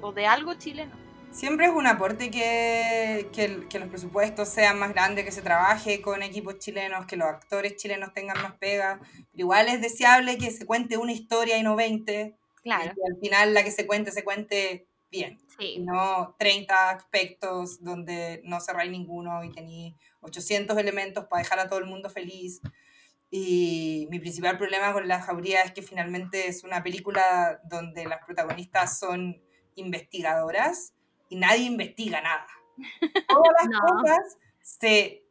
[0.00, 0.90] o de algo chileno.
[1.30, 6.00] Siempre es un aporte que, que, que los presupuestos sean más grandes, que se trabaje
[6.00, 8.98] con equipos chilenos, que los actores chilenos tengan más pega.
[9.00, 12.34] Pero igual es deseable que se cuente una historia y no 20.
[12.64, 12.84] Claro.
[12.84, 15.38] Y que al final la que se cuente, se cuente bien.
[15.58, 15.78] Sí.
[15.80, 21.78] no 30 aspectos donde no cerráis ninguno y tenéis 800 elementos para dejar a todo
[21.78, 22.60] el mundo feliz.
[23.30, 28.24] Y mi principal problema con La Jauría es que finalmente es una película donde las
[28.24, 29.42] protagonistas son
[29.74, 30.92] investigadoras
[31.28, 32.46] y nadie investiga nada.
[33.28, 33.80] Todas las No.
[33.80, 35.24] cosas se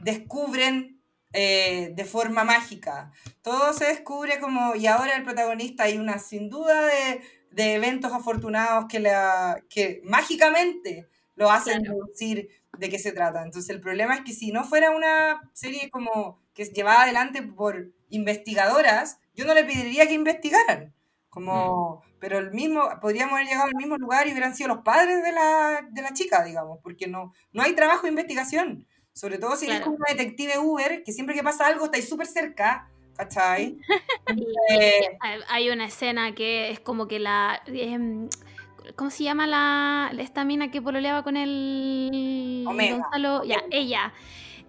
[0.00, 1.00] descubren
[1.34, 3.10] eh, de forma mágica.
[3.42, 7.22] Todo se descubre como, y ahora el protagonista hay una sin duda de,
[7.52, 11.98] de eventos afortunados que, la, que mágicamente lo hacen Claro.
[11.98, 12.48] deducir
[12.78, 13.42] de qué se trata.
[13.42, 17.42] Entonces el problema es que si no fuera una serie como que es llevada adelante
[17.42, 20.94] por investigadoras, yo no le pediría que investigaran.
[21.30, 25.22] Como, pero el mismo, podríamos haber llegado al mismo lugar y hubieran sido los padres
[25.22, 28.86] de la, de la chica, digamos, porque no, no hay trabajo de investigación.
[29.14, 29.84] Sobre todo si eres Claro.
[29.92, 33.78] como una detective Uber, que siempre que pasa algo estáis súper cerca, ¿cachai?
[34.70, 35.18] Eh,
[35.48, 37.60] Hay- una escena que es como que la.
[37.66, 38.28] em,
[38.96, 42.96] ¿Cómo se llama la esta mina que pololeaba con el Omega.
[42.96, 43.44] Gonzalo?
[43.44, 44.12] Ya, ella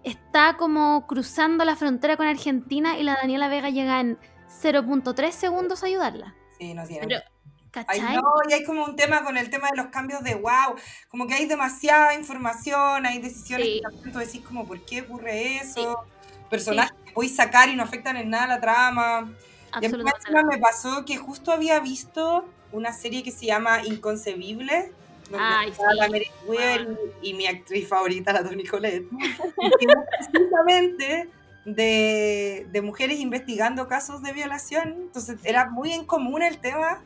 [0.04, 4.18] está como cruzando la frontera con Argentina y la Daniela Vega llega en
[4.62, 6.34] 0.3 segundos a ayudarla.
[6.58, 7.06] sí, no tiene.
[7.08, 7.20] Pero,
[7.74, 8.16] Ay, ¿cachai?
[8.16, 10.76] no, y hay como un tema con el tema de los cambios de wow,
[11.08, 13.82] como que hay demasiada información, hay decisiones Sí.
[14.04, 16.04] que decís como, ¿por qué ocurre eso?
[16.50, 19.32] Personajes que podéis sacar y no afectan en nada la trama.
[19.80, 19.98] Y a mí
[20.48, 24.92] me pasó que justo había visto una serie que se llama Inconcebible,
[25.30, 26.12] donde Ay, está la sí.
[26.12, 29.08] Meredith Weir y, y mi actriz favorita, la Toni Collette.
[29.10, 31.28] Y que es precisamente
[31.64, 34.94] de, de mujeres investigando casos de violación.
[35.02, 37.00] Entonces era muy en común el tema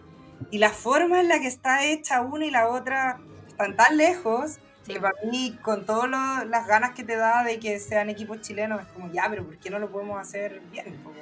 [0.50, 4.58] y la forma en la que está hecha una y la otra están tan lejos
[4.88, 4.94] Sí.
[4.94, 6.10] que para mí, con todas
[6.46, 9.58] las ganas que te da de que sean equipos chilenos, es como, ya, pero ¿por
[9.58, 11.00] qué no lo podemos hacer bien?
[11.04, 11.14] Como,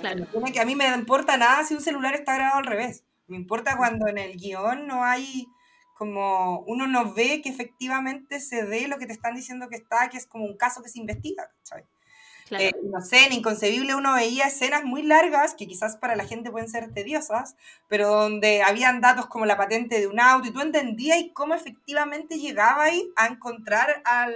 [0.00, 0.26] Claro.
[0.52, 3.04] que a mí me importa nada si un celular está grabado al revés.
[3.26, 5.46] Me importa cuando en el guion no hay
[5.94, 10.08] como uno no ve que efectivamente se dé lo que te están diciendo que está,
[10.08, 11.50] que es como un caso que se investiga.
[11.58, 11.84] ¿cachai?
[12.48, 12.64] Claro.
[12.64, 16.50] Eh, no sé, en Inconcebible uno veía escenas muy largas que quizás para la gente
[16.50, 17.56] pueden ser tediosas,
[17.88, 21.54] pero donde habían datos como la patente de un auto y tú entendías y cómo
[21.54, 24.34] efectivamente llegabas a encontrar al,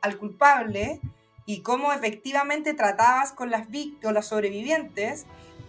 [0.00, 1.00] al culpable
[1.46, 5.26] y cómo efectivamente tratabas con las víctimas, los sobrevivientes,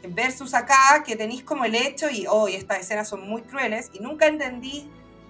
[0.07, 3.99] versus acá que tenéis como el hecho y hoy estas escenas son muy crueles y
[3.99, 4.89] nunca entendí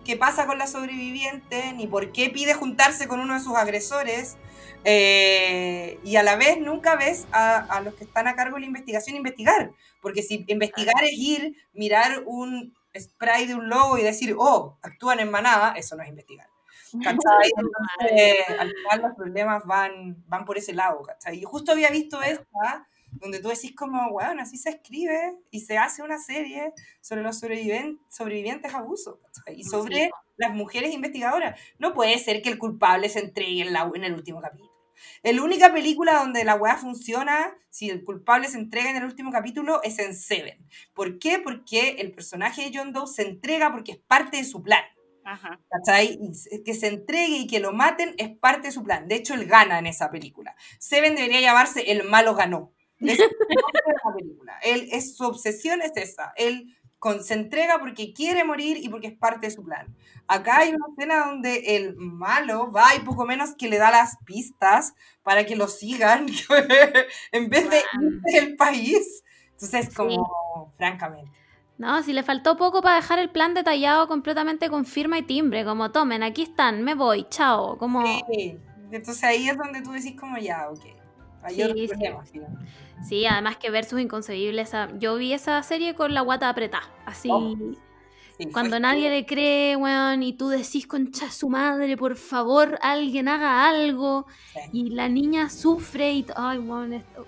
[0.10, 4.38] qué pasa con la sobreviviente ni por qué pide juntarse con uno de sus agresores
[4.84, 8.62] eh, y a la vez nunca ves a, a los que están a cargo de
[8.62, 9.72] la investigación investigar,
[10.02, 15.20] porque si investigar es ir, mirar un spray de un lobo y decir, oh, actúan
[15.20, 16.48] en manada, eso no es investigar.
[17.04, 17.52] ¿Cachai?
[17.56, 21.38] Entonces, al final los problemas van, van por ese lado, ¿cachai?
[21.38, 25.78] Y justo había visto esta, donde tú decís como, bueno, así se escribe y se
[25.78, 29.20] hace una serie sobre los sobreviven- sobrevivientes a abuso.
[29.56, 30.10] Y sobre Sí.
[30.38, 31.60] las mujeres investigadoras.
[31.80, 34.70] No puede ser que el culpable se entregue en, la, en el último capítulo.
[35.24, 39.32] La única película donde la weá funciona, si el culpable se entrega en el último
[39.32, 40.58] capítulo, es en Seven.
[40.94, 41.40] ¿Por qué?
[41.40, 44.84] Porque el personaje de John Doe se entrega porque es parte de su plan.
[45.24, 45.60] Ajá.
[46.66, 49.08] Que se entregue y que lo maten es parte de su plan.
[49.08, 50.56] De hecho, él gana en esa película.
[50.80, 52.74] Seven debería llamarse El malo ganó.
[53.00, 54.60] Es la película.
[54.64, 56.34] Él, es, su obsesión es esa.
[56.36, 59.96] Él con- se entrega porque quiere morir y porque es parte de su plan.
[60.28, 64.18] Acá hay una escena donde el malo va y poco menos que le da las
[64.26, 66.28] pistas para que lo sigan
[67.32, 69.24] en vez de irse del país.
[69.54, 71.32] Entonces, como, francamente.
[71.78, 75.64] No, si le faltó poco para dejar el plan detallado completamente con firma y timbre,
[75.64, 78.58] como tomen, aquí están, me voy, chao, como Sí.
[78.92, 80.86] Entonces ahí es donde tú decís como ya, ok.
[81.42, 81.88] Hay Sí,
[83.08, 83.26] sí.
[83.26, 87.56] además que versus inconcebible esa, yo vi esa serie con la guata apretada, así Oh,
[88.38, 92.80] Sí, fue- cuando nadie le cree, weón, y tú decís concha su madre, por favor,
[92.82, 94.60] alguien haga algo sí.
[94.72, 97.26] y la niña sufre y ay, weón, esto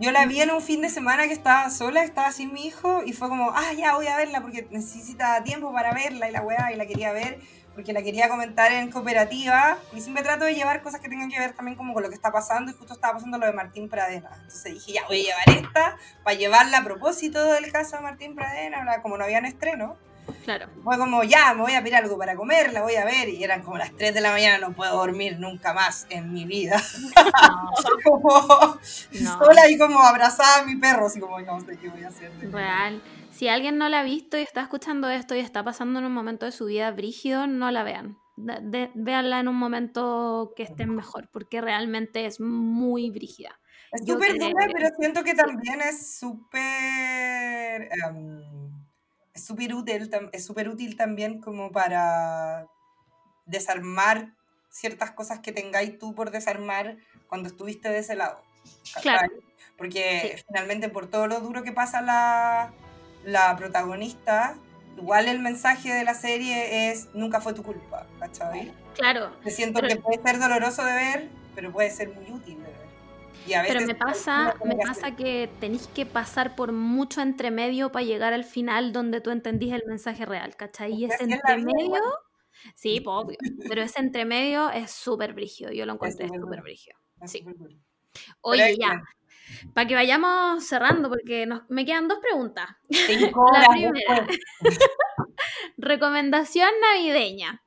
[0.00, 3.02] yo la vi en un fin de semana que estaba sola, estaba sin mi hijo,
[3.04, 6.42] y fue como, ah, ya voy a verla porque necesita tiempo para verla y la
[6.42, 7.38] weá, y la quería ver
[7.74, 9.78] porque la quería comentar en cooperativa.
[9.92, 12.14] Y siempre trato de llevar cosas que tengan que ver también como con lo que
[12.14, 14.30] está pasando, y justo estaba pasando lo de Martín Pradena.
[14.34, 18.34] Entonces dije, ya voy a llevar esta para llevarla a propósito del caso de Martín
[18.34, 19.96] Pradena, como no habían estreno.
[20.44, 20.68] Claro.
[20.84, 23.28] Fue como, ya, me voy a pedir algo para comer, la voy a ver.
[23.28, 26.44] Y eran como las 3 de la mañana, no puedo dormir nunca más en mi
[26.44, 26.80] vida.
[28.04, 28.78] como
[29.20, 29.38] No.
[29.38, 32.30] sola y como abrazada a mi perro, así como, no sé qué voy a hacer.
[32.32, 32.58] de mi vida".
[32.58, 33.02] Real.
[33.32, 36.12] Si alguien no la ha visto y está escuchando esto y está pasando en un
[36.12, 38.18] momento de su vida brígido, no la vean.
[38.36, 43.58] De- de- véanla en un momento que estén mejor, porque realmente es muy brígida.
[43.92, 45.36] Es súper dura, pero siento que sí.
[45.36, 47.88] también es súper.
[47.92, 48.42] em,
[49.34, 52.66] es súper útil, es súper útil también como para
[53.46, 54.34] desarmar
[54.70, 56.96] ciertas cosas que tengáis tú por desarmar
[57.28, 58.42] cuando estuviste de ese lado.
[59.02, 59.30] Claro.
[59.76, 62.72] Porque finalmente por todo lo duro que pasa la,
[63.24, 64.56] la protagonista,
[64.96, 68.72] igual el mensaje de la serie es nunca fue tu culpa, ¿cachai?
[68.94, 72.56] Claro, Yo siento Pero- que puede ser doloroso de ver, pero puede ser muy útil
[72.58, 72.82] de ver.
[73.46, 77.20] Y a pero veces me uno pasa, me pasa que tenéis que pasar por mucho
[77.20, 80.92] entremedio para llegar al final donde tú entendís el mensaje real, ¿cachai?
[80.92, 82.00] Y Es ese entremedio,
[82.76, 86.96] sí, pues, obvio, pero ese entremedio es súper brígido, yo lo encontré súper brígido.
[87.26, 87.44] Sí.
[88.42, 89.02] Oye, Pero ya,
[89.74, 92.68] para que vayamos cerrando, porque nos, me quedan dos preguntas.
[92.88, 94.26] cinco La primera.
[95.76, 97.62] Recomendación navideña.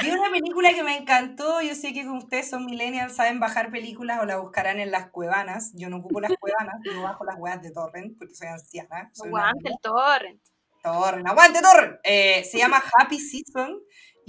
[0.00, 1.60] Vi una película que me encantó.
[1.60, 5.10] Yo sé que como ustedes son millennials, saben bajar películas o la buscarán en las
[5.10, 5.72] cuevanas.
[5.74, 9.10] Yo no ocupo las cuevanas, yo bajo las weas de Torrent porque soy anciana.
[9.12, 10.40] Soy Aguante el torrent.
[10.82, 11.98] Torrent, aguante Torrent.
[12.04, 13.80] Eh, se llama Happy Season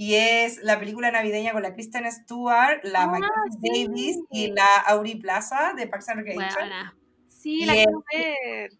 [0.02, 3.84] y es la película navideña con la Kristen Stewart, la Ah, Mackenzie sí.
[3.86, 6.58] Davis y la Aubrey Plaza de Parks and Recreation.
[6.58, 6.96] Buena.
[7.28, 8.70] Sí, Y la es- quiero ver.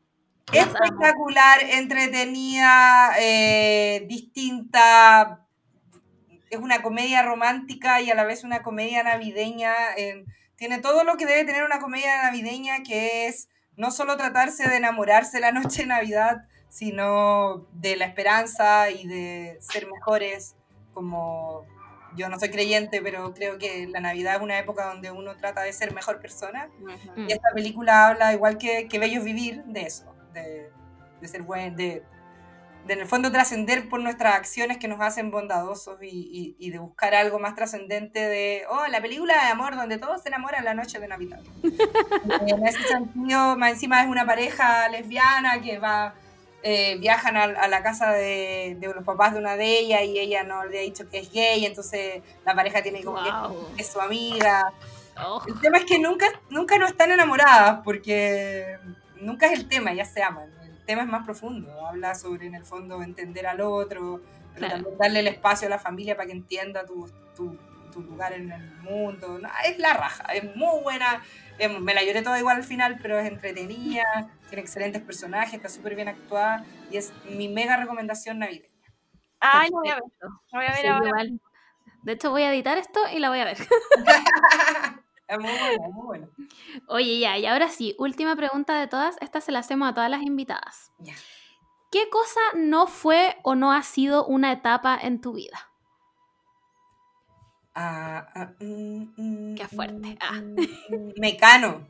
[0.50, 5.46] Espectacular, entretenida, eh, distinta.
[6.48, 9.74] Es una comedia romántica y a la vez una comedia navideña.
[9.98, 10.24] eh,
[10.56, 14.76] tiene todo lo que debe tener una comedia navideña, que es no solo tratarse de
[14.76, 20.56] enamorarse la noche de Navidad, sino de la esperanza y de ser mejores.
[20.94, 21.64] Como
[22.16, 25.62] yo no soy creyente, pero creo que la Navidad es una época donde uno trata
[25.62, 26.68] de ser mejor persona.
[26.80, 27.20] Ujú.
[27.20, 27.28] Mm.
[27.28, 30.70] Y esta película habla, igual que, que Bellos Vivir, de eso, de,
[31.20, 32.02] de ser buen, de,
[32.86, 36.70] de en el fondo trascender por nuestras acciones que nos hacen bondadosos y, y- y
[36.70, 40.64] de buscar algo más trascendente de, oh, la película de amor donde todos se enamoran
[40.64, 41.40] la noche de Navidad.
[42.46, 46.14] En ese sentido, más encima es una pareja lesbiana que va,
[46.62, 50.18] eh, viajan a, a la casa de, de los papás de una de ellas y
[50.18, 53.86] ella no le ha dicho que es gay, entonces la pareja tiene como que es
[53.90, 54.72] su amiga.
[55.22, 58.78] Oh, El tema es que nunca, nunca no están enamoradas porque
[59.20, 60.50] nunca es el tema, ya se aman.
[60.62, 64.20] El tema es más profundo, habla sobre en el fondo entender al otro,
[64.54, 64.74] pero Claro.
[64.82, 67.56] también darle el espacio a la familia para que entienda tu, tu-
[67.90, 69.38] tu lugar en el mundo.
[69.38, 71.22] No, es la raja, es muy buena.
[71.80, 74.04] Me la lloré toda igual al final, pero es entretenida,
[74.48, 78.68] tiene excelentes personajes, está súper bien actuada y es mi mega recomendación navideña.
[79.40, 80.02] Ay, la voy a ver.
[80.52, 81.06] la voy a ver Sí, ahora.
[81.08, 81.40] igual.
[82.02, 83.58] De hecho, voy a editar esto y la voy a ver.
[85.28, 86.28] Es muy buena, es muy buena.
[86.88, 89.16] Oye, ya, y ahora sí, última pregunta de todas.
[89.20, 90.90] Esta se la hacemos a todas las invitadas.
[90.98, 91.14] Ya.
[91.92, 95.69] ¿Qué cosa no fue o no ha sido una etapa en tu vida?
[97.74, 100.18] Ah, ah, mm, mm, Qué fuerte.
[100.20, 100.32] Ah.
[100.34, 101.86] mm, Mecano.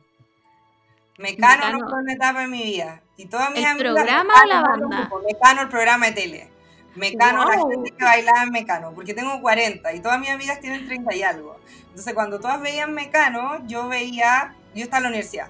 [1.17, 1.77] Mecano Mecano.
[1.79, 3.01] no fue una etapa en mi vida.
[3.17, 3.93] Y todas mis ¿El amigas.
[3.93, 5.09] programa Mecano o la banda?
[5.25, 6.49] Mecano, el programa de tele.
[6.95, 8.93] Mecano, la gente que bailaba en Mecano.
[8.93, 11.57] Porque tengo 40 y todas mis amigas tienen 30 y algo.
[11.89, 14.55] Entonces, cuando todas veían Mecano, yo veía.
[14.73, 15.47] Yo estaba en la universidad.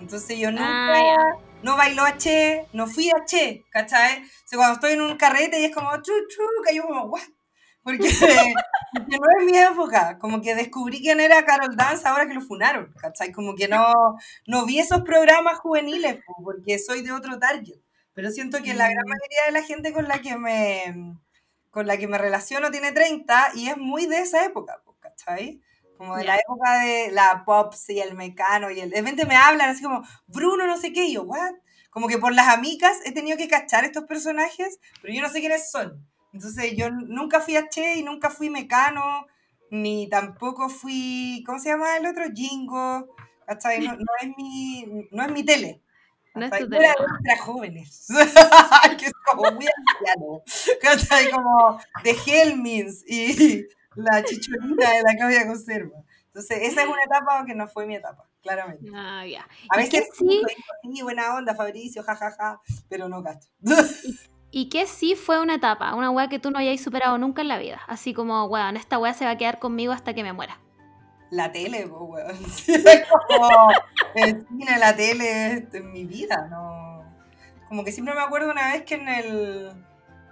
[0.00, 0.64] Entonces, yo nunca.
[0.66, 4.22] Ah, no bailó a Che, no fui a Che, ¿cachai?
[4.54, 7.22] Cuando estoy en un carrete y es como, tru, tru, que yo como, what?
[7.84, 8.08] Porque,
[8.92, 12.40] porque no es mi época, como que descubrí quién era Carol Dance ahora que lo
[12.40, 13.30] funaron, ¿cachai?
[13.30, 13.92] Como que no,
[14.46, 17.78] no vi esos programas juveniles, po, porque soy de otro target.
[18.14, 19.08] Pero siento que la gran Mm.
[19.10, 21.16] mayoría de la gente con la que me,
[21.70, 25.60] con la que me relaciono tiene 30 y es muy de esa época, po, ¿cachai?
[25.98, 26.40] Como de la Ya.
[26.40, 28.90] época de la Pops y el Mecano y el...
[28.90, 31.52] De repente me hablan así como, Bruno no sé qué, y yo, ¿what?
[31.90, 35.40] Como que por las amigas he tenido que cachar estos personajes, pero yo no sé
[35.40, 36.04] quiénes son.
[36.34, 39.26] Entonces yo nunca fui a Che y nunca fui Mecano,
[39.70, 42.24] ni tampoco fui, ¿cómo se llama el otro?
[42.34, 43.14] Jingo.
[43.46, 45.80] No, no es mi, no es mi tele.
[46.34, 46.88] No es tu era tele.
[46.98, 48.08] ultra jóvenes,
[48.98, 50.42] que es como muy anciano.
[51.32, 55.98] Como de Helmins y la chicholina de la Claudia Conserva.
[56.26, 58.28] Entonces esa es una etapa que no fue mi etapa.
[58.42, 58.90] claramente.
[58.92, 59.46] Ah, ya.
[59.68, 60.42] A ¿Y veces sí,
[60.82, 63.46] sí, buena onda, Fabricio, jajaja, pero no gasto.
[64.54, 67.48] Y qué sí fue una etapa, una weá que tú no hayáis superado nunca en
[67.48, 67.80] la vida.
[67.88, 70.58] Así como, weón, esta weá se va a quedar conmigo hasta que me muera.
[71.30, 72.36] La tele, po, weón.
[73.28, 73.68] Como
[74.14, 77.02] el cine, la tele, esto en mi vida, ¿no?
[77.68, 79.72] Como que siempre me acuerdo una vez que en el.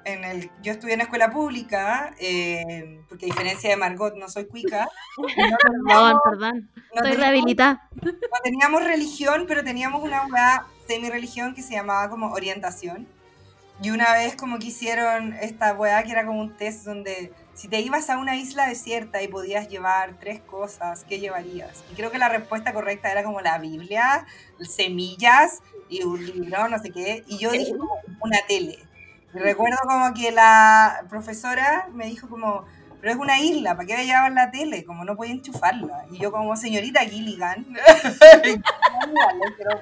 [0.04, 4.46] En el yo estudié en escuela pública, eh, porque a diferencia de Margot no soy
[4.46, 4.88] cuica.
[5.16, 6.70] no Perdón, teníamos- perdón.
[6.94, 7.88] no Estoy rehabilitada.
[8.00, 8.12] no
[8.44, 13.06] teníamos religión, pero teníamos una weá semi-religión que se llamaba como orientación.
[13.82, 17.66] Y una vez como que hicieron esta weá que era como un test donde si
[17.66, 21.82] te ibas a una isla desierta y podías llevar tres cosas, ¿qué llevarías?
[21.90, 24.24] Y creo que la respuesta correcta era como la Biblia,
[24.60, 27.24] semillas y un libro, no sé qué.
[27.26, 27.72] Y yo dije
[28.20, 28.78] una tele.
[29.34, 32.64] Y recuerdo como que la profesora me dijo como,
[33.02, 34.84] pero es una isla, ¿para qué a llevar la tele?
[34.84, 36.06] Como no podía enchufarla.
[36.12, 37.66] Y yo como señorita Gilligan,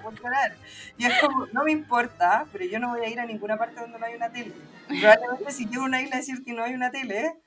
[0.02, 0.57] puedo llorar.
[0.97, 3.78] Y es como, no me importa, pero yo no voy a ir a ninguna parte
[3.78, 4.55] donde no hay una tele.
[4.89, 7.39] Y probablemente si llego a una isla a decir que no hay una tele,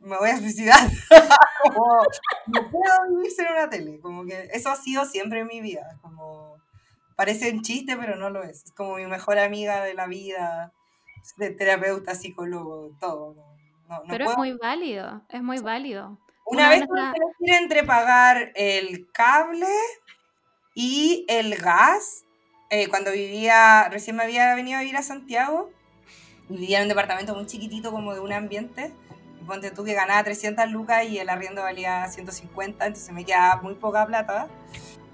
[0.00, 0.78] me voy a suicidar.
[1.62, 2.02] como,
[2.48, 4.00] no puedo vivir sin una tele.
[4.00, 5.98] Como que eso ha sido siempre en mi vida.
[6.02, 6.58] Como,
[7.16, 8.64] parece un chiste, pero no lo es.
[8.64, 10.74] Es como mi mejor amiga de la vida,
[11.38, 13.34] de terapeuta, psicólogo, todo.
[13.34, 13.49] No,
[13.90, 16.18] no, no Pero puedo es muy válido, es muy válido.
[16.46, 19.66] una Una vez la- que entre pagar el cable
[20.74, 22.24] y el gas.
[22.72, 25.70] eh, cuando vivía, recién me había venido a vivir a Santiago,
[26.48, 28.92] vivía en un departamento muy chiquitito como de un ambiente.
[29.44, 33.74] Ponte tú que ganaba 300 lucas y el arriendo valía 150, entonces me quedaba muy
[33.74, 34.46] poca plata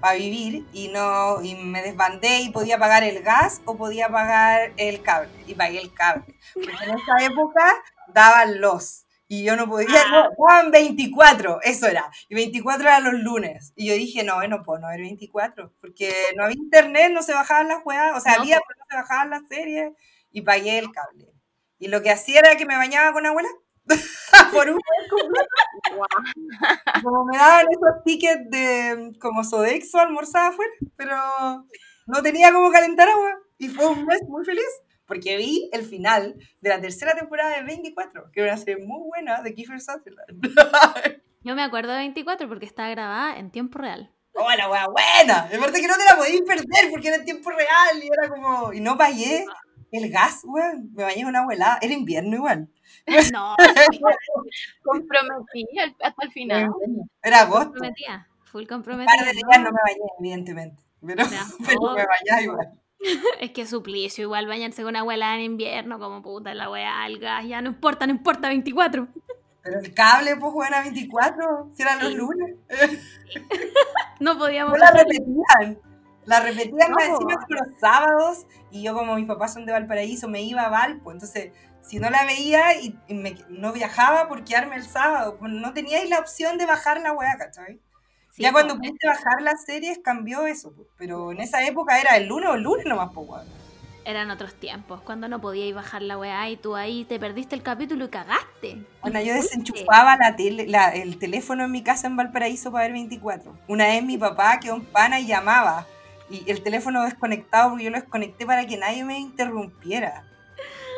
[0.00, 4.72] para vivir y no y me desbandé y podía pagar el gas o podía pagar
[4.76, 7.82] el cable y pagué el cable porque en esa época
[8.16, 9.04] daban los.
[9.28, 12.10] Y yo no podía no, daban 24 eso era.
[12.28, 13.72] Y 24 eran los lunes.
[13.76, 17.22] Y yo dije no eh, no puedo no ver 24 porque no había internet no
[17.22, 19.92] se bajaban las juegas o sea No, había pero no se bajaban las series
[20.32, 21.28] y pagué el cable.
[21.78, 23.48] Y lo que hacía era que me bañaba con abuela
[24.52, 24.80] por un
[27.02, 31.16] como me daban esos tickets de como Sodexo almorzaba afuera, pero
[32.06, 33.38] no tenía como calentar agua.
[33.58, 34.64] Y fue un mes muy feliz,
[35.06, 39.02] porque vi el final de la tercera temporada de 24, que era una serie muy
[39.08, 40.40] buena de Kiefer Sutherland.
[41.42, 44.10] Yo me acuerdo de 24 porque está grabada en tiempo real.
[44.34, 45.48] ¡Oh, la wea buena!
[45.56, 48.72] Aparte que no te la podías perder porque era en tiempo real y era como...
[48.72, 49.46] Y no pagué
[49.92, 50.90] el gas, weón.
[50.92, 51.78] Me bañé con agua helada.
[51.80, 52.68] Era invierno igual.
[53.32, 53.54] No,
[54.82, 56.70] Comprometí al- hasta el final.
[57.22, 57.66] Era agosto.
[57.70, 58.28] comprometía.
[58.44, 59.24] Full Un par comprometida.
[59.24, 60.82] de días no me bañé, evidentemente.
[61.04, 61.24] Pero,
[61.66, 61.94] pero Oh.
[61.94, 62.80] me bañaba igual.
[63.41, 67.18] Es que suplicio, igual bañarse con agua helada en invierno, como puta la wea al
[67.18, 69.08] gas, ya no importa, no importa, 24.
[69.62, 72.57] Pero el cable, pues, juegan a 24, si eran los lunes.
[74.20, 74.73] No podíamos.
[74.73, 75.78] No la repetían.
[76.25, 76.99] La repetían No.
[77.00, 78.47] encima como los sábados.
[78.70, 81.12] Y yo, como mis papás son de Valparaíso, me iba a Valpo.
[81.12, 81.52] Entonces,
[81.83, 85.73] si no la veía y, y me- no viajaba por quedarme el sábado, pues no
[85.75, 87.78] teníais la opción de bajar la weá, ¿cachai?
[88.36, 90.74] Sí, ya cuando pudiste bajar las series cambió eso.
[90.98, 93.47] Pero en esa época era el lunes o el lunes nomás, pues, weón.
[94.05, 97.62] Eran otros tiempos, cuando no podíais bajar la weá y tú ahí te perdiste el
[97.65, 98.84] capítulo y cagaste.
[99.00, 102.92] Bueno, yo desenchufaba la tele, la- el teléfono en mi casa en Valparaíso para ver
[102.92, 103.56] 24.
[103.66, 105.86] Una vez mi papá quedó en pana y llamaba.
[106.31, 110.23] Y el teléfono desconectado porque yo lo desconecté para que nadie me interrumpiera.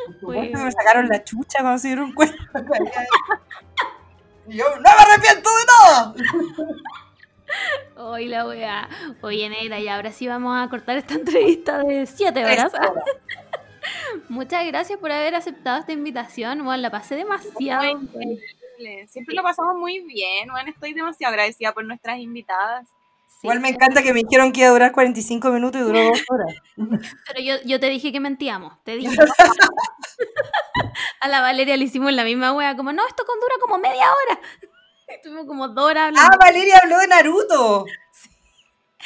[0.05, 2.35] Por supuesto que me sacaron la chucha cuando se dieron cuenta.
[4.49, 6.13] y yo, ¡no me arrepiento de nada!
[7.97, 8.89] Hoy la weá.
[9.21, 12.71] Oye, negra, y ahora sí vamos a cortar esta entrevista de 7 horas.
[14.29, 16.63] Muchas gracias por haber aceptado esta invitación.
[16.63, 17.85] Bueno, la pasé demasiado.
[17.85, 19.07] Increíble.
[19.07, 20.49] Siempre lo pasamos muy bien.
[20.49, 22.87] Bueno, estoy demasiado agradecida por nuestras invitadas.
[23.27, 26.03] Sí, Igual me encanta que me dijeron que iba a durar 45 minutos y duró
[26.03, 26.55] dos horas.
[27.27, 28.81] Pero yo, yo te dije que mentíamos.
[28.83, 29.15] Te dije.
[31.21, 34.05] a la Valeria le hicimos la misma wea, como, no, esto con dura como media
[34.11, 34.41] hora.
[35.09, 36.37] Estuvimos como dos horas ¡Ah, hablando.
[36.39, 37.85] Valeria habló de Naruto!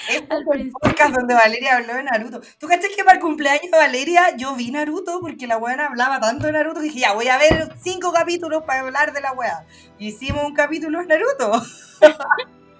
[0.09, 2.41] Este es el podcast donde Valeria habló de Naruto.
[2.59, 6.19] ¿Tú cachas que para el cumpleaños de Valeria yo vi Naruto porque la buena hablaba
[6.19, 9.33] tanto de Naruto que dije, ya, voy a ver cinco capítulos para hablar de la
[9.33, 9.65] wea.
[9.99, 11.61] Hicimos un capítulo de Naruto.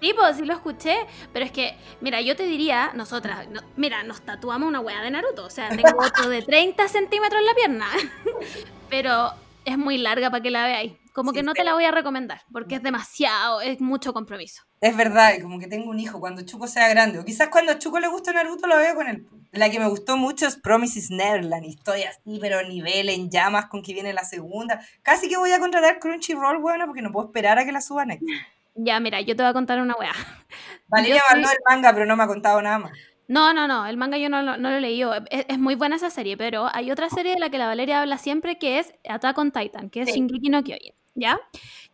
[0.02, 0.98] Sí, pues sí lo escuché,
[1.32, 5.10] pero es que, mira, yo te diría, nosotras, no- mira, nos tatuamos una wea de
[5.12, 7.88] Naruto, o sea, tengo otro de 30 centímetros en la pierna,
[8.90, 9.32] pero
[9.64, 10.92] es muy larga para que la veáis.
[11.14, 14.64] Como Sí, que no te la voy a recomendar, porque es demasiado, es mucho compromiso.
[14.82, 17.20] Es verdad, como que tengo un hijo cuando Chuco sea grande.
[17.20, 19.26] O quizás cuando a Chuco le gusta Naruto lo veo con él.
[19.52, 21.66] La que me gustó mucho es Promises Neverland.
[21.66, 24.82] Historia así, pero nivel en llamas con que viene la segunda.
[25.04, 28.12] Casi que voy a contratar Crunchyroll, bueno, porque no puedo esperar a que la suban
[28.12, 28.26] aquí.
[28.76, 30.12] Ya, mira, yo te voy a contar una weá.
[30.88, 32.92] Valeria Yo soy- mandó el manga, pero no me ha contado nada más.
[33.28, 35.14] No, no, no, el manga yo no, lo- no lo he leído.
[35.30, 38.02] Es, es muy buena esa serie, pero hay otra serie de la que la Valeria
[38.02, 40.16] habla siempre que es Attack on Titan, que es Sí.
[40.16, 41.40] Shingeki no Kyojin, ¿ya?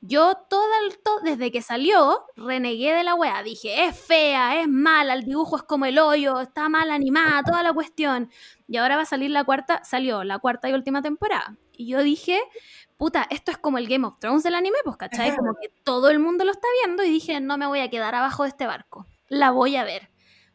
[0.01, 4.67] Yo todo el, to- desde que salió renegué de la wea, dije, es fea, es
[4.67, 8.31] mala, el dibujo es como el hoyo, está mal animada, toda la cuestión.
[8.67, 11.57] Y ahora va a salir la cuarta, salió la cuarta y última temporada.
[11.73, 12.39] Y yo dije,
[12.97, 15.35] puta, esto es como el Game of Thrones del anime, pues, ¿cachai?
[15.35, 18.15] Como que todo el mundo lo está viendo y dije, no me voy a quedar
[18.15, 20.09] abajo de este barco, la voy a ver.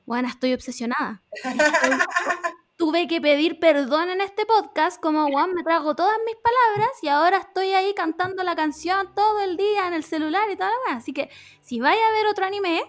[0.06, 1.22] Bueno, estoy obsesionada.
[2.84, 7.08] Tuve que pedir perdón en este podcast, como Juan me trago todas mis palabras y
[7.08, 10.76] ahora estoy ahí cantando la canción todo el día en el celular y toda la
[10.86, 10.96] weá.
[10.98, 11.30] Así que
[11.62, 12.82] si vaya a ver otro anime,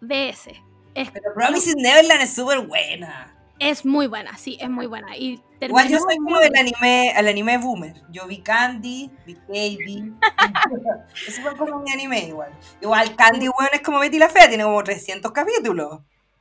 [0.00, 0.62] ve ese.
[0.94, 3.36] Es, Pero Promises Neverland es súper buena.
[3.58, 5.14] es muy buena, sí, es muy buena.
[5.14, 8.00] Y Igual yo soy como del anime, al anime boomer.
[8.10, 10.10] Yo vi Candy, vi Katie.
[11.28, 12.58] Eso fue como mi anime igual.
[12.80, 16.00] Igual Candy, weón, es como Betty la Fea, tiene como 300 capítulos.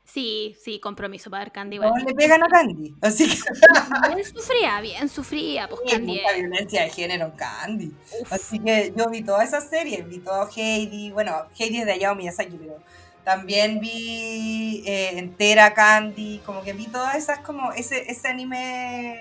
[0.09, 1.77] Sí, sí, compromiso para ver Candy.
[1.79, 2.05] Todos Bueno.
[2.07, 2.95] le pegan a Candy.
[3.01, 3.35] Así que
[4.15, 6.21] Bien sufría, bien sufría, pues Candy.
[6.21, 7.91] mucha violencia de género Candy.
[8.29, 12.15] Así que yo vi todas esas series, vi todo Heidi, bueno, Heidi es de Hayao
[12.15, 12.77] Miyazaki, pero
[13.25, 19.19] también vi eh, entera Candy, como que vi todas esas, como ese, ese anime,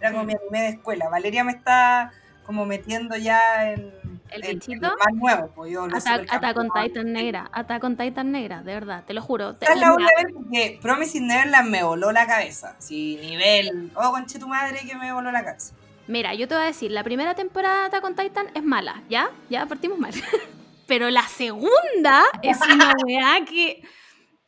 [0.00, 1.08] era como mi anime de escuela.
[1.08, 2.12] Valeria me está
[2.46, 3.92] como metiendo ya en
[4.32, 4.88] ¿El bichito?
[4.88, 6.36] lo más nuevo, pues yo lo Attack, supercampeón.
[6.44, 9.54] Attack on Titan negra, Attack on Titan negra, de verdad, te lo juro.
[9.56, 12.76] Te- la voy mira, a ver porque Promising Neverland me voló la cabeza.
[12.78, 13.90] Sí, nivel.
[13.94, 15.74] Oh, conche tu madre que me voló la cabeza.
[16.06, 19.02] Mira, yo te voy a decir, la primera temporada de Attack on Titan es mala,
[19.08, 19.30] ¿ya?
[19.48, 20.12] Ya partimos mal.
[20.86, 23.80] Pero la segunda es una weá que...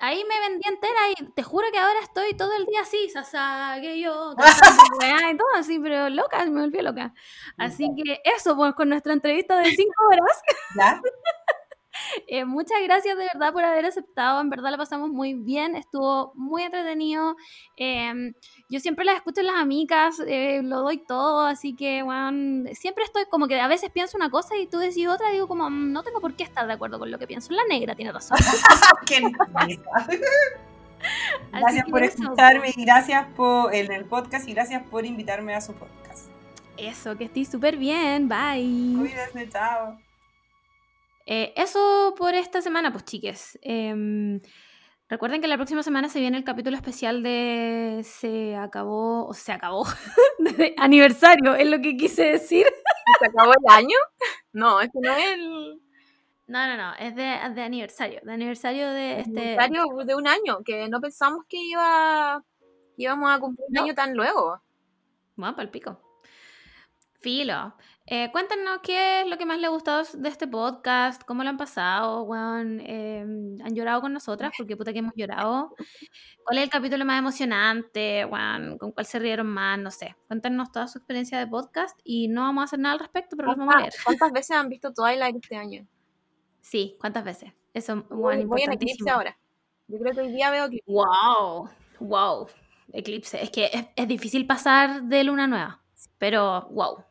[0.05, 3.07] Ahí me vendí entera y te juro que ahora estoy todo el día así,
[3.81, 4.35] que yo,
[5.33, 7.15] y todo así, pero loca, me volvió loca.
[7.57, 10.43] Así que eso, pues con nuestra entrevista de 5 horas.
[10.77, 11.01] ¿Ya?
[12.27, 14.41] Eh, muchas gracias de verdad por haber aceptado.
[14.41, 15.77] En verdad la pasamos muy bien.
[15.77, 17.37] Estuvo muy entretenido.
[17.77, 18.33] Eh,
[18.73, 21.47] yo siempre las escucho en las amigas, eh, lo doy todo.
[21.47, 25.07] Así que, bueno, siempre estoy como que a veces pienso una cosa y tú decís
[25.09, 25.31] otra.
[25.31, 27.53] Digo, como, "Mm, no tengo por qué estar de acuerdo con lo que pienso.
[27.53, 28.39] La negra tiene razón.
[31.53, 35.61] Gracias por eso, escucharme y gracias por en el podcast y gracias por invitarme a
[35.61, 36.29] su podcast.
[36.79, 38.29] Eso, que estés súper bien.
[38.29, 38.95] Bye.
[38.97, 39.99] Cuídense, chao.
[41.27, 43.59] Eh, eso por esta semana, pues chiques.
[43.63, 44.41] Em,
[45.13, 49.53] recuerden que la próxima semana se viene el capítulo especial de Se acabó, o se
[49.53, 49.85] acabó,
[50.39, 52.67] de aniversario, es lo que quise decir.
[53.21, 53.97] ¿Se acabó el año?
[54.55, 55.81] No, es que no es el
[56.47, 57.25] No, no, no, es de,
[57.55, 59.59] de aniversario, de aniversario de este...
[59.59, 62.43] aniversario de un año, que no pensamos que iba
[62.97, 63.83] íbamos a cumplir un No.
[63.83, 64.63] año tan luego.
[65.37, 66.01] Bueno, pico.
[67.21, 67.75] Filo.
[68.15, 71.49] Eh, cuéntanos qué es lo que más les ha gustado de este podcast, cómo lo
[71.49, 72.79] han pasado, weón.
[72.85, 75.75] eh, han llorado con nosotras, porque puta que hemos llorado.
[76.45, 78.77] ¿Cuál es el capítulo más emocionante, weón?
[78.77, 79.79] ¿Con cuál se rieron más?
[79.79, 80.15] No sé.
[80.29, 83.49] Cuéntanos toda su experiencia de podcast y no vamos a hacer nada al respecto, pero
[83.49, 83.95] los vamos a leer.
[84.05, 85.87] ¿Cuántas, veces han visto Twilight este año?
[86.61, 87.51] Sí, ¿cuántas veces?
[87.73, 89.39] Eso, weón, voy en eclipse ahora.
[89.89, 92.47] Yo creo que hoy día veo que Wow, wow.
[92.93, 93.43] Eclipse.
[93.43, 95.83] Es que es, es difícil pasar de luna nueva,
[96.19, 97.07] pero wow.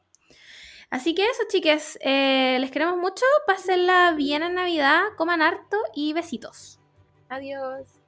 [0.91, 1.97] Así que eso, chiques.
[2.01, 3.25] eh, les queremos mucho.
[3.47, 6.79] Pásenla bien en Navidad, coman harto y besitos.
[7.29, 8.00] Adiós.